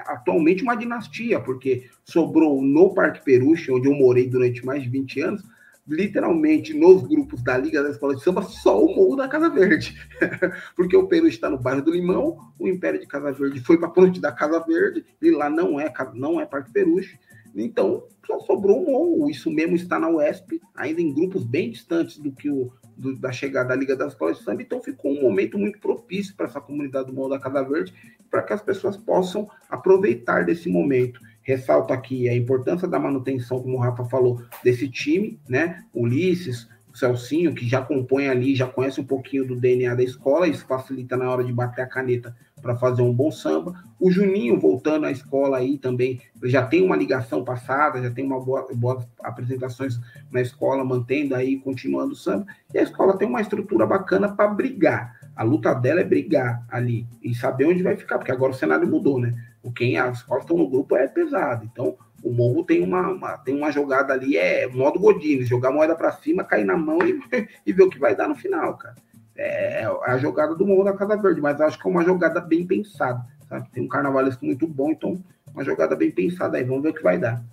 atualmente 0.07 0.63
uma 0.63 0.75
dinastia, 0.75 1.39
porque 1.39 1.87
sobrou 2.03 2.59
no 2.59 2.91
Parque 2.91 3.23
Peruche, 3.23 3.71
onde 3.71 3.87
eu 3.87 3.93
morei 3.93 4.27
durante 4.27 4.65
mais 4.65 4.81
de 4.81 4.89
20 4.89 5.21
anos, 5.21 5.43
literalmente 5.87 6.73
nos 6.73 7.03
grupos 7.07 7.43
da 7.43 7.57
Liga 7.57 7.83
da 7.83 7.89
Escola 7.89 8.15
de 8.15 8.23
Samba, 8.23 8.41
só 8.43 8.83
o 8.83 8.95
Morro 8.95 9.15
da 9.15 9.27
Casa 9.27 9.49
Verde. 9.49 9.95
porque 10.75 10.95
o 10.95 11.07
Peruche 11.07 11.35
está 11.35 11.49
no 11.49 11.57
bairro 11.57 11.81
do 11.81 11.91
Limão, 11.91 12.37
o 12.59 12.67
Império 12.67 12.99
de 12.99 13.07
Casa 13.07 13.31
Verde 13.31 13.59
foi 13.61 13.77
para 13.77 13.87
a 13.87 13.91
ponte 13.91 14.19
da 14.19 14.31
Casa 14.31 14.59
Verde, 14.59 15.05
e 15.21 15.31
lá 15.31 15.49
não 15.49 15.79
é, 15.79 15.91
não 16.13 16.39
é 16.39 16.45
Parque 16.45 16.71
Peruche. 16.71 17.19
Então, 17.55 18.07
só 18.25 18.39
sobrou 18.39 18.81
um 18.81 18.91
morro. 18.91 19.29
Isso 19.29 19.51
mesmo 19.51 19.75
está 19.75 19.99
na 19.99 20.09
UESP, 20.09 20.61
ainda 20.75 21.01
em 21.01 21.13
grupos 21.13 21.43
bem 21.43 21.71
distantes 21.71 22.17
do 22.17 22.31
que 22.31 22.49
o 22.49 22.71
do, 22.95 23.15
da 23.17 23.31
chegada 23.31 23.69
da 23.69 23.75
Liga 23.75 23.95
das 23.95 24.13
Escolas 24.13 24.37
de 24.37 24.43
Samba. 24.43 24.61
Então, 24.61 24.81
ficou 24.81 25.11
um 25.11 25.21
momento 25.21 25.57
muito 25.57 25.79
propício 25.79 26.35
para 26.35 26.45
essa 26.45 26.61
comunidade 26.61 27.07
do 27.07 27.13
Morro 27.13 27.29
da 27.29 27.39
Casa 27.39 27.63
Verde, 27.63 27.93
para 28.29 28.43
que 28.43 28.53
as 28.53 28.61
pessoas 28.61 28.95
possam 28.95 29.49
aproveitar 29.69 30.45
desse 30.45 30.69
momento. 30.69 31.19
Ressalto 31.41 31.91
aqui 31.91 32.29
a 32.29 32.35
importância 32.35 32.87
da 32.87 32.99
manutenção, 32.99 33.61
como 33.61 33.77
o 33.77 33.79
Rafa 33.79 34.05
falou, 34.05 34.41
desse 34.63 34.87
time, 34.89 35.39
né? 35.47 35.83
Ulisses, 35.93 36.67
o 36.93 36.97
Celcinho, 36.97 37.55
que 37.55 37.67
já 37.67 37.81
compõe 37.81 38.27
ali, 38.27 38.55
já 38.55 38.67
conhece 38.67 38.99
um 38.99 39.05
pouquinho 39.05 39.47
do 39.47 39.55
DNA 39.55 39.95
da 39.95 40.03
escola, 40.03 40.47
isso 40.47 40.65
facilita 40.67 41.15
na 41.15 41.29
hora 41.29 41.43
de 41.43 41.53
bater 41.53 41.81
a 41.81 41.87
caneta 41.87 42.35
para 42.61 42.75
fazer 42.75 43.01
um 43.01 43.13
bom 43.13 43.31
samba. 43.31 43.73
O 43.99 44.11
Juninho 44.11 44.59
voltando 44.59 45.05
à 45.05 45.11
escola 45.11 45.57
aí 45.57 45.77
também, 45.77 46.19
já 46.43 46.65
tem 46.65 46.83
uma 46.83 46.95
ligação 46.95 47.43
passada, 47.43 48.01
já 48.01 48.11
tem 48.11 48.25
uma 48.25 48.39
boa, 48.39 48.67
boas 48.73 49.07
apresentações 49.23 49.99
na 50.31 50.41
escola, 50.41 50.83
mantendo 50.83 51.33
aí, 51.33 51.57
continuando 51.59 52.11
o 52.11 52.15
samba. 52.15 52.45
E 52.73 52.77
a 52.77 52.83
escola 52.83 53.17
tem 53.17 53.27
uma 53.27 53.41
estrutura 53.41 53.85
bacana 53.85 54.35
para 54.35 54.49
brigar. 54.49 55.19
A 55.35 55.43
luta 55.43 55.73
dela 55.73 56.01
é 56.01 56.03
brigar 56.03 56.65
ali 56.69 57.07
e 57.23 57.33
saber 57.33 57.65
onde 57.65 57.81
vai 57.81 57.95
ficar, 57.95 58.17
porque 58.17 58.31
agora 58.31 58.51
o 58.51 58.55
cenário 58.55 58.87
mudou, 58.87 59.19
né? 59.19 59.33
O 59.63 59.71
quem 59.71 59.97
as 59.97 60.17
escolas 60.19 60.43
estão 60.43 60.57
no 60.57 60.69
grupo 60.69 60.95
é 60.95 61.07
pesado. 61.07 61.69
Então, 61.71 61.97
o 62.23 62.31
Morro 62.31 62.63
tem 62.63 62.83
uma, 62.83 63.09
uma, 63.09 63.37
tem 63.37 63.55
uma 63.55 63.71
jogada 63.71 64.13
ali, 64.13 64.37
é 64.37 64.67
modo 64.67 64.99
Godines, 64.99 65.47
jogar 65.47 65.69
a 65.69 65.73
moeda 65.73 65.95
para 65.95 66.11
cima, 66.11 66.43
cair 66.43 66.65
na 66.65 66.77
mão 66.77 66.99
e, 67.01 67.19
e 67.65 67.73
ver 67.73 67.83
o 67.83 67.89
que 67.89 67.99
vai 67.99 68.15
dar 68.15 68.27
no 68.27 68.35
final, 68.35 68.77
cara. 68.77 68.95
É, 69.35 69.83
é 69.83 69.85
a 70.05 70.17
jogada 70.17 70.55
do 70.55 70.65
Morro 70.65 70.83
da 70.83 70.93
Casa 70.93 71.17
Verde, 71.17 71.41
mas 71.41 71.59
acho 71.59 71.79
que 71.79 71.87
é 71.87 71.91
uma 71.91 72.03
jogada 72.03 72.39
bem 72.39 72.65
pensada, 72.65 73.25
sabe? 73.47 73.69
Tem 73.71 73.83
um 73.83 73.87
carnavalesco 73.87 74.45
muito 74.45 74.67
bom, 74.67 74.91
então 74.91 75.21
uma 75.53 75.63
jogada 75.63 75.95
bem 75.95 76.11
pensada 76.11 76.57
aí, 76.57 76.63
vamos 76.63 76.83
ver 76.83 76.89
o 76.89 76.93
que 76.93 77.03
vai 77.03 77.17
dar. 77.17 77.43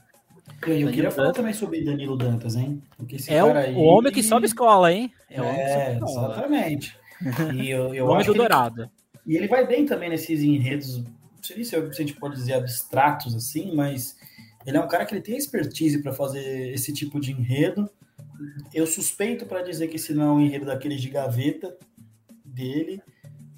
Eu, 0.67 0.81
eu 0.81 0.89
queria 0.91 1.11
falar 1.11 1.33
também 1.33 1.53
sobre 1.53 1.85
Danilo 1.85 2.17
Dantas, 2.17 2.57
hein? 2.57 2.83
é 3.29 3.45
o, 3.45 3.57
aí... 3.57 3.75
o, 3.75 3.81
homem 3.81 4.13
que 4.13 4.23
sobe 4.23 4.47
escola, 4.47 4.93
hein? 4.93 5.13
É, 5.31 5.41
é 5.41 5.97
exatamente. 6.03 6.97
E 7.55 7.71
eu, 7.71 7.95
eu 7.95 8.07
o 8.07 8.11
homem 8.11 8.27
do 8.27 8.35
Dourado. 8.35 8.83
Ele, 8.83 8.91
e 9.27 9.37
ele 9.37 9.49
vai 9.49 9.67
bem 9.67 9.87
também 9.87 10.09
nesses 10.09 10.43
enredos, 10.43 11.03
não 11.39 11.45
sei 11.45 11.65
se 11.65 11.77
a 11.77 11.91
gente 11.91 12.15
pode 12.15 12.37
dizer 12.37 12.55
abstratos 12.55 13.35
assim, 13.35 13.75
mas 13.75 14.17
ele 14.67 14.77
é 14.77 14.81
um 14.81 14.89
cara 14.89 15.07
que 15.07 15.15
ele 15.15 15.23
tem 15.23 15.37
expertise 15.37 16.03
para 16.03 16.13
fazer 16.13 16.73
esse 16.73 16.93
tipo 16.93 17.21
de 17.21 17.33
enredo. 17.33 17.89
Eu 18.75 18.87
suspeito 18.87 19.47
para 19.47 19.63
dizer 19.63 19.89
que 19.89 19.97
esse 19.97 20.13
não 20.13 20.25
é 20.25 20.33
um 20.33 20.41
enredo 20.41 20.67
daqueles 20.67 21.01
de 21.01 21.09
gaveta 21.09 21.77
dele, 22.45 23.03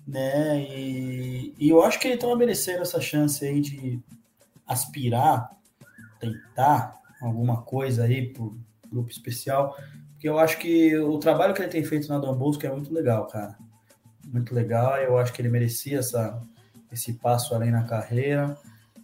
né? 0.07 0.63
E, 0.63 1.55
e 1.59 1.69
eu 1.69 1.83
acho 1.83 1.99
que 1.99 2.07
ele 2.07 2.15
está 2.15 2.35
merecendo 2.37 2.83
essa 2.83 3.01
chance 3.01 3.45
aí 3.45 3.61
de 3.61 4.01
aspirar, 4.67 5.51
tentar 6.19 7.01
alguma 7.21 7.63
coisa 7.63 8.05
aí 8.05 8.33
por 8.33 8.57
grupo 8.91 9.11
especial, 9.11 9.77
porque 10.13 10.29
eu 10.29 10.39
acho 10.39 10.59
que 10.59 10.97
o 10.97 11.19
trabalho 11.19 11.55
que 11.55 11.63
ele 11.63 11.71
tem 11.71 11.85
feito 11.85 12.09
na 12.09 12.19
Dom 12.19 12.37
Bosco 12.37 12.65
é 12.67 12.71
muito 12.71 12.93
legal, 12.93 13.27
cara. 13.27 13.57
Muito 14.27 14.55
legal, 14.55 14.97
eu 14.99 15.17
acho 15.17 15.33
que 15.33 15.41
ele 15.41 15.49
merecia 15.49 15.99
essa, 15.99 16.41
esse 16.93 17.15
passo 17.15 17.55
além 17.55 17.71
na 17.71 17.85
carreira. 17.85 18.57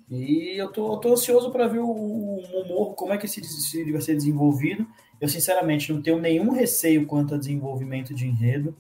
E 0.09 0.55
eu 0.57 0.69
tô, 0.71 0.93
eu 0.93 0.97
tô 0.99 1.13
ansioso 1.13 1.51
para 1.51 1.67
ver 1.67 1.81
o, 1.81 1.91
o 1.91 2.69
Morro, 2.69 2.95
como 2.95 3.13
é 3.13 3.19
que 3.19 3.27
esse, 3.27 3.41
esse 3.41 3.91
vai 3.91 4.01
ser 4.01 4.15
desenvolvido. 4.15 4.87
Eu, 5.21 5.29
sinceramente, 5.29 5.93
não 5.93 6.03
tenho 6.03 6.21
nenhum 6.21 6.51
receio 6.51 7.07
quanto 7.07 7.35
a 7.35 7.39
desenvolvimento 7.39 8.15
de 8.15 8.27
enredo 8.27 8.77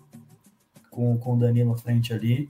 com, 0.91 1.16
com 1.19 1.35
o 1.35 1.39
Danilo 1.39 1.73
à 1.73 1.77
frente 1.77 2.12
ali. 2.12 2.49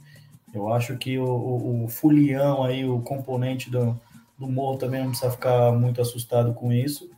Eu 0.53 0.73
acho 0.73 0.97
que 0.97 1.19
o, 1.19 1.25
o, 1.25 1.85
o 1.85 1.89
fulião 1.89 2.65
aí, 2.65 2.85
o 2.85 3.01
componente 3.01 3.71
do, 3.71 3.99
do 4.39 4.47
Morro 4.47 4.79
também 4.79 5.01
não 5.01 5.11
precisa 5.11 5.31
ficar 5.31 5.73
muito 5.73 6.01
assustado 6.01 6.53
com 6.55 6.73
isso. 6.73 7.11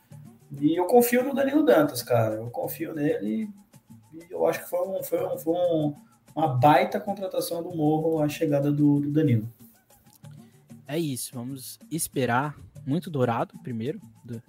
E 0.60 0.76
eu 0.76 0.86
confio 0.86 1.22
no 1.22 1.34
Danilo 1.34 1.64
Dantas, 1.64 2.02
cara. 2.02 2.36
Eu 2.36 2.50
confio 2.50 2.94
nele 2.94 3.48
e 4.14 4.32
eu 4.32 4.46
acho 4.46 4.62
que 4.62 4.70
foi, 4.70 4.80
um, 4.80 5.02
foi, 5.02 5.26
um, 5.26 5.38
foi 5.38 5.54
um, 5.54 5.94
uma 6.38 6.48
baita 6.48 7.00
contratação 7.00 7.62
do 7.62 7.74
Morro 7.74 8.22
a 8.22 8.28
chegada 8.28 8.70
do, 8.70 9.00
do 9.00 9.10
Danilo 9.10 9.48
é 10.88 10.98
isso, 10.98 11.32
vamos 11.34 11.78
esperar 11.90 12.56
muito 12.86 13.10
dourado 13.10 13.52
primeiro. 13.62 14.00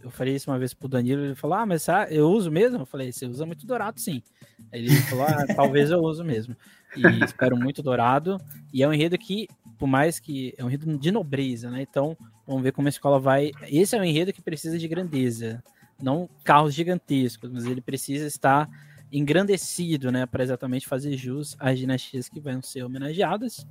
Eu 0.02 0.10
falei 0.10 0.36
isso 0.36 0.50
uma 0.50 0.58
vez 0.58 0.74
pro 0.74 0.88
Danilo, 0.88 1.26
ele 1.26 1.36
falou: 1.36 1.58
Ah, 1.58 1.66
mas 1.66 1.86
eu 2.10 2.30
uso 2.32 2.50
mesmo? 2.50 2.80
Eu 2.80 2.86
falei: 2.86 3.12
Você 3.12 3.26
usa 3.26 3.46
muito 3.46 3.68
dourado, 3.68 4.00
sim. 4.00 4.24
Ele 4.72 4.90
falou: 5.02 5.26
Ah, 5.26 5.46
talvez 5.54 5.92
eu 5.92 6.00
uso 6.00 6.24
mesmo. 6.24 6.56
E 6.96 7.26
espero 7.26 7.58
muito 7.58 7.84
dourado. 7.84 8.40
E 8.74 8.82
é 8.82 8.88
um 8.88 8.94
enredo 8.94 9.18
que, 9.18 9.50
por 9.78 9.86
mais 9.86 10.18
que 10.18 10.54
é 10.58 10.64
um 10.64 10.68
enredo 10.68 10.98
de 10.98 11.12
nobreza, 11.12 11.70
né? 11.70 11.82
Então, 11.82 12.16
vamos 12.48 12.64
ver 12.64 12.72
como 12.72 12.88
a 12.88 12.90
escola 12.90 13.20
vai. 13.20 13.52
Esse 13.64 13.98
é 13.98 14.00
um 14.00 14.06
enredo 14.06 14.32
que 14.32 14.42
precisa 14.42 14.80
de 14.80 14.88
grandeza, 14.88 15.62
não 16.02 16.30
carros 16.46 16.74
gigantescos, 16.74 17.52
mas 17.52 17.66
ele 17.66 17.82
precisa 17.82 18.26
estar 18.26 18.70
engrandecido, 19.12 20.12
né? 20.12 20.26
Para 20.26 20.44
exatamente 20.44 20.88
fazer 20.88 21.16
jus 21.18 21.56
às 21.60 21.78
dinastias 21.78 22.30
que 22.30 22.40
vão 22.40 22.62
ser 22.62 22.84
homenageadas. 22.84 23.66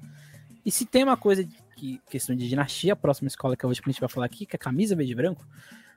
E 0.65 0.71
se 0.71 0.85
tem 0.85 1.05
uma 1.05 1.17
coisa 1.17 1.47
que 1.77 2.01
questão 2.11 2.35
de 2.35 2.49
dinastia, 2.49 2.93
a 2.93 2.97
próxima 2.97 3.29
escola 3.29 3.57
que 3.57 3.65
hoje 3.65 3.81
a 3.85 3.91
gente 3.91 4.01
vai 4.01 4.09
falar 4.09 4.27
aqui, 4.27 4.45
que 4.45 4.55
é 4.55 4.59
a 4.59 4.61
camisa 4.61 4.97
verde 4.97 5.13
e 5.13 5.15
branco, 5.15 5.47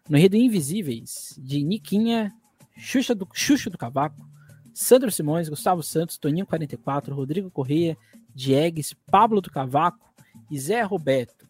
no 0.10 0.18
enredo 0.18 0.38
Invisíveis, 0.38 1.38
de 1.42 1.64
Niquinha, 1.64 2.34
Xuxa 2.78 3.14
do, 3.14 3.28
Xuxa 3.34 3.70
do 3.70 3.78
Cavaco, 3.78 4.28
Sandro 4.74 5.12
Simões, 5.12 5.50
Gustavo 5.50 5.84
Santos, 5.84 6.18
Toninho 6.18 6.46
44, 6.46 7.14
Rodrigo 7.14 7.52
Correia, 7.52 7.98
Diegues, 8.34 8.94
Pablo 9.10 9.42
do 9.42 9.52
Cavaco 9.52 10.14
e 10.50 10.58
Zé 10.58 10.82
Roberto. 10.82 11.48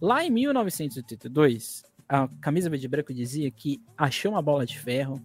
Lá 0.00 0.24
em 0.24 0.30
1982, 0.30 1.84
a 2.08 2.28
camisa 2.40 2.70
verde 2.70 2.86
e 2.86 2.88
branco 2.88 3.14
dizia 3.14 3.50
que 3.50 3.80
achou 3.96 4.32
uma 4.32 4.42
bola 4.42 4.66
de 4.66 4.78
ferro, 4.78 5.22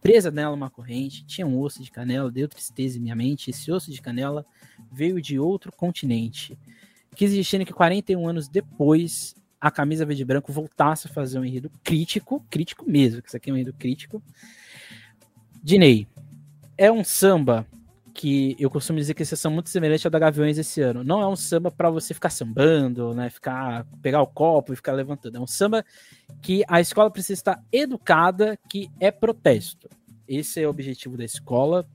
presa 0.00 0.30
nela 0.30 0.54
uma 0.54 0.70
corrente, 0.70 1.24
tinha 1.24 1.46
um 1.46 1.58
osso 1.60 1.82
de 1.82 1.90
canela, 1.90 2.30
deu 2.30 2.48
tristeza 2.48 2.98
em 2.98 3.00
minha 3.00 3.16
mente. 3.16 3.50
Esse 3.50 3.70
osso 3.70 3.90
de 3.90 4.00
canela 4.00 4.44
veio 4.90 5.20
de 5.20 5.38
outro 5.38 5.72
continente 5.72 6.58
quis 7.18 7.32
existir 7.32 7.64
que 7.64 7.72
41 7.72 8.28
anos 8.28 8.48
depois 8.48 9.34
a 9.60 9.72
camisa 9.72 10.06
verde 10.06 10.22
e 10.22 10.24
branco 10.24 10.52
voltasse 10.52 11.08
a 11.08 11.10
fazer 11.10 11.36
um 11.36 11.44
enredo 11.44 11.68
crítico, 11.82 12.46
crítico 12.48 12.88
mesmo, 12.88 13.20
que 13.20 13.26
isso 13.26 13.36
aqui 13.36 13.50
é 13.50 13.52
um 13.52 13.56
enredo 13.56 13.72
crítico. 13.76 14.22
Dinei, 15.60 16.06
é 16.76 16.92
um 16.92 17.02
samba 17.02 17.66
que 18.18 18.56
eu 18.58 18.68
costumo 18.68 18.98
dizer 18.98 19.14
que 19.14 19.22
esse 19.22 19.36
são 19.36 19.48
muito 19.48 19.70
semelhante 19.70 20.04
ao 20.04 20.10
da 20.10 20.18
Gaviões 20.18 20.58
esse 20.58 20.80
ano. 20.80 21.04
Não 21.04 21.22
é 21.22 21.28
um 21.28 21.36
samba 21.36 21.70
para 21.70 21.88
você 21.88 22.12
ficar 22.12 22.30
sambando, 22.30 23.14
né, 23.14 23.30
ficar 23.30 23.86
pegar 24.02 24.20
o 24.20 24.26
copo 24.26 24.72
e 24.72 24.76
ficar 24.76 24.90
levantando. 24.90 25.36
É 25.36 25.40
um 25.40 25.46
samba 25.46 25.84
que 26.42 26.64
a 26.66 26.80
escola 26.80 27.12
precisa 27.12 27.34
estar 27.34 27.64
educada, 27.70 28.58
que 28.68 28.90
é 28.98 29.12
protesto. 29.12 29.88
Esse 30.26 30.60
é 30.60 30.66
o 30.66 30.70
objetivo 30.70 31.16
da 31.16 31.24
escola. 31.24 31.86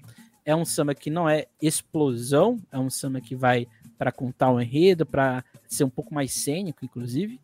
É 0.45 0.55
um 0.55 0.63
samba 0.63 0.95
que 0.95 1.09
não 1.09 1.27
é 1.27 1.45
explosão, 1.61 2.57
é 2.71 2.79
um 2.79 2.89
samba 2.89 3.19
que 3.19 3.35
vai 3.35 3.67
para 3.97 4.09
contar 4.09 4.49
o 4.49 4.61
enredo, 4.61 5.05
para 5.05 5.43
ser 5.67 5.83
um 5.83 5.89
pouco 5.89 6.13
mais 6.13 6.31
cênico, 6.31 6.85
inclusive. 6.85 7.37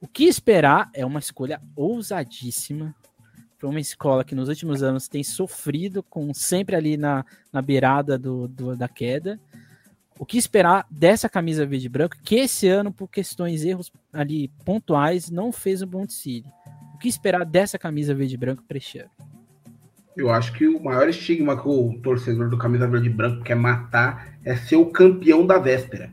O 0.00 0.08
que 0.08 0.24
esperar 0.24 0.90
é 0.92 1.06
uma 1.06 1.20
escolha 1.20 1.62
ousadíssima 1.76 2.92
para 3.58 3.68
uma 3.68 3.80
escola 3.80 4.24
que 4.24 4.34
nos 4.34 4.48
últimos 4.48 4.82
anos 4.82 5.08
tem 5.08 5.24
sofrido 5.24 6.02
com 6.02 6.32
sempre 6.32 6.76
ali 6.76 6.96
na, 6.96 7.24
na 7.52 7.60
beirada 7.60 8.16
do, 8.16 8.46
do, 8.46 8.76
da 8.76 8.88
queda. 8.88 9.38
O 10.18 10.24
que 10.24 10.38
esperar 10.38 10.86
dessa 10.90 11.28
camisa 11.28 11.66
verde 11.66 11.86
e 11.86 11.88
branco, 11.88 12.16
que 12.22 12.36
esse 12.36 12.68
ano, 12.68 12.92
por 12.92 13.08
questões, 13.08 13.64
erros 13.64 13.92
ali 14.12 14.48
pontuais, 14.64 15.30
não 15.30 15.52
fez 15.52 15.82
um 15.82 15.86
bom 15.86 16.06
desfile. 16.06 16.46
O 16.94 16.98
que 16.98 17.08
esperar 17.08 17.44
dessa 17.44 17.78
camisa 17.78 18.14
verde 18.14 18.34
e 18.34 18.38
branco 18.38 18.62
para 18.66 18.78
ano? 18.78 19.10
Eu 20.16 20.30
acho 20.30 20.52
que 20.52 20.66
o 20.66 20.82
maior 20.82 21.08
estigma 21.08 21.60
que 21.60 21.68
o 21.68 21.98
torcedor 22.02 22.48
do 22.48 22.58
camisa 22.58 22.88
verde 22.88 23.08
e 23.08 23.12
branco 23.12 23.44
quer 23.44 23.54
matar 23.54 24.36
é 24.44 24.56
ser 24.56 24.76
o 24.76 24.86
campeão 24.86 25.46
da 25.46 25.58
véspera. 25.58 26.12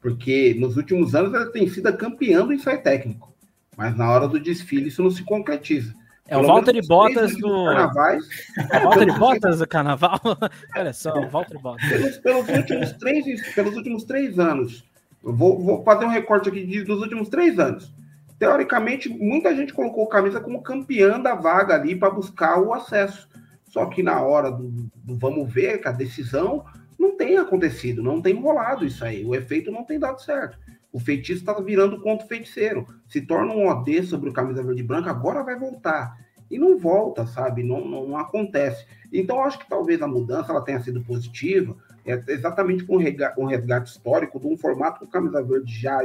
Porque 0.00 0.54
nos 0.58 0.76
últimos 0.76 1.14
anos 1.14 1.34
ela 1.34 1.50
tem 1.50 1.68
sido 1.68 1.92
campeã 1.96 2.46
do 2.46 2.52
ensaio 2.52 2.82
técnico. 2.82 3.32
Mas 3.76 3.96
na 3.96 4.08
hora 4.08 4.28
do 4.28 4.38
desfile 4.38 4.88
isso 4.88 5.02
não 5.02 5.10
se 5.10 5.24
concretiza. 5.24 5.92
É 6.30 6.38
o 6.38 6.46
Walter 6.46 6.80
Bottas 6.86 7.36
do. 7.36 7.64
Carnavais, 7.64 8.28
é 8.56 8.78
o 8.78 8.82
Walter 8.84 9.18
Bottas 9.18 9.58
do 9.58 9.66
carnaval? 9.66 10.20
Olha 10.78 10.92
só, 10.92 11.12
o 11.12 11.28
Walter 11.28 11.58
Bottas. 11.58 11.88
Pelos, 11.88 12.18
pelos, 12.18 12.48
últimos 12.48 12.92
três, 12.92 13.54
pelos 13.54 13.76
últimos 13.76 14.04
três 14.04 14.38
anos, 14.38 14.88
vou, 15.20 15.60
vou 15.60 15.82
fazer 15.82 16.04
um 16.04 16.08
recorte 16.08 16.48
aqui 16.48 16.64
de, 16.64 16.84
dos 16.84 17.00
últimos 17.00 17.28
três 17.28 17.58
anos. 17.58 17.92
Teoricamente, 18.38 19.08
muita 19.08 19.54
gente 19.56 19.74
colocou 19.74 20.06
camisa 20.06 20.40
como 20.40 20.62
campeã 20.62 21.18
da 21.18 21.34
vaga 21.34 21.74
ali 21.74 21.96
para 21.96 22.10
buscar 22.10 22.60
o 22.60 22.72
acesso. 22.72 23.28
Só 23.64 23.86
que 23.86 24.00
na 24.00 24.22
hora 24.22 24.52
do, 24.52 24.68
do 24.94 25.18
vamos 25.18 25.52
ver, 25.52 25.78
que 25.78 25.88
a 25.88 25.92
decisão 25.92 26.64
não 26.96 27.16
tem 27.16 27.38
acontecido, 27.38 28.04
não 28.04 28.22
tem 28.22 28.40
rolado 28.40 28.86
isso 28.86 29.04
aí. 29.04 29.24
O 29.24 29.34
efeito 29.34 29.72
não 29.72 29.82
tem 29.84 29.98
dado 29.98 30.22
certo. 30.22 30.56
O 30.92 30.98
feitiço 30.98 31.40
está 31.40 31.52
virando 31.60 32.00
contra 32.00 32.24
o 32.24 32.28
feiticeiro. 32.28 32.86
Se 33.08 33.20
torna 33.20 33.52
um 33.52 33.68
OD 33.68 34.02
sobre 34.04 34.30
o 34.30 34.32
camisa 34.32 34.62
verde 34.62 34.80
e 34.80 34.84
branca, 34.84 35.10
agora 35.10 35.42
vai 35.42 35.58
voltar. 35.58 36.18
E 36.50 36.58
não 36.58 36.78
volta, 36.78 37.26
sabe? 37.26 37.62
Não, 37.62 37.86
não, 37.86 38.08
não 38.08 38.16
acontece. 38.16 38.84
Então, 39.12 39.42
acho 39.42 39.58
que 39.58 39.68
talvez 39.68 40.02
a 40.02 40.08
mudança 40.08 40.50
ela 40.50 40.64
tenha 40.64 40.80
sido 40.80 41.00
positiva, 41.02 41.76
é 42.04 42.20
exatamente 42.28 42.84
com 42.84 42.96
um 42.96 43.46
resgate 43.46 43.90
histórico 43.90 44.40
de 44.40 44.46
um 44.46 44.56
formato 44.56 45.00
que 45.00 45.04
o 45.04 45.10
camisa 45.10 45.42
verde 45.42 45.72
já 45.72 46.00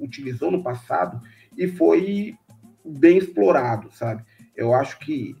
utilizou 0.00 0.50
no 0.50 0.62
passado 0.62 1.20
e 1.56 1.66
foi 1.66 2.36
bem 2.84 3.18
explorado, 3.18 3.90
sabe? 3.92 4.22
Eu 4.54 4.74
acho 4.74 4.98
que 4.98 5.36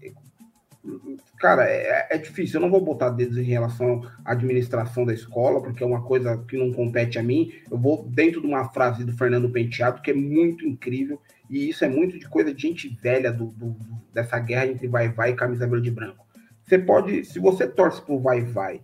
cara, 1.38 1.64
é, 1.64 2.08
é, 2.10 2.18
difícil. 2.18 2.58
Eu 2.58 2.62
não 2.62 2.70
vou 2.70 2.80
botar 2.80 3.10
dedos 3.10 3.36
em 3.38 3.42
relação 3.42 4.02
à 4.24 4.32
administração 4.32 5.04
da 5.04 5.12
escola, 5.12 5.62
porque 5.62 5.82
é 5.82 5.86
uma 5.86 6.02
coisa 6.02 6.36
que 6.48 6.56
não 6.56 6.72
compete 6.72 7.18
a 7.18 7.22
mim. 7.22 7.52
Eu 7.70 7.78
vou 7.78 8.06
dentro 8.08 8.40
de 8.40 8.46
uma 8.46 8.68
frase 8.70 9.04
do 9.04 9.16
Fernando 9.16 9.50
Penteado, 9.50 10.02
que 10.02 10.10
é 10.10 10.14
muito 10.14 10.66
incrível, 10.66 11.20
e 11.48 11.68
isso 11.68 11.84
é 11.84 11.88
muito 11.88 12.18
de 12.18 12.28
coisa 12.28 12.52
de 12.52 12.62
gente 12.62 12.88
velha 12.88 13.32
do, 13.32 13.46
do, 13.46 13.76
dessa 14.12 14.38
guerra 14.38 14.66
entre 14.66 14.88
vai-vai 14.88 15.30
e 15.30 15.36
camisa 15.36 15.66
verde 15.66 15.88
e 15.88 15.92
branco. 15.92 16.26
Você 16.64 16.78
pode, 16.78 17.24
se 17.24 17.38
você 17.38 17.66
torce 17.66 18.02
pro 18.02 18.18
vai-vai 18.18 18.82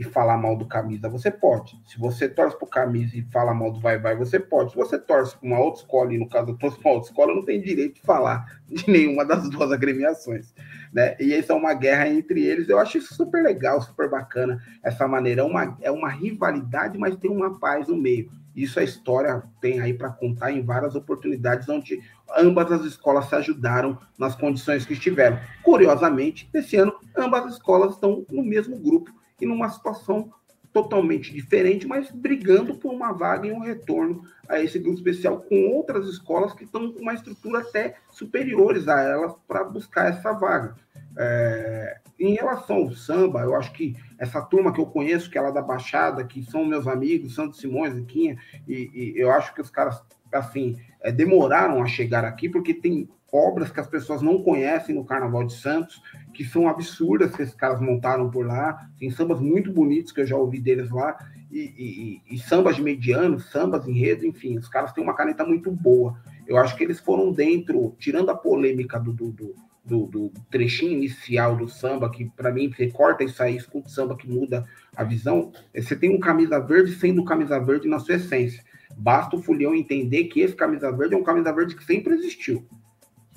e 0.00 0.02
falar 0.02 0.38
mal 0.38 0.56
do 0.56 0.66
camisa, 0.66 1.10
você 1.10 1.30
pode. 1.30 1.78
Se 1.86 1.98
você 1.98 2.26
torce 2.26 2.56
pro 2.56 2.66
camisa 2.66 3.18
e 3.18 3.22
fala 3.30 3.52
mal 3.52 3.70
do 3.70 3.80
vai-vai, 3.80 4.16
você 4.16 4.40
pode. 4.40 4.70
Se 4.70 4.76
você 4.76 4.98
torce 4.98 5.36
para 5.36 5.46
uma 5.46 5.60
outra 5.60 5.82
escola, 5.82 6.14
e 6.14 6.18
no 6.18 6.26
caso 6.26 6.50
eu 6.50 6.56
torço 6.56 6.80
para 6.80 6.92
outra 6.92 7.10
escola, 7.10 7.34
não 7.34 7.44
tem 7.44 7.60
direito 7.60 7.96
de 7.96 8.00
falar 8.00 8.60
de 8.66 8.90
nenhuma 8.90 9.26
das 9.26 9.48
duas 9.50 9.70
agremiações. 9.70 10.54
Né? 10.92 11.16
E 11.20 11.34
isso 11.34 11.52
é 11.52 11.54
uma 11.54 11.72
guerra 11.72 12.08
entre 12.08 12.42
eles. 12.42 12.68
Eu 12.68 12.78
acho 12.78 12.98
isso 12.98 13.14
super 13.14 13.42
legal, 13.42 13.80
super 13.80 14.10
bacana, 14.10 14.60
essa 14.82 15.06
maneira. 15.06 15.42
É 15.42 15.44
uma, 15.44 15.78
é 15.80 15.90
uma 15.90 16.08
rivalidade, 16.08 16.98
mas 16.98 17.16
tem 17.16 17.30
uma 17.30 17.58
paz 17.58 17.88
no 17.88 17.96
meio. 17.96 18.30
Isso 18.54 18.80
a 18.80 18.82
história 18.82 19.42
tem 19.60 19.80
aí 19.80 19.94
para 19.94 20.10
contar 20.10 20.50
em 20.50 20.62
várias 20.62 20.96
oportunidades 20.96 21.68
onde 21.68 22.00
ambas 22.36 22.70
as 22.72 22.84
escolas 22.84 23.26
se 23.26 23.34
ajudaram 23.34 23.98
nas 24.18 24.34
condições 24.34 24.84
que 24.84 24.92
estiveram. 24.92 25.38
Curiosamente, 25.62 26.50
esse 26.52 26.76
ano, 26.76 26.92
ambas 27.16 27.46
as 27.46 27.52
escolas 27.54 27.94
estão 27.94 28.26
no 28.30 28.42
mesmo 28.42 28.78
grupo 28.78 29.12
e 29.40 29.46
numa 29.46 29.68
situação 29.68 30.32
totalmente 30.72 31.32
diferente, 31.32 31.86
mas 31.86 32.10
brigando 32.10 32.76
por 32.76 32.92
uma 32.92 33.12
vaga 33.12 33.46
e 33.46 33.52
um 33.52 33.60
retorno 33.60 34.22
a 34.48 34.60
esse 34.60 34.78
grupo 34.78 34.98
especial 34.98 35.40
com 35.40 35.68
outras 35.74 36.08
escolas 36.08 36.52
que 36.52 36.64
estão 36.64 36.92
com 36.92 37.00
uma 37.00 37.14
estrutura 37.14 37.60
até 37.60 37.96
superiores 38.10 38.86
a 38.88 39.00
elas 39.00 39.34
para 39.48 39.64
buscar 39.64 40.10
essa 40.10 40.32
vaga. 40.32 40.76
É, 41.16 41.98
em 42.18 42.34
relação 42.34 42.76
ao 42.76 42.92
samba, 42.92 43.40
eu 43.40 43.54
acho 43.54 43.72
que 43.72 43.96
essa 44.18 44.40
turma 44.42 44.72
que 44.72 44.80
eu 44.80 44.86
conheço, 44.86 45.30
que 45.30 45.38
é 45.38 45.40
lá 45.40 45.50
da 45.50 45.62
Baixada, 45.62 46.24
que 46.24 46.42
são 46.44 46.64
meus 46.64 46.86
amigos, 46.86 47.34
Santos 47.34 47.58
Simões 47.58 47.96
e 47.96 48.02
Quinha, 48.02 48.38
e, 48.68 48.90
e 48.92 49.14
eu 49.16 49.30
acho 49.32 49.54
que 49.54 49.60
os 49.60 49.70
caras, 49.70 50.00
assim, 50.32 50.76
é, 51.00 51.10
demoraram 51.10 51.82
a 51.82 51.86
chegar 51.86 52.24
aqui, 52.24 52.48
porque 52.48 52.74
tem 52.74 53.08
obras 53.32 53.70
que 53.70 53.80
as 53.80 53.86
pessoas 53.86 54.22
não 54.22 54.42
conhecem 54.42 54.94
no 54.94 55.04
Carnaval 55.04 55.44
de 55.44 55.54
Santos, 55.54 56.02
que 56.32 56.44
são 56.44 56.68
absurdas 56.68 57.34
que 57.34 57.42
esses 57.42 57.54
caras 57.54 57.80
montaram 57.80 58.30
por 58.30 58.46
lá. 58.46 58.88
Tem 58.98 59.10
sambas 59.10 59.40
muito 59.40 59.72
bonitos 59.72 60.12
que 60.12 60.20
eu 60.20 60.26
já 60.26 60.36
ouvi 60.36 60.60
deles 60.60 60.90
lá, 60.90 61.16
e, 61.50 62.20
e, 62.28 62.34
e 62.34 62.38
sambas 62.38 62.76
de 62.76 62.82
mediano, 62.82 63.40
sambas 63.40 63.86
enredo, 63.86 64.24
enfim, 64.24 64.56
os 64.56 64.68
caras 64.68 64.92
têm 64.92 65.02
uma 65.02 65.14
caneta 65.14 65.44
muito 65.44 65.70
boa. 65.70 66.16
Eu 66.46 66.56
acho 66.56 66.76
que 66.76 66.84
eles 66.84 67.00
foram 67.00 67.32
dentro, 67.32 67.94
tirando 67.98 68.30
a 68.30 68.36
polêmica 68.36 68.98
do, 68.98 69.12
do, 69.12 69.54
do, 69.84 70.06
do, 70.06 70.32
trechinho 70.50 70.92
inicial 70.92 71.56
do 71.56 71.68
samba, 71.68 72.10
que 72.10 72.30
para 72.36 72.52
mim 72.52 72.70
você 72.70 72.88
corta 72.88 73.24
isso 73.24 73.42
aí, 73.42 73.56
escuta 73.56 73.88
o 73.88 73.90
samba 73.90 74.16
que 74.16 74.28
muda 74.28 74.66
a 74.96 75.02
visão. 75.02 75.52
Você 75.74 75.96
tem 75.96 76.14
um 76.14 76.20
camisa 76.20 76.60
verde 76.60 76.92
sendo 76.92 77.24
camisa 77.24 77.58
verde 77.58 77.88
na 77.88 77.98
sua 77.98 78.14
essência. 78.14 78.64
Basta 78.96 79.36
o 79.36 79.42
Fulião 79.42 79.74
entender 79.74 80.24
que 80.24 80.40
esse 80.40 80.54
camisa 80.54 80.90
verde 80.92 81.14
é 81.14 81.18
um 81.18 81.22
camisa 81.22 81.52
verde 81.52 81.74
que 81.74 81.84
sempre 81.84 82.14
existiu 82.14 82.66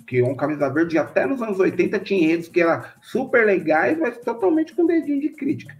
que 0.06 0.22
um 0.22 0.36
camisa 0.36 0.70
verde 0.70 0.98
até 0.98 1.26
nos 1.26 1.42
anos 1.42 1.60
80 1.60 2.00
tinha 2.00 2.24
enredos 2.24 2.48
que 2.48 2.62
eram 2.62 2.84
super 3.02 3.46
legais, 3.46 3.98
mas 3.98 4.18
totalmente 4.20 4.74
com 4.74 4.86
dedinho 4.86 5.22
de 5.22 5.30
crítica. 5.30 5.76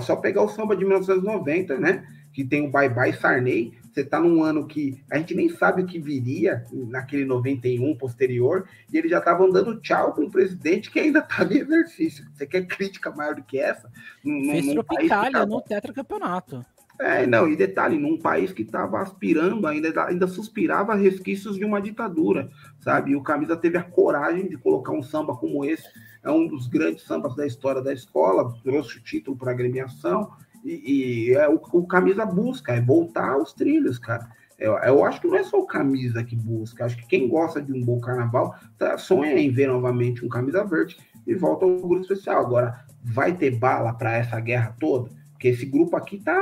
Só 0.00 0.16
pegar 0.16 0.42
o 0.42 0.48
samba 0.48 0.76
de 0.76 0.84
1990, 0.84 1.78
né? 1.78 2.06
Que 2.32 2.44
tem 2.44 2.66
o 2.66 2.70
Bye 2.70 2.88
Bye 2.88 3.12
Sarney. 3.14 3.74
Você 3.92 4.02
está 4.02 4.20
num 4.20 4.42
ano 4.42 4.66
que 4.66 5.02
a 5.10 5.16
gente 5.16 5.34
nem 5.34 5.48
sabe 5.48 5.82
o 5.82 5.86
que 5.86 5.98
viria 5.98 6.64
naquele 6.70 7.24
91 7.24 7.96
posterior, 7.96 8.68
e 8.92 8.98
ele 8.98 9.08
já 9.08 9.18
estava 9.18 9.50
dando 9.50 9.80
tchau 9.80 10.12
com 10.12 10.24
um 10.24 10.30
presidente 10.30 10.90
que 10.90 11.00
ainda 11.00 11.20
estava 11.20 11.54
em 11.54 11.60
exercício. 11.60 12.26
Você 12.34 12.46
quer 12.46 12.66
crítica 12.66 13.10
maior 13.10 13.34
do 13.34 13.42
que 13.42 13.58
essa? 13.58 13.90
Fez 14.22 14.66
Tropicália 14.66 15.46
no 15.46 15.62
tetracampeonato. 15.62 16.62
É, 16.98 17.26
não, 17.26 17.46
e 17.46 17.54
detalhe, 17.54 17.98
num 17.98 18.18
país 18.18 18.52
que 18.52 18.62
estava 18.62 19.00
aspirando, 19.00 19.66
ainda, 19.66 20.04
ainda 20.04 20.26
suspirava 20.26 20.94
resquícios 20.94 21.56
de 21.56 21.64
uma 21.64 21.80
ditadura, 21.80 22.50
sabe? 22.80 23.10
E 23.10 23.16
o 23.16 23.22
Camisa 23.22 23.56
teve 23.56 23.76
a 23.76 23.82
coragem 23.82 24.48
de 24.48 24.56
colocar 24.56 24.92
um 24.92 25.02
samba 25.02 25.36
como 25.36 25.64
esse, 25.64 25.86
é 26.24 26.30
um 26.30 26.46
dos 26.46 26.66
grandes 26.66 27.04
sambas 27.04 27.36
da 27.36 27.46
história 27.46 27.82
da 27.82 27.92
escola, 27.92 28.54
trouxe 28.62 28.98
o 28.98 29.02
título 29.02 29.36
para 29.36 29.50
a 29.50 29.54
agremiação, 29.54 30.30
e, 30.64 31.30
e 31.30 31.34
é, 31.34 31.48
o, 31.48 31.60
o, 31.72 31.86
Camisa 31.86 32.24
busca, 32.24 32.72
é 32.72 32.80
voltar 32.80 33.28
aos 33.28 33.52
trilhos, 33.52 33.98
cara. 33.98 34.28
Eu, 34.58 34.72
eu, 34.78 35.04
acho 35.04 35.20
que 35.20 35.28
não 35.28 35.36
é 35.36 35.44
só 35.44 35.58
o 35.58 35.66
Camisa 35.66 36.24
que 36.24 36.34
busca, 36.34 36.86
acho 36.86 36.96
que 36.96 37.06
quem 37.06 37.28
gosta 37.28 37.60
de 37.60 37.74
um 37.74 37.84
bom 37.84 38.00
carnaval 38.00 38.54
tá, 38.78 38.96
sonha 38.96 39.38
em 39.38 39.50
ver 39.50 39.68
novamente 39.68 40.24
um 40.24 40.30
Camisa 40.30 40.64
Verde 40.64 40.96
e 41.26 41.34
volta 41.34 41.66
ao 41.66 41.76
grupo 41.76 42.00
especial. 42.00 42.40
Agora, 42.40 42.86
vai 43.02 43.36
ter 43.36 43.50
bala 43.58 43.92
para 43.92 44.16
essa 44.16 44.40
guerra 44.40 44.74
toda? 44.80 45.10
Porque 45.36 45.48
esse 45.48 45.66
grupo 45.66 45.96
aqui 45.96 46.18
tá 46.18 46.34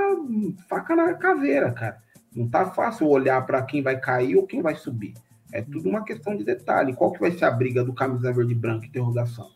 faca 0.68 0.94
na 0.94 1.14
caveira, 1.14 1.72
cara. 1.72 2.00
Não 2.34 2.48
tá 2.48 2.66
fácil 2.66 3.08
olhar 3.08 3.44
para 3.44 3.60
quem 3.62 3.82
vai 3.82 3.98
cair 3.98 4.36
ou 4.36 4.46
quem 4.46 4.62
vai 4.62 4.76
subir. 4.76 5.14
É 5.52 5.62
tudo 5.62 5.88
uma 5.88 6.04
questão 6.04 6.36
de 6.36 6.44
detalhe. 6.44 6.94
Qual 6.94 7.12
que 7.12 7.20
vai 7.20 7.32
ser 7.32 7.44
a 7.44 7.50
briga 7.50 7.84
do 7.84 7.92
camisa 7.92 8.32
verde 8.32 8.52
e 8.52 8.56
branco? 8.56 8.84
Interrogação. 8.84 9.50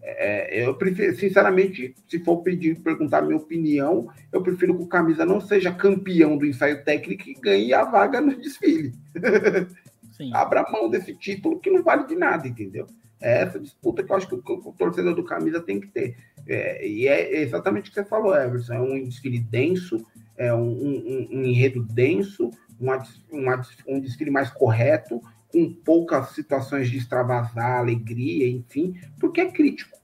É, 0.00 0.64
eu 0.64 0.74
prefiro, 0.74 1.16
sinceramente, 1.16 1.94
se 2.08 2.20
for 2.20 2.42
pedir, 2.42 2.78
perguntar 2.80 3.18
a 3.18 3.22
minha 3.22 3.36
opinião, 3.36 4.08
eu 4.32 4.42
prefiro 4.42 4.76
que 4.76 4.82
o 4.84 4.86
camisa 4.86 5.24
não 5.24 5.40
seja 5.40 5.72
campeão 5.72 6.36
do 6.36 6.46
ensaio 6.46 6.84
técnico 6.84 7.28
e 7.28 7.34
ganhe 7.34 7.72
a 7.72 7.84
vaga 7.84 8.20
no 8.20 8.36
desfile. 8.40 8.92
Abra 10.32 10.70
mão 10.70 10.88
desse 10.88 11.14
título 11.14 11.58
que 11.58 11.70
não 11.70 11.82
vale 11.82 12.06
de 12.06 12.14
nada, 12.14 12.46
entendeu? 12.46 12.86
É 13.20 13.42
essa 13.42 13.58
disputa 13.58 14.02
que 14.02 14.12
eu 14.12 14.16
acho 14.16 14.28
que 14.28 14.34
o, 14.34 14.72
torcedor 14.76 15.14
do 15.14 15.24
camisa 15.24 15.60
tem 15.60 15.80
que 15.80 15.88
ter. 15.88 16.16
É, 16.46 16.86
e 16.86 17.08
é 17.08 17.40
exatamente 17.42 17.86
o 17.86 17.92
que 17.92 17.94
você 17.94 18.04
falou, 18.04 18.36
Everson. 18.36 18.74
É 18.74 18.80
um 18.80 19.04
desfile 19.04 19.38
denso, 19.38 20.04
é 20.36 20.52
um, 20.52 20.68
um, 20.68 21.28
um 21.32 21.44
enredo 21.44 21.82
denso, 21.82 22.50
uma, 22.78 23.02
uma, 23.30 23.62
um 23.86 24.00
desfile 24.00 24.30
mais 24.30 24.50
correto, 24.50 25.22
com 25.50 25.72
poucas 25.72 26.30
situações 26.30 26.90
de 26.90 26.98
extravasar, 26.98 27.78
alegria, 27.78 28.48
enfim, 28.48 28.94
porque 29.18 29.40
é 29.40 29.50
crítico. 29.50 29.96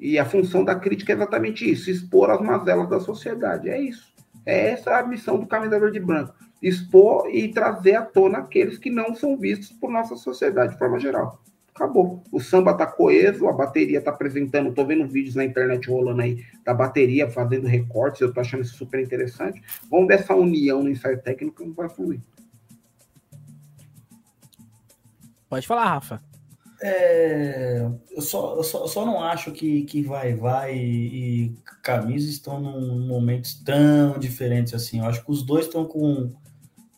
E 0.00 0.18
a 0.18 0.24
função 0.24 0.64
da 0.64 0.74
crítica 0.74 1.12
é 1.12 1.16
exatamente 1.16 1.70
isso: 1.70 1.90
expor 1.90 2.30
as 2.30 2.40
mazelas 2.40 2.88
da 2.88 3.00
sociedade. 3.00 3.68
É 3.68 3.80
isso. 3.80 4.14
É 4.46 4.70
essa 4.70 4.98
a 4.98 5.06
missão 5.06 5.38
do 5.38 5.46
Camisa 5.46 5.78
Verde 5.78 5.98
e 5.98 6.00
Branco. 6.00 6.34
Expor 6.62 7.28
e 7.28 7.48
trazer 7.48 7.96
à 7.96 8.02
tona 8.02 8.38
aqueles 8.38 8.78
que 8.78 8.90
não 8.90 9.14
são 9.14 9.36
vistos 9.36 9.72
por 9.72 9.90
nossa 9.90 10.16
sociedade 10.16 10.72
de 10.72 10.78
forma 10.78 10.98
geral 10.98 11.43
acabou. 11.74 12.22
O 12.30 12.40
samba 12.40 12.72
tá 12.72 12.86
coeso, 12.86 13.48
a 13.48 13.52
bateria 13.52 14.00
tá 14.00 14.10
apresentando, 14.10 14.72
tô 14.72 14.86
vendo 14.86 15.08
vídeos 15.08 15.34
na 15.34 15.44
internet 15.44 15.90
rolando 15.90 16.22
aí 16.22 16.44
da 16.64 16.72
bateria 16.72 17.28
fazendo 17.28 17.66
recortes, 17.66 18.20
eu 18.20 18.32
tô 18.32 18.40
achando 18.40 18.62
isso 18.62 18.76
super 18.76 19.00
interessante. 19.00 19.60
Vamos 19.90 20.06
ver 20.06 20.20
essa 20.20 20.34
união 20.34 20.82
no 20.82 20.88
ensaio 20.88 21.20
técnico 21.20 21.56
como 21.56 21.74
vai 21.74 21.88
fluir. 21.88 22.20
Pode 25.48 25.66
falar, 25.66 25.84
Rafa. 25.84 26.22
É, 26.82 27.88
eu, 28.10 28.20
só, 28.20 28.56
eu, 28.56 28.62
só, 28.62 28.82
eu 28.82 28.88
só 28.88 29.06
não 29.06 29.22
acho 29.22 29.52
que, 29.52 29.84
que 29.84 30.02
vai, 30.02 30.34
vai 30.34 30.76
e, 30.76 31.44
e 31.46 31.54
camisa 31.82 32.28
estão 32.28 32.60
num 32.60 33.06
momentos 33.06 33.54
tão 33.62 34.18
diferentes 34.18 34.74
assim. 34.74 34.98
Eu 34.98 35.06
acho 35.06 35.24
que 35.24 35.30
os 35.30 35.42
dois 35.42 35.66
estão 35.66 35.84
com 35.84 36.32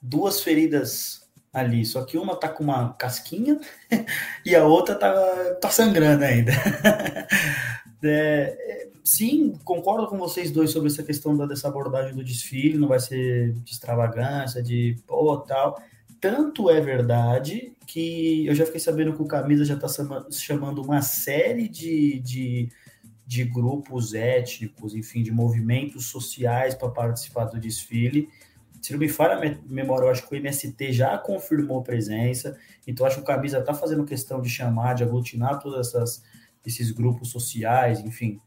duas 0.02 0.40
feridas 0.40 1.25
ali. 1.56 1.84
Só 1.84 2.04
que 2.04 2.18
uma 2.18 2.36
tá 2.36 2.48
com 2.48 2.62
uma 2.62 2.92
casquinha 2.94 3.58
e 4.44 4.54
a 4.54 4.64
outra 4.64 4.94
tá, 4.94 5.12
tá 5.60 5.70
sangrando 5.70 6.24
ainda. 6.24 6.52
é, 8.04 8.88
sim, 9.02 9.58
concordo 9.64 10.06
com 10.06 10.18
vocês 10.18 10.50
dois 10.50 10.70
sobre 10.70 10.88
essa 10.88 11.02
questão 11.02 11.36
da, 11.36 11.46
dessa 11.46 11.68
abordagem 11.68 12.14
do 12.14 12.22
desfile, 12.22 12.78
não 12.78 12.88
vai 12.88 13.00
ser 13.00 13.52
de 13.54 13.72
extravagância, 13.72 14.62
de 14.62 14.96
pô, 15.06 15.38
tal. 15.38 15.80
Tanto 16.20 16.70
é 16.70 16.80
verdade 16.80 17.72
que 17.86 18.46
eu 18.46 18.54
já 18.54 18.66
fiquei 18.66 18.80
sabendo 18.80 19.14
que 19.14 19.22
o 19.22 19.26
Camisa 19.26 19.64
já 19.64 19.74
está 19.74 19.86
chamando 20.30 20.82
uma 20.82 21.00
série 21.00 21.68
de, 21.68 22.18
de, 22.20 22.68
de 23.26 23.44
grupos 23.44 24.12
étnicos, 24.12 24.94
enfim, 24.94 25.22
de 25.22 25.30
movimentos 25.30 26.06
sociais 26.06 26.74
para 26.74 26.88
participar 26.88 27.44
do 27.44 27.60
desfile 27.60 28.28
se 28.86 28.92
não 28.92 29.00
me 29.00 29.08
falha 29.08 29.34
a 29.34 29.68
memória, 29.68 30.06
eu 30.06 30.10
acho 30.10 30.28
que 30.28 30.32
o 30.32 30.38
MST 30.38 30.92
já 30.92 31.18
confirmou 31.18 31.82
presença, 31.82 32.56
então 32.86 33.04
acho 33.04 33.16
que 33.16 33.22
o 33.22 33.26
Camisa 33.26 33.58
está 33.58 33.74
fazendo 33.74 34.04
questão 34.04 34.40
de 34.40 34.48
chamar, 34.48 34.94
de 34.94 35.02
aglutinar 35.02 35.58
todos 35.58 35.92
esses 36.64 36.92
grupos 36.92 37.32
sociais, 37.32 37.98
enfim, 37.98 38.40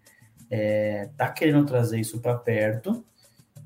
é, 0.49 1.09
tá 1.17 1.29
querendo 1.29 1.65
trazer 1.65 1.99
isso 1.99 2.21
para 2.21 2.35
perto 2.35 3.03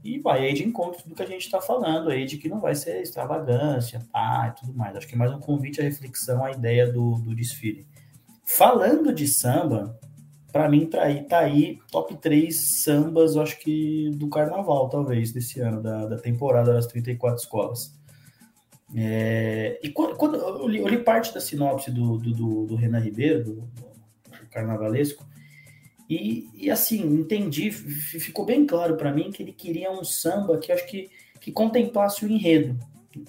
e 0.04 0.18
vai 0.18 0.48
aí 0.48 0.54
de 0.56 0.68
encontro 0.68 1.08
do 1.08 1.14
que 1.14 1.22
a 1.22 1.28
gente 1.28 1.44
está 1.44 1.62
falando 1.62 2.10
aí, 2.10 2.26
de 2.26 2.40
que 2.40 2.50
não 2.50 2.60
vai 2.60 2.74
ser 2.74 3.04
extravagância, 3.04 4.02
pá, 4.12 4.48
e 4.52 4.60
tudo 4.60 4.74
mais. 4.76 4.96
Acho 4.96 5.08
que 5.08 5.14
é 5.14 5.18
mais 5.18 5.32
um 5.32 5.40
convite 5.40 5.80
à 5.80 5.84
reflexão, 5.84 6.44
à 6.44 6.50
ideia 6.50 6.92
do, 6.92 7.20
do 7.20 7.36
desfile. 7.36 7.86
Falando 8.44 9.14
de 9.14 9.28
samba, 9.28 9.96
para 10.54 10.70
mim 10.70 10.86
tá 10.86 11.02
aí, 11.02 11.24
tá 11.24 11.40
aí 11.40 11.80
top 11.92 12.16
3 12.16 12.56
sambas, 12.84 13.36
acho 13.36 13.60
que 13.60 14.12
do 14.12 14.30
carnaval, 14.30 14.88
talvez, 14.88 15.34
desse 15.34 15.60
ano, 15.60 15.82
da, 15.82 16.06
da 16.06 16.18
temporada 16.18 16.72
das 16.72 16.86
34 16.86 17.40
escolas. 17.40 17.92
É, 18.96 19.80
e 19.82 19.90
quando, 19.90 20.16
quando 20.16 20.36
eu, 20.38 20.68
li, 20.68 20.78
eu, 20.78 20.88
li, 20.88 21.00
parte 21.00 21.34
da 21.34 21.42
sinopse 21.42 21.90
do, 21.90 22.20
do, 22.20 22.32
do, 22.32 22.66
do 22.68 22.76
Renan 22.76 23.00
Ribeiro, 23.00 23.44
do, 23.44 23.54
do 23.56 24.48
carnavalesco, 24.52 25.26
e, 26.08 26.48
e, 26.54 26.70
assim, 26.70 27.02
entendi, 27.02 27.72
ficou 27.72 28.46
bem 28.46 28.68
claro 28.68 28.96
para 28.96 29.12
mim 29.12 29.32
que 29.32 29.42
ele 29.42 29.54
queria 29.54 29.92
um 29.92 30.04
samba 30.04 30.60
que 30.60 30.72
acho 30.72 30.86
que, 30.86 31.10
que 31.42 31.52
contemplasse 31.52 32.24
o 32.24 32.30
enredo. 32.30 32.78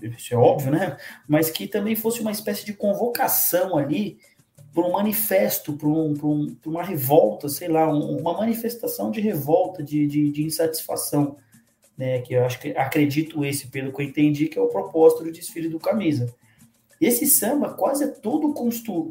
Isso 0.03 0.35
é 0.35 0.37
óbvio, 0.37 0.73
né? 0.73 0.99
Mas 1.27 1.49
que 1.49 1.67
também 1.67 1.97
fosse 1.97 2.21
uma 2.21 2.33
espécie 2.33 2.67
de 2.67 2.75
convocação 2.75 3.79
ali 3.79 4.19
para 4.75 4.85
um 4.85 4.91
manifesto, 4.91 5.75
para 5.75 5.89
um, 5.89 6.13
um, 6.21 6.57
uma 6.67 6.83
revolta, 6.83 7.49
sei 7.49 7.69
lá, 7.69 7.89
um, 7.89 8.19
uma 8.19 8.37
manifestação 8.37 9.09
de 9.09 9.21
revolta, 9.21 9.85
de, 9.85 10.05
de, 10.05 10.33
de, 10.33 10.43
insatisfação, 10.43 11.37
né? 11.97 12.21
Que 12.21 12.35
eu 12.35 12.45
acho 12.45 12.59
que 12.59 12.71
acredito 12.77 13.45
esse, 13.45 13.69
pelo 13.69 13.93
que 13.93 14.03
eu 14.03 14.07
entendi, 14.07 14.49
que 14.49 14.59
é 14.59 14.63
o 14.63 14.69
propósito 14.69 15.23
do 15.23 15.31
desfile 15.31 15.69
do 15.69 15.79
camisa. 15.79 16.35
Esse 17.01 17.25
samba 17.27 17.73
quase 17.73 18.03
é 18.03 18.09
todo 18.09 18.53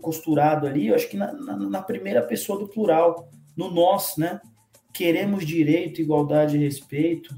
costurado 0.02 0.68
ali, 0.68 0.88
eu 0.88 0.96
acho 0.96 1.08
que 1.08 1.16
na, 1.16 1.32
na, 1.32 1.56
na 1.58 1.82
primeira 1.82 2.22
pessoa 2.22 2.60
do 2.60 2.68
plural, 2.68 3.30
no 3.56 3.72
nós, 3.72 4.18
né? 4.18 4.42
Queremos 4.94 5.46
direito, 5.46 6.02
igualdade 6.02 6.58
e 6.58 6.60
respeito, 6.60 7.34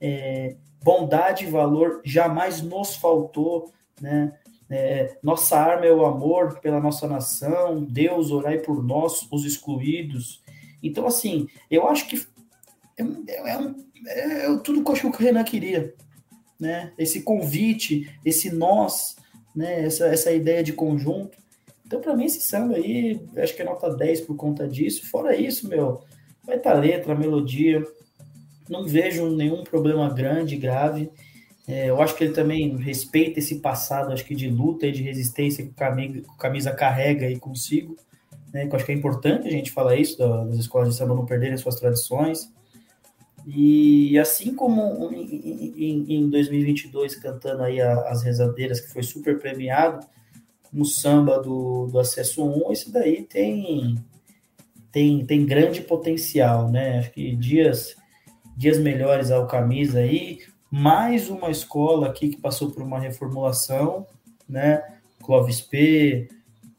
é, 0.00 0.56
bondade 0.82 1.44
e 1.44 1.50
valor 1.50 2.00
jamais 2.04 2.62
nos 2.62 2.94
faltou, 2.94 3.72
né? 4.00 4.32
É, 4.70 5.16
nossa 5.22 5.56
arma 5.56 5.86
é 5.86 5.92
o 5.92 6.04
amor 6.04 6.58
pela 6.60 6.80
nossa 6.80 7.06
nação, 7.06 7.82
Deus 7.84 8.30
orai 8.30 8.58
por 8.58 8.82
nós, 8.82 9.26
os 9.30 9.44
excluídos. 9.44 10.42
Então, 10.82 11.06
assim, 11.06 11.46
eu 11.70 11.88
acho 11.88 12.08
que 12.08 12.26
é, 12.96 13.02
é, 13.02 13.74
é, 14.06 14.46
é 14.46 14.58
tudo 14.58 14.82
que 14.82 14.90
eu 14.90 14.92
acho 14.92 15.10
que 15.10 15.22
o 15.22 15.24
Renan 15.24 15.44
queria, 15.44 15.94
né? 16.58 16.92
Esse 16.98 17.22
convite, 17.22 18.10
esse 18.24 18.54
nós, 18.54 19.16
né? 19.54 19.84
Essa, 19.84 20.06
essa 20.06 20.32
ideia 20.32 20.62
de 20.62 20.72
conjunto. 20.72 21.38
Então, 21.86 22.00
para 22.00 22.16
mim, 22.16 22.24
esse 22.24 22.40
samba 22.40 22.76
aí, 22.76 23.20
acho 23.36 23.54
que 23.54 23.62
é 23.62 23.64
nota 23.64 23.94
10 23.94 24.22
por 24.22 24.36
conta 24.36 24.66
disso. 24.66 25.08
Fora 25.10 25.36
isso, 25.36 25.68
meu, 25.68 26.02
vai 26.44 26.56
estar 26.56 26.72
tá 26.72 26.78
letra, 26.78 27.14
melodia. 27.14 27.82
Não 28.68 28.86
vejo 28.86 29.28
nenhum 29.28 29.62
problema 29.62 30.12
grande, 30.12 30.56
grave. 30.56 31.10
É, 31.66 31.88
eu 31.88 32.00
acho 32.02 32.14
que 32.14 32.24
ele 32.24 32.34
também 32.34 32.76
respeita 32.76 33.38
esse 33.38 33.56
passado, 33.56 34.12
acho 34.12 34.24
que 34.24 34.34
de 34.34 34.48
luta 34.48 34.86
e 34.86 34.92
de 34.92 35.02
resistência 35.02 35.64
que 35.64 35.70
o 35.70 35.74
Camisa, 35.74 36.22
o 36.28 36.36
camisa 36.36 36.72
carrega 36.72 37.26
aí 37.26 37.38
consigo. 37.38 37.96
Né, 38.52 38.66
que 38.66 38.72
eu 38.72 38.76
acho 38.76 38.86
que 38.86 38.92
é 38.92 38.94
importante 38.94 39.48
a 39.48 39.50
gente 39.50 39.72
falar 39.72 39.96
isso, 39.96 40.16
das 40.16 40.56
escolas 40.56 40.90
de 40.90 40.94
samba 40.94 41.14
não 41.14 41.26
perderem 41.26 41.56
suas 41.56 41.74
tradições. 41.74 42.52
E 43.46 44.16
assim 44.18 44.54
como 44.54 45.10
em, 45.12 46.04
em 46.08 46.30
2022, 46.30 47.16
cantando 47.16 47.62
aí 47.62 47.80
as 47.80 48.22
rezadeiras, 48.22 48.80
que 48.80 48.92
foi 48.92 49.02
super 49.02 49.38
premiado, 49.38 50.06
como 50.62 50.84
samba 50.84 51.40
do, 51.40 51.86
do 51.86 51.98
Acesso 51.98 52.44
1, 52.44 52.72
esse 52.72 52.92
daí 52.92 53.22
tem, 53.22 53.96
tem, 54.90 55.26
tem 55.26 55.44
grande 55.44 55.82
potencial, 55.82 56.70
né? 56.70 56.98
Acho 56.98 57.10
que 57.10 57.34
dias, 57.36 57.96
dias 58.56 58.78
melhores 58.78 59.30
ao 59.30 59.46
camisa 59.46 59.98
aí, 59.98 60.38
mais 60.76 61.30
uma 61.30 61.52
escola 61.52 62.08
aqui 62.08 62.30
que 62.30 62.36
passou 62.36 62.68
por 62.68 62.82
uma 62.82 62.98
reformulação, 62.98 64.04
né? 64.48 64.82
Clóvis 65.22 65.60
P, 65.60 66.26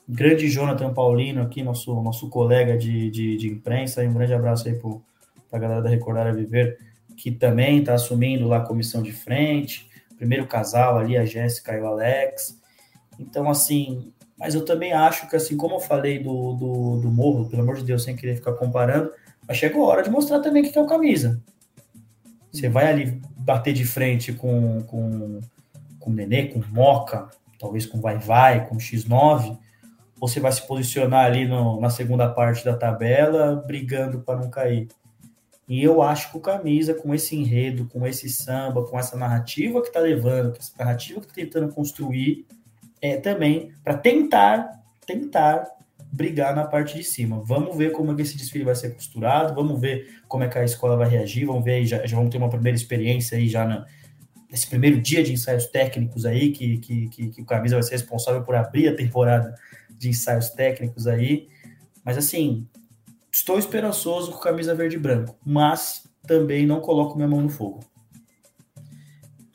grande 0.05 0.49
Jonathan 0.49 0.93
Paulino 0.93 1.41
aqui, 1.41 1.63
nosso, 1.63 1.95
nosso 2.01 2.29
colega 2.29 2.77
de, 2.77 3.09
de, 3.09 3.37
de 3.37 3.47
imprensa, 3.47 4.03
um 4.03 4.13
grande 4.13 4.33
abraço 4.33 4.67
aí 4.67 4.75
para 4.75 4.99
a 5.53 5.57
galera 5.57 5.81
da 5.81 5.89
Recordar 5.89 6.27
a 6.27 6.33
Viver, 6.33 6.77
que 7.15 7.31
também 7.31 7.79
está 7.79 7.93
assumindo 7.93 8.49
lá 8.49 8.57
a 8.57 8.65
comissão 8.65 9.01
de 9.01 9.13
frente, 9.13 9.89
primeiro 10.17 10.45
casal 10.45 10.97
ali, 10.97 11.17
a 11.17 11.23
Jéssica 11.23 11.71
e 11.77 11.79
o 11.79 11.87
Alex. 11.87 12.59
Então, 13.17 13.49
assim, 13.49 14.11
mas 14.37 14.55
eu 14.55 14.65
também 14.65 14.91
acho 14.91 15.29
que, 15.29 15.37
assim, 15.37 15.55
como 15.55 15.75
eu 15.75 15.79
falei 15.79 16.19
do, 16.19 16.53
do, 16.55 16.97
do 16.97 17.09
Morro, 17.09 17.49
pelo 17.49 17.61
amor 17.61 17.77
de 17.77 17.85
Deus, 17.85 18.03
sem 18.03 18.13
querer 18.13 18.35
ficar 18.35 18.55
comparando, 18.55 19.09
mas 19.47 19.55
chegou 19.55 19.85
a 19.85 19.87
hora 19.87 20.03
de 20.03 20.09
mostrar 20.09 20.41
também 20.41 20.63
o 20.63 20.69
que 20.69 20.77
é 20.77 20.81
o 20.81 20.85
camisa. 20.85 21.41
Você 22.55 22.69
vai 22.69 22.87
ali 22.87 23.21
bater 23.35 23.73
de 23.73 23.85
frente 23.85 24.31
com, 24.31 24.81
com, 24.83 25.41
com 25.99 26.09
o 26.09 26.13
Nenê, 26.13 26.47
com 26.47 26.61
Moca, 26.71 27.29
talvez 27.59 27.85
com 27.85 27.99
Vai 27.99 28.17
Vai, 28.17 28.65
com 28.67 28.75
o 28.75 28.79
X9, 28.79 29.57
ou 30.19 30.27
você 30.27 30.39
vai 30.39 30.51
se 30.51 30.65
posicionar 30.65 31.25
ali 31.25 31.45
no, 31.45 31.79
na 31.81 31.89
segunda 31.89 32.29
parte 32.29 32.63
da 32.63 32.75
tabela, 32.75 33.63
brigando 33.67 34.21
para 34.21 34.39
não 34.39 34.49
cair. 34.49 34.87
E 35.67 35.83
eu 35.83 36.01
acho 36.01 36.31
que 36.31 36.37
o 36.37 36.41
Camisa, 36.41 36.93
com 36.93 37.13
esse 37.13 37.35
enredo, 37.35 37.85
com 37.85 38.05
esse 38.05 38.29
samba, 38.29 38.85
com 38.85 38.97
essa 38.97 39.17
narrativa 39.17 39.81
que 39.81 39.87
está 39.87 39.99
levando, 39.99 40.51
com 40.51 40.59
essa 40.59 40.73
narrativa 40.77 41.19
que 41.19 41.27
está 41.27 41.35
tentando 41.35 41.73
construir, 41.73 42.45
é 43.01 43.17
também 43.17 43.73
para 43.83 43.97
tentar, 43.97 44.81
tentar 45.05 45.67
brigar 46.15 46.55
na 46.55 46.65
parte 46.65 46.97
de 46.97 47.03
cima. 47.03 47.41
Vamos 47.43 47.75
ver 47.75 47.91
como 47.91 48.11
é 48.11 48.15
que 48.15 48.21
esse 48.21 48.37
desfile 48.37 48.63
vai 48.63 48.75
ser 48.75 48.93
costurado, 48.93 49.53
vamos 49.53 49.79
ver 49.79 50.21
como 50.27 50.43
é 50.43 50.47
que 50.47 50.57
a 50.57 50.63
escola 50.63 50.95
vai 50.95 51.09
reagir, 51.09 51.45
vamos 51.45 51.63
ver 51.63 51.85
já, 51.85 52.05
já 52.05 52.15
vamos 52.15 52.31
ter 52.31 52.37
uma 52.37 52.49
primeira 52.49 52.75
experiência 52.75 53.37
aí 53.37 53.49
já 53.49 53.65
na, 53.65 53.85
nesse 54.49 54.67
primeiro 54.67 55.01
dia 55.01 55.21
de 55.21 55.33
ensaios 55.33 55.65
técnicos 55.67 56.25
aí, 56.25 56.51
que, 56.51 56.77
que, 56.77 57.09
que, 57.09 57.29
que 57.29 57.41
o 57.41 57.45
Camisa 57.45 57.75
vai 57.75 57.83
ser 57.83 57.91
responsável 57.91 58.43
por 58.43 58.55
abrir 58.55 58.87
a 58.87 58.95
temporada 58.95 59.53
de 59.89 60.09
ensaios 60.09 60.49
técnicos 60.49 61.05
aí. 61.05 61.49
Mas 62.03 62.17
assim, 62.17 62.65
estou 63.31 63.59
esperançoso 63.59 64.31
com 64.31 64.39
camisa 64.39 64.73
verde 64.73 64.95
e 64.95 64.99
branco, 64.99 65.37
mas 65.45 66.07
também 66.25 66.65
não 66.65 66.79
coloco 66.79 67.15
minha 67.15 67.27
mão 67.27 67.41
no 67.41 67.49
fogo. 67.49 67.83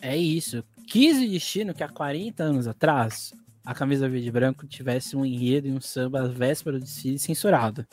É 0.02 0.16
isso. 0.16 0.62
Quis 0.86 1.18
o 1.18 1.30
destino 1.30 1.72
que 1.72 1.82
há 1.82 1.88
40 1.88 2.42
anos 2.42 2.66
atrás 2.66 3.32
a 3.64 3.74
camisa 3.74 4.08
verde 4.08 4.28
e 4.28 4.30
branco 4.30 4.66
tivesse 4.66 5.16
um 5.16 5.24
enredo 5.24 5.68
e 5.68 5.72
um 5.72 5.80
samba 5.80 6.28
véspera 6.28 6.78
do 6.78 6.84
desfile 6.84 7.18
censurado. 7.18 7.86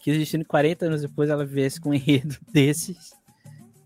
Que 0.00 0.10
existindo 0.10 0.44
40 0.44 0.86
anos 0.86 1.02
depois 1.02 1.28
ela 1.28 1.44
viesse 1.44 1.80
com 1.80 1.90
um 1.90 1.94
enredo 1.94 2.36
desses, 2.52 3.12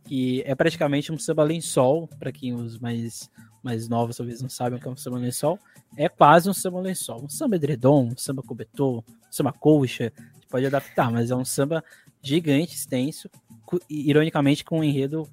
que 0.04 0.42
é 0.44 0.54
praticamente 0.54 1.10
um 1.10 1.18
samba 1.18 1.42
lençol, 1.42 2.08
para 2.18 2.30
quem 2.30 2.54
os 2.54 2.78
mais, 2.78 3.30
mais 3.62 3.88
novos 3.88 4.16
talvez 4.16 4.42
não 4.42 4.48
sabem 4.48 4.78
o 4.78 4.82
que 4.82 4.86
é 4.86 4.90
um 4.90 4.96
samba 4.96 5.18
lençol, 5.18 5.58
é 5.96 6.08
quase 6.08 6.48
um 6.48 6.54
samba 6.54 6.80
lençol. 6.80 7.24
Um 7.24 7.28
samba 7.28 7.56
edredom, 7.56 8.08
um 8.08 8.16
samba 8.16 8.42
cobertor, 8.42 8.98
um 8.98 9.32
samba 9.32 9.52
colcha, 9.52 10.12
pode 10.50 10.66
adaptar, 10.66 11.10
mas 11.10 11.30
é 11.30 11.36
um 11.36 11.44
samba 11.44 11.82
gigante, 12.22 12.74
extenso, 12.74 13.28
ironicamente 13.88 14.64
com 14.64 14.80
um 14.80 14.84
enredo 14.84 15.26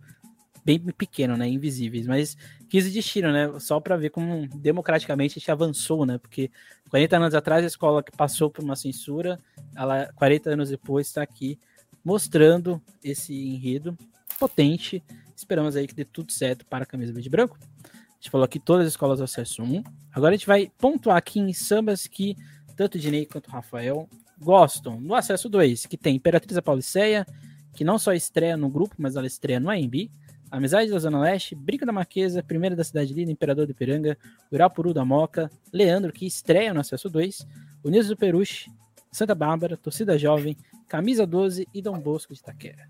bem 0.63 0.79
pequeno, 0.79 1.37
né, 1.37 1.47
invisíveis, 1.47 2.05
mas 2.07 2.37
quis 2.69 2.85
de 2.85 2.91
destino, 2.91 3.31
né? 3.31 3.59
Só 3.59 3.79
para 3.79 3.97
ver 3.97 4.09
como 4.09 4.47
democraticamente 4.47 5.37
a 5.37 5.39
gente 5.39 5.51
avançou, 5.51 6.05
né? 6.05 6.17
Porque 6.17 6.51
40 6.89 7.17
anos 7.17 7.35
atrás 7.35 7.63
a 7.63 7.67
escola 7.67 8.03
que 8.03 8.11
passou 8.11 8.49
por 8.49 8.63
uma 8.63 8.75
censura, 8.75 9.39
ela 9.75 10.11
40 10.15 10.51
anos 10.51 10.69
depois 10.69 11.07
está 11.07 11.21
aqui 11.21 11.57
mostrando 12.03 12.81
esse 13.03 13.33
enredo 13.33 13.97
potente. 14.39 15.03
Esperamos 15.35 15.75
aí 15.75 15.87
que 15.87 15.95
dê 15.95 16.05
tudo 16.05 16.31
certo 16.31 16.65
para 16.65 16.83
a 16.83 16.87
camisa 16.87 17.13
verde 17.13 17.27
e 17.27 17.31
branco. 17.31 17.57
A 17.83 18.21
gente 18.21 18.29
falou 18.29 18.45
aqui 18.45 18.59
todas 18.59 18.85
as 18.85 18.93
escolas 18.93 19.19
do 19.19 19.23
acesso 19.23 19.63
1. 19.63 19.83
Agora 20.11 20.33
a 20.33 20.37
gente 20.37 20.47
vai 20.47 20.71
pontuar 20.77 21.17
aqui 21.17 21.39
em 21.39 21.53
sambas 21.53 22.07
que 22.07 22.35
tanto 22.75 22.95
o 22.95 22.99
Dinei 22.99 23.25
quanto 23.25 23.47
o 23.47 23.51
Rafael 23.51 24.09
gostam. 24.37 24.99
No 24.99 25.13
acesso 25.13 25.49
2, 25.49 25.85
que 25.85 25.97
tem 25.97 26.15
Imperatriz 26.15 26.59
Pauliceia, 26.61 27.25
que 27.73 27.83
não 27.83 27.99
só 27.99 28.13
estreia 28.13 28.57
no 28.57 28.69
grupo, 28.69 28.95
mas 28.97 29.15
ela 29.15 29.27
estreia 29.27 29.59
no 29.59 29.69
AMB. 29.69 30.09
Amizade 30.51 30.89
da 30.89 30.97
Zona 30.97 31.19
Leste, 31.19 31.55
Brinca 31.55 31.85
da 31.85 31.91
Marquesa, 31.91 32.41
Primeira 32.41 32.75
da 32.75 32.83
Cidade 32.83 33.13
Linda, 33.13 33.31
Imperador 33.31 33.65
do 33.65 33.71
Ipiranga, 33.71 34.17
Urapuru 34.51 34.93
da 34.93 35.05
Moca, 35.05 35.49
Leandro, 35.71 36.11
que 36.11 36.25
estreia 36.25 36.73
no 36.73 36.79
Acesso 36.79 37.09
2, 37.09 37.47
Unidos 37.83 38.07
do 38.07 38.17
Peruche, 38.17 38.71
Santa 39.11 39.35
Bárbara, 39.35 39.77
Torcida 39.77 40.17
Jovem, 40.17 40.57
Camisa 40.87 41.25
12 41.25 41.67
e 41.73 41.81
Dom 41.81 41.99
Bosco 41.99 42.33
de 42.33 42.39
Itaquera. 42.39 42.89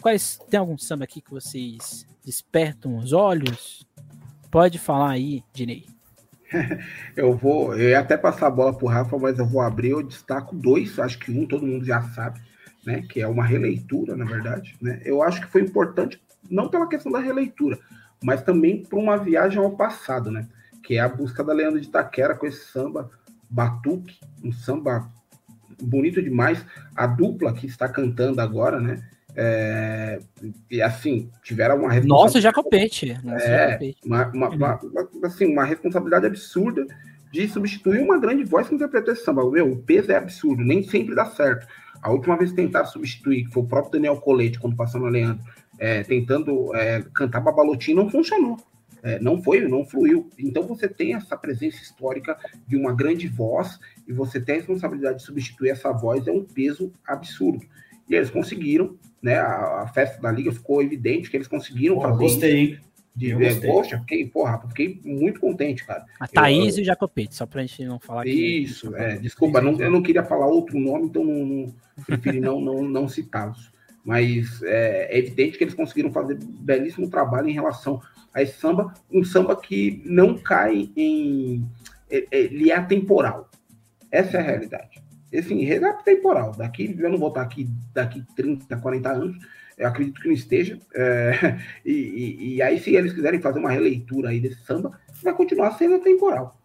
Quais, 0.00 0.38
tem 0.50 0.60
algum 0.60 0.78
samba 0.78 1.04
aqui 1.04 1.20
que 1.20 1.30
vocês 1.30 2.06
despertam 2.24 2.96
os 2.96 3.12
olhos? 3.12 3.86
Pode 4.50 4.78
falar 4.78 5.10
aí, 5.10 5.42
Dinei. 5.52 5.86
eu 7.16 7.36
vou, 7.36 7.74
eu 7.74 7.90
ia 7.90 8.00
até 8.00 8.16
passar 8.16 8.46
a 8.46 8.50
bola 8.50 8.72
pro 8.72 8.86
Rafa, 8.86 9.18
mas 9.18 9.38
eu 9.38 9.46
vou 9.46 9.60
abrir, 9.60 9.90
eu 9.90 10.02
destaco 10.02 10.54
dois, 10.54 10.98
acho 10.98 11.18
que 11.18 11.32
um 11.32 11.46
todo 11.46 11.66
mundo 11.66 11.84
já 11.84 12.02
sabe, 12.02 12.40
né, 12.86 13.02
que 13.02 13.20
é 13.20 13.26
uma 13.26 13.44
releitura, 13.44 14.16
na 14.16 14.24
verdade, 14.24 14.76
né? 14.80 15.00
Eu 15.04 15.22
acho 15.22 15.40
que 15.40 15.48
foi 15.48 15.62
importante 15.62 16.20
não 16.50 16.68
pela 16.68 16.88
questão 16.88 17.10
da 17.10 17.18
releitura, 17.18 17.78
mas 18.22 18.42
também 18.42 18.82
por 18.82 18.98
uma 18.98 19.16
viagem 19.16 19.58
ao 19.58 19.70
passado, 19.70 20.30
né? 20.30 20.48
Que 20.82 20.96
é 20.96 21.00
a 21.00 21.08
busca 21.08 21.42
da 21.42 21.52
Leandro 21.52 21.80
de 21.80 21.88
Taquera 21.88 22.34
com 22.34 22.46
esse 22.46 22.64
samba 22.66 23.10
batuque, 23.48 24.18
um 24.42 24.52
samba 24.52 25.10
bonito 25.82 26.22
demais. 26.22 26.64
A 26.94 27.06
dupla 27.06 27.52
que 27.52 27.66
está 27.66 27.88
cantando 27.88 28.40
agora, 28.40 28.80
né? 28.80 29.02
É, 29.36 30.20
e 30.70 30.80
assim, 30.80 31.30
tiveram 31.42 31.76
uma 31.78 32.00
Nossa, 32.00 32.40
Jacopete. 32.40 33.18
Nossa, 33.24 33.44
é, 33.44 33.68
Jacopete. 33.70 34.00
Uma, 34.04 34.26
uma, 34.28 34.48
uma, 34.48 34.80
assim, 35.24 35.46
uma 35.46 35.64
responsabilidade 35.64 36.26
absurda 36.26 36.86
de 37.32 37.48
substituir 37.48 38.00
uma 38.00 38.18
grande 38.18 38.44
voz 38.44 38.68
que 38.68 38.74
interpretou 38.74 39.12
esse 39.12 39.24
samba. 39.24 39.48
Meu, 39.50 39.72
o 39.72 39.76
peso 39.76 40.12
é 40.12 40.16
absurdo, 40.16 40.62
nem 40.62 40.82
sempre 40.84 41.14
dá 41.14 41.26
certo. 41.26 41.66
A 42.00 42.10
última 42.10 42.36
vez 42.36 42.50
que 42.50 42.56
tentaram 42.56 42.86
substituir, 42.86 43.46
que 43.46 43.52
foi 43.52 43.62
o 43.62 43.66
próprio 43.66 43.92
Daniel 43.92 44.16
Colete, 44.18 44.58
quando 44.60 44.76
passou 44.76 45.00
no 45.00 45.08
Leandro, 45.08 45.42
é, 45.78 46.02
tentando 46.02 46.74
é, 46.74 47.02
cantar 47.14 47.40
Babalotim, 47.40 47.94
não 47.94 48.08
funcionou. 48.08 48.56
É, 49.02 49.18
não 49.20 49.42
foi, 49.42 49.60
não 49.68 49.84
fluiu. 49.84 50.30
Então 50.38 50.62
você 50.62 50.88
tem 50.88 51.14
essa 51.14 51.36
presença 51.36 51.82
histórica 51.82 52.38
de 52.66 52.74
uma 52.74 52.94
grande 52.94 53.28
voz 53.28 53.78
e 54.08 54.12
você 54.14 54.40
tem 54.40 54.54
a 54.54 54.58
responsabilidade 54.58 55.18
de 55.18 55.24
substituir 55.24 55.70
essa 55.70 55.92
voz, 55.92 56.26
é 56.26 56.32
um 56.32 56.42
peso 56.42 56.90
absurdo. 57.06 57.66
E 58.08 58.14
eles 58.14 58.30
conseguiram, 58.30 58.96
né? 59.22 59.36
A, 59.36 59.82
a 59.82 59.88
festa 59.88 60.20
da 60.22 60.30
liga 60.32 60.50
ficou 60.52 60.82
evidente 60.82 61.30
que 61.30 61.36
eles 61.36 61.48
conseguiram 61.48 62.00
fazer. 62.00 62.18
Gostei, 62.18 62.56
hein? 62.56 62.78
De, 63.14 63.30
eu 63.30 63.40
é, 63.40 63.54
poxa, 63.54 63.98
fiquei, 64.00 64.26
porra, 64.26 64.60
fiquei 64.68 65.00
muito 65.04 65.38
contente, 65.38 65.84
cara. 65.84 66.04
A 66.18 66.26
Thaís 66.26 66.74
eu, 66.74 66.80
e 66.80 66.82
o 66.82 66.84
Jacopete, 66.84 67.34
só 67.34 67.46
pra 67.46 67.60
gente 67.60 67.84
não 67.84 68.00
falar 68.00 68.26
Isso, 68.26 68.90
que... 68.90 68.96
é, 68.96 69.16
desculpa, 69.18 69.60
não, 69.60 69.80
eu 69.80 69.90
não 69.90 70.02
queria 70.02 70.24
falar 70.24 70.46
outro 70.46 70.78
nome, 70.80 71.06
então 71.06 71.24
não, 71.24 71.44
não 71.44 71.74
preferi 72.04 72.40
não, 72.40 72.60
não, 72.60 72.82
não 72.82 73.06
citá-los. 73.06 73.70
Mas 74.04 74.62
é, 74.62 75.08
é, 75.10 75.18
evidente 75.18 75.56
que 75.56 75.64
eles 75.64 75.74
conseguiram 75.74 76.12
fazer 76.12 76.38
belíssimo 76.38 77.08
trabalho 77.08 77.48
em 77.48 77.54
relação 77.54 78.02
a 78.32 78.42
esse 78.42 78.58
samba, 78.58 78.92
um 79.10 79.24
samba 79.24 79.56
que 79.56 80.02
não 80.04 80.36
cai 80.36 80.90
em. 80.96 81.64
É, 82.10 82.26
é, 82.30 82.40
ele 82.40 82.70
é 82.70 82.76
atemporal. 82.76 83.50
Essa 84.10 84.36
é 84.36 84.40
a 84.40 84.44
realidade. 84.44 85.02
Esse 85.32 85.54
enredo 85.54 85.86
é 85.86 85.90
atemporal. 85.90 86.52
Daqui, 86.52 86.94
eu 86.98 87.10
não 87.10 87.18
vou 87.18 87.28
estar 87.28 87.42
aqui 87.42 87.68
daqui 87.92 88.22
30, 88.36 88.76
40 88.76 89.10
anos, 89.10 89.36
eu 89.76 89.88
acredito 89.88 90.20
que 90.20 90.28
não 90.28 90.34
esteja. 90.34 90.78
É, 90.94 91.58
e, 91.84 91.92
e, 91.92 92.54
e, 92.56 92.62
aí, 92.62 92.78
se 92.78 92.94
eles 92.94 93.12
quiserem 93.12 93.40
fazer 93.40 93.58
uma 93.58 93.70
releitura 93.70 94.28
aí 94.28 94.38
desse 94.38 94.62
samba, 94.64 94.98
vai 95.22 95.34
continuar 95.34 95.72
sendo 95.72 95.98
temporal. 96.00 96.60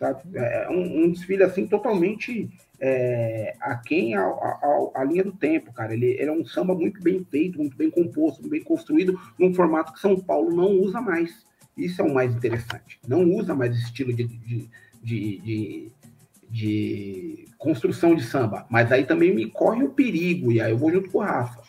Sabe? 0.00 0.22
É 0.34 0.68
um, 0.68 1.04
um 1.04 1.12
desfile 1.12 1.44
assim 1.44 1.66
totalmente 1.66 2.50
é, 2.80 3.54
aquém 3.60 4.16
a, 4.16 5.04
linha 5.06 5.22
do 5.22 5.32
tempo, 5.32 5.72
cara. 5.72 5.92
Ele, 5.92 6.06
ele, 6.06 6.30
é 6.30 6.32
um 6.32 6.44
samba 6.44 6.74
muito 6.74 7.02
bem 7.02 7.24
feito, 7.30 7.58
muito 7.58 7.76
bem 7.76 7.90
composto, 7.90 8.48
bem 8.48 8.62
construído, 8.62 9.20
num 9.38 9.54
formato 9.54 9.92
que 9.92 10.00
São 10.00 10.18
Paulo 10.18 10.50
não 10.50 10.70
usa 10.80 11.00
mais. 11.00 11.44
Isso 11.76 12.00
é 12.02 12.04
o 12.04 12.12
mais 12.12 12.34
interessante. 12.34 12.98
Não 13.06 13.22
usa 13.30 13.54
mais 13.54 13.76
esse 13.76 13.84
estilo 13.84 14.12
de, 14.12 14.24
de, 14.24 14.68
de, 15.02 15.38
de, 15.38 15.92
de 16.50 17.44
construção 17.58 18.14
de 18.14 18.24
samba. 18.24 18.66
Mas 18.68 18.90
aí 18.90 19.04
também 19.04 19.34
me 19.34 19.50
corre 19.50 19.84
o 19.84 19.90
perigo, 19.90 20.50
e 20.50 20.60
aí 20.60 20.72
eu 20.72 20.78
vou 20.78 20.90
junto 20.90 21.10
com 21.10 21.18
o 21.18 21.22
Rafa 21.22 21.60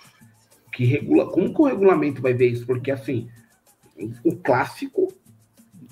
que 0.71 0.85
regula. 0.85 1.29
Como 1.29 1.53
que 1.53 1.61
o 1.61 1.65
regulamento 1.65 2.21
vai 2.21 2.33
ver 2.33 2.47
isso? 2.47 2.65
Porque 2.65 2.91
assim, 2.91 3.27
o 4.23 4.35
clássico, 4.35 5.13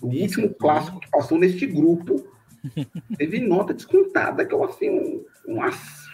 o 0.01 0.11
isso, 0.11 0.41
último 0.41 0.53
clássico 0.53 0.99
que 0.99 1.09
passou 1.09 1.37
neste 1.37 1.65
grupo, 1.65 2.25
teve 3.17 3.39
nota 3.39 3.73
descontada, 3.73 4.45
que 4.45 4.53
é 4.53 4.63
assim, 4.63 4.89
um, 4.89 5.25
um, 5.47 5.59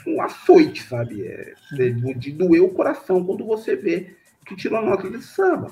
um 0.07 0.21
açoite, 0.21 0.83
sabe? 0.83 1.25
É, 1.25 1.53
de, 1.71 2.13
de 2.13 2.31
doer 2.31 2.63
o 2.63 2.69
coração 2.69 3.25
quando 3.25 3.45
você 3.45 3.75
vê 3.75 4.15
que 4.45 4.55
tirou 4.55 4.81
nota 4.81 5.09
de 5.09 5.21
samba. 5.21 5.67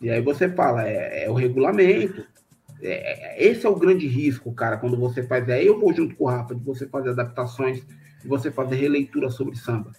E 0.00 0.10
aí 0.10 0.20
você 0.20 0.48
fala, 0.48 0.86
é, 0.86 1.24
é 1.24 1.30
o 1.30 1.34
regulamento. 1.34 2.24
É, 2.80 3.44
esse 3.44 3.66
é 3.66 3.68
o 3.68 3.74
grande 3.74 4.06
risco, 4.06 4.52
cara, 4.52 4.76
quando 4.76 4.96
você 4.96 5.22
faz. 5.22 5.48
É, 5.48 5.62
eu 5.62 5.80
vou 5.80 5.92
junto 5.92 6.14
com 6.14 6.24
o 6.24 6.28
Rafa, 6.28 6.54
de 6.54 6.62
você 6.62 6.86
fazer 6.86 7.10
adaptações, 7.10 7.84
de 8.22 8.28
você 8.28 8.50
fazer 8.50 8.76
releitura 8.76 9.30
sobre 9.30 9.56
samba. 9.56 9.92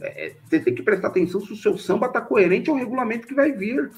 É, 0.00 0.26
é, 0.26 0.36
você 0.48 0.60
tem 0.60 0.74
que 0.74 0.82
prestar 0.82 1.08
atenção 1.08 1.40
se 1.40 1.52
o 1.52 1.56
seu 1.56 1.76
samba 1.76 2.06
está 2.06 2.20
coerente 2.20 2.70
ao 2.70 2.76
regulamento 2.76 3.26
que 3.26 3.34
vai 3.34 3.52
vir. 3.52 3.90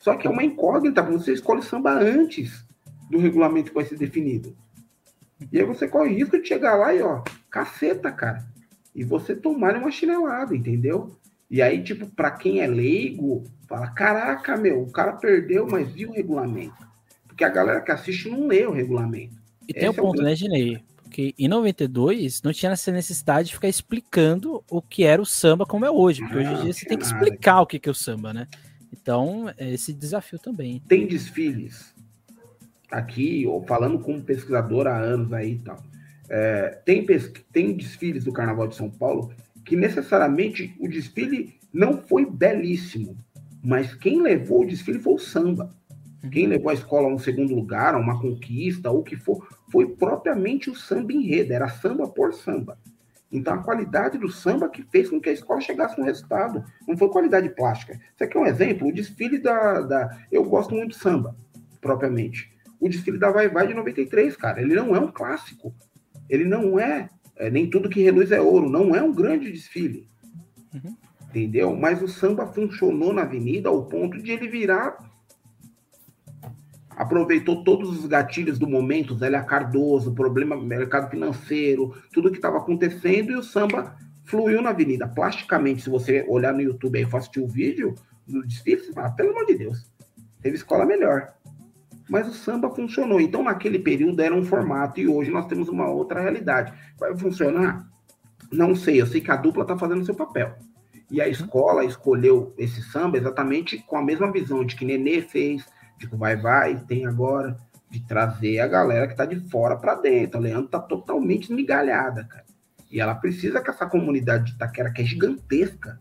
Só 0.00 0.16
que 0.16 0.26
é 0.26 0.30
uma 0.30 0.44
incógnita, 0.44 1.02
você 1.02 1.32
escolhe 1.32 1.62
samba 1.62 1.92
antes 1.92 2.64
do 3.10 3.18
regulamento 3.18 3.70
que 3.70 3.74
vai 3.74 3.84
ser 3.84 3.96
definido. 3.96 4.56
E 5.52 5.58
aí 5.58 5.64
você 5.64 5.86
corre 5.86 6.14
risco 6.14 6.40
de 6.40 6.46
chegar 6.46 6.76
lá 6.76 6.94
e, 6.94 7.02
ó, 7.02 7.22
caceta, 7.50 8.10
cara. 8.10 8.44
E 8.94 9.04
você 9.04 9.34
tomar 9.34 9.76
uma 9.76 9.90
chinelada, 9.90 10.54
entendeu? 10.54 11.16
E 11.50 11.62
aí, 11.62 11.82
tipo, 11.82 12.06
para 12.06 12.30
quem 12.32 12.60
é 12.60 12.66
leigo, 12.66 13.44
fala: 13.68 13.88
caraca, 13.88 14.56
meu, 14.56 14.82
o 14.82 14.90
cara 14.90 15.12
perdeu, 15.12 15.66
mas 15.66 15.90
viu 15.90 16.10
o 16.10 16.12
regulamento. 16.12 16.86
Porque 17.26 17.44
a 17.44 17.48
galera 17.48 17.80
que 17.80 17.92
assiste 17.92 18.28
não 18.28 18.46
lê 18.46 18.66
o 18.66 18.72
regulamento. 18.72 19.34
E 19.66 19.72
tem 19.72 19.88
o 19.88 19.92
um 19.92 19.94
ponto, 19.94 20.20
é 20.20 20.24
o... 20.24 20.24
né, 20.24 20.34
Ginei? 20.34 20.82
Porque 21.02 21.34
em 21.38 21.48
92 21.48 22.42
não 22.42 22.52
tinha 22.52 22.72
essa 22.72 22.92
necessidade 22.92 23.48
de 23.48 23.54
ficar 23.54 23.68
explicando 23.68 24.62
o 24.70 24.82
que 24.82 25.04
era 25.04 25.22
o 25.22 25.26
samba 25.26 25.64
como 25.64 25.86
é 25.86 25.90
hoje. 25.90 26.20
Porque 26.20 26.36
hoje 26.36 26.52
em 26.52 26.62
dia 26.62 26.72
você 26.72 26.84
tem 26.84 26.98
que 26.98 27.04
explicar 27.04 27.62
o 27.62 27.66
que 27.66 27.80
é 27.82 27.90
o 27.90 27.94
samba, 27.94 28.34
né? 28.34 28.46
Então, 28.92 29.52
é 29.56 29.72
esse 29.72 29.92
desafio 29.92 30.38
também. 30.38 30.82
Tem 30.88 31.06
desfiles 31.06 31.94
aqui, 32.90 33.46
ou 33.46 33.62
falando 33.66 33.98
como 33.98 34.22
pesquisador 34.22 34.86
há 34.86 34.96
anos 34.96 35.32
aí 35.32 35.52
e 35.52 35.58
tal. 35.58 35.82
É, 36.28 36.80
tem, 36.84 37.06
tem 37.52 37.76
desfiles 37.76 38.24
do 38.24 38.32
Carnaval 38.32 38.68
de 38.68 38.76
São 38.76 38.90
Paulo 38.90 39.32
que 39.64 39.76
necessariamente 39.76 40.74
o 40.78 40.88
desfile 40.88 41.58
não 41.72 41.98
foi 41.98 42.24
belíssimo, 42.24 43.16
mas 43.62 43.94
quem 43.94 44.22
levou 44.22 44.62
o 44.62 44.66
desfile 44.66 44.98
foi 44.98 45.14
o 45.14 45.18
samba. 45.18 45.70
Quem 46.32 46.44
uhum. 46.44 46.50
levou 46.50 46.70
a 46.70 46.74
escola 46.74 47.08
a 47.08 47.14
um 47.14 47.18
segundo 47.18 47.54
lugar, 47.54 47.94
a 47.94 47.98
uma 47.98 48.20
conquista, 48.20 48.90
ou 48.90 49.00
o 49.00 49.04
que 49.04 49.16
for, 49.16 49.46
foi 49.70 49.86
propriamente 49.86 50.70
o 50.70 50.74
samba 50.74 51.12
enredo, 51.12 51.52
era 51.52 51.68
samba 51.68 52.08
por 52.08 52.32
samba. 52.32 52.78
Então, 53.30 53.54
a 53.54 53.62
qualidade 53.62 54.16
do 54.16 54.30
samba 54.30 54.68
que 54.68 54.82
fez 54.84 55.10
com 55.10 55.20
que 55.20 55.28
a 55.28 55.32
escola 55.32 55.60
chegasse 55.60 55.98
no 55.98 56.04
resultado. 56.04 56.64
Não 56.86 56.96
foi 56.96 57.08
qualidade 57.08 57.50
plástica. 57.50 57.92
Isso 57.92 58.24
aqui 58.24 58.36
é 58.36 58.40
um 58.40 58.46
exemplo. 58.46 58.88
O 58.88 58.92
desfile 58.92 59.38
da. 59.38 59.82
da 59.82 60.18
eu 60.32 60.44
gosto 60.44 60.74
muito 60.74 60.92
de 60.92 60.96
samba, 60.96 61.36
propriamente. 61.80 62.50
O 62.80 62.88
desfile 62.88 63.18
da 63.18 63.30
Vai 63.30 63.48
Vai 63.48 63.66
de 63.66 63.74
93, 63.74 64.34
cara. 64.36 64.62
Ele 64.62 64.74
não 64.74 64.96
é 64.96 65.00
um 65.00 65.12
clássico. 65.12 65.74
Ele 66.28 66.44
não 66.44 66.78
é. 66.78 67.10
é 67.36 67.50
nem 67.50 67.68
tudo 67.68 67.90
que 67.90 68.02
reluz 68.02 68.32
é 68.32 68.40
ouro. 68.40 68.70
Não 68.70 68.94
é 68.94 69.02
um 69.02 69.12
grande 69.12 69.52
desfile. 69.52 70.08
Uhum. 70.72 70.96
Entendeu? 71.28 71.76
Mas 71.76 72.00
o 72.00 72.08
samba 72.08 72.46
funcionou 72.46 73.12
na 73.12 73.22
avenida 73.22 73.68
ao 73.68 73.84
ponto 73.84 74.22
de 74.22 74.30
ele 74.30 74.48
virar 74.48 75.07
aproveitou 76.98 77.62
todos 77.62 77.96
os 77.96 78.06
gatilhos 78.06 78.58
do 78.58 78.66
momento, 78.66 79.16
Zélia 79.16 79.40
Cardoso, 79.40 80.16
problema 80.16 80.56
mercado 80.56 81.08
financeiro, 81.08 81.94
tudo 82.12 82.28
que 82.28 82.38
estava 82.38 82.58
acontecendo, 82.58 83.30
e 83.30 83.36
o 83.36 83.42
samba 83.42 83.94
fluiu 84.24 84.60
na 84.60 84.70
avenida. 84.70 85.06
Plasticamente, 85.06 85.82
se 85.82 85.88
você 85.88 86.26
olhar 86.28 86.52
no 86.52 86.60
YouTube 86.60 86.98
e 86.98 87.04
assistir 87.04 87.38
o 87.38 87.46
vídeo 87.46 87.94
do 88.26 88.44
desfile, 88.44 88.80
você 88.80 88.92
fala, 88.92 89.12
pelo 89.12 89.30
amor 89.30 89.46
de 89.46 89.54
Deus, 89.54 89.88
teve 90.42 90.56
escola 90.56 90.84
melhor. 90.84 91.32
Mas 92.10 92.26
o 92.26 92.32
samba 92.32 92.68
funcionou. 92.68 93.20
Então, 93.20 93.44
naquele 93.44 93.78
período 93.78 94.20
era 94.20 94.34
um 94.34 94.44
formato, 94.44 94.98
e 94.98 95.06
hoje 95.06 95.30
nós 95.30 95.46
temos 95.46 95.68
uma 95.68 95.88
outra 95.88 96.20
realidade. 96.20 96.72
Vai 96.98 97.16
funcionar? 97.16 97.88
Não 98.50 98.74
sei, 98.74 99.00
eu 99.00 99.06
sei 99.06 99.20
que 99.20 99.30
a 99.30 99.36
dupla 99.36 99.62
está 99.62 99.78
fazendo 99.78 100.04
seu 100.04 100.16
papel. 100.16 100.52
E 101.12 101.20
a 101.20 101.26
uhum. 101.26 101.30
escola 101.30 101.84
escolheu 101.84 102.52
esse 102.58 102.82
samba 102.82 103.18
exatamente 103.18 103.78
com 103.86 103.96
a 103.96 104.02
mesma 104.02 104.32
visão 104.32 104.64
de 104.64 104.74
que 104.74 104.84
Nenê 104.84 105.22
fez, 105.22 105.64
Tipo, 105.98 106.16
vai, 106.16 106.36
vai, 106.36 106.78
tem 106.86 107.06
agora 107.06 107.56
de 107.90 108.00
trazer 108.00 108.60
a 108.60 108.66
galera 108.66 109.06
que 109.06 109.14
está 109.14 109.24
de 109.24 109.40
fora 109.48 109.76
para 109.76 109.94
dentro. 109.94 110.38
A 110.38 110.40
Leandro 110.40 110.66
está 110.66 110.78
totalmente 110.78 111.52
migalhada, 111.52 112.24
cara. 112.24 112.44
E 112.90 113.00
ela 113.00 113.14
precisa 113.14 113.60
que 113.60 113.70
essa 113.70 113.86
comunidade 113.86 114.46
de 114.46 114.52
Itaquera, 114.52 114.90
que 114.90 115.02
é 115.02 115.04
gigantesca, 115.04 115.98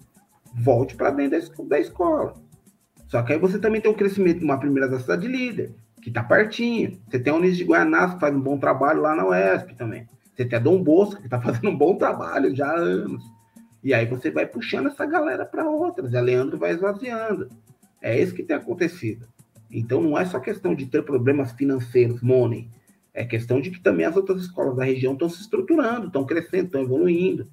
volte 0.54 0.96
para 0.96 1.12
dentro 1.12 1.66
da 1.66 1.80
escola. 1.80 2.36
Só 3.08 3.22
que 3.22 3.34
aí 3.34 3.40
você 3.40 3.60
também 3.60 3.82
tem 3.82 3.92
um 3.92 3.96
crescimento 3.96 4.40
de 4.40 4.46
uma 4.46 4.60
primeira 4.60 4.88
da 4.88 5.00
cidade 5.00 5.28
líder, 5.28 5.74
que 6.02 6.10
está 6.10 6.24
pertinho. 6.24 7.00
Você 7.10 7.20
tem 7.20 7.32
a 7.32 7.36
Unis 7.36 7.58
de 7.58 7.64
Guianás, 7.64 8.14
que 8.14 8.20
faz 8.20 8.36
um 8.36 8.42
bom 8.42 8.58
trabalho 8.58 9.02
lá 9.02 9.16
na 9.16 9.28
UESP 9.28 9.76
também. 9.76 10.08
Você 10.36 10.46
tem 10.46 10.58
a 10.58 10.62
Dom 10.62 10.82
Bosco, 10.82 11.22
que 11.22 11.28
está 11.28 11.40
fazendo 11.42 11.70
um 11.70 11.78
bom 11.78 11.96
trabalho 11.96 12.56
já 12.56 12.68
há 12.68 12.76
anos. 12.76 13.24
E 13.84 13.94
aí 13.94 14.06
você 14.06 14.30
vai 14.30 14.46
puxando 14.46 14.88
essa 14.88 15.06
galera 15.06 15.46
para 15.46 15.70
outras, 15.70 16.12
e 16.12 16.18
a 16.18 16.22
Leandro 16.22 16.58
vai 16.58 16.72
esvaziando. 16.72 17.50
É 18.02 18.20
isso 18.20 18.34
que 18.34 18.44
tem 18.44 18.56
acontecido. 18.56 19.28
Então 19.70 20.02
não 20.02 20.18
é 20.18 20.26
só 20.26 20.40
questão 20.40 20.74
de 20.74 20.86
ter 20.86 21.04
problemas 21.04 21.52
financeiros, 21.52 22.22
money, 22.22 22.70
é 23.14 23.26
questão 23.26 23.60
de 23.60 23.72
que 23.72 23.80
também 23.80 24.06
as 24.06 24.16
outras 24.16 24.44
escolas 24.44 24.76
da 24.76 24.84
região 24.84 25.14
estão 25.14 25.28
se 25.28 25.42
estruturando, 25.42 26.08
estão 26.08 26.24
crescendo, 26.24 26.66
estão 26.66 26.82
evoluindo. 26.84 27.48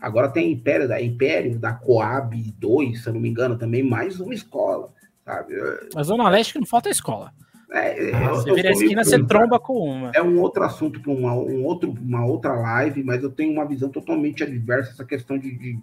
Agora 0.00 0.30
tem 0.30 0.50
Império 0.50 0.88
da 0.88 1.00
Império, 1.00 1.58
da 1.58 1.74
Coab 1.74 2.34
2, 2.58 3.02
se 3.02 3.06
eu 3.06 3.12
não 3.12 3.20
me 3.20 3.28
engano, 3.28 3.58
também 3.58 3.82
mais 3.82 4.18
uma 4.18 4.32
escola, 4.32 4.90
sabe? 5.24 5.54
A 5.94 6.02
Zona 6.02 6.28
Leste 6.30 6.54
que 6.54 6.58
não 6.58 6.66
falta 6.66 6.88
escola. 6.88 7.32
É, 7.72 8.12
ah, 8.14 8.30
você 8.30 8.52
vira 8.52 8.70
a 8.70 8.72
esquina, 8.72 9.04
você 9.04 9.22
tromba 9.24 9.60
com 9.60 9.74
uma. 9.74 10.10
É 10.12 10.20
um 10.20 10.40
outro 10.40 10.64
assunto 10.64 10.98
para 11.00 11.12
uma, 11.12 11.34
um 11.34 11.64
outro, 11.64 11.94
uma 12.00 12.24
outra 12.24 12.52
live, 12.52 13.04
mas 13.04 13.22
eu 13.22 13.30
tenho 13.30 13.52
uma 13.52 13.64
visão 13.64 13.88
totalmente 13.88 14.42
adversa 14.42 14.90
essa 14.90 15.04
questão 15.04 15.38
de, 15.38 15.56
de 15.56 15.78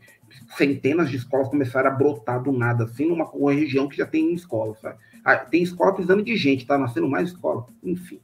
centenas 0.58 1.10
de 1.10 1.16
escolas 1.16 1.48
começarem 1.48 1.90
a 1.90 1.94
brotar 1.94 2.44
do 2.44 2.52
nada, 2.52 2.84
assim, 2.84 3.08
numa 3.08 3.30
uma 3.30 3.54
região 3.54 3.88
que 3.88 3.96
já 3.96 4.06
tem 4.06 4.34
escola, 4.34 4.76
sabe? 4.82 4.98
Ah, 5.28 5.36
tem 5.36 5.62
escola 5.62 5.92
precisando 5.92 6.24
de 6.24 6.38
gente, 6.38 6.66
tá 6.66 6.78
nascendo 6.78 7.10
mais 7.10 7.28
escola, 7.28 7.66
enfim. 7.84 8.18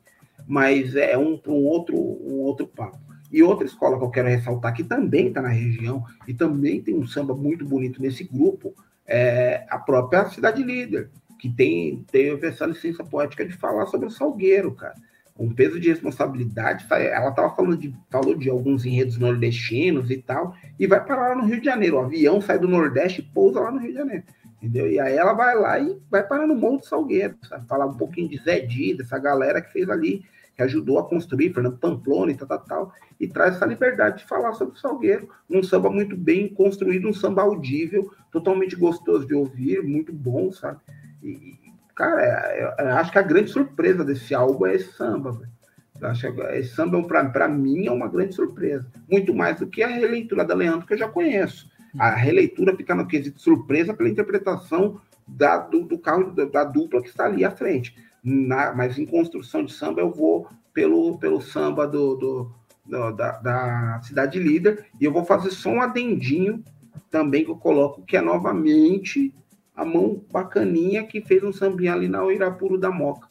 Mas 0.48 0.96
é 0.96 1.18
um, 1.18 1.38
um, 1.46 1.66
outro, 1.66 1.98
um 1.98 2.36
outro 2.36 2.66
papo. 2.66 2.98
E 3.30 3.44
outra 3.44 3.68
escola 3.68 3.98
que 3.98 4.06
eu 4.06 4.10
quero 4.10 4.30
ressaltar, 4.30 4.74
que 4.74 4.86
também 4.86 5.28
está 5.28 5.42
na 5.42 5.50
região, 5.50 6.06
e 6.26 6.34
também 6.34 6.82
tem 6.82 6.96
um 6.96 7.06
samba 7.06 7.36
muito 7.36 7.66
bonito 7.66 8.02
nesse 8.02 8.24
grupo, 8.24 8.74
é 9.06 9.66
a 9.70 9.78
própria 9.78 10.30
Cidade 10.30 10.64
Líder, 10.64 11.10
que 11.38 11.50
tem, 11.50 12.06
teve 12.10 12.48
essa 12.48 12.66
licença 12.66 13.04
poética 13.04 13.46
de 13.46 13.52
falar 13.52 13.86
sobre 13.88 14.08
o 14.08 14.10
Salgueiro, 14.10 14.72
cara. 14.74 14.96
Um 15.38 15.54
peso 15.54 15.82
de 15.82 15.90
responsabilidade. 15.90 16.86
Ela 16.90 17.32
estava 17.32 17.54
falando 17.54 17.76
de, 17.76 17.94
falou 18.10 18.34
de 18.34 18.50
alguns 18.50 18.86
enredos 18.86 19.18
nordestinos 19.18 20.10
e 20.10 20.22
tal, 20.22 20.56
e 20.80 20.88
vai 20.88 21.06
parar 21.06 21.30
lá 21.30 21.36
no 21.36 21.48
Rio 21.48 21.60
de 21.60 21.66
Janeiro. 21.66 21.98
O 21.98 22.00
avião 22.00 22.40
sai 22.40 22.58
do 22.58 22.68
Nordeste 22.70 23.20
e 23.20 23.26
pousa 23.26 23.60
lá 23.60 23.72
no 23.72 23.80
Rio 23.80 23.92
de 23.92 23.98
Janeiro. 23.98 24.24
Entendeu? 24.64 24.90
E 24.90 24.98
aí 24.98 25.18
ela 25.18 25.34
vai 25.34 25.56
lá 25.56 25.78
e 25.78 26.00
vai 26.10 26.26
parar 26.26 26.48
no 26.48 26.56
do 26.56 26.86
Salgueiro, 26.86 27.36
sabe? 27.50 27.68
Falar 27.68 27.86
um 27.86 27.98
pouquinho 27.98 28.30
de 28.30 28.42
Zé 28.42 28.62
Dida, 28.62 29.04
essa 29.04 29.20
galera 29.20 29.62
que 29.62 29.74
fez 29.74 29.90
ali, 29.90 30.24
que 30.56 30.64
ajudou 30.64 31.00
a 31.00 31.04
construir, 31.04 31.54
Fernando 31.54 31.78
Pamplona 31.78 32.32
e 32.32 32.36
tal, 32.38 32.48
tal, 32.48 32.60
tal, 32.60 32.94
e 33.20 33.28
traz 33.28 33.56
essa 33.56 33.66
liberdade 33.66 34.20
de 34.20 34.24
falar 34.26 34.54
sobre 34.54 34.76
o 34.76 34.80
Salgueiro, 34.80 35.28
num 35.50 35.62
samba 35.62 35.90
muito 35.90 36.16
bem 36.16 36.48
construído, 36.48 37.10
um 37.10 37.14
samba 37.14 37.42
audível, 37.42 38.10
totalmente 38.32 38.74
gostoso 38.78 39.28
de 39.28 39.34
ouvir, 39.34 39.84
muito 39.84 40.14
bom, 40.14 40.50
sabe? 40.50 40.80
E, 41.22 41.60
cara, 41.94 42.76
eu 42.80 42.88
acho 42.96 43.12
que 43.12 43.20
a 43.20 43.24
grande 43.24 43.52
surpresa 43.52 44.06
desse 44.06 44.34
álbum 44.34 44.66
é 44.66 44.76
esse 44.76 44.94
samba, 44.94 45.34
velho. 45.34 45.52
Eu 46.00 46.08
acho 46.08 46.34
que 46.34 46.42
esse 46.42 46.74
samba, 46.74 47.04
para 47.04 47.50
mim, 47.50 47.88
é 47.88 47.92
uma 47.92 48.08
grande 48.08 48.34
surpresa. 48.34 48.90
Muito 49.12 49.34
mais 49.36 49.60
do 49.60 49.68
que 49.68 49.84
a 49.84 49.88
releitura 49.88 50.46
da 50.46 50.56
Leandro, 50.56 50.88
que 50.88 50.94
eu 50.94 50.98
já 50.98 51.10
conheço. 51.10 51.70
A 51.98 52.10
releitura 52.10 52.76
fica 52.76 52.96
no 52.96 53.08
quesito 53.08 53.40
surpresa 53.40 53.94
pela 53.94 54.10
interpretação 54.10 55.00
da, 55.28 55.58
do, 55.58 55.84
do 55.84 55.98
carro 55.98 56.32
da, 56.32 56.46
da, 56.46 56.64
dupla 56.64 57.02
que 57.02 57.10
está 57.10 57.26
ali 57.26 57.46
à 57.46 57.52
frente. 57.52 57.96
Na, 58.24 58.74
mas 58.74 58.98
em 58.98 59.06
construção 59.06 59.64
de 59.64 59.74
samba 59.74 60.02
eu 60.02 60.12
vou 60.12 60.48
pelo, 60.74 61.18
pelo 61.20 61.42
samba 61.42 61.88
do, 61.88 62.16
do, 62.16 62.52
do 62.86 63.12
da, 63.12 63.32
da, 63.40 64.02
cidade 64.02 64.40
líder 64.40 64.86
e 65.00 65.06
eu 65.06 65.12
vou 65.12 65.24
fazer 65.24 65.52
só 65.52 65.70
um 65.70 65.82
adendinho 65.82 66.64
também 67.12 67.44
que 67.44 67.52
eu 67.52 67.58
coloco 67.58 68.02
que 68.04 68.18
é 68.18 68.22
novamente 68.22 69.34
a 69.76 69.86
mão 69.86 70.24
bacaninha 70.32 71.06
que 71.06 71.22
fez 71.22 71.44
um 71.44 71.54
sambinha 71.54 71.94
ali 71.94 72.08
na 72.08 72.26
Irapuru 72.32 72.78
da 72.78 72.92
Moca, 72.92 73.28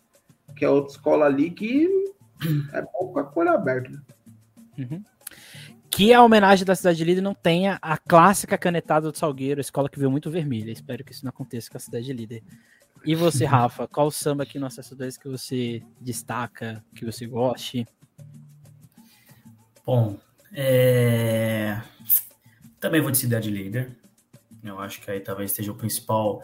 que 0.55 0.65
é 0.65 0.69
outra 0.69 0.93
escola 0.93 1.27
ali 1.27 1.51
que 1.51 1.89
é 2.73 2.83
bom 2.83 3.13
com 3.13 3.19
a 3.19 3.25
cor 3.25 3.49
aberta. 3.49 3.91
Uhum 4.79 5.03
que 5.93 6.13
a 6.15 6.23
homenagem 6.23 6.65
da 6.65 6.75
Cidade 6.75 7.05
Líder 7.05 7.21
não 7.21 7.35
tenha 7.35 7.79
a 7.83 7.99
clássica 7.99 8.57
canetada 8.57 9.13
do 9.13 9.19
Salgueiro, 9.19 9.61
a 9.61 9.63
escola 9.63 9.91
que 9.91 9.99
veio 9.99 10.11
muito 10.11 10.31
vermelha. 10.31 10.73
Espero 10.73 11.05
que 11.05 11.13
isso 11.13 11.23
não 11.23 11.29
aconteça 11.29 11.71
com 11.71 11.77
a 11.77 11.81
Cidade 11.81 12.11
Líder. 12.11 12.43
E 13.05 13.15
você, 13.15 13.45
Rafa, 13.45 13.87
qual 13.87 14.11
samba 14.11 14.43
aqui 14.43 14.59
no 14.59 14.65
Acesso 14.65 14.97
2 14.97 15.19
que 15.19 15.29
você 15.29 15.83
destaca, 16.01 16.83
que 16.95 17.05
você 17.05 17.27
goste? 17.27 17.87
Bom, 19.85 20.17
é... 20.55 21.79
também 22.81 23.03
vou 23.03 23.11
de 23.11 23.19
Cidade 23.19 23.51
Líder. 23.51 23.95
Eu 24.65 24.81
acho 24.81 24.99
que 24.99 25.11
aí 25.11 25.21
talvez 25.21 25.51
esteja 25.51 25.73
o 25.73 25.77
principal, 25.77 26.43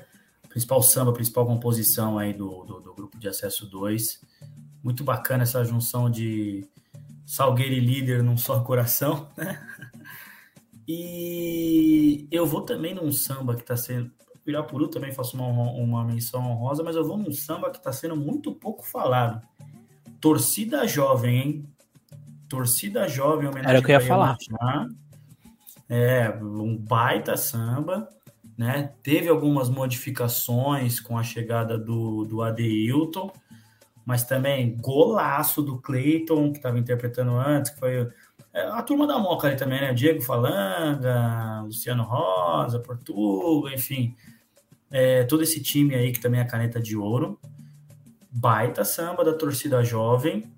principal 0.50 0.82
samba, 0.82 1.10
a 1.10 1.14
principal 1.14 1.46
composição 1.46 2.18
aí 2.18 2.34
do, 2.34 2.64
do, 2.64 2.80
do 2.80 2.94
grupo 2.94 3.18
de 3.18 3.28
Acesso 3.28 3.64
2. 3.64 4.20
Muito 4.84 5.02
bacana 5.02 5.44
essa 5.44 5.64
junção 5.64 6.10
de 6.10 6.68
Salgueiro 7.28 7.74
e 7.74 7.80
líder 7.80 8.22
num 8.22 8.38
só 8.38 8.58
coração, 8.60 9.28
né? 9.36 9.60
E 10.88 12.26
eu 12.30 12.46
vou 12.46 12.62
também 12.62 12.94
num 12.94 13.12
samba 13.12 13.54
que 13.54 13.60
está 13.60 13.76
sendo. 13.76 14.10
Irapuru 14.46 14.88
também 14.88 15.12
faço 15.12 15.36
uma, 15.36 15.70
uma 15.72 16.02
menção 16.02 16.40
honrosa, 16.40 16.82
mas 16.82 16.96
eu 16.96 17.06
vou 17.06 17.18
num 17.18 17.30
samba 17.30 17.70
que 17.70 17.76
está 17.76 17.92
sendo 17.92 18.16
muito 18.16 18.54
pouco 18.54 18.82
falado. 18.82 19.46
Torcida 20.18 20.88
jovem, 20.88 21.36
hein? 21.36 21.68
Torcida 22.48 23.06
jovem, 23.06 23.46
homenagem 23.46 23.68
Era 23.72 23.80
o 23.80 23.82
que 23.82 23.92
eu 23.92 24.00
ia 24.00 24.06
falar. 24.06 24.38
É, 25.86 26.30
um 26.40 26.78
baita 26.78 27.36
samba, 27.36 28.08
né? 28.56 28.94
Teve 29.02 29.28
algumas 29.28 29.68
modificações 29.68 30.98
com 30.98 31.18
a 31.18 31.22
chegada 31.22 31.76
do, 31.76 32.24
do 32.24 32.40
Adeilton 32.40 33.30
mas 34.08 34.24
também 34.24 34.74
golaço 34.74 35.60
do 35.60 35.76
Clayton, 35.76 36.50
que 36.50 36.56
estava 36.56 36.78
interpretando 36.78 37.32
antes, 37.32 37.72
que 37.72 37.78
foi 37.78 38.08
é, 38.54 38.62
a 38.62 38.82
turma 38.82 39.06
da 39.06 39.18
Moca 39.18 39.46
ali 39.46 39.54
também, 39.54 39.82
né? 39.82 39.92
Diego 39.92 40.22
Falanga, 40.22 41.60
Luciano 41.66 42.04
Rosa, 42.04 42.80
Portugal, 42.80 43.70
enfim. 43.70 44.16
É, 44.90 45.24
todo 45.24 45.42
esse 45.42 45.62
time 45.62 45.94
aí 45.94 46.10
que 46.10 46.20
também 46.20 46.40
é 46.40 46.44
caneta 46.46 46.80
de 46.80 46.96
ouro. 46.96 47.38
Baita 48.30 48.82
samba 48.82 49.22
da 49.22 49.34
torcida 49.34 49.84
jovem. 49.84 50.50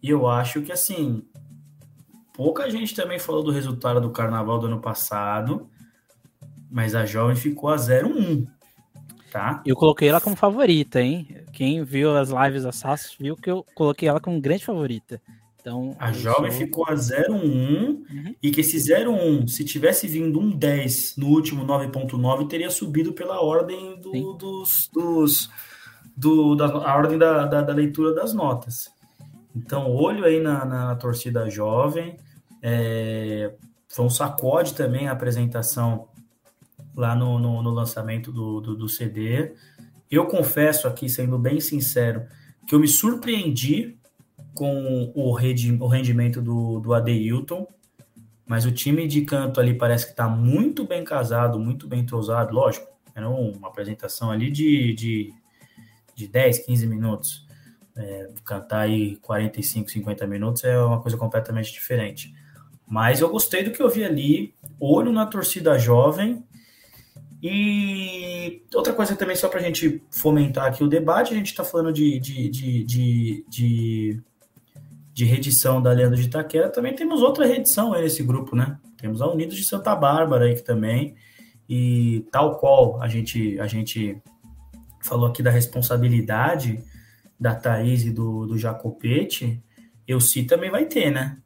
E 0.00 0.08
eu 0.08 0.28
acho 0.28 0.62
que, 0.62 0.70
assim, 0.70 1.26
pouca 2.32 2.70
gente 2.70 2.94
também 2.94 3.18
falou 3.18 3.42
do 3.42 3.50
resultado 3.50 4.00
do 4.00 4.10
carnaval 4.10 4.60
do 4.60 4.68
ano 4.68 4.80
passado, 4.80 5.68
mas 6.70 6.94
a 6.94 7.04
jovem 7.04 7.34
ficou 7.34 7.70
a 7.70 7.76
0-1 7.76 8.46
tá? 9.34 9.60
Eu 9.66 9.74
coloquei 9.74 10.08
ela 10.08 10.20
como 10.20 10.36
favorita, 10.36 11.00
hein? 11.00 11.26
Quem 11.52 11.82
viu 11.82 12.16
as 12.16 12.30
lives 12.30 12.62
da 12.62 12.70
Sassi 12.70 13.16
viu 13.18 13.34
que 13.34 13.50
eu 13.50 13.66
coloquei 13.74 14.08
ela 14.08 14.20
como 14.20 14.40
grande 14.40 14.64
favorita. 14.64 15.20
Então, 15.60 15.96
a 15.98 16.12
jovem 16.12 16.52
sou... 16.52 16.60
ficou 16.60 16.86
a 16.86 16.94
0,1 16.94 17.32
uhum. 17.32 18.34
e 18.40 18.50
que 18.52 18.60
esse 18.60 18.76
0,1, 18.76 19.48
se 19.48 19.64
tivesse 19.64 20.06
vindo 20.06 20.38
um 20.38 20.50
10 20.50 21.16
no 21.16 21.26
último 21.26 21.66
9,9, 21.66 22.46
teria 22.46 22.70
subido 22.70 23.12
pela 23.12 23.40
ordem 23.40 23.98
do, 24.00 24.34
dos, 24.34 24.88
dos 24.92 25.50
do, 26.16 26.54
da 26.54 26.66
a 26.66 26.96
ordem 26.96 27.18
da, 27.18 27.44
da, 27.44 27.62
da, 27.62 27.72
leitura 27.72 28.14
das 28.14 28.32
notas. 28.32 28.88
Então, 29.56 29.90
olho 29.90 30.24
aí 30.24 30.38
na, 30.38 30.64
na 30.64 30.94
torcida 30.94 31.50
jovem. 31.50 32.18
É, 32.62 33.52
foi 33.88 34.04
um 34.04 34.10
sacode 34.10 34.74
também 34.74 35.08
a 35.08 35.12
apresentação 35.12 36.06
lá 36.96 37.14
no, 37.14 37.38
no, 37.38 37.62
no 37.62 37.70
lançamento 37.70 38.32
do, 38.32 38.60
do, 38.60 38.76
do, 38.76 38.88
CD. 38.88 39.52
Eu 40.10 40.26
confesso 40.26 40.86
aqui, 40.86 41.08
sendo 41.08 41.38
bem 41.38 41.60
sincero, 41.60 42.26
que 42.66 42.74
eu 42.74 42.80
me 42.80 42.88
surpreendi 42.88 43.96
com 44.54 45.12
o, 45.14 45.32
rendi, 45.32 45.76
o 45.80 45.86
rendimento 45.86 46.40
do, 46.40 46.80
do 46.80 46.94
Adeilton, 46.94 47.66
mas 48.46 48.64
o 48.64 48.70
time 48.70 49.06
de 49.08 49.22
canto 49.22 49.58
ali 49.58 49.74
parece 49.74 50.06
que 50.06 50.12
está 50.12 50.28
muito 50.28 50.86
bem 50.86 51.02
casado, 51.02 51.58
muito 51.58 51.88
bem 51.88 52.00
entrosado, 52.00 52.54
lógico, 52.54 52.86
era 53.14 53.28
uma 53.28 53.68
apresentação 53.68 54.30
ali 54.30 54.50
de, 54.50 54.92
de, 54.94 55.34
de 56.14 56.28
10, 56.28 56.60
15 56.60 56.86
minutos. 56.86 57.44
É, 57.96 58.28
cantar 58.44 58.80
aí 58.80 59.14
45, 59.16 59.88
50 59.88 60.26
minutos 60.26 60.64
é 60.64 60.76
uma 60.80 61.00
coisa 61.00 61.16
completamente 61.16 61.72
diferente. 61.72 62.34
Mas 62.86 63.20
eu 63.20 63.28
gostei 63.28 63.62
do 63.62 63.70
que 63.70 63.80
eu 63.80 63.88
vi 63.88 64.04
ali, 64.04 64.54
olho 64.80 65.12
na 65.12 65.26
torcida 65.26 65.78
jovem, 65.78 66.44
e 67.46 68.62
outra 68.74 68.94
coisa 68.94 69.14
também, 69.14 69.36
só 69.36 69.50
para 69.50 69.60
a 69.60 69.62
gente 69.62 70.02
fomentar 70.10 70.64
aqui 70.64 70.82
o 70.82 70.88
debate, 70.88 71.34
a 71.34 71.36
gente 71.36 71.48
está 71.48 71.62
falando 71.62 71.92
de, 71.92 72.18
de, 72.18 72.48
de, 72.48 73.44
de, 73.46 74.22
de, 75.12 75.24
redição 75.26 75.82
da 75.82 75.92
Leandro 75.92 76.18
de 76.18 76.26
Itaquera, 76.26 76.70
também 76.70 76.94
temos 76.94 77.20
outra 77.20 77.44
redição 77.44 77.92
aí 77.92 78.00
nesse 78.00 78.22
grupo, 78.22 78.56
né? 78.56 78.78
Temos 78.96 79.20
a 79.20 79.28
Unidos 79.28 79.56
de 79.56 79.64
Santa 79.64 79.94
Bárbara 79.94 80.46
aí 80.46 80.54
que 80.54 80.62
também, 80.62 81.16
e 81.68 82.24
tal 82.32 82.56
qual 82.56 83.02
a 83.02 83.08
gente, 83.08 83.60
a 83.60 83.66
gente 83.66 84.22
falou 85.02 85.26
aqui 85.26 85.42
da 85.42 85.50
responsabilidade 85.50 86.82
da 87.38 87.54
Thaís 87.54 88.06
e 88.06 88.10
do, 88.10 88.46
do 88.46 88.56
Jacopete, 88.56 89.62
eu 90.08 90.18
sim 90.18 90.46
também 90.46 90.70
vai 90.70 90.86
ter, 90.86 91.10
né? 91.10 91.36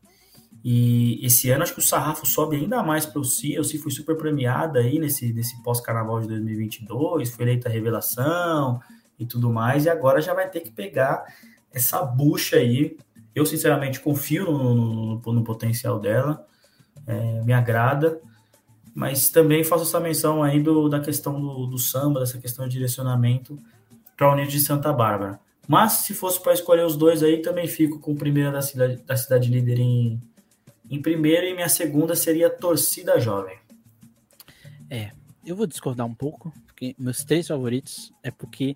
E 0.70 1.24
esse 1.24 1.51
ano 1.51 1.62
acho 1.62 1.73
que 1.73 1.78
o 1.78 1.82
sarrafo 1.82 2.27
sobe 2.27 2.57
ainda 2.57 2.82
mais 2.82 3.07
para 3.07 3.19
o 3.19 3.24
Si. 3.24 3.59
O 3.59 3.65
Si 3.65 3.78
foi 3.78 3.90
super 3.90 4.15
premiada 4.19 4.81
aí 4.81 4.99
nesse, 4.99 5.32
nesse 5.32 5.62
pós-carnaval 5.62 6.20
de 6.20 6.28
2022, 6.28 7.31
foi 7.31 7.47
eleita 7.47 7.70
revelação 7.70 8.78
e 9.19 9.24
tudo 9.24 9.51
mais. 9.51 9.86
E 9.86 9.89
agora 9.89 10.20
já 10.20 10.35
vai 10.35 10.47
ter 10.47 10.61
que 10.61 10.70
pegar 10.70 11.24
essa 11.73 12.03
bucha 12.03 12.57
aí. 12.57 12.99
Eu, 13.35 13.47
sinceramente, 13.47 13.99
confio 13.99 14.45
no, 14.45 14.74
no, 15.24 15.32
no 15.32 15.43
potencial 15.43 15.99
dela, 15.99 16.47
é, 17.07 17.40
me 17.43 17.55
agrada. 17.55 18.20
Mas 18.95 19.31
também 19.31 19.65
faço 19.65 19.85
essa 19.85 19.99
menção 19.99 20.43
aí 20.43 20.62
do, 20.62 20.86
da 20.90 21.01
questão 21.01 21.40
do, 21.40 21.66
do 21.66 21.78
samba, 21.78 22.20
dessa 22.20 22.36
questão 22.36 22.69
de 22.69 22.74
direcionamento 22.74 23.59
para 24.15 24.28
o 24.28 24.35
Unido 24.35 24.51
de 24.51 24.61
Santa 24.61 24.93
Bárbara. 24.93 25.40
Mas 25.66 25.93
se 25.93 26.12
fosse 26.12 26.39
para 26.43 26.53
escolher 26.53 26.85
os 26.85 26.95
dois 26.95 27.23
aí, 27.23 27.40
também 27.40 27.66
fico 27.66 27.99
com 27.99 28.12
o 28.12 28.16
primeiro 28.16 28.53
da 28.53 28.61
cidade, 28.61 29.03
da 29.07 29.16
cidade 29.16 29.51
líder 29.51 29.78
em, 29.78 30.20
em 30.90 31.01
primeiro 31.01 31.47
e 31.47 31.55
minha 31.55 31.69
segunda 31.69 32.15
seria 32.15 32.51
Torcida 32.51 33.20
Jovem. 33.20 33.59
É, 34.90 35.10
eu 35.44 35.55
vou 35.55 35.66
discordar 35.66 36.06
um 36.06 36.15
pouco, 36.15 36.52
porque 36.66 36.94
meus 36.98 37.24
três 37.24 37.47
favoritos 37.47 38.12
é 38.23 38.31
porque 38.31 38.74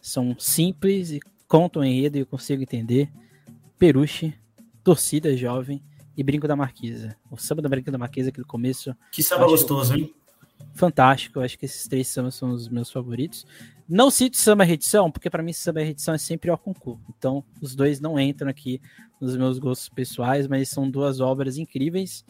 são 0.00 0.36
simples 0.38 1.10
e 1.10 1.20
contam 1.48 1.84
enredo 1.84 2.18
e 2.18 2.20
eu 2.20 2.26
consigo 2.26 2.62
entender. 2.62 3.10
Peruche, 3.78 4.34
Torcida 4.82 5.36
Jovem 5.36 5.82
e 6.16 6.22
Brinco 6.22 6.46
da 6.46 6.56
Marquesa. 6.56 7.16
O 7.30 7.36
samba 7.36 7.62
da 7.62 7.68
Brinco 7.68 7.90
da 7.90 7.98
Marquesa 7.98 8.28
aqui 8.28 8.38
no 8.38 8.46
começo. 8.46 8.94
Que 9.10 9.22
samba 9.22 9.46
gostoso, 9.46 9.94
hein? 9.94 10.14
Fantástico, 10.74 11.38
eu 11.38 11.44
acho 11.44 11.58
que 11.58 11.64
esses 11.64 11.86
três 11.86 12.08
sambas 12.08 12.34
são 12.34 12.50
os 12.50 12.68
meus 12.68 12.90
favoritos. 12.90 13.46
Não 13.88 14.10
cito 14.10 14.36
samba 14.36 14.64
redição, 14.64 15.10
porque 15.10 15.30
para 15.30 15.42
mim 15.42 15.52
samba 15.52 15.80
redição 15.80 16.14
é 16.14 16.18
sempre 16.18 16.50
o 16.50 16.58
concurso. 16.58 17.04
Então, 17.16 17.44
os 17.60 17.74
dois 17.74 18.00
não 18.00 18.18
entram 18.18 18.48
aqui 18.48 18.80
nos 19.20 19.36
meus 19.36 19.58
gostos 19.58 19.88
pessoais, 19.88 20.46
mas 20.46 20.68
são 20.68 20.90
duas 20.90 21.20
obras 21.20 21.58
incríveis. 21.58 22.24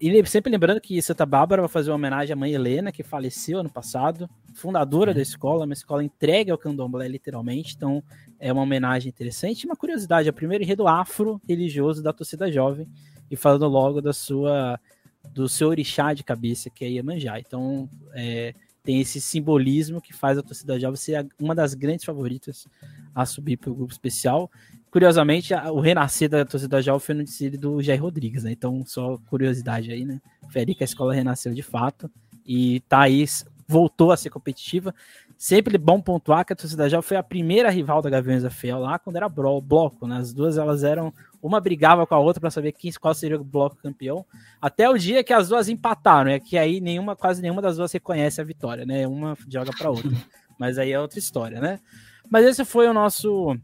E 0.00 0.26
sempre 0.26 0.50
lembrando 0.50 0.80
que 0.80 1.00
Santa 1.00 1.24
Bárbara 1.24 1.62
vai 1.62 1.68
fazer 1.68 1.90
uma 1.90 1.96
homenagem 1.96 2.32
à 2.32 2.36
mãe 2.36 2.52
Helena, 2.52 2.90
que 2.90 3.02
faleceu 3.02 3.60
ano 3.60 3.70
passado, 3.70 4.28
fundadora 4.52 5.12
uhum. 5.12 5.14
da 5.14 5.22
escola, 5.22 5.64
uma 5.64 5.72
escola 5.72 6.02
entregue 6.02 6.50
ao 6.50 6.58
candomblé, 6.58 7.06
literalmente. 7.08 7.74
Então, 7.76 8.02
é 8.38 8.52
uma 8.52 8.62
homenagem 8.62 9.08
interessante. 9.08 9.64
Uma 9.64 9.76
curiosidade: 9.76 10.28
é 10.28 10.30
o 10.30 10.34
primeiro 10.34 10.64
enredo 10.64 10.88
afro-religioso 10.88 12.02
da 12.02 12.12
torcida 12.12 12.50
jovem, 12.50 12.88
e 13.30 13.36
falando 13.36 13.66
logo 13.68 14.00
da 14.00 14.12
sua 14.12 14.78
do 15.32 15.48
seu 15.48 15.68
orixá 15.68 16.12
de 16.12 16.22
cabeça, 16.22 16.70
que 16.70 16.84
é 16.84 16.88
Iemanjá. 16.88 17.38
Então, 17.38 17.88
é, 18.14 18.54
tem 18.84 19.00
esse 19.00 19.20
simbolismo 19.20 20.00
que 20.00 20.12
faz 20.12 20.36
a 20.36 20.42
torcida 20.42 20.78
jovem 20.78 20.96
ser 20.96 21.26
uma 21.38 21.54
das 21.54 21.72
grandes 21.72 22.04
favoritas 22.04 22.68
a 23.14 23.24
subir 23.24 23.56
para 23.56 23.70
o 23.70 23.74
grupo 23.74 23.92
especial. 23.92 24.50
Curiosamente, 24.90 25.54
o 25.54 25.80
renascer 25.80 26.28
da 26.28 26.44
torcida 26.44 26.82
jovem 26.82 27.00
foi 27.00 27.14
no 27.14 27.24
desfile 27.24 27.56
do 27.56 27.82
Jair 27.82 28.02
Rodrigues, 28.02 28.44
né? 28.44 28.52
Então, 28.52 28.84
só 28.86 29.16
curiosidade 29.26 29.90
aí, 29.90 30.04
né? 30.04 30.20
Feri 30.50 30.74
que 30.74 30.84
a 30.84 30.86
escola 30.86 31.14
renasceu 31.14 31.54
de 31.54 31.62
fato 31.62 32.10
e 32.46 32.82
aí, 32.90 33.24
voltou 33.66 34.12
a 34.12 34.16
ser 34.16 34.30
competitiva. 34.30 34.94
Sempre 35.36 35.78
bom 35.78 36.00
pontuar 36.00 36.44
que 36.44 36.52
a 36.52 36.56
torcida 36.56 36.88
jovem 36.88 37.08
foi 37.08 37.16
a 37.16 37.22
primeira 37.22 37.70
rival 37.70 38.00
da 38.02 38.10
Gaviões 38.10 38.42
da 38.42 38.50
Fiel 38.50 38.78
lá 38.78 38.98
quando 38.98 39.16
era 39.16 39.28
bloco, 39.28 40.06
né? 40.06 40.18
As 40.18 40.32
duas 40.32 40.58
elas 40.58 40.84
eram 40.84 41.12
uma 41.46 41.60
brigava 41.60 42.06
com 42.06 42.14
a 42.14 42.18
outra 42.18 42.40
para 42.40 42.50
saber 42.50 42.72
quem, 42.72 42.90
qual 42.92 43.14
seria 43.14 43.38
o 43.38 43.44
bloco 43.44 43.76
campeão, 43.76 44.24
até 44.60 44.88
o 44.88 44.96
dia 44.96 45.22
que 45.22 45.32
as 45.32 45.48
duas 45.48 45.68
empataram, 45.68 46.30
é 46.30 46.40
que 46.40 46.56
aí 46.56 46.80
nenhuma, 46.80 47.14
quase 47.14 47.42
nenhuma 47.42 47.60
das 47.60 47.76
duas 47.76 47.92
reconhece 47.92 48.40
a 48.40 48.44
vitória, 48.44 48.86
né? 48.86 49.06
Uma 49.06 49.36
joga 49.46 49.70
para 49.76 49.90
outra. 49.90 50.10
Mas 50.58 50.78
aí 50.78 50.92
é 50.92 50.98
outra 50.98 51.18
história, 51.18 51.60
né? 51.60 51.80
Mas 52.30 52.46
esse 52.46 52.64
foi 52.64 52.88
o 52.88 52.94
nosso 52.94 53.54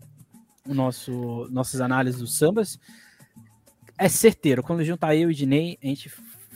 o 0.69 0.74
nosso 0.74 1.48
nossas 1.51 1.81
análises 1.81 2.20
dos 2.20 2.36
sambas. 2.36 2.78
É 3.97 4.09
certeiro, 4.09 4.62
quando 4.62 4.85
juntar 4.85 5.15
eu 5.15 5.31
e 5.31 5.35
Dinei, 5.35 5.78
a 5.82 5.86
gente 5.86 6.11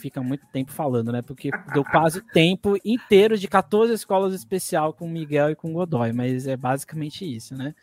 fica 0.05 0.23
muito 0.23 0.47
tempo 0.53 0.71
falando, 0.71 1.11
né? 1.11 1.23
Porque 1.23 1.51
deu 1.73 1.83
quase 1.83 2.19
o 2.19 2.23
tempo 2.23 2.77
inteiro 2.85 3.39
de 3.39 3.49
14 3.49 3.91
escolas 3.95 4.35
especial 4.35 4.93
com 4.93 5.09
Miguel 5.09 5.49
e 5.49 5.55
com 5.55 5.73
Godoy, 5.73 6.13
mas 6.13 6.47
é 6.47 6.59
basicamente 6.59 7.25
isso, 7.25 7.57
né? 7.57 7.75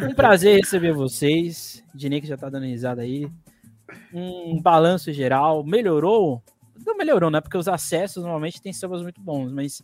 Um 0.00 0.12
prazer 0.12 0.56
receber 0.56 0.92
vocês. 0.92 1.84
Dinei 1.94 2.20
que 2.20 2.26
já 2.26 2.36
tá 2.36 2.50
dando 2.50 2.66
risada 2.66 3.02
aí. 3.02 3.30
Um 4.12 4.60
balanço 4.60 5.12
geral. 5.12 5.62
Melhorou? 5.62 6.42
Não 6.84 6.96
melhorou, 6.96 7.30
né? 7.30 7.40
Porque 7.40 7.56
os 7.56 7.68
acessos 7.68 8.24
normalmente 8.24 8.60
têm 8.60 8.72
sambas 8.72 9.00
muito 9.00 9.20
bons, 9.20 9.52
mas 9.52 9.80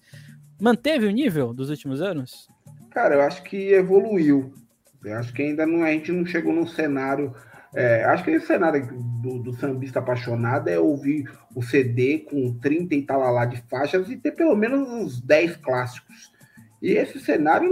manteve 0.61 1.07
o 1.07 1.11
nível 1.13 1.55
dos 1.55 1.71
últimos 1.71 2.03
anos? 2.03 2.49
Cara, 2.91 3.15
eu 3.15 3.21
acho 3.21 3.45
que 3.45 3.73
evoluiu. 3.73 4.53
Eu 5.05 5.17
acho 5.19 5.33
que 5.33 5.43
ainda 5.43 5.65
não, 5.65 5.85
a 5.85 5.93
gente 5.93 6.11
não 6.11 6.27
chegou 6.27 6.53
num 6.53 6.67
cenário 6.67 7.33
é, 7.77 8.05
acho 8.05 8.25
que 8.25 8.31
esse 8.31 8.47
cenário 8.47 8.87
do, 9.21 9.39
do 9.39 9.53
sambista 9.53 9.99
apaixonado 9.99 10.69
é 10.69 10.81
ouvir 10.81 11.31
o 11.55 11.63
CD 11.63 12.21
com 12.21 12.59
30 12.59 12.95
e 12.95 13.03
tal 13.03 13.21
lá 13.21 13.45
de 13.45 13.61
faixas 13.69 14.09
e 14.09 14.17
ter 14.17 14.33
pelo 14.33 14.57
menos 14.57 14.89
uns 14.89 15.21
10 15.21 15.57
clássicos. 15.59 16.33
E 16.81 16.93
esse 16.93 17.21
cenário 17.21 17.69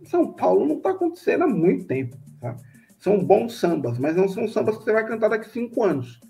em 0.00 0.04
São 0.06 0.32
Paulo 0.32 0.66
não 0.66 0.76
está 0.76 0.90
acontecendo 0.90 1.42
há 1.42 1.48
muito 1.48 1.84
tempo. 1.84 2.16
Sabe? 2.40 2.62
São 2.96 3.24
bons 3.24 3.58
sambas, 3.58 3.98
mas 3.98 4.14
não 4.14 4.28
são 4.28 4.46
sambas 4.46 4.78
que 4.78 4.84
você 4.84 4.92
vai 4.92 5.04
cantar 5.04 5.28
daqui 5.28 5.50
cinco 5.50 5.82
anos. 5.82 6.20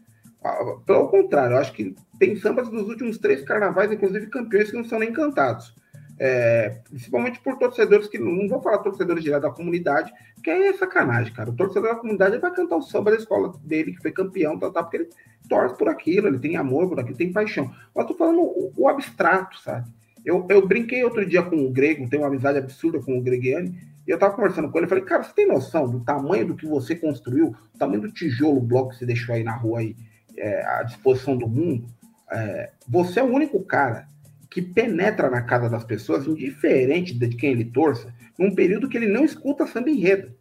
Ah, 0.43 0.77
pelo 0.87 1.09
contrário, 1.09 1.59
acho 1.59 1.75
que 1.75 1.95
tem 2.19 2.37
sambas 2.37 2.71
dos 2.71 2.89
últimos 2.89 3.19
três 3.19 3.43
carnavais, 3.43 3.93
inclusive 3.93 4.29
campeões, 4.29 4.71
que 4.71 4.77
não 4.77 4.85
são 4.85 4.99
nem 4.99 5.13
cantados 5.13 5.75
é, 6.23 6.81
principalmente 6.87 7.41
por 7.41 7.57
torcedores 7.57 8.07
que 8.07 8.19
não, 8.19 8.47
vou 8.47 8.61
falar 8.61 8.79
torcedores 8.79 9.25
direto 9.25 9.41
da 9.41 9.51
comunidade, 9.51 10.13
que 10.45 10.51
é 10.51 10.71
sacanagem, 10.75 11.33
cara. 11.33 11.49
O 11.49 11.57
torcedor 11.57 11.95
da 11.95 11.99
comunidade 11.99 12.37
vai 12.37 12.53
cantar 12.53 12.77
o 12.77 12.83
samba 12.83 13.11
da 13.11 13.17
escola 13.17 13.55
dele, 13.65 13.95
que 13.95 14.03
foi 14.03 14.13
campeão, 14.13 14.59
tá, 14.59 14.71
tá, 14.71 14.83
porque 14.83 14.99
ele 14.99 15.09
torce 15.49 15.79
por 15.79 15.89
aquilo, 15.89 16.29
ele 16.29 16.39
tem 16.39 16.59
amor 16.59 16.91
por 16.91 17.01
aquilo, 17.01 17.17
tem 17.17 17.33
paixão. 17.33 17.75
Mas 17.95 18.07
tô 18.07 18.15
falando 18.15 18.43
o, 18.43 18.71
o 18.77 18.87
abstrato, 18.87 19.59
sabe? 19.61 19.89
Eu, 20.23 20.47
eu 20.51 20.69
brinquei 20.69 21.03
outro 21.03 21.25
dia 21.25 21.43
com 21.43 21.57
o 21.57 21.71
grego, 21.71 22.07
tenho 22.07 22.23
uma 22.23 22.29
amizade 22.29 22.59
absurda 22.59 23.01
com 23.01 23.17
o 23.17 23.23
Gregiani, 23.23 23.75
e 24.07 24.11
eu 24.11 24.19
tava 24.19 24.35
conversando 24.35 24.71
com 24.71 24.77
ele, 24.77 24.89
falei, 24.89 25.05
cara, 25.05 25.23
você 25.23 25.33
tem 25.33 25.49
noção 25.49 25.89
do 25.89 26.01
tamanho 26.01 26.49
do 26.49 26.55
que 26.55 26.67
você 26.67 26.95
construiu, 26.95 27.57
o 27.75 27.79
tamanho 27.79 28.03
do 28.03 28.13
tijolo, 28.13 28.61
bloco 28.61 28.91
que 28.91 28.97
você 28.97 29.07
deixou 29.07 29.35
aí 29.35 29.43
na 29.43 29.57
rua 29.57 29.79
aí, 29.79 29.97
é, 30.37 30.63
à 30.67 30.83
disposição 30.83 31.35
do 31.35 31.49
mundo? 31.49 31.87
É, 32.31 32.73
você 32.87 33.21
é 33.21 33.25
o 33.25 33.33
único 33.33 33.59
cara 33.65 34.07
que 34.51 34.61
penetra 34.61 35.31
na 35.31 35.43
casa 35.43 35.69
das 35.69 35.85
pessoas, 35.85 36.27
indiferente 36.27 37.15
de 37.15 37.29
quem 37.29 37.53
ele 37.53 37.65
torça, 37.65 38.13
num 38.39 38.55
período 38.55 38.89
que 38.89 38.97
ele 38.97 39.07
não 39.07 39.25
escuta 39.25 39.67
samba 39.67 39.91
enredo, 39.91 40.35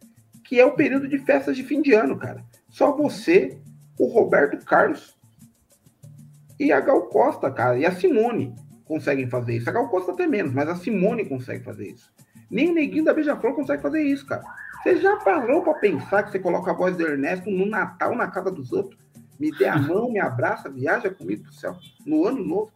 que 0.44 0.58
é 0.58 0.66
o 0.66 0.74
período 0.74 1.06
de 1.06 1.18
festas 1.18 1.56
de 1.56 1.62
fim 1.62 1.80
de 1.80 1.92
ano, 1.92 2.18
cara. 2.18 2.44
Só 2.68 2.96
você, 2.96 3.56
o 3.98 4.06
Roberto 4.06 4.64
Carlos 4.64 5.16
e 6.58 6.72
a 6.72 6.80
Gal 6.80 7.02
Costa, 7.06 7.50
cara, 7.50 7.78
e 7.78 7.86
a 7.86 7.92
Simone 7.92 8.54
conseguem 8.84 9.30
fazer 9.30 9.56
isso. 9.56 9.70
A 9.70 9.72
Gal 9.72 9.88
Costa 9.88 10.10
até 10.10 10.26
menos, 10.26 10.52
mas 10.52 10.68
a 10.68 10.74
Simone 10.74 11.24
consegue 11.24 11.64
fazer 11.64 11.88
isso. 11.88 12.12
Nem 12.50 12.70
o 12.70 12.74
neguinho 12.74 13.04
da 13.04 13.14
Beija-Flor 13.14 13.54
consegue 13.54 13.80
fazer 13.80 14.02
isso, 14.02 14.26
cara. 14.26 14.42
Você 14.82 14.96
já 14.96 15.16
parou 15.18 15.62
para 15.62 15.74
pensar 15.74 16.24
que 16.24 16.32
você 16.32 16.38
coloca 16.38 16.70
a 16.70 16.74
voz 16.74 16.96
do 16.96 17.06
Ernesto 17.06 17.48
no 17.48 17.66
Natal 17.66 18.16
na 18.16 18.26
casa 18.26 18.50
dos 18.50 18.72
outros? 18.72 18.98
Me 19.38 19.50
dê 19.52 19.68
a 19.68 19.78
mão, 19.78 20.10
me 20.10 20.18
abraça, 20.18 20.68
viaja 20.68 21.10
comigo 21.10 21.44
pro 21.44 21.52
céu. 21.52 21.76
No 22.04 22.26
ano 22.26 22.44
novo. 22.44 22.72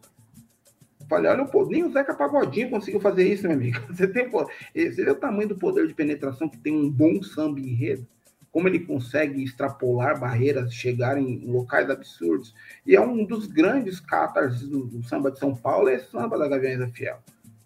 Falei, 1.07 1.31
olha, 1.31 1.47
nem 1.69 1.83
o 1.83 1.91
Zeca 1.91 2.13
Pagodinho 2.13 2.69
conseguiu 2.69 2.99
fazer 2.99 3.27
isso, 3.27 3.43
meu 3.43 3.53
amigo. 3.53 3.79
Você, 3.93 4.07
tem, 4.07 4.29
pô, 4.29 4.45
você 4.73 5.03
vê 5.03 5.11
o 5.11 5.15
tamanho 5.15 5.49
do 5.49 5.57
poder 5.57 5.87
de 5.87 5.93
penetração 5.93 6.49
que 6.49 6.57
tem 6.57 6.73
um 6.73 6.89
bom 6.89 7.21
samba 7.21 7.59
enredo? 7.59 8.07
Como 8.51 8.67
ele 8.67 8.79
consegue 8.79 9.43
extrapolar 9.43 10.19
barreiras, 10.19 10.73
chegar 10.73 11.17
em 11.17 11.45
locais 11.45 11.89
absurdos. 11.89 12.55
E 12.85 12.95
é 12.95 13.01
um 13.01 13.25
dos 13.25 13.47
grandes 13.47 13.99
catarses 13.99 14.67
do, 14.67 14.85
do 14.85 15.03
samba 15.03 15.29
de 15.29 15.39
São 15.39 15.53
Paulo, 15.53 15.89
é 15.89 15.99
samba 15.99 16.37
da 16.37 16.47
Gaviões 16.47 16.79
da 16.79 16.87
Fiel. 16.87 17.19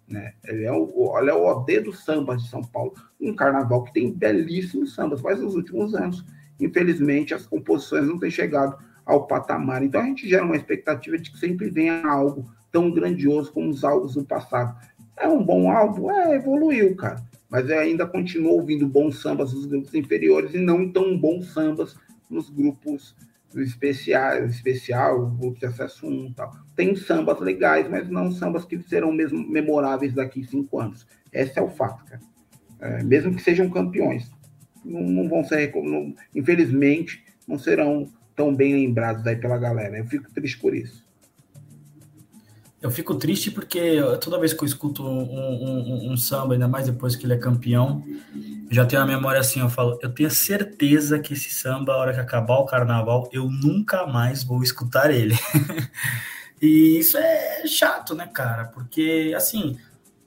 Né? 0.08 0.34
Ele 0.44 0.64
é 0.64 0.72
o, 0.72 0.92
olha, 0.96 1.36
o 1.36 1.46
OD 1.46 1.80
do 1.80 1.92
samba 1.92 2.36
de 2.36 2.48
São 2.48 2.62
Paulo. 2.62 2.92
Um 3.20 3.34
carnaval 3.34 3.84
que 3.84 3.92
tem 3.92 4.12
belíssimos 4.12 4.94
sambas, 4.94 5.22
mas 5.22 5.40
nos 5.40 5.54
últimos 5.54 5.94
anos, 5.94 6.24
infelizmente, 6.58 7.32
as 7.32 7.46
composições 7.46 8.06
não 8.06 8.18
têm 8.18 8.30
chegado 8.30 8.76
ao 9.06 9.26
patamar. 9.26 9.82
Então 9.82 10.00
a 10.00 10.04
gente 10.04 10.28
gera 10.28 10.44
uma 10.44 10.56
expectativa 10.56 11.16
de 11.16 11.30
que 11.30 11.38
sempre 11.38 11.70
venha 11.70 12.04
algo 12.04 12.50
tão 12.70 12.90
grandioso 12.90 13.52
como 13.52 13.70
os 13.70 13.84
álbuns 13.84 14.14
do 14.14 14.24
passado. 14.24 14.76
É 15.16 15.28
um 15.28 15.42
bom 15.42 15.70
álbum? 15.70 16.10
É, 16.10 16.36
evoluiu, 16.36 16.96
cara. 16.96 17.22
Mas 17.48 17.68
eu 17.68 17.78
ainda 17.78 18.06
continuo 18.06 18.52
ouvindo 18.52 18.86
bons 18.86 19.20
sambas 19.20 19.52
nos 19.52 19.66
grupos 19.66 19.94
inferiores 19.94 20.54
e 20.54 20.58
não 20.58 20.88
tão 20.90 21.18
bons 21.18 21.52
sambas 21.52 21.96
nos 22.30 22.48
grupos 22.48 23.14
especiais, 23.56 24.54
especial, 24.54 25.26
grupo 25.26 25.58
de 25.58 25.66
acesso 25.66 26.06
1 26.06 26.26
e 26.26 26.34
tal. 26.34 26.52
Tem 26.76 26.94
sambas 26.94 27.40
legais, 27.40 27.88
mas 27.88 28.08
não 28.08 28.30
sambas 28.30 28.64
que 28.64 28.80
serão 28.82 29.12
mesmo 29.12 29.46
memoráveis 29.48 30.14
daqui 30.14 30.44
cinco 30.44 30.78
anos. 30.78 31.06
Esse 31.32 31.58
é 31.58 31.62
o 31.62 31.68
fato, 31.68 32.04
cara. 32.04 32.20
É, 32.80 33.02
mesmo 33.02 33.34
que 33.34 33.42
sejam 33.42 33.68
campeões. 33.68 34.30
Não, 34.84 35.02
não 35.02 35.28
vão 35.28 35.44
ser, 35.44 35.74
não, 35.74 36.14
infelizmente, 36.34 37.24
não 37.46 37.58
serão 37.58 38.08
tão 38.34 38.54
bem 38.54 38.74
lembrados 38.74 39.26
aí 39.26 39.36
pela 39.36 39.58
galera. 39.58 39.98
Eu 39.98 40.06
fico 40.06 40.30
triste 40.32 40.58
por 40.58 40.74
isso. 40.74 41.04
Eu 42.82 42.90
fico 42.90 43.14
triste 43.14 43.50
porque 43.50 43.98
toda 44.22 44.38
vez 44.38 44.54
que 44.54 44.62
eu 44.62 44.66
escuto 44.66 45.06
um, 45.06 45.22
um, 45.22 46.12
um, 46.12 46.16
samba, 46.16 46.54
ainda 46.54 46.66
mais 46.66 46.86
depois 46.86 47.14
que 47.14 47.26
ele 47.26 47.34
é 47.34 47.38
campeão, 47.38 48.02
já 48.70 48.86
tenho 48.86 49.02
a 49.02 49.06
memória 49.06 49.38
assim, 49.38 49.60
eu 49.60 49.68
falo, 49.68 49.98
eu 50.00 50.10
tenho 50.10 50.30
certeza 50.30 51.18
que 51.18 51.34
esse 51.34 51.50
samba, 51.50 51.92
a 51.92 51.96
hora 51.98 52.14
que 52.14 52.20
acabar 52.20 52.56
o 52.56 52.64
carnaval, 52.64 53.28
eu 53.32 53.50
nunca 53.50 54.06
mais 54.06 54.42
vou 54.42 54.62
escutar 54.62 55.10
ele. 55.10 55.34
e 56.60 56.98
isso 56.98 57.18
é 57.18 57.66
chato, 57.66 58.14
né, 58.14 58.26
cara? 58.26 58.64
Porque, 58.66 59.34
assim, 59.36 59.76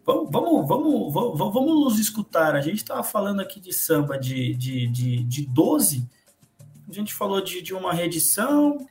vamos, 0.06 0.30
vamos, 0.32 0.68
vamos, 0.68 1.14
vamos, 1.14 1.54
vamos 1.54 1.86
nos 1.86 2.00
escutar. 2.00 2.56
A 2.56 2.62
gente 2.62 2.78
estava 2.78 3.04
falando 3.04 3.40
aqui 3.40 3.60
de 3.60 3.74
samba 3.74 4.16
de, 4.16 4.54
de, 4.54 4.88
de, 4.88 5.24
de 5.24 5.46
12, 5.48 6.08
a 6.88 6.94
gente 6.94 7.14
falou 7.14 7.42
de, 7.42 7.62
de 7.64 7.74
uma 7.74 7.94
reedição, 7.94 8.86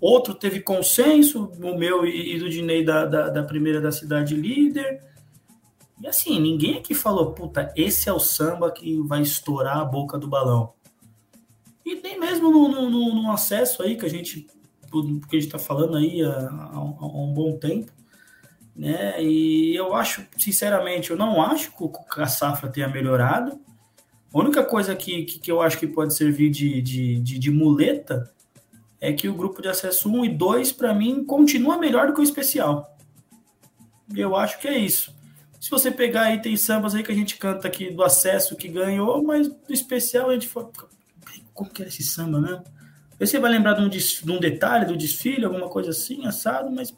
Outro 0.00 0.34
teve 0.34 0.60
consenso, 0.60 1.50
o 1.62 1.78
meu 1.78 2.06
e, 2.06 2.38
do 2.38 2.48
Dinei 2.48 2.84
da, 2.84 3.06
da, 3.06 3.28
da, 3.30 3.42
primeira 3.42 3.80
da 3.80 3.90
cidade 3.90 4.34
líder. 4.34 5.02
E 6.00 6.06
assim, 6.06 6.40
ninguém 6.40 6.78
aqui 6.78 6.94
falou, 6.94 7.32
puta, 7.32 7.72
esse 7.76 8.08
é 8.08 8.12
o 8.12 8.18
samba 8.18 8.70
que 8.70 9.00
vai 9.02 9.22
estourar 9.22 9.78
a 9.78 9.84
boca 9.84 10.18
do 10.18 10.28
balão. 10.28 10.72
E 11.84 11.94
nem 11.96 12.18
mesmo 12.18 12.50
no, 12.50 12.90
no, 12.90 13.14
no 13.14 13.32
acesso 13.32 13.82
aí, 13.82 13.96
que 13.96 14.04
a 14.04 14.10
gente, 14.10 14.46
que 15.28 15.36
a 15.36 15.40
gente 15.40 15.50
tá 15.50 15.58
falando 15.58 15.96
aí 15.96 16.22
há, 16.22 16.30
há, 16.30 16.76
há 16.76 17.06
um 17.06 17.32
bom 17.32 17.56
tempo, 17.56 17.92
né? 18.74 19.22
E 19.22 19.74
eu 19.74 19.94
acho, 19.94 20.26
sinceramente, 20.36 21.10
eu 21.10 21.16
não 21.16 21.40
acho 21.40 21.72
que 21.72 22.20
a 22.20 22.26
safra 22.26 22.68
tenha 22.68 22.88
melhorado. 22.88 23.60
A 24.32 24.38
única 24.38 24.64
coisa 24.64 24.96
que, 24.96 25.24
que, 25.24 25.38
que 25.38 25.50
eu 25.50 25.62
acho 25.62 25.78
que 25.78 25.86
pode 25.86 26.14
servir 26.14 26.50
de, 26.50 26.82
de, 26.82 27.20
de, 27.20 27.38
de 27.38 27.50
muleta 27.50 28.34
é 29.04 29.12
que 29.12 29.28
o 29.28 29.34
grupo 29.34 29.60
de 29.60 29.68
acesso 29.68 30.10
1 30.10 30.24
e 30.24 30.28
2, 30.30 30.72
para 30.72 30.94
mim, 30.94 31.22
continua 31.24 31.76
melhor 31.76 32.06
do 32.06 32.14
que 32.14 32.20
o 32.20 32.24
especial. 32.24 32.96
Eu 34.16 34.34
acho 34.34 34.58
que 34.58 34.66
é 34.66 34.78
isso. 34.78 35.14
Se 35.60 35.70
você 35.70 35.90
pegar 35.90 36.22
aí, 36.22 36.40
tem 36.40 36.56
sambas 36.56 36.94
aí 36.94 37.02
que 37.02 37.12
a 37.12 37.14
gente 37.14 37.36
canta 37.36 37.68
aqui 37.68 37.90
do 37.90 38.02
acesso 38.02 38.56
que 38.56 38.66
ganhou, 38.66 39.22
mas 39.22 39.46
do 39.46 39.72
especial 39.74 40.30
a 40.30 40.32
gente 40.32 40.48
fala, 40.48 40.70
como 41.52 41.68
que 41.68 41.82
era 41.82 41.90
esse 41.90 42.02
samba, 42.02 42.40
né? 42.40 42.64
Você 43.18 43.38
vai 43.38 43.50
lembrar 43.50 43.74
de 43.74 43.82
um, 43.82 43.88
de 43.90 44.32
um 44.32 44.40
detalhe 44.40 44.86
do 44.86 44.96
desfile, 44.96 45.44
alguma 45.44 45.68
coisa 45.68 45.90
assim, 45.90 46.26
assado, 46.26 46.70
mas 46.70 46.94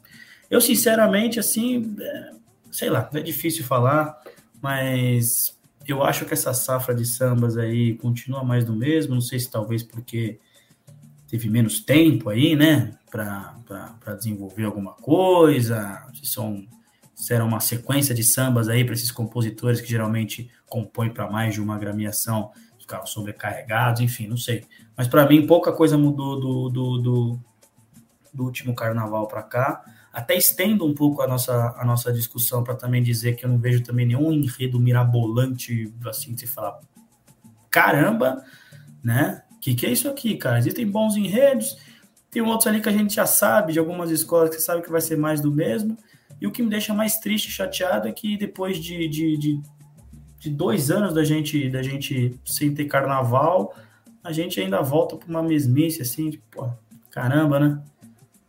eu, 0.49 0.61
sinceramente, 0.61 1.39
assim, 1.39 1.93
é, 1.99 2.31
sei 2.71 2.89
lá, 2.89 3.09
é 3.13 3.19
difícil 3.19 3.65
falar, 3.65 4.17
mas 4.61 5.57
eu 5.85 6.03
acho 6.03 6.23
que 6.25 6.33
essa 6.33 6.53
safra 6.53 6.95
de 6.95 7.05
sambas 7.05 7.57
aí 7.57 7.95
continua 7.95 8.45
mais 8.45 8.63
do 8.63 8.73
mesmo, 8.73 9.13
não 9.13 9.21
sei 9.21 9.39
se 9.39 9.51
talvez 9.51 9.83
porque 9.83 10.39
teve 11.27 11.49
menos 11.49 11.79
tempo 11.79 12.29
aí, 12.29 12.55
né, 12.55 12.97
para 13.09 14.15
desenvolver 14.15 14.63
alguma 14.63 14.93
coisa, 14.93 16.07
se 16.13 16.25
são 16.25 16.65
será 17.17 17.43
uma 17.43 17.59
sequência 17.59 18.13
de 18.13 18.23
sambas 18.23 18.69
aí 18.69 18.85
para 18.85 18.93
esses 18.93 19.09
compositores 19.09 19.81
que 19.81 19.89
geralmente 19.89 20.51
compõem 20.67 21.09
para 21.09 21.27
mais 21.29 21.55
de 21.55 21.61
uma 21.61 21.75
agremiação, 21.75 22.51
ficaram 22.79 23.07
sobrecarregados, 23.07 24.01
enfim, 24.01 24.27
não 24.27 24.37
sei. 24.37 24.65
Mas 24.95 25.07
para 25.07 25.27
mim 25.27 25.47
pouca 25.47 25.71
coisa 25.71 25.97
mudou 25.97 26.39
do, 26.39 26.69
do, 26.69 26.97
do, 26.99 27.39
do 28.31 28.43
último 28.43 28.75
carnaval 28.75 29.27
para 29.27 29.41
cá. 29.41 29.83
Até 30.13 30.35
estendo 30.35 30.85
um 30.85 30.93
pouco 30.93 31.23
a 31.23 31.27
nossa, 31.27 31.75
a 31.77 31.83
nossa 31.83 32.13
discussão 32.13 32.63
para 32.63 32.75
também 32.75 33.01
dizer 33.01 33.35
que 33.35 33.45
eu 33.45 33.49
não 33.49 33.57
vejo 33.57 33.83
também 33.83 34.05
nenhum 34.05 34.31
enredo 34.31 34.79
mirabolante, 34.79 35.91
assim, 36.05 36.33
de 36.35 36.41
se 36.41 36.47
falar, 36.47 36.79
caramba, 37.69 38.43
né? 39.03 39.43
Que, 39.67 39.75
que 39.75 39.85
é 39.85 39.91
isso 39.91 40.07
aqui, 40.07 40.37
cara? 40.37 40.59
Existem 40.59 40.87
bons 40.87 41.17
enredos, 41.17 41.77
tem 42.31 42.41
outros 42.41 42.67
ali 42.67 42.79
que 42.79 42.87
a 42.87 42.91
gente 42.93 43.13
já 43.13 43.25
sabe, 43.25 43.73
de 43.73 43.79
algumas 43.79 44.09
escolas 44.09 44.49
que 44.49 44.61
sabe 44.61 44.81
que 44.81 44.89
vai 44.89 45.01
ser 45.01 45.17
mais 45.17 45.41
do 45.41 45.51
mesmo. 45.51 45.97
E 46.39 46.47
o 46.47 46.51
que 46.51 46.63
me 46.63 46.69
deixa 46.69 46.93
mais 46.93 47.17
triste 47.17 47.49
e 47.49 47.51
chateado 47.51 48.07
é 48.07 48.13
que 48.13 48.37
depois 48.37 48.77
de, 48.77 49.09
de, 49.09 49.35
de, 49.35 49.61
de 50.39 50.49
dois 50.49 50.89
anos 50.89 51.13
da 51.13 51.21
gente, 51.21 51.69
da 51.69 51.83
gente 51.83 52.39
sem 52.45 52.73
ter 52.73 52.85
carnaval, 52.85 53.75
a 54.23 54.31
gente 54.31 54.57
ainda 54.57 54.81
volta 54.81 55.17
para 55.17 55.27
uma 55.27 55.43
mesmice, 55.43 56.01
assim, 56.01 56.29
tipo, 56.29 56.45
pô, 56.49 56.69
caramba, 57.11 57.59
né? 57.59 57.81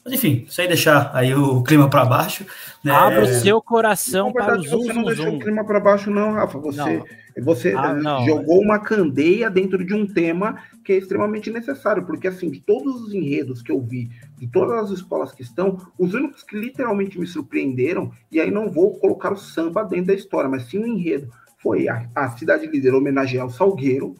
Mas 0.08 0.14
enfim, 0.14 0.46
sem 0.48 0.66
deixar 0.66 1.10
aí 1.14 1.34
o 1.34 1.62
clima 1.62 1.90
para 1.90 2.02
baixo. 2.06 2.46
Né? 2.82 2.90
Abra 2.90 3.24
o 3.24 3.26
seu 3.26 3.60
coração 3.60 4.32
para 4.32 4.58
os 4.58 4.66
Você 4.70 4.92
não 4.94 5.04
deixou 5.04 5.34
o 5.34 5.38
clima 5.38 5.62
para 5.64 5.78
baixo, 5.78 6.10
não, 6.10 6.32
Rafa. 6.32 6.58
Você, 6.58 6.96
não. 7.36 7.44
você 7.44 7.74
ah, 7.76 8.24
jogou 8.24 8.62
uma 8.62 8.78
candeia 8.78 9.50
dentro 9.50 9.84
de 9.84 9.92
um 9.92 10.06
tema 10.06 10.62
que 10.82 10.94
é 10.94 10.96
extremamente 10.96 11.50
necessário, 11.50 12.06
porque 12.06 12.26
assim, 12.26 12.50
de 12.50 12.60
todos 12.60 13.02
os 13.02 13.12
enredos 13.12 13.60
que 13.60 13.70
eu 13.70 13.78
vi, 13.82 14.08
de 14.38 14.46
todas 14.46 14.84
as 14.84 14.90
escolas 14.90 15.30
que 15.30 15.42
estão, 15.42 15.76
os 15.98 16.14
únicos 16.14 16.42
que 16.42 16.56
literalmente 16.56 17.20
me 17.20 17.26
surpreenderam, 17.26 18.10
e 18.32 18.40
aí 18.40 18.50
não 18.50 18.70
vou 18.70 18.98
colocar 18.98 19.30
o 19.30 19.36
samba 19.36 19.84
dentro 19.84 20.06
da 20.06 20.14
história, 20.14 20.48
mas 20.48 20.62
sim 20.62 20.78
o 20.78 20.86
enredo, 20.86 21.28
foi 21.58 21.86
a, 21.86 22.08
a 22.14 22.30
Cidade 22.30 22.66
Líder 22.66 22.94
homenagear 22.94 23.44
o 23.44 23.50
Salgueiro, 23.50 24.14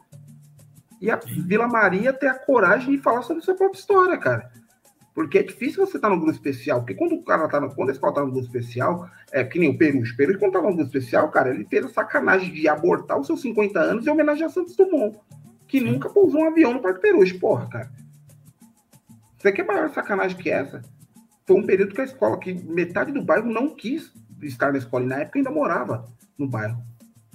e 1.01 1.11
a 1.11 1.17
Vila 1.17 1.67
Maria 1.67 2.13
ter 2.13 2.27
a 2.27 2.35
coragem 2.35 2.97
de 2.97 3.03
falar 3.03 3.23
sobre 3.23 3.43
sua 3.43 3.55
própria 3.55 3.79
história, 3.79 4.19
cara. 4.19 4.51
Porque 5.19 5.39
é 5.39 5.43
difícil 5.43 5.85
você 5.85 5.97
estar 5.97 6.09
tá 6.09 6.15
no 6.15 6.21
grupo 6.21 6.37
especial. 6.37 6.79
Porque 6.79 6.95
quando 6.95 7.17
o 7.17 7.25
cara 7.25 7.49
tá 7.49 7.59
no, 7.59 7.75
quando 7.75 7.89
a 7.89 7.93
escola 7.93 8.15
tá 8.15 8.21
no 8.21 8.31
grupo 8.31 8.47
especial, 8.47 9.11
é 9.33 9.43
que 9.43 9.59
nem 9.59 9.69
o 9.69 9.77
Perucho. 9.77 10.15
O 10.15 10.17
Perucho, 10.17 10.39
quando 10.39 10.53
tava 10.53 10.71
no 10.71 10.77
grupo 10.77 10.97
especial, 10.97 11.29
cara, 11.29 11.53
ele 11.53 11.65
fez 11.65 11.87
a 11.87 11.89
sacanagem 11.89 12.53
de 12.53 12.69
abortar 12.69 13.19
os 13.19 13.27
seus 13.27 13.41
50 13.41 13.81
anos 13.81 14.07
e 14.07 14.11
homenagear 14.11 14.49
Santos 14.49 14.77
Dumont. 14.77 15.19
Que 15.67 15.81
nunca 15.81 16.09
pousou 16.09 16.43
um 16.43 16.47
avião 16.47 16.73
no 16.73 16.81
Parque 16.81 17.01
Perucho, 17.01 17.37
porra, 17.41 17.69
cara. 17.69 17.91
Você 19.37 19.51
quer 19.51 19.67
maior 19.67 19.91
sacanagem 19.91 20.39
que 20.39 20.51
essa? 20.51 20.83
Foi 21.45 21.57
um 21.57 21.67
período 21.67 21.97
que 21.97 22.01
a 22.01 22.05
escola, 22.05 22.39
que 22.39 22.55
metade 22.55 23.11
do 23.11 23.21
bairro 23.21 23.51
não 23.51 23.75
quis 23.75 24.13
estar 24.41 24.71
na 24.71 24.79
escola. 24.79 25.03
E 25.03 25.09
na 25.09 25.17
época 25.17 25.41
ainda 25.41 25.51
morava 25.51 26.05
no 26.39 26.47
bairro. 26.47 26.81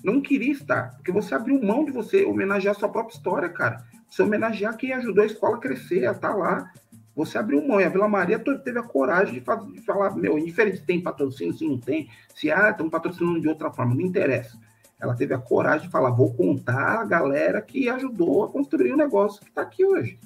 Não 0.01 0.21
queria 0.21 0.53
estar. 0.53 0.95
Porque 0.95 1.11
você 1.11 1.35
abriu 1.35 1.61
mão 1.61 1.83
de 1.83 1.91
você 1.91 2.23
homenagear 2.23 2.77
a 2.77 2.79
sua 2.79 2.87
própria 2.87 3.13
história, 3.13 3.49
cara. 3.49 3.83
Você 4.09 4.23
homenagear 4.23 4.77
quem 4.77 4.93
ajudou 4.93 5.21
a 5.21 5.27
escola 5.27 5.57
a 5.57 5.59
crescer, 5.59 6.07
a 6.07 6.11
estar 6.11 6.29
tá 6.29 6.33
lá 6.33 6.71
você 7.15 7.37
abriu 7.37 7.65
mão. 7.65 7.79
E 7.79 7.83
a 7.83 7.89
Vila 7.89 8.07
Maria 8.07 8.39
teve 8.39 8.79
a 8.79 8.83
coragem 8.83 9.33
de, 9.33 9.41
fazer, 9.41 9.71
de 9.71 9.81
falar, 9.81 10.15
meu, 10.15 10.37
indiferente 10.37 10.77
se 10.77 10.83
tem 10.83 11.01
patrocínio, 11.01 11.53
se 11.53 11.65
não 11.65 11.77
tem, 11.77 12.09
se 12.35 12.51
ah, 12.51 12.69
estão 12.69 12.89
patrocinando 12.89 13.39
de 13.39 13.47
outra 13.47 13.71
forma, 13.71 13.93
não 13.93 14.01
interessa. 14.01 14.57
Ela 14.99 15.15
teve 15.15 15.33
a 15.33 15.37
coragem 15.37 15.87
de 15.87 15.91
falar, 15.91 16.11
vou 16.11 16.33
contar 16.33 17.01
a 17.01 17.05
galera 17.05 17.61
que 17.61 17.89
ajudou 17.89 18.43
a 18.43 18.49
construir 18.49 18.93
o 18.93 18.97
negócio 18.97 19.41
que 19.41 19.49
está 19.49 19.61
aqui 19.61 19.85
hoje. 19.85 20.19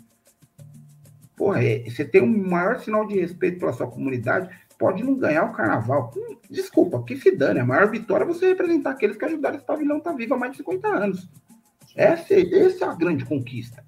Porra, 1.36 1.64
é, 1.64 1.84
você 1.90 2.06
tem 2.06 2.22
um 2.22 2.50
maior 2.50 2.80
sinal 2.80 3.06
de 3.06 3.20
respeito 3.20 3.60
pela 3.60 3.74
sua 3.74 3.88
comunidade, 3.88 4.50
pode 4.78 5.04
não 5.04 5.16
ganhar 5.16 5.46
o 5.46 5.54
carnaval. 5.54 6.12
Hum, 6.16 6.38
desculpa, 6.50 7.04
que 7.04 7.18
se 7.18 7.32
dane. 7.36 7.60
A 7.60 7.66
maior 7.66 7.90
vitória 7.90 8.24
é 8.24 8.28
você 8.28 8.48
representar 8.48 8.92
aqueles 8.92 9.18
que 9.18 9.26
ajudaram 9.26 9.58
esse 9.58 9.66
pavilhão 9.66 9.98
estar 9.98 10.12
tá 10.12 10.16
vivo 10.16 10.34
há 10.34 10.38
mais 10.38 10.52
de 10.52 10.58
50 10.60 10.88
anos. 10.88 11.30
Essa, 11.96 12.36
essa 12.36 12.86
é 12.86 12.88
a 12.88 12.96
grande 12.96 13.26
conquista 13.26 13.87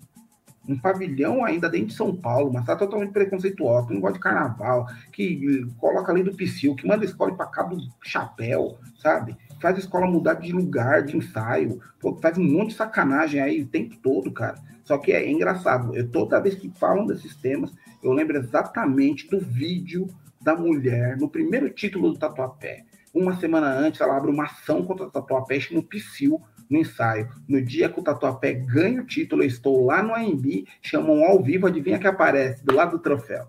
um 0.70 0.78
pavilhão 0.78 1.44
ainda 1.44 1.68
dentro 1.68 1.88
de 1.88 1.96
São 1.96 2.16
Paulo, 2.16 2.54
mas 2.54 2.66
tá 2.66 2.76
totalmente 2.76 3.12
preconceituoso, 3.12 3.88
que 3.88 3.94
não 3.94 4.02
gosta 4.02 4.18
de 4.18 4.24
carnaval, 4.24 4.88
que 5.12 5.66
coloca 5.78 6.12
além 6.12 6.24
do 6.24 6.36
psil, 6.36 6.76
que 6.76 6.88
manda 6.88 7.04
a 7.04 7.06
escola 7.06 7.36
para 7.36 7.48
cá 7.48 7.64
do 7.64 7.78
chapéu, 8.02 8.78
sabe? 9.02 9.36
Faz 9.60 9.76
a 9.76 9.80
escola 9.80 10.06
mudar 10.06 10.36
de 10.36 10.52
lugar, 10.52 11.04
de 11.04 11.18
ensaio, 11.18 11.82
faz 12.22 12.38
um 12.38 12.44
monte 12.44 12.70
de 12.70 12.76
sacanagem 12.76 13.42
aí 13.42 13.62
o 13.62 13.68
tempo 13.68 13.98
todo, 13.98 14.32
cara. 14.32 14.58
Só 14.84 14.98
que 14.98 15.12
é, 15.12 15.30
engraçado, 15.30 15.96
eu 15.96 16.08
toda 16.10 16.40
vez 16.40 16.56
que 16.56 16.70
falam 16.80 17.06
desses 17.06 17.36
temas, 17.36 17.74
eu 18.04 18.12
lembro 18.12 18.38
exatamente 18.38 19.28
do 19.28 19.40
vídeo 19.40 20.08
da 20.40 20.56
mulher 20.56 21.18
no 21.18 21.30
primeiro 21.30 21.70
título 21.70 22.12
do 22.12 22.20
Tatuapé. 22.20 22.86
Uma 23.14 23.36
semana 23.38 23.68
antes, 23.68 24.00
ela 24.00 24.16
abre 24.16 24.32
uma 24.32 24.46
ação 24.46 24.86
contra 24.86 25.08
o 25.08 25.12
Tatuapé 25.12 25.60
no 25.72 25.84
psil 25.84 26.42
no 26.70 26.78
ensaio. 26.78 27.30
No 27.48 27.62
dia 27.62 27.90
que 27.90 28.00
o 28.00 28.04
Tatuapé 28.04 28.54
ganha 28.54 29.02
o 29.02 29.06
título, 29.06 29.42
eu 29.42 29.48
estou 29.48 29.86
lá 29.86 30.04
no 30.04 30.14
AMB, 30.14 30.68
chamam 30.82 31.24
ao 31.24 31.42
vivo, 31.42 31.68
adivinha 31.68 31.98
que 31.98 32.08
aparece 32.08 32.64
do 32.64 32.76
lado 32.76 32.92
do 32.92 33.00
troféu? 33.00 33.48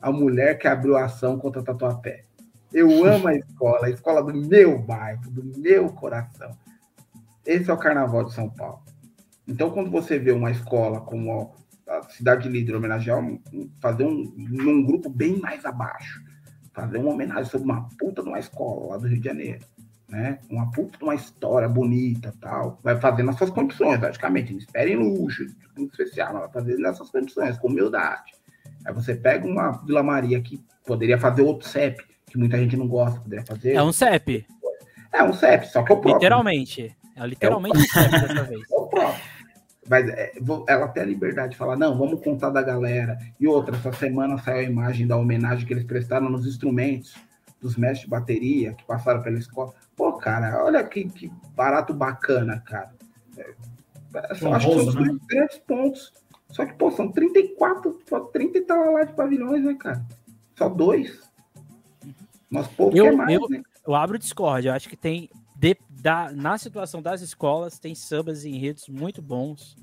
A 0.00 0.12
mulher 0.12 0.58
que 0.58 0.68
abriu 0.68 0.96
a 0.96 1.04
ação 1.04 1.38
contra 1.38 1.60
o 1.60 1.64
Tatuapé. 1.64 2.24
Eu 2.72 3.04
amo 3.04 3.26
a 3.26 3.34
escola, 3.34 3.86
a 3.86 3.90
escola 3.90 4.22
do 4.22 4.32
meu 4.32 4.78
bairro, 4.78 5.28
do 5.30 5.42
meu 5.58 5.88
coração. 5.88 6.56
Esse 7.44 7.68
é 7.68 7.74
o 7.74 7.78
Carnaval 7.78 8.24
de 8.24 8.32
São 8.32 8.48
Paulo. 8.48 8.82
Então, 9.46 9.70
quando 9.70 9.90
você 9.90 10.18
vê 10.18 10.30
uma 10.30 10.52
escola 10.52 11.00
como 11.00 11.52
a 11.88 12.02
Cidade 12.02 12.48
Líder 12.48 12.76
homenagear, 12.76 13.20
fazer 13.80 14.04
um, 14.04 14.84
grupo 14.86 15.10
bem 15.10 15.40
mais 15.40 15.64
abaixo, 15.64 16.22
fazer 16.72 16.98
uma 16.98 17.12
homenagem 17.12 17.50
sobre 17.50 17.64
uma 17.64 17.88
puta 17.98 18.22
de 18.22 18.28
uma 18.28 18.38
escola 18.38 18.90
lá 18.90 18.96
do 18.98 19.08
Rio 19.08 19.18
de 19.18 19.24
Janeiro, 19.24 19.66
né? 20.10 20.38
Uma 20.50 20.70
puta 20.72 20.98
uma 21.02 21.14
história 21.14 21.68
bonita 21.68 22.34
tal. 22.40 22.78
Vai 22.82 23.00
fazer 23.00 23.22
nas 23.22 23.36
suas 23.36 23.50
condições, 23.50 24.00
logicamente. 24.00 24.52
Não 24.52 24.58
espere 24.58 24.96
luxo, 24.96 25.46
muito 25.76 25.92
especial, 25.92 26.32
mas 26.32 26.42
vai 26.42 26.52
fazer 26.52 26.76
nessas 26.78 27.10
condições, 27.10 27.58
com 27.58 27.68
humildade. 27.68 28.32
Aí 28.84 28.92
você 28.92 29.14
pega 29.14 29.46
uma 29.46 29.72
Vila 29.84 30.02
Maria 30.02 30.40
que 30.40 30.60
poderia 30.84 31.18
fazer 31.18 31.42
outro 31.42 31.68
CEP, 31.68 32.02
que 32.26 32.36
muita 32.36 32.58
gente 32.58 32.76
não 32.76 32.88
gosta, 32.88 33.20
poderia 33.20 33.44
fazer. 33.46 33.74
É 33.74 33.82
um 33.82 33.92
CEP. 33.92 34.46
É 35.12 35.22
um 35.22 35.32
CEP, 35.32 35.66
só 35.68 35.82
que 35.82 35.92
é 35.92 35.94
o 35.94 35.98
próprio. 35.98 36.14
Literalmente. 36.14 36.96
É 37.16 37.26
literalmente 37.26 37.78
é 37.78 37.80
o... 37.80 37.84
CEP 37.84 38.10
dessa 38.10 38.42
vez. 38.42 38.60
É 38.70 38.76
o 38.76 38.86
próprio. 38.86 39.40
Mas 39.88 40.08
é, 40.08 40.32
ela 40.68 40.88
tem 40.88 41.02
a 41.02 41.06
liberdade 41.06 41.52
de 41.52 41.56
falar, 41.56 41.76
não, 41.76 41.98
vamos 41.98 42.22
contar 42.22 42.50
da 42.50 42.62
galera. 42.62 43.18
E 43.40 43.46
outra, 43.48 43.76
essa 43.76 43.92
semana 43.92 44.38
saiu 44.38 44.60
a 44.60 44.62
imagem 44.62 45.06
da 45.06 45.16
homenagem 45.16 45.66
que 45.66 45.72
eles 45.72 45.84
prestaram 45.84 46.28
nos 46.28 46.46
instrumentos 46.46 47.14
dos 47.60 47.76
mestres 47.76 48.04
de 48.04 48.10
bateria 48.10 48.74
que 48.74 48.84
passaram 48.84 49.22
pela 49.22 49.38
escola. 49.38 49.72
Pô, 49.94 50.14
cara, 50.14 50.64
olha 50.64 50.82
que, 50.84 51.08
que 51.08 51.30
barato 51.54 51.92
bacana, 51.92 52.60
cara. 52.60 52.92
É, 53.36 54.34
só, 54.34 54.54
acho 54.54 54.68
que 54.70 54.84
são 54.92 55.02
né? 55.02 55.18
grandes 55.28 55.58
pontos. 55.58 56.12
Só 56.48 56.66
que, 56.66 56.74
pô, 56.74 56.90
são 56.90 57.12
34, 57.12 58.00
só 58.08 58.20
30 58.20 58.58
e 58.58 58.60
tal 58.62 58.92
lá 58.92 59.04
de 59.04 59.12
pavilhões, 59.12 59.62
né, 59.62 59.74
cara? 59.74 60.04
Só 60.56 60.68
dois. 60.68 61.20
Mas 62.48 62.66
pouco 62.68 62.96
eu, 62.96 63.06
é 63.06 63.12
mais, 63.12 63.32
eu, 63.32 63.48
né? 63.48 63.62
Eu 63.86 63.94
abro 63.94 64.16
o 64.16 64.18
Discord, 64.18 64.66
eu 64.66 64.72
acho 64.72 64.88
que 64.88 64.96
tem. 64.96 65.30
De, 65.54 65.76
da, 65.88 66.32
na 66.32 66.56
situação 66.56 67.02
das 67.02 67.20
escolas, 67.20 67.78
tem 67.78 67.94
sambas 67.94 68.44
e 68.44 68.48
enredos 68.48 68.88
muito 68.88 69.20
bons, 69.20 69.76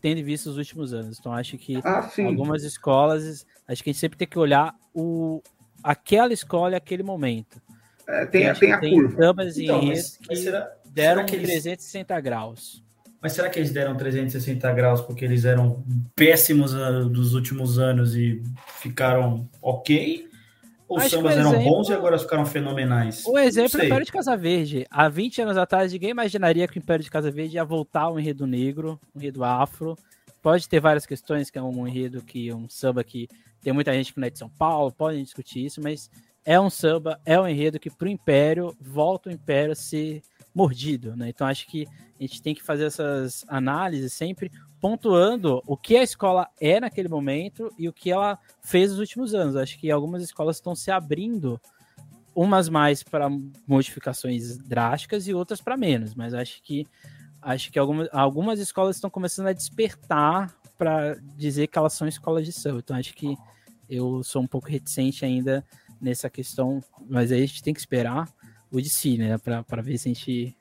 tendo 0.00 0.24
visto 0.24 0.46
os 0.46 0.56
últimos 0.56 0.94
anos. 0.94 1.18
Então, 1.18 1.32
acho 1.32 1.58
que 1.58 1.76
ah, 1.84 2.10
algumas 2.26 2.64
escolas, 2.64 3.46
acho 3.68 3.84
que 3.84 3.90
a 3.90 3.92
gente 3.92 4.00
sempre 4.00 4.16
tem 4.16 4.26
que 4.26 4.38
olhar 4.38 4.74
o, 4.94 5.42
aquela 5.82 6.32
escola 6.32 6.72
e 6.72 6.76
aquele 6.76 7.02
momento. 7.02 7.60
É, 8.06 8.24
tem, 8.26 8.52
tem 8.54 8.72
a 8.72 8.78
tem 8.78 8.94
curva. 8.94 9.22
Sambas 9.22 9.58
então, 9.58 9.82
mas, 9.82 10.16
que 10.16 10.26
mas 10.28 10.38
será, 10.40 10.72
deram 10.86 11.14
será 11.16 11.24
que 11.24 11.36
eles... 11.36 11.62
360 11.62 12.20
graus. 12.20 12.82
Mas 13.20 13.32
será 13.32 13.50
que 13.50 13.58
eles 13.58 13.72
deram 13.72 13.96
360 13.96 14.72
graus 14.72 15.00
porque 15.00 15.24
eles 15.24 15.44
eram 15.44 15.84
péssimos 16.14 16.72
uh, 16.72 17.08
dos 17.08 17.34
últimos 17.34 17.78
anos 17.78 18.14
e 18.14 18.42
ficaram 18.80 19.48
ok? 19.60 20.28
Ou 20.88 20.98
os 20.98 21.10
sambas 21.10 21.36
eram 21.36 21.50
exemplo, 21.50 21.70
bons 21.70 21.88
e 21.90 21.92
agora 21.92 22.18
ficaram 22.18 22.46
fenomenais? 22.46 23.22
O 23.26 23.38
exemplo 23.38 23.78
é 23.78 23.82
o 23.82 23.86
Império 23.86 24.06
de 24.06 24.12
Casa 24.12 24.36
Verde. 24.36 24.86
Há 24.90 25.08
20 25.08 25.42
anos 25.42 25.56
atrás, 25.58 25.92
ninguém 25.92 26.10
imaginaria 26.10 26.66
que 26.66 26.78
o 26.78 26.80
Império 26.80 27.04
de 27.04 27.10
Casa 27.10 27.30
Verde 27.30 27.56
ia 27.56 27.64
voltar 27.64 28.02
ao 28.02 28.18
enredo 28.18 28.46
negro, 28.46 28.98
um 29.14 29.18
enredo 29.18 29.44
afro. 29.44 29.98
Pode 30.42 30.68
ter 30.68 30.80
várias 30.80 31.06
questões, 31.06 31.50
que 31.50 31.58
é 31.58 31.62
um 31.62 31.86
enredo 31.86 32.22
que 32.22 32.52
um 32.52 32.68
samba 32.68 33.02
que 33.02 33.28
tem 33.60 33.72
muita 33.72 33.92
gente 33.92 34.12
que 34.12 34.20
não 34.20 34.26
é 34.26 34.30
de 34.30 34.38
São 34.38 34.48
Paulo, 34.48 34.92
podem 34.92 35.22
discutir 35.22 35.64
isso, 35.64 35.80
mas 35.82 36.10
é 36.44 36.58
um 36.58 36.70
samba, 36.70 37.20
é 37.26 37.38
um 37.38 37.46
enredo 37.46 37.78
que 37.78 37.90
pro 37.90 38.08
Império 38.08 38.74
volta 38.80 39.28
o 39.28 39.32
Império 39.32 39.72
a 39.72 39.76
ser 39.76 40.22
mordido, 40.54 41.14
né? 41.14 41.28
Então 41.28 41.46
acho 41.46 41.66
que 41.66 41.86
a 42.18 42.22
gente 42.22 42.40
tem 42.40 42.54
que 42.54 42.62
fazer 42.62 42.84
essas 42.84 43.44
análises 43.48 44.12
sempre 44.12 44.50
pontuando 44.80 45.62
o 45.66 45.76
que 45.76 45.96
a 45.96 46.02
escola 46.02 46.48
é 46.60 46.80
naquele 46.80 47.08
momento 47.08 47.72
e 47.78 47.88
o 47.88 47.92
que 47.92 48.10
ela 48.10 48.38
fez 48.62 48.90
nos 48.90 49.00
últimos 49.00 49.34
anos. 49.34 49.56
Acho 49.56 49.78
que 49.78 49.90
algumas 49.90 50.22
escolas 50.22 50.56
estão 50.56 50.74
se 50.74 50.90
abrindo, 50.90 51.60
umas 52.34 52.68
mais 52.68 53.02
para 53.02 53.28
modificações 53.66 54.56
drásticas 54.56 55.26
e 55.26 55.34
outras 55.34 55.60
para 55.60 55.76
menos, 55.76 56.14
mas 56.14 56.32
acho 56.32 56.62
que 56.62 56.86
acho 57.42 57.70
que 57.72 57.78
algumas, 57.78 58.08
algumas 58.12 58.58
escolas 58.58 58.96
estão 58.96 59.10
começando 59.10 59.46
a 59.46 59.52
despertar 59.52 60.54
para 60.76 61.16
dizer 61.36 61.66
que 61.66 61.78
elas 61.78 61.92
são 61.92 62.06
escolas 62.06 62.44
de 62.44 62.52
samba. 62.52 62.78
Então 62.78 62.96
acho 62.96 63.14
que 63.14 63.36
eu 63.88 64.22
sou 64.22 64.42
um 64.42 64.46
pouco 64.46 64.68
reticente 64.68 65.24
ainda 65.24 65.64
nessa 66.00 66.30
questão, 66.30 66.82
mas 67.08 67.32
aí 67.32 67.42
a 67.42 67.46
gente 67.46 67.62
tem 67.62 67.74
que 67.74 67.80
esperar. 67.80 68.28
o 68.70 68.80
de 68.80 68.90
si, 68.90 69.16
né? 69.16 69.36
Para 69.38 69.82
ver 69.82 69.98
se 69.98 70.08
a 70.08 70.12
gente 70.12 70.56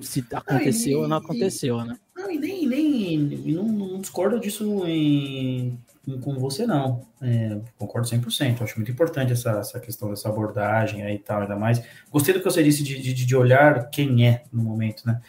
se 0.00 0.24
aconteceu 0.32 1.00
ou 1.00 1.08
não 1.08 1.18
aconteceu, 1.18 1.80
e, 1.80 1.84
né? 1.86 1.98
Não, 2.16 2.30
e 2.30 2.38
nem, 2.38 2.66
nem 2.66 3.32
e 3.32 3.52
não, 3.52 3.64
não 3.64 4.00
discordo 4.00 4.40
disso 4.40 4.84
em, 4.86 5.78
em, 6.06 6.20
com 6.20 6.34
você, 6.34 6.66
não. 6.66 7.06
É, 7.20 7.60
concordo 7.78 8.08
100%. 8.08 8.62
Acho 8.62 8.76
muito 8.76 8.90
importante 8.90 9.32
essa, 9.32 9.50
essa 9.52 9.80
questão 9.80 10.10
dessa 10.10 10.28
abordagem 10.28 11.04
aí 11.04 11.14
e 11.14 11.18
tal, 11.18 11.42
ainda 11.42 11.56
mais. 11.56 11.82
Gostei 12.10 12.34
do 12.34 12.40
que 12.40 12.44
você 12.44 12.62
disse 12.62 12.82
de, 12.82 13.00
de, 13.00 13.14
de 13.14 13.36
olhar 13.36 13.88
quem 13.90 14.26
é 14.26 14.42
no 14.52 14.62
momento, 14.62 15.06
né? 15.06 15.20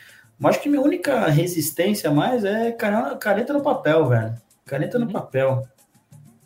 Mas 0.44 0.56
acho 0.56 0.64
que 0.64 0.70
minha 0.70 0.82
única 0.82 1.30
resistência 1.30 2.11
mais 2.11 2.44
é 2.44 2.70
caneta 2.74 3.53
no 3.53 3.61
papel, 3.61 4.10
velho. 4.10 4.36
Caneta 4.65 4.99
no 4.99 5.06
uhum. 5.06 5.11
papel. 5.14 5.65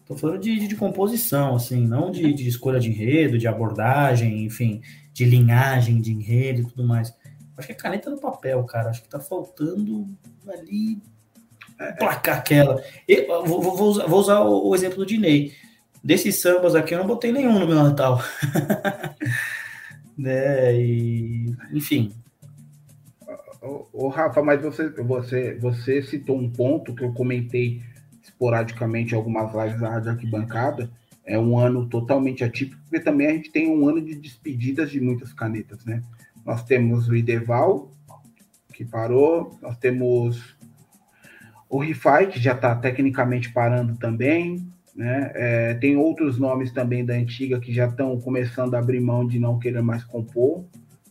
Tô 0.06 0.15
falando 0.15 0.38
de, 0.38 0.68
de, 0.68 0.76
composição, 0.76 1.56
assim, 1.56 1.88
não 1.88 2.11
de, 2.11 2.32
de, 2.32 2.48
escolha 2.48 2.80
de 2.80 2.90
enredo, 2.90 3.40
de 3.40 3.48
abordagem, 3.48 4.45
enfim, 4.45 4.84
de 5.11 5.26
linhagem 5.26 5.99
de 5.99 6.14
enredo 6.14 6.61
e 6.61 6.65
tudo 6.65 6.84
mais. 6.84 7.11
Acho 7.57 7.65
que 7.65 7.74
é 7.74 7.76
caneta 7.76 8.11
no 8.11 8.19
papel, 8.19 8.64
cara. 8.65 8.91
Acho 8.91 9.02
que 9.02 9.10
tá 9.10 9.19
faltando 9.19 10.07
ali 10.48 11.02
placar 11.98 12.38
aquela. 12.38 12.80
Eu, 13.07 13.44
vou, 13.45 13.60
vou, 13.64 13.90
usar, 13.90 14.06
vou, 14.06 14.19
usar, 14.19 14.41
o, 14.41 14.76
exemplo 14.76 14.99
do 14.99 15.07
Dinei. 15.07 15.53
Desses 16.03 16.40
sambas 16.40 16.76
aqui 16.76 16.94
eu 16.94 16.99
não 16.99 17.07
botei 17.07 17.32
nenhum 17.32 17.57
no 17.57 17.65
meu 17.65 17.84
Natal. 17.84 18.22
né? 20.15 20.80
E, 20.80 21.52
enfim. 21.74 22.14
Ô, 23.94 24.07
Rafa, 24.07 24.41
mas 24.41 24.61
você, 24.61 24.89
você, 24.89 25.56
você 25.56 26.02
citou 26.02 26.38
um 26.38 26.49
ponto 26.49 26.95
que 26.95 27.03
eu 27.03 27.14
comentei 27.14 27.81
esporadicamente 28.22 29.15
algumas 29.15 29.53
lives 29.53 29.80
da 29.80 29.89
Rádio 29.89 30.11
Arquibancada, 30.11 30.89
é 31.26 31.38
um 31.38 31.57
ano 31.57 31.88
totalmente 31.88 32.44
atípico, 32.44 32.81
porque 32.84 32.99
também 32.99 33.27
a 33.27 33.31
gente 33.31 33.52
tem 33.52 33.69
um 33.69 33.88
ano 33.88 34.02
de 34.02 34.15
despedidas 34.15 34.89
de 34.89 35.02
muitas 35.02 35.34
canetas, 35.34 35.84
né? 35.84 36.02
Nós 36.45 36.64
temos 36.64 37.10
o 37.10 37.15
Ideval, 37.15 37.91
que 38.73 38.85
parou, 38.85 39.57
nós 39.61 39.77
temos 39.77 40.56
o 41.69 41.80
Rifai, 41.80 42.27
que 42.27 42.39
já 42.39 42.53
está 42.53 42.73
tecnicamente 42.76 43.52
parando 43.52 43.98
também, 43.98 44.65
né? 44.95 45.31
É, 45.35 45.73
tem 45.73 45.98
outros 45.98 46.39
nomes 46.39 46.72
também 46.72 47.06
da 47.06 47.14
antiga 47.14 47.60
que 47.60 47.73
já 47.73 47.88
estão 47.88 48.19
começando 48.22 48.76
a 48.76 48.80
abrir 48.80 49.02
mão 49.02 49.27
de 49.27 49.38
não 49.38 49.60
querer 49.60 49.81
mais 49.81 50.03
compor, 50.03 50.64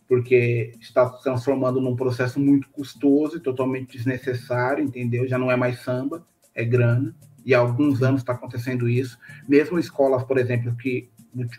porque 0.08 0.72
está 0.80 1.08
se 1.12 1.22
transformando 1.22 1.80
num 1.80 1.96
processo 1.96 2.38
muito 2.38 2.68
custoso 2.70 3.36
e 3.36 3.40
totalmente 3.40 3.96
desnecessário, 3.96 4.84
entendeu? 4.84 5.26
Já 5.26 5.38
não 5.38 5.50
é 5.50 5.56
mais 5.56 5.80
samba 5.80 6.24
é 6.56 6.64
grana, 6.64 7.14
e 7.44 7.54
há 7.54 7.60
alguns 7.60 8.02
anos 8.02 8.22
está 8.22 8.32
acontecendo 8.32 8.88
isso. 8.88 9.18
Mesmo 9.46 9.78
escolas, 9.78 10.24
por 10.24 10.38
exemplo, 10.38 10.74
que 10.74 11.08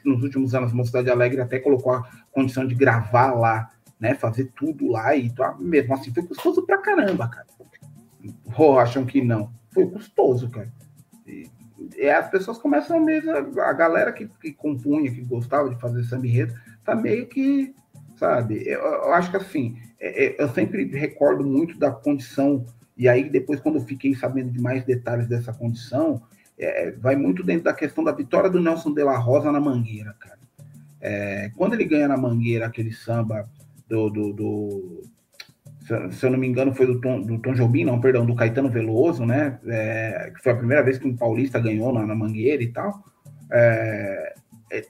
nos 0.04 0.24
últimos 0.24 0.56
anos 0.56 0.72
a 0.72 0.76
Mocidade 0.76 1.10
Alegre 1.10 1.40
até 1.40 1.60
colocou 1.60 1.94
a 1.94 2.04
condição 2.32 2.68
de 2.68 2.76
gravar 2.76 3.34
lá, 3.34 3.72
né, 4.00 4.16
fazer 4.16 4.52
tudo 4.56 4.92
lá, 4.92 5.16
e 5.16 5.30
tá, 5.30 5.56
mesmo 5.60 5.94
assim 5.94 6.14
foi 6.14 6.24
custoso 6.24 6.66
pra 6.66 6.80
caramba, 6.80 7.30
cara. 7.30 7.48
Acham 8.82 9.06
que 9.06 9.22
não. 9.22 9.52
Foi 9.72 9.88
custoso, 9.88 10.50
cara. 10.50 10.72
E, 11.26 11.50
e 11.96 12.10
as 12.10 12.30
pessoas 12.30 12.58
começam 12.58 13.00
mesmo, 13.00 13.32
a, 13.32 13.70
a 13.70 13.74
galera 13.74 14.12
que, 14.12 14.28
que 14.42 14.52
compunha, 14.52 15.12
que 15.12 15.22
gostava 15.22 15.70
de 15.70 15.80
fazer 15.80 16.04
samba 16.04 16.28
enredo, 16.28 16.54
tá 16.84 16.96
meio 16.96 17.28
que, 17.28 17.74
sabe, 18.18 18.68
eu, 18.68 18.80
eu 18.80 19.14
acho 19.14 19.32
que 19.32 19.38
assim, 19.38 19.78
é, 20.00 20.26
é, 20.26 20.42
eu 20.42 20.50
sempre 20.50 20.86
recordo 20.86 21.46
muito 21.46 21.80
da 21.80 21.92
condição 21.92 22.66
e 22.98 23.08
aí, 23.08 23.30
depois, 23.30 23.60
quando 23.60 23.76
eu 23.76 23.86
fiquei 23.86 24.16
sabendo 24.16 24.52
de 24.52 24.60
mais 24.60 24.84
detalhes 24.84 25.28
dessa 25.28 25.54
condição, 25.54 26.22
é, 26.58 26.92
vai 26.92 27.16
muito 27.16 27.44
dentro 27.44 27.66
da 27.66 27.74
questão 27.74 28.04
da 28.04 28.12
vitória 28.12 28.50
do 28.50 28.60
Nelson 28.60 28.92
de 28.92 29.04
la 29.04 29.18
Rosa 29.18 29.52
na 29.52 29.60
Mangueira, 29.60 30.16
cara. 30.20 30.40
É, 31.00 31.52
quando 31.56 31.74
ele 31.74 31.86
ganha 31.86 32.08
na 32.08 32.18
Mangueira 32.18 32.66
aquele 32.66 32.92
samba 32.92 33.48
do, 33.88 34.10
do, 34.10 34.34
do 34.34 35.02
se 36.12 36.26
eu 36.26 36.32
não 36.32 36.40
me 36.40 36.48
engano, 36.48 36.74
foi 36.74 36.88
do 36.88 37.00
Tom, 37.00 37.22
do 37.22 37.40
Tom 37.40 37.54
Jobim, 37.54 37.86
não, 37.86 38.02
perdão, 38.02 38.26
do 38.26 38.36
Caetano 38.36 38.68
Veloso, 38.68 39.26
né? 39.26 39.60
É, 39.68 40.32
que 40.36 40.42
foi 40.42 40.52
a 40.52 40.58
primeira 40.58 40.84
vez 40.84 40.98
que 40.98 41.08
um 41.08 41.16
paulista 41.16 41.60
ganhou 41.60 41.94
na, 41.94 42.06
na 42.06 42.16
Mangueira 42.16 42.64
e 42.64 42.68
tal. 42.68 43.06
É, 43.52 44.34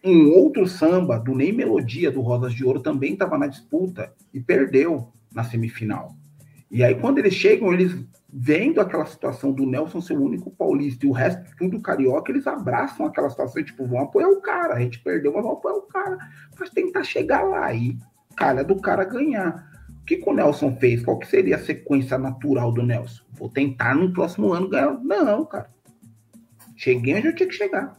um 0.03 0.31
outro 0.31 0.67
samba, 0.67 1.19
do 1.19 1.35
Nem 1.35 1.51
Melodia, 1.51 2.11
do 2.11 2.21
Rosas 2.21 2.53
de 2.53 2.65
Ouro, 2.65 2.81
também 2.81 3.13
estava 3.13 3.37
na 3.37 3.47
disputa 3.47 4.13
e 4.33 4.39
perdeu 4.39 5.11
na 5.33 5.43
semifinal. 5.43 6.15
E 6.69 6.83
aí, 6.83 6.95
quando 6.95 7.19
eles 7.19 7.33
chegam, 7.33 7.73
eles 7.73 7.95
vendo 8.31 8.81
aquela 8.81 9.05
situação 9.05 9.51
do 9.51 9.65
Nelson 9.65 10.01
ser 10.01 10.13
o 10.13 10.21
único 10.21 10.51
paulista 10.51 11.05
e 11.05 11.09
o 11.09 11.13
resto 11.13 11.43
tudo 11.57 11.81
carioca, 11.81 12.31
eles 12.31 12.45
abraçam 12.45 13.05
aquela 13.05 13.29
situação 13.29 13.63
tipo, 13.63 13.85
vão 13.85 14.01
apoiar 14.01 14.27
o 14.27 14.41
cara. 14.41 14.75
A 14.75 14.79
gente 14.79 14.99
perdeu, 14.99 15.33
mas 15.33 15.43
vamos 15.43 15.59
apoiar 15.59 15.77
o 15.77 15.81
cara. 15.83 16.17
Mas 16.59 16.69
tentar 16.69 17.03
chegar 17.03 17.43
lá 17.43 17.73
e 17.73 17.97
calha 18.35 18.63
do 18.63 18.75
cara 18.75 19.05
ganhar. 19.05 19.65
O 20.01 20.05
que, 20.05 20.17
que 20.17 20.29
o 20.29 20.33
Nelson 20.33 20.75
fez? 20.75 21.03
Qual 21.03 21.19
que 21.19 21.27
seria 21.27 21.55
a 21.55 21.59
sequência 21.59 22.17
natural 22.17 22.71
do 22.71 22.83
Nelson? 22.83 23.23
Vou 23.33 23.49
tentar 23.49 23.95
no 23.95 24.11
próximo 24.13 24.53
ano 24.53 24.69
ganhar. 24.69 24.99
Não, 25.01 25.45
cara. 25.45 25.69
Cheguei 26.75 27.15
onde 27.15 27.27
eu 27.27 27.35
tinha 27.35 27.49
que 27.49 27.55
chegar. 27.55 27.95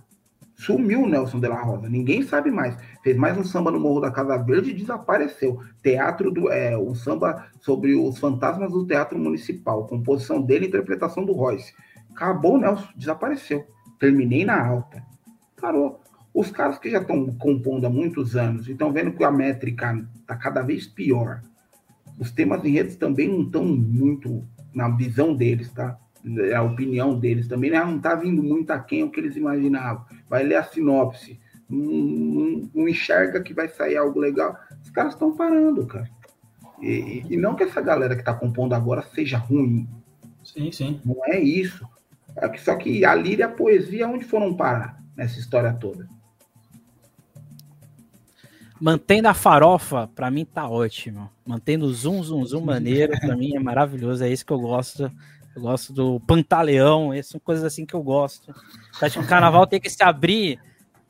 Sumiu 0.58 1.02
o 1.02 1.08
Nelson 1.08 1.38
de 1.38 1.46
la 1.46 1.62
Rosa, 1.62 1.88
ninguém 1.88 2.22
sabe 2.22 2.50
mais. 2.50 2.76
Fez 3.04 3.16
mais 3.16 3.38
um 3.38 3.44
samba 3.44 3.70
no 3.70 3.78
Morro 3.78 4.00
da 4.00 4.10
Casa 4.10 4.36
Verde 4.36 4.70
e 4.70 4.74
desapareceu. 4.74 5.60
Teatro 5.80 6.32
do. 6.32 6.50
É, 6.50 6.76
um 6.76 6.96
samba 6.96 7.46
sobre 7.60 7.94
os 7.94 8.18
fantasmas 8.18 8.72
do 8.72 8.84
Teatro 8.84 9.16
Municipal. 9.16 9.86
Composição 9.86 10.42
dele 10.42 10.66
interpretação 10.66 11.24
do 11.24 11.32
Royce. 11.32 11.72
Acabou 12.10 12.54
o 12.54 12.58
Nelson, 12.58 12.88
desapareceu. 12.96 13.64
Terminei 14.00 14.44
na 14.44 14.60
alta. 14.60 15.00
Parou. 15.60 16.00
Os 16.34 16.50
caras 16.50 16.76
que 16.76 16.90
já 16.90 16.98
estão 16.98 17.32
compondo 17.34 17.86
há 17.86 17.90
muitos 17.90 18.34
anos 18.34 18.66
e 18.66 18.72
estão 18.72 18.92
vendo 18.92 19.12
que 19.12 19.22
a 19.22 19.30
métrica 19.30 20.04
está 20.20 20.34
cada 20.34 20.62
vez 20.62 20.88
pior. 20.88 21.40
Os 22.18 22.32
temas 22.32 22.64
em 22.64 22.72
redes 22.72 22.96
também 22.96 23.28
não 23.28 23.42
estão 23.42 23.64
muito 23.64 24.44
na 24.74 24.88
visão 24.88 25.36
deles, 25.36 25.72
tá? 25.72 25.96
É 26.24 26.54
a 26.54 26.62
opinião 26.62 27.18
deles 27.18 27.46
também, 27.46 27.70
né? 27.70 27.82
não 27.84 27.96
está 27.96 28.14
vindo 28.14 28.42
muito 28.42 28.70
a 28.70 28.78
quem 28.78 29.04
o 29.04 29.10
que 29.10 29.20
eles 29.20 29.36
imaginavam. 29.36 30.04
Vai 30.28 30.42
ler 30.42 30.56
a 30.56 30.64
sinopse, 30.64 31.38
não, 31.68 31.78
não, 31.78 32.70
não 32.74 32.88
enxerga 32.88 33.42
que 33.42 33.54
vai 33.54 33.68
sair 33.68 33.96
algo 33.96 34.18
legal. 34.18 34.56
Os 34.82 34.90
caras 34.90 35.14
estão 35.14 35.36
parando, 35.36 35.86
cara. 35.86 36.10
E, 36.80 37.24
e, 37.28 37.36
não 37.36 37.54
que 37.54 37.64
essa 37.64 37.80
galera 37.80 38.14
que 38.14 38.22
está 38.22 38.34
compondo 38.34 38.72
agora 38.72 39.02
seja 39.14 39.36
ruim. 39.36 39.88
Sim, 40.44 40.70
sim. 40.72 41.00
Não 41.04 41.24
é 41.24 41.38
isso. 41.38 41.86
É 42.36 42.56
só 42.56 42.76
que 42.76 43.04
a 43.04 43.14
líria 43.14 43.42
e 43.42 43.46
a 43.46 43.48
poesia, 43.48 44.08
onde 44.08 44.24
foram 44.24 44.54
parar 44.54 45.02
nessa 45.16 45.38
história 45.38 45.72
toda? 45.72 46.08
Mantendo 48.80 49.26
a 49.26 49.34
farofa, 49.34 50.08
para 50.14 50.30
mim 50.30 50.44
tá 50.44 50.68
ótimo. 50.68 51.28
Mantendo 51.44 51.86
o 51.86 51.92
zoom, 51.92 52.22
zoom, 52.22 52.44
zoom 52.44 52.64
maneiro, 52.64 53.12
para 53.20 53.36
mim 53.36 53.56
é 53.56 53.58
maravilhoso. 53.58 54.22
É 54.22 54.30
isso 54.30 54.46
que 54.46 54.52
eu 54.52 54.60
gosto 54.60 55.10
eu 55.58 55.62
gosto 55.62 55.92
do 55.92 56.20
Pantaleão, 56.20 57.12
essas 57.12 57.32
são 57.32 57.40
coisas 57.40 57.64
assim 57.64 57.84
que 57.84 57.94
eu 57.94 58.02
gosto. 58.02 58.54
Acho 59.02 59.18
que 59.18 59.24
o 59.24 59.28
carnaval 59.28 59.66
tem 59.66 59.80
que 59.80 59.90
se 59.90 60.02
abrir. 60.02 60.60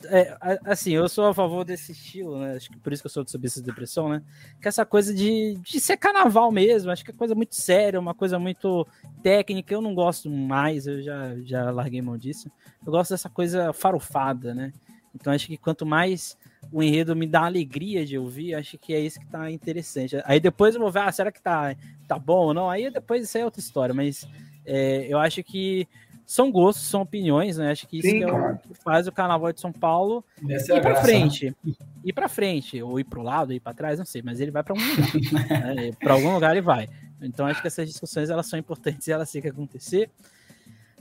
É, 0.05 0.37
assim, 0.65 0.93
eu 0.93 1.09
sou 1.09 1.27
a 1.27 1.35
favor 1.35 1.65
desse 1.65 1.93
estilo, 1.93 2.39
né? 2.39 2.55
Acho 2.55 2.71
que 2.71 2.79
por 2.79 2.93
isso 2.93 3.03
que 3.03 3.07
eu 3.07 3.11
sou 3.11 3.25
de 3.25 3.31
subir 3.31 3.49
essa 3.49 3.61
depressão, 3.61 4.09
né? 4.09 4.23
Que 4.61 4.69
essa 4.69 4.87
coisa 4.87 5.13
de, 5.13 5.59
de 5.61 5.81
ser 5.81 5.97
carnaval 5.97 6.51
mesmo, 6.51 6.91
acho 6.91 7.05
que 7.05 7.11
é 7.11 7.15
coisa 7.15 7.35
muito 7.35 7.55
séria, 7.57 8.01
uma 8.01 8.15
coisa 8.15 8.39
muito 8.39 8.87
técnica. 9.23 9.75
Eu 9.75 9.83
não 9.83 9.95
gosto 9.95 10.31
mais, 10.31 10.87
eu 10.87 11.03
já, 11.03 11.37
já 11.43 11.71
larguei 11.71 12.01
mão 12.01 12.17
disso. 12.17 12.51
Eu 12.87 12.93
gosto 12.93 13.11
dessa 13.11 13.29
coisa 13.29 13.73
farofada, 13.73 14.55
né? 14.55 14.73
Então 15.15 15.33
acho 15.33 15.47
que 15.47 15.57
quanto 15.57 15.85
mais 15.85 16.37
o 16.71 16.83
enredo 16.83 17.17
me 17.17 17.27
dá 17.27 17.45
alegria 17.45 18.05
de 18.05 18.19
ouvir, 18.19 18.55
acho 18.55 18.77
que 18.79 18.93
é 18.93 19.01
isso 19.01 19.19
que 19.19 19.27
tá 19.27 19.51
interessante. 19.51 20.21
Aí 20.25 20.39
depois 20.39 20.75
eu 20.75 20.81
vou 20.81 20.91
ver, 20.91 21.01
ah, 21.01 21.13
será 21.13 21.33
que 21.33 21.41
tá, 21.41 21.75
tá 22.07 22.19
bom 22.19 22.47
ou 22.47 22.55
não? 22.55 22.71
Aí 22.71 22.91
depois 22.91 23.23
isso 23.23 23.39
é 23.39 23.45
outra 23.45 23.61
história, 23.61 23.95
mas 23.95 24.29
é, 24.65 25.07
eu 25.09 25.19
acho 25.19 25.43
que 25.43 25.89
são 26.29 26.53
gostos, 26.53 26.87
são 26.87 27.01
opiniões, 27.01 27.57
né? 27.57 27.71
Acho 27.71 27.87
que 27.87 28.01
isso 28.01 28.11
Sim, 28.11 28.19
que 28.19 28.25
é 28.25 28.31
o 28.31 28.59
que 28.59 28.75
faz 28.75 29.07
o 29.07 29.13
Carnaval 29.13 29.51
de 29.51 29.63
São 29.63 29.73
Paulo 29.73 30.23
Essa 30.47 30.75
é 30.75 30.77
ir 30.77 30.79
é 30.79 30.83
para 30.83 30.97
frente. 30.97 31.57
Ir 32.05 32.13
para 32.13 32.29
frente, 32.29 32.83
ou 32.83 33.01
ir 33.01 33.05
para 33.05 33.19
o 33.19 33.23
lado, 33.23 33.51
ir 33.55 33.61
para 33.61 33.73
trás, 33.73 33.99
não 33.99 34.05
sei, 34.05 34.21
mas 34.21 34.39
ele 34.39 34.51
vai 34.51 34.63
para 34.63 34.75
algum 34.75 34.87
lugar. 34.87 35.15
né? 35.75 35.91
Para 35.99 36.13
algum 36.13 36.35
lugar 36.35 36.51
ele 36.51 36.61
vai. 36.61 36.87
Então 37.23 37.47
acho 37.47 37.63
que 37.63 37.67
essas 37.67 37.89
discussões 37.89 38.29
elas 38.29 38.47
são 38.47 38.59
importantes 38.59 39.09
e 39.09 39.13
elas 39.13 39.33
têm 39.33 39.41
que 39.41 39.49
acontecer. 39.49 40.11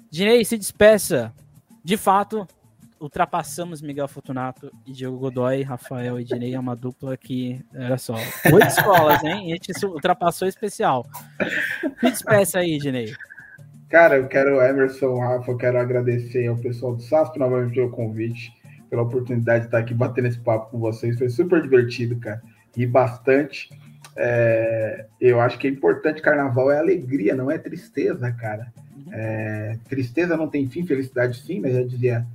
Dinei, 0.09 0.45
se 0.45 0.57
despeça. 0.57 1.33
De 1.83 1.97
fato, 1.97 2.47
ultrapassamos 2.99 3.81
Miguel 3.81 4.07
Fortunato 4.07 4.71
e 4.85 4.91
Diego 4.91 5.17
Godoy, 5.17 5.61
Rafael 5.61 6.19
e 6.19 6.23
Dinei 6.23 6.53
é 6.53 6.59
uma 6.59 6.75
dupla 6.75 7.15
que, 7.17 7.63
olha 7.73 7.97
só, 7.97 8.15
oito 8.53 8.67
escolas, 8.67 9.23
hein? 9.23 9.51
A 9.51 9.55
gente 9.55 9.85
ultrapassou 9.85 10.47
especial. 10.47 11.05
Me 12.01 12.11
despeça 12.11 12.59
aí, 12.59 12.77
Dinei. 12.77 13.13
Cara, 13.89 14.17
eu 14.17 14.27
quero, 14.27 14.61
Emerson, 14.61 15.17
Rafa, 15.17 15.51
eu 15.51 15.57
quero 15.57 15.79
agradecer 15.79 16.47
ao 16.47 16.57
pessoal 16.57 16.95
do 16.95 17.01
SASP 17.01 17.39
novamente 17.39 17.73
pelo 17.73 17.89
convite, 17.89 18.53
pela 18.89 19.03
oportunidade 19.03 19.61
de 19.61 19.67
estar 19.67 19.79
aqui 19.79 19.93
batendo 19.93 20.27
esse 20.27 20.39
papo 20.39 20.71
com 20.71 20.79
vocês. 20.79 21.17
Foi 21.17 21.29
super 21.29 21.61
divertido, 21.61 22.17
cara. 22.19 22.41
E 22.75 22.85
bastante. 22.85 23.69
É, 24.15 25.05
eu 25.21 25.39
acho 25.39 25.57
que 25.57 25.67
é 25.67 25.69
importante, 25.69 26.21
carnaval 26.21 26.71
é 26.71 26.79
alegria, 26.79 27.35
não 27.35 27.49
é 27.49 27.57
tristeza, 27.57 28.31
cara. 28.31 28.73
É, 29.11 29.77
tristeza 29.87 30.35
não 30.35 30.49
tem 30.49 30.67
fim, 30.67 30.85
felicidade 30.85 31.37
sim, 31.37 31.59
mas 31.59 31.73
já 31.73 31.83
dizia 31.83 32.27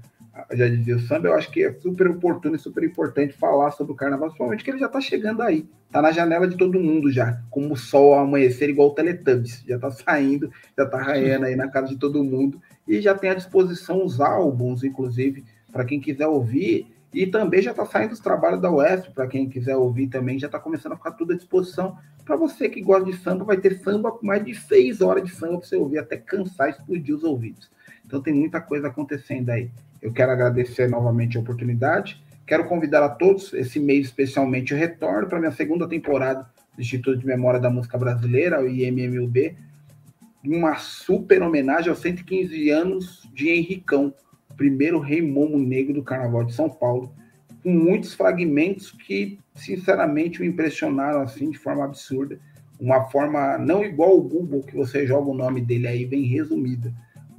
já 0.52 0.66
dizia 0.68 0.96
o 0.96 1.00
samba, 1.00 1.28
eu 1.28 1.34
acho 1.34 1.50
que 1.50 1.62
é 1.62 1.72
super 1.74 2.09
oportuno 2.09 2.56
e 2.56 2.59
super 2.59 2.82
importante 2.82 3.34
falar 3.34 3.70
sobre 3.72 3.92
o 3.92 3.96
carnaval, 3.96 4.28
principalmente 4.28 4.64
que 4.64 4.70
ele 4.70 4.78
já 4.78 4.86
está 4.86 5.00
chegando 5.00 5.42
aí. 5.42 5.68
Está 5.86 6.00
na 6.00 6.10
janela 6.10 6.48
de 6.48 6.56
todo 6.56 6.80
mundo 6.80 7.12
já, 7.12 7.38
como 7.50 7.74
o 7.74 7.76
sol 7.76 8.14
amanhecer, 8.14 8.70
igual 8.70 8.88
o 8.88 8.94
Teletubbies. 8.94 9.62
Já 9.66 9.76
está 9.76 9.90
saindo, 9.90 10.50
já 10.76 10.84
está 10.84 11.02
raiando 11.02 11.44
aí 11.44 11.54
na 11.54 11.68
casa 11.68 11.88
de 11.88 11.98
todo 11.98 12.24
mundo. 12.24 12.60
E 12.88 13.00
já 13.00 13.14
tem 13.14 13.30
à 13.30 13.34
disposição 13.34 14.02
os 14.04 14.20
álbuns, 14.20 14.82
inclusive, 14.82 15.44
para 15.70 15.84
quem 15.84 16.00
quiser 16.00 16.26
ouvir. 16.26 16.86
E 17.12 17.26
também 17.26 17.60
já 17.60 17.72
está 17.72 17.84
saindo 17.84 18.12
os 18.12 18.20
trabalhos 18.20 18.62
da 18.62 18.72
UESP, 18.72 19.12
para 19.12 19.26
quem 19.26 19.46
quiser 19.50 19.76
ouvir 19.76 20.06
também, 20.06 20.38
já 20.38 20.46
está 20.46 20.59
começando 20.59 20.92
a 20.92 20.96
ficar 20.96 21.12
tudo 21.12 21.34
à 21.34 21.36
disposição. 21.36 21.98
Para 22.24 22.36
você 22.36 22.70
que 22.70 22.80
gosta 22.80 23.04
de 23.04 23.16
samba, 23.18 23.44
vai 23.44 23.59
ter 23.59 23.78
samba 23.80 24.10
com 24.12 24.26
mais 24.26 24.42
de 24.42 24.54
seis 24.54 25.02
horas 25.02 25.22
de 25.22 25.30
samba 25.30 25.59
para 25.59 25.66
você 25.66 25.76
ouvir, 25.76 25.98
até 25.98 26.16
cansar 26.16 26.68
e 26.68 26.70
explodir 26.70 27.14
os 27.14 27.22
ouvidos. 27.22 27.70
Então 28.06 28.22
tem 28.22 28.32
muita 28.32 28.62
coisa 28.62 28.88
acontecendo 28.88 29.50
aí. 29.50 29.70
Eu 30.03 30.12
quero 30.12 30.33
agradecer 30.33 30.91
novamente 30.91 31.37
a 31.37 31.41
oportunidade. 31.41 32.20
Quero 32.45 32.65
convidar 32.65 33.05
a 33.05 33.09
todos, 33.09 33.55
esse 33.55 33.79
mês 33.79 34.07
especialmente, 34.07 34.73
eu 34.73 34.79
retorno 34.79 35.29
para 35.29 35.39
minha 35.39 35.53
segunda 35.53 35.89
temporada 35.89 36.51
do 36.74 36.83
Instituto 36.83 37.20
de 37.20 37.24
Memória 37.24 37.61
da 37.61 37.70
Música 37.70 37.97
Brasileira, 37.97 38.61
o 38.61 38.69
IMMUB, 38.69 39.57
uma 40.45 40.74
super 40.74 41.41
homenagem 41.41 41.89
aos 41.89 42.01
115 42.01 42.69
anos 42.70 43.29
de 43.33 43.49
Henricão, 43.49 44.12
primeiro 44.57 44.99
rei 44.99 45.23
momo 45.23 45.57
negro 45.57 45.95
do 45.95 46.03
Carnaval 46.03 46.45
de 46.45 46.53
São 46.53 46.69
Paulo, 46.69 47.15
com 47.62 47.70
muitos 47.70 48.12
fragmentos 48.12 48.91
que, 48.91 49.39
sinceramente, 49.55 50.41
me 50.41 50.49
impressionaram 50.49 51.20
assim 51.20 51.49
de 51.49 51.59
forma 51.59 51.85
absurda. 51.85 52.41
Uma 52.81 53.05
forma 53.05 53.57
não 53.57 53.85
igual 53.85 54.19
o 54.19 54.23
Google, 54.23 54.62
que 54.62 54.74
você 54.74 55.07
joga 55.07 55.31
o 55.31 55.35
nome 55.35 55.61
dele 55.61 55.87
aí 55.87 56.05
bem 56.05 56.24
resumida, 56.24 56.93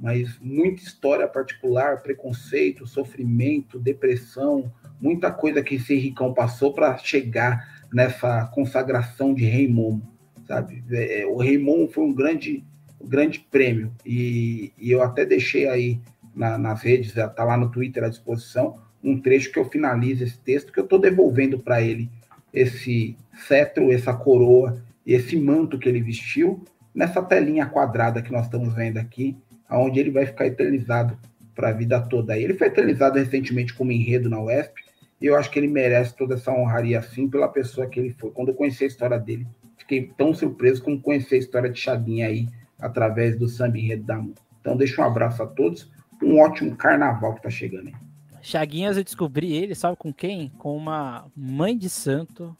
mas 0.04 0.38
muita 0.38 0.82
história 0.82 1.26
particular, 1.26 2.02
preconceito, 2.02 2.86
sofrimento, 2.86 3.78
depressão, 3.78 4.70
muita 5.00 5.32
coisa 5.32 5.62
que 5.62 5.76
esse 5.76 5.94
Ricão 5.94 6.34
passou 6.34 6.74
para 6.74 6.98
chegar 6.98 7.86
nessa 7.90 8.44
consagração 8.48 9.32
de 9.32 9.46
Rei 9.46 9.66
Momo, 9.66 10.06
sabe? 10.46 10.84
É, 10.90 11.24
o 11.24 11.38
Rei 11.38 11.56
Momo 11.56 11.88
foi 11.88 12.04
um 12.04 12.12
grande, 12.12 12.62
um 13.00 13.08
grande 13.08 13.40
prêmio 13.50 13.94
e, 14.04 14.74
e 14.76 14.90
eu 14.90 15.02
até 15.02 15.24
deixei 15.24 15.66
aí 15.66 15.98
na, 16.36 16.58
nas 16.58 16.82
redes, 16.82 17.16
está 17.16 17.42
lá 17.42 17.56
no 17.56 17.70
Twitter 17.70 18.04
à 18.04 18.10
disposição, 18.10 18.78
um 19.02 19.18
trecho 19.18 19.50
que 19.50 19.58
eu 19.58 19.64
finalizo 19.64 20.22
esse 20.22 20.38
texto, 20.38 20.70
que 20.70 20.80
eu 20.80 20.84
estou 20.84 20.98
devolvendo 20.98 21.58
para 21.58 21.80
ele 21.80 22.10
esse 22.52 23.16
cetro, 23.48 23.90
essa 23.90 24.12
coroa 24.12 24.84
e 25.06 25.14
esse 25.14 25.34
manto 25.34 25.78
que 25.78 25.88
ele 25.88 26.02
vestiu, 26.02 26.62
nessa 26.94 27.22
telinha 27.22 27.64
quadrada 27.64 28.20
que 28.20 28.30
nós 28.30 28.44
estamos 28.44 28.74
vendo 28.74 28.98
aqui, 28.98 29.36
onde 29.78 30.00
ele 30.00 30.10
vai 30.10 30.26
ficar 30.26 30.46
eternizado 30.46 31.18
para 31.54 31.68
a 31.68 31.72
vida 31.72 32.00
toda. 32.00 32.38
Ele 32.38 32.54
foi 32.54 32.66
eternizado 32.66 33.18
recentemente 33.18 33.74
como 33.74 33.92
enredo 33.92 34.28
na 34.28 34.40
UESP, 34.40 34.82
e 35.20 35.26
eu 35.26 35.36
acho 35.36 35.50
que 35.50 35.58
ele 35.58 35.68
merece 35.68 36.14
toda 36.16 36.34
essa 36.34 36.52
honraria 36.52 36.98
assim 36.98 37.28
pela 37.28 37.48
pessoa 37.48 37.86
que 37.86 37.98
ele 37.98 38.10
foi. 38.10 38.30
Quando 38.30 38.48
eu 38.48 38.54
conheci 38.54 38.84
a 38.84 38.88
história 38.88 39.18
dele, 39.18 39.46
fiquei 39.76 40.10
tão 40.16 40.34
surpreso 40.34 40.82
como 40.82 41.00
conhecer 41.00 41.36
a 41.36 41.38
história 41.38 41.70
de 41.70 41.78
Chaguinha 41.78 42.26
aí, 42.26 42.48
através 42.78 43.38
do 43.38 43.48
samba 43.48 43.78
enredo 43.78 44.04
da 44.04 44.16
mão. 44.16 44.34
Então, 44.60 44.76
deixo 44.76 45.00
um 45.00 45.04
abraço 45.04 45.42
a 45.42 45.46
todos 45.46 45.90
um 46.22 46.40
ótimo 46.40 46.74
carnaval 46.76 47.34
que 47.34 47.42
tá 47.42 47.50
chegando 47.50 47.88
aí. 47.88 47.94
Chaguinhas, 48.42 48.96
eu 48.96 49.04
descobri 49.04 49.52
ele, 49.52 49.74
sabe 49.74 49.96
com 49.96 50.12
quem? 50.12 50.50
Com 50.58 50.76
uma 50.76 51.26
mãe 51.34 51.76
de 51.76 51.88
santo 51.88 52.56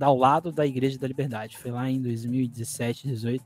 ao 0.00 0.16
lado 0.16 0.52
da 0.52 0.66
Igreja 0.66 0.98
da 0.98 1.08
Liberdade. 1.08 1.58
Foi 1.58 1.70
lá 1.70 1.90
em 1.90 2.00
2017, 2.00 3.08
18. 3.08 3.44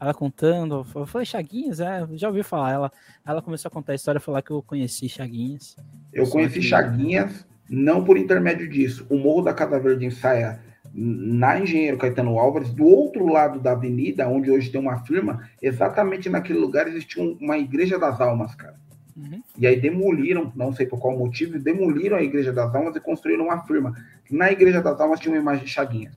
Ela 0.00 0.14
contando, 0.14 0.86
eu 0.94 1.06
falei, 1.06 1.26
Chaguinhas, 1.26 1.80
é, 1.80 2.06
já 2.12 2.28
ouvi 2.28 2.42
falar. 2.42 2.72
Ela, 2.72 2.92
ela 3.26 3.42
começou 3.42 3.68
a 3.68 3.72
contar 3.72 3.92
a 3.92 3.96
história, 3.96 4.20
falar 4.20 4.42
que 4.42 4.50
eu 4.50 4.62
conheci 4.62 5.08
Chaguinhas. 5.08 5.76
Eu 6.12 6.28
conheci 6.28 6.60
que... 6.60 6.66
Chaguinhas, 6.66 7.46
não 7.68 8.04
por 8.04 8.16
intermédio 8.16 8.68
disso. 8.68 9.06
O 9.10 9.18
Morro 9.18 9.42
da 9.42 9.52
Casa 9.52 9.78
Verde 9.80 10.06
ensaia 10.06 10.60
na 10.94 11.58
Engenheiro 11.60 11.98
Caetano 11.98 12.38
Álvares, 12.38 12.72
do 12.72 12.84
outro 12.84 13.26
lado 13.26 13.60
da 13.60 13.72
avenida, 13.72 14.28
onde 14.28 14.50
hoje 14.50 14.70
tem 14.70 14.80
uma 14.80 15.04
firma, 15.04 15.48
exatamente 15.60 16.28
naquele 16.28 16.58
lugar 16.58 16.88
existia 16.88 17.22
uma 17.22 17.58
Igreja 17.58 17.98
das 17.98 18.20
Almas, 18.20 18.54
cara. 18.54 18.76
Uhum. 19.16 19.42
E 19.58 19.66
aí 19.66 19.80
demoliram, 19.80 20.52
não 20.54 20.72
sei 20.72 20.86
por 20.86 20.98
qual 20.98 21.16
motivo, 21.16 21.58
demoliram 21.58 22.16
a 22.16 22.22
Igreja 22.22 22.52
das 22.52 22.74
Almas 22.74 22.96
e 22.96 23.00
construíram 23.00 23.46
uma 23.46 23.64
firma. 23.66 23.94
Na 24.30 24.50
Igreja 24.50 24.80
das 24.80 25.00
Almas 25.00 25.20
tinha 25.20 25.34
uma 25.34 25.40
imagem 25.40 25.64
de 25.64 25.70
Chaguinha. 25.70 26.12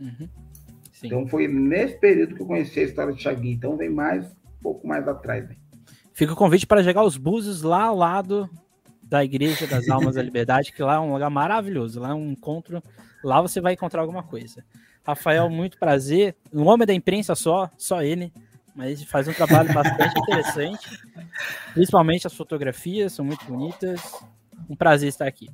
Uhum. 0.00 0.28
Então 1.06 1.26
foi 1.26 1.48
nesse 1.48 1.98
período 1.98 2.34
que 2.34 2.42
eu 2.42 2.46
conheci 2.46 2.80
a 2.80 2.84
história 2.84 3.12
de 3.12 3.22
Chaguinha. 3.22 3.54
Então 3.54 3.76
vem 3.76 3.90
mais, 3.90 4.26
um 4.26 4.62
pouco 4.62 4.86
mais 4.86 5.06
atrás. 5.06 5.50
Hein? 5.50 5.56
Fica 6.12 6.32
o 6.32 6.36
convite 6.36 6.66
para 6.66 6.82
jogar 6.82 7.04
os 7.04 7.16
búzios 7.16 7.62
lá 7.62 7.84
ao 7.84 7.96
lado 7.96 8.48
da 9.02 9.24
Igreja 9.24 9.66
das 9.66 9.88
Almas 9.88 10.14
da 10.14 10.22
Liberdade, 10.22 10.72
que 10.72 10.82
lá 10.82 10.94
é 10.94 11.00
um 11.00 11.12
lugar 11.12 11.30
maravilhoso. 11.30 12.00
Lá 12.00 12.10
é 12.10 12.14
um 12.14 12.30
encontro 12.30 12.82
Lá 13.24 13.40
você 13.40 13.58
vai 13.58 13.72
encontrar 13.72 14.02
alguma 14.02 14.22
coisa. 14.22 14.62
Rafael, 15.02 15.48
muito 15.48 15.78
prazer. 15.78 16.36
Um 16.52 16.66
homem 16.66 16.86
da 16.86 16.92
imprensa 16.92 17.34
só, 17.34 17.70
só 17.78 18.02
ele. 18.02 18.30
Mas 18.76 19.02
faz 19.04 19.26
um 19.26 19.32
trabalho 19.32 19.72
bastante 19.72 20.18
interessante. 20.20 20.90
Principalmente 21.72 22.26
as 22.26 22.34
fotografias, 22.34 23.14
são 23.14 23.24
muito 23.24 23.44
bonitas. 23.46 24.02
Um 24.68 24.76
prazer 24.76 25.08
estar 25.08 25.26
aqui. 25.26 25.48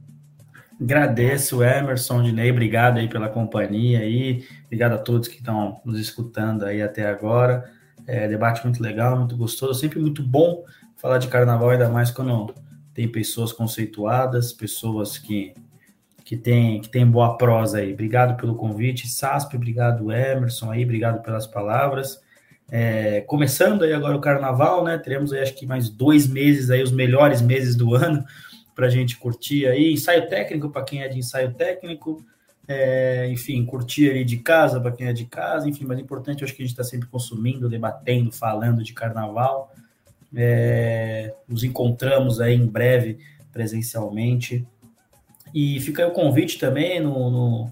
Agradeço, 0.81 1.62
Emerson, 1.62 2.23
Dinei, 2.23 2.51
obrigado 2.51 2.98
aí 2.98 3.07
pela 3.07 3.28
companhia 3.28 4.01
aí, 4.01 4.47
obrigado 4.65 4.93
a 4.94 4.98
todos 4.98 5.28
que 5.28 5.36
estão 5.36 5.81
nos 5.85 6.01
escutando 6.01 6.65
aí 6.65 6.81
até 6.81 7.07
agora. 7.07 7.70
É, 8.07 8.27
debate 8.27 8.65
muito 8.65 8.82
legal, 8.82 9.16
muito 9.16 9.36
gostoso, 9.36 9.78
sempre 9.78 9.98
muito 9.98 10.23
bom 10.23 10.65
falar 10.97 11.19
de 11.19 11.28
carnaval, 11.28 11.70
ainda 11.70 11.89
mais 11.89 12.11
quando 12.11 12.55
tem 12.94 13.07
pessoas 13.07 13.52
conceituadas, 13.52 14.52
pessoas 14.52 15.19
que 15.19 15.55
que 16.31 16.36
tem, 16.36 16.81
que 16.81 16.89
tem 16.89 17.05
boa 17.05 17.36
prosa 17.36 17.78
aí. 17.78 17.93
Obrigado 17.93 18.36
pelo 18.36 18.55
convite, 18.55 19.09
Sasp, 19.09 19.57
obrigado 19.57 20.12
Emerson 20.12 20.70
aí, 20.70 20.85
obrigado 20.85 21.23
pelas 21.23 21.44
palavras. 21.44 22.20
É, 22.70 23.23
começando 23.23 23.82
aí 23.82 23.93
agora 23.93 24.16
o 24.16 24.20
carnaval, 24.20 24.85
né? 24.85 24.97
Teremos 24.97 25.32
aí 25.32 25.40
acho 25.40 25.57
que 25.57 25.66
mais 25.66 25.90
dois 25.90 26.28
meses 26.28 26.70
aí, 26.70 26.85
os 26.85 26.93
melhores 26.93 27.43
meses 27.43 27.74
do 27.74 27.97
ano, 27.97 28.24
para 28.81 28.86
a 28.86 28.90
gente 28.90 29.19
curtir 29.19 29.66
aí. 29.66 29.93
Ensaio 29.93 30.27
técnico 30.27 30.70
para 30.70 30.82
quem 30.82 31.02
é 31.02 31.09
de 31.09 31.19
ensaio 31.19 31.52
técnico, 31.52 32.24
é, 32.66 33.28
enfim, 33.31 33.62
curtir 33.66 34.09
ali 34.09 34.24
de 34.24 34.39
casa 34.39 34.81
para 34.81 34.90
quem 34.90 35.07
é 35.07 35.12
de 35.12 35.27
casa, 35.27 35.69
enfim, 35.69 35.85
mas 35.85 35.98
importante, 35.98 36.43
acho 36.43 36.55
que 36.55 36.62
a 36.62 36.65
gente 36.65 36.73
está 36.73 36.82
sempre 36.82 37.07
consumindo, 37.07 37.69
debatendo, 37.69 38.32
falando 38.32 38.82
de 38.82 38.94
carnaval. 38.94 39.70
É, 40.35 41.35
nos 41.47 41.62
encontramos 41.62 42.40
aí 42.40 42.55
em 42.55 42.65
breve 42.65 43.19
presencialmente. 43.52 44.66
E 45.55 45.78
fica 45.81 46.02
aí 46.02 46.09
o 46.09 46.15
convite 46.15 46.59
também 46.59 47.01
no, 47.01 47.31
no 47.31 47.70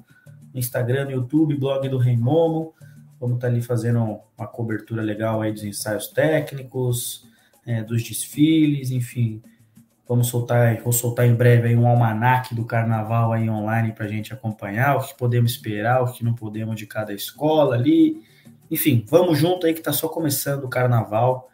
Instagram, 0.54 1.06
no 1.06 1.12
YouTube, 1.12 1.56
blog 1.56 1.88
do 1.88 1.96
Rei 1.96 2.18
Momo. 2.18 2.74
Vamos 3.18 3.36
estar 3.36 3.48
tá 3.48 3.54
ali 3.54 3.62
fazendo 3.62 4.20
uma 4.36 4.46
cobertura 4.46 5.00
legal 5.00 5.40
aí 5.40 5.52
dos 5.52 5.64
ensaios 5.64 6.08
técnicos, 6.08 7.26
é, 7.64 7.82
dos 7.82 8.02
desfiles, 8.02 8.90
enfim. 8.90 9.40
Vamos 10.08 10.28
soltar, 10.28 10.80
vou 10.80 10.92
soltar 10.92 11.26
em 11.26 11.34
breve 11.34 11.68
aí 11.68 11.76
um 11.76 11.86
almanac 11.86 12.54
do 12.54 12.64
carnaval 12.64 13.30
aí 13.30 13.50
online 13.50 13.92
para 13.92 14.06
a 14.06 14.08
gente 14.08 14.32
acompanhar, 14.32 14.96
o 14.96 15.06
que 15.06 15.14
podemos 15.14 15.52
esperar, 15.52 16.02
o 16.02 16.10
que 16.10 16.24
não 16.24 16.34
podemos 16.34 16.76
de 16.76 16.86
cada 16.86 17.12
escola 17.12 17.74
ali. 17.74 18.22
Enfim, 18.70 19.04
vamos 19.06 19.38
junto 19.38 19.66
aí 19.66 19.74
que 19.74 19.80
está 19.80 19.92
só 19.92 20.08
começando 20.08 20.64
o 20.64 20.68
carnaval. 20.68 21.50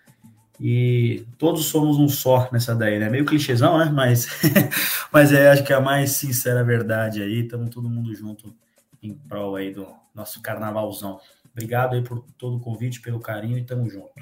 E 0.61 1.27
todos 1.37 1.65
somos 1.65 1.99
um 1.99 2.09
só 2.09 2.49
nessa 2.53 2.77
daí, 2.77 2.97
né? 3.01 3.11
Meio 3.11 3.25
clichêzão, 3.25 3.77
né? 3.77 3.91
Mas, 3.93 4.29
mas 5.13 5.33
é, 5.33 5.51
acho 5.51 5.65
que 5.65 5.73
é 5.73 5.77
a 5.77 5.81
mais 5.81 6.13
sincera 6.13 6.63
verdade 6.63 7.21
aí. 7.23 7.41
Estamos 7.41 7.71
todo 7.71 7.91
mundo 7.91 8.15
junto 8.15 8.55
em 9.03 9.13
prol 9.13 9.57
aí 9.57 9.73
do 9.73 9.85
nosso 10.15 10.41
carnavalzão. 10.41 11.19
Obrigado 11.53 11.95
aí 11.95 12.03
por 12.03 12.25
todo 12.39 12.57
o 12.57 12.61
convite, 12.61 13.01
pelo 13.01 13.19
carinho 13.19 13.59
e 13.59 13.65
tamo 13.65 13.91
junto. 13.91 14.13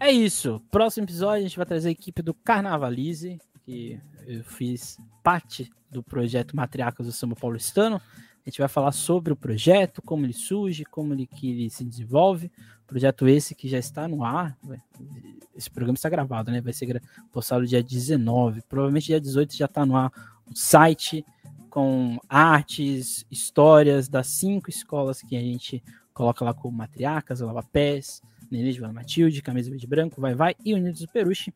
É 0.00 0.10
isso. 0.10 0.60
Próximo 0.70 1.04
episódio 1.04 1.40
a 1.44 1.48
gente 1.48 1.56
vai 1.56 1.66
trazer 1.66 1.88
a 1.88 1.92
equipe 1.92 2.22
do 2.22 2.34
Carnavalize, 2.34 3.38
que 3.64 4.00
eu 4.26 4.44
fiz 4.44 4.98
parte 5.22 5.70
do 5.90 6.02
projeto 6.02 6.56
Matriarcas 6.56 7.06
do 7.06 7.12
Samba 7.12 7.36
Paulistano. 7.36 7.96
A 7.96 8.50
gente 8.50 8.58
vai 8.58 8.68
falar 8.68 8.92
sobre 8.92 9.32
o 9.32 9.36
projeto, 9.36 10.02
como 10.02 10.26
ele 10.26 10.34
surge, 10.34 10.84
como 10.84 11.14
ele, 11.14 11.26
que 11.26 11.50
ele 11.50 11.70
se 11.70 11.84
desenvolve. 11.84 12.52
Projeto 12.86 13.26
esse 13.26 13.54
que 13.54 13.68
já 13.68 13.78
está 13.78 14.06
no 14.06 14.22
ar. 14.22 14.58
Esse 15.56 15.70
programa 15.70 15.94
está 15.94 16.10
gravado, 16.10 16.50
né? 16.50 16.60
Vai 16.60 16.72
ser 16.72 17.02
postado 17.32 17.66
dia 17.66 17.82
19. 17.82 18.60
Provavelmente 18.68 19.06
dia 19.06 19.20
18 19.20 19.56
já 19.56 19.64
está 19.64 19.86
no 19.86 19.96
ar 19.96 20.12
o 20.46 20.54
site 20.54 21.24
com 21.70 22.20
artes, 22.28 23.26
histórias 23.30 24.08
das 24.08 24.26
cinco 24.26 24.68
escolas 24.68 25.22
que 25.22 25.36
a 25.36 25.40
gente 25.40 25.82
coloca 26.12 26.44
lá 26.44 26.52
como 26.52 26.76
Matriarcas, 26.76 27.40
Lava 27.40 27.62
Pés, 27.62 28.22
Nenê 28.50 28.72
de 28.72 28.80
Matilde, 28.80 29.42
Camisa 29.42 29.70
Verde 29.70 29.86
Branco, 29.86 30.20
Vai 30.20 30.34
Vai 30.34 30.54
e 30.64 30.74
Unidos 30.74 31.00
do 31.00 31.08
Peruche. 31.08 31.52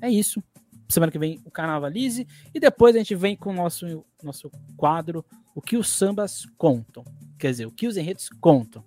É 0.00 0.10
isso. 0.10 0.42
Semana 0.88 1.10
que 1.10 1.18
vem 1.18 1.40
o 1.44 1.50
Carnavalize 1.50 2.26
e 2.52 2.60
depois 2.60 2.94
a 2.94 2.98
gente 2.98 3.14
vem 3.14 3.36
com 3.36 3.50
o 3.50 3.54
nosso, 3.54 4.04
nosso 4.22 4.50
quadro 4.76 5.24
o 5.54 5.62
que 5.62 5.76
os 5.76 5.88
sambas 5.88 6.46
contam. 6.58 7.04
Quer 7.38 7.50
dizer, 7.50 7.66
o 7.66 7.70
que 7.70 7.86
os 7.86 7.96
enredos 7.96 8.28
contam. 8.40 8.84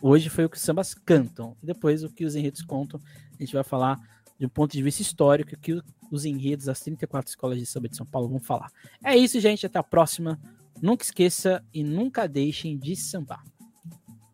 Hoje 0.00 0.28
foi 0.28 0.44
o 0.44 0.50
que 0.50 0.56
os 0.56 0.62
sambas 0.62 0.94
cantam. 0.94 1.56
E 1.62 1.66
depois 1.66 2.04
o 2.04 2.10
que 2.10 2.24
os 2.24 2.34
enredos 2.36 2.62
contam. 2.62 3.00
A 3.38 3.42
gente 3.42 3.54
vai 3.54 3.64
falar 3.64 3.98
de 4.38 4.44
um 4.44 4.48
ponto 4.48 4.72
de 4.72 4.82
vista 4.82 5.00
histórico 5.02 5.56
que 5.58 5.80
os 6.10 6.24
enredos 6.24 6.66
das 6.66 6.80
34 6.80 7.30
escolas 7.30 7.58
de 7.58 7.64
samba 7.64 7.88
de 7.88 7.96
São 7.96 8.04
Paulo 8.04 8.28
vão 8.28 8.40
falar. 8.40 8.70
É 9.02 9.16
isso, 9.16 9.40
gente. 9.40 9.64
Até 9.64 9.78
a 9.78 9.82
próxima. 9.82 10.38
Nunca 10.80 11.04
esqueça 11.04 11.64
e 11.72 11.82
nunca 11.82 12.26
deixem 12.26 12.76
de 12.76 12.96
sambar. 12.96 13.44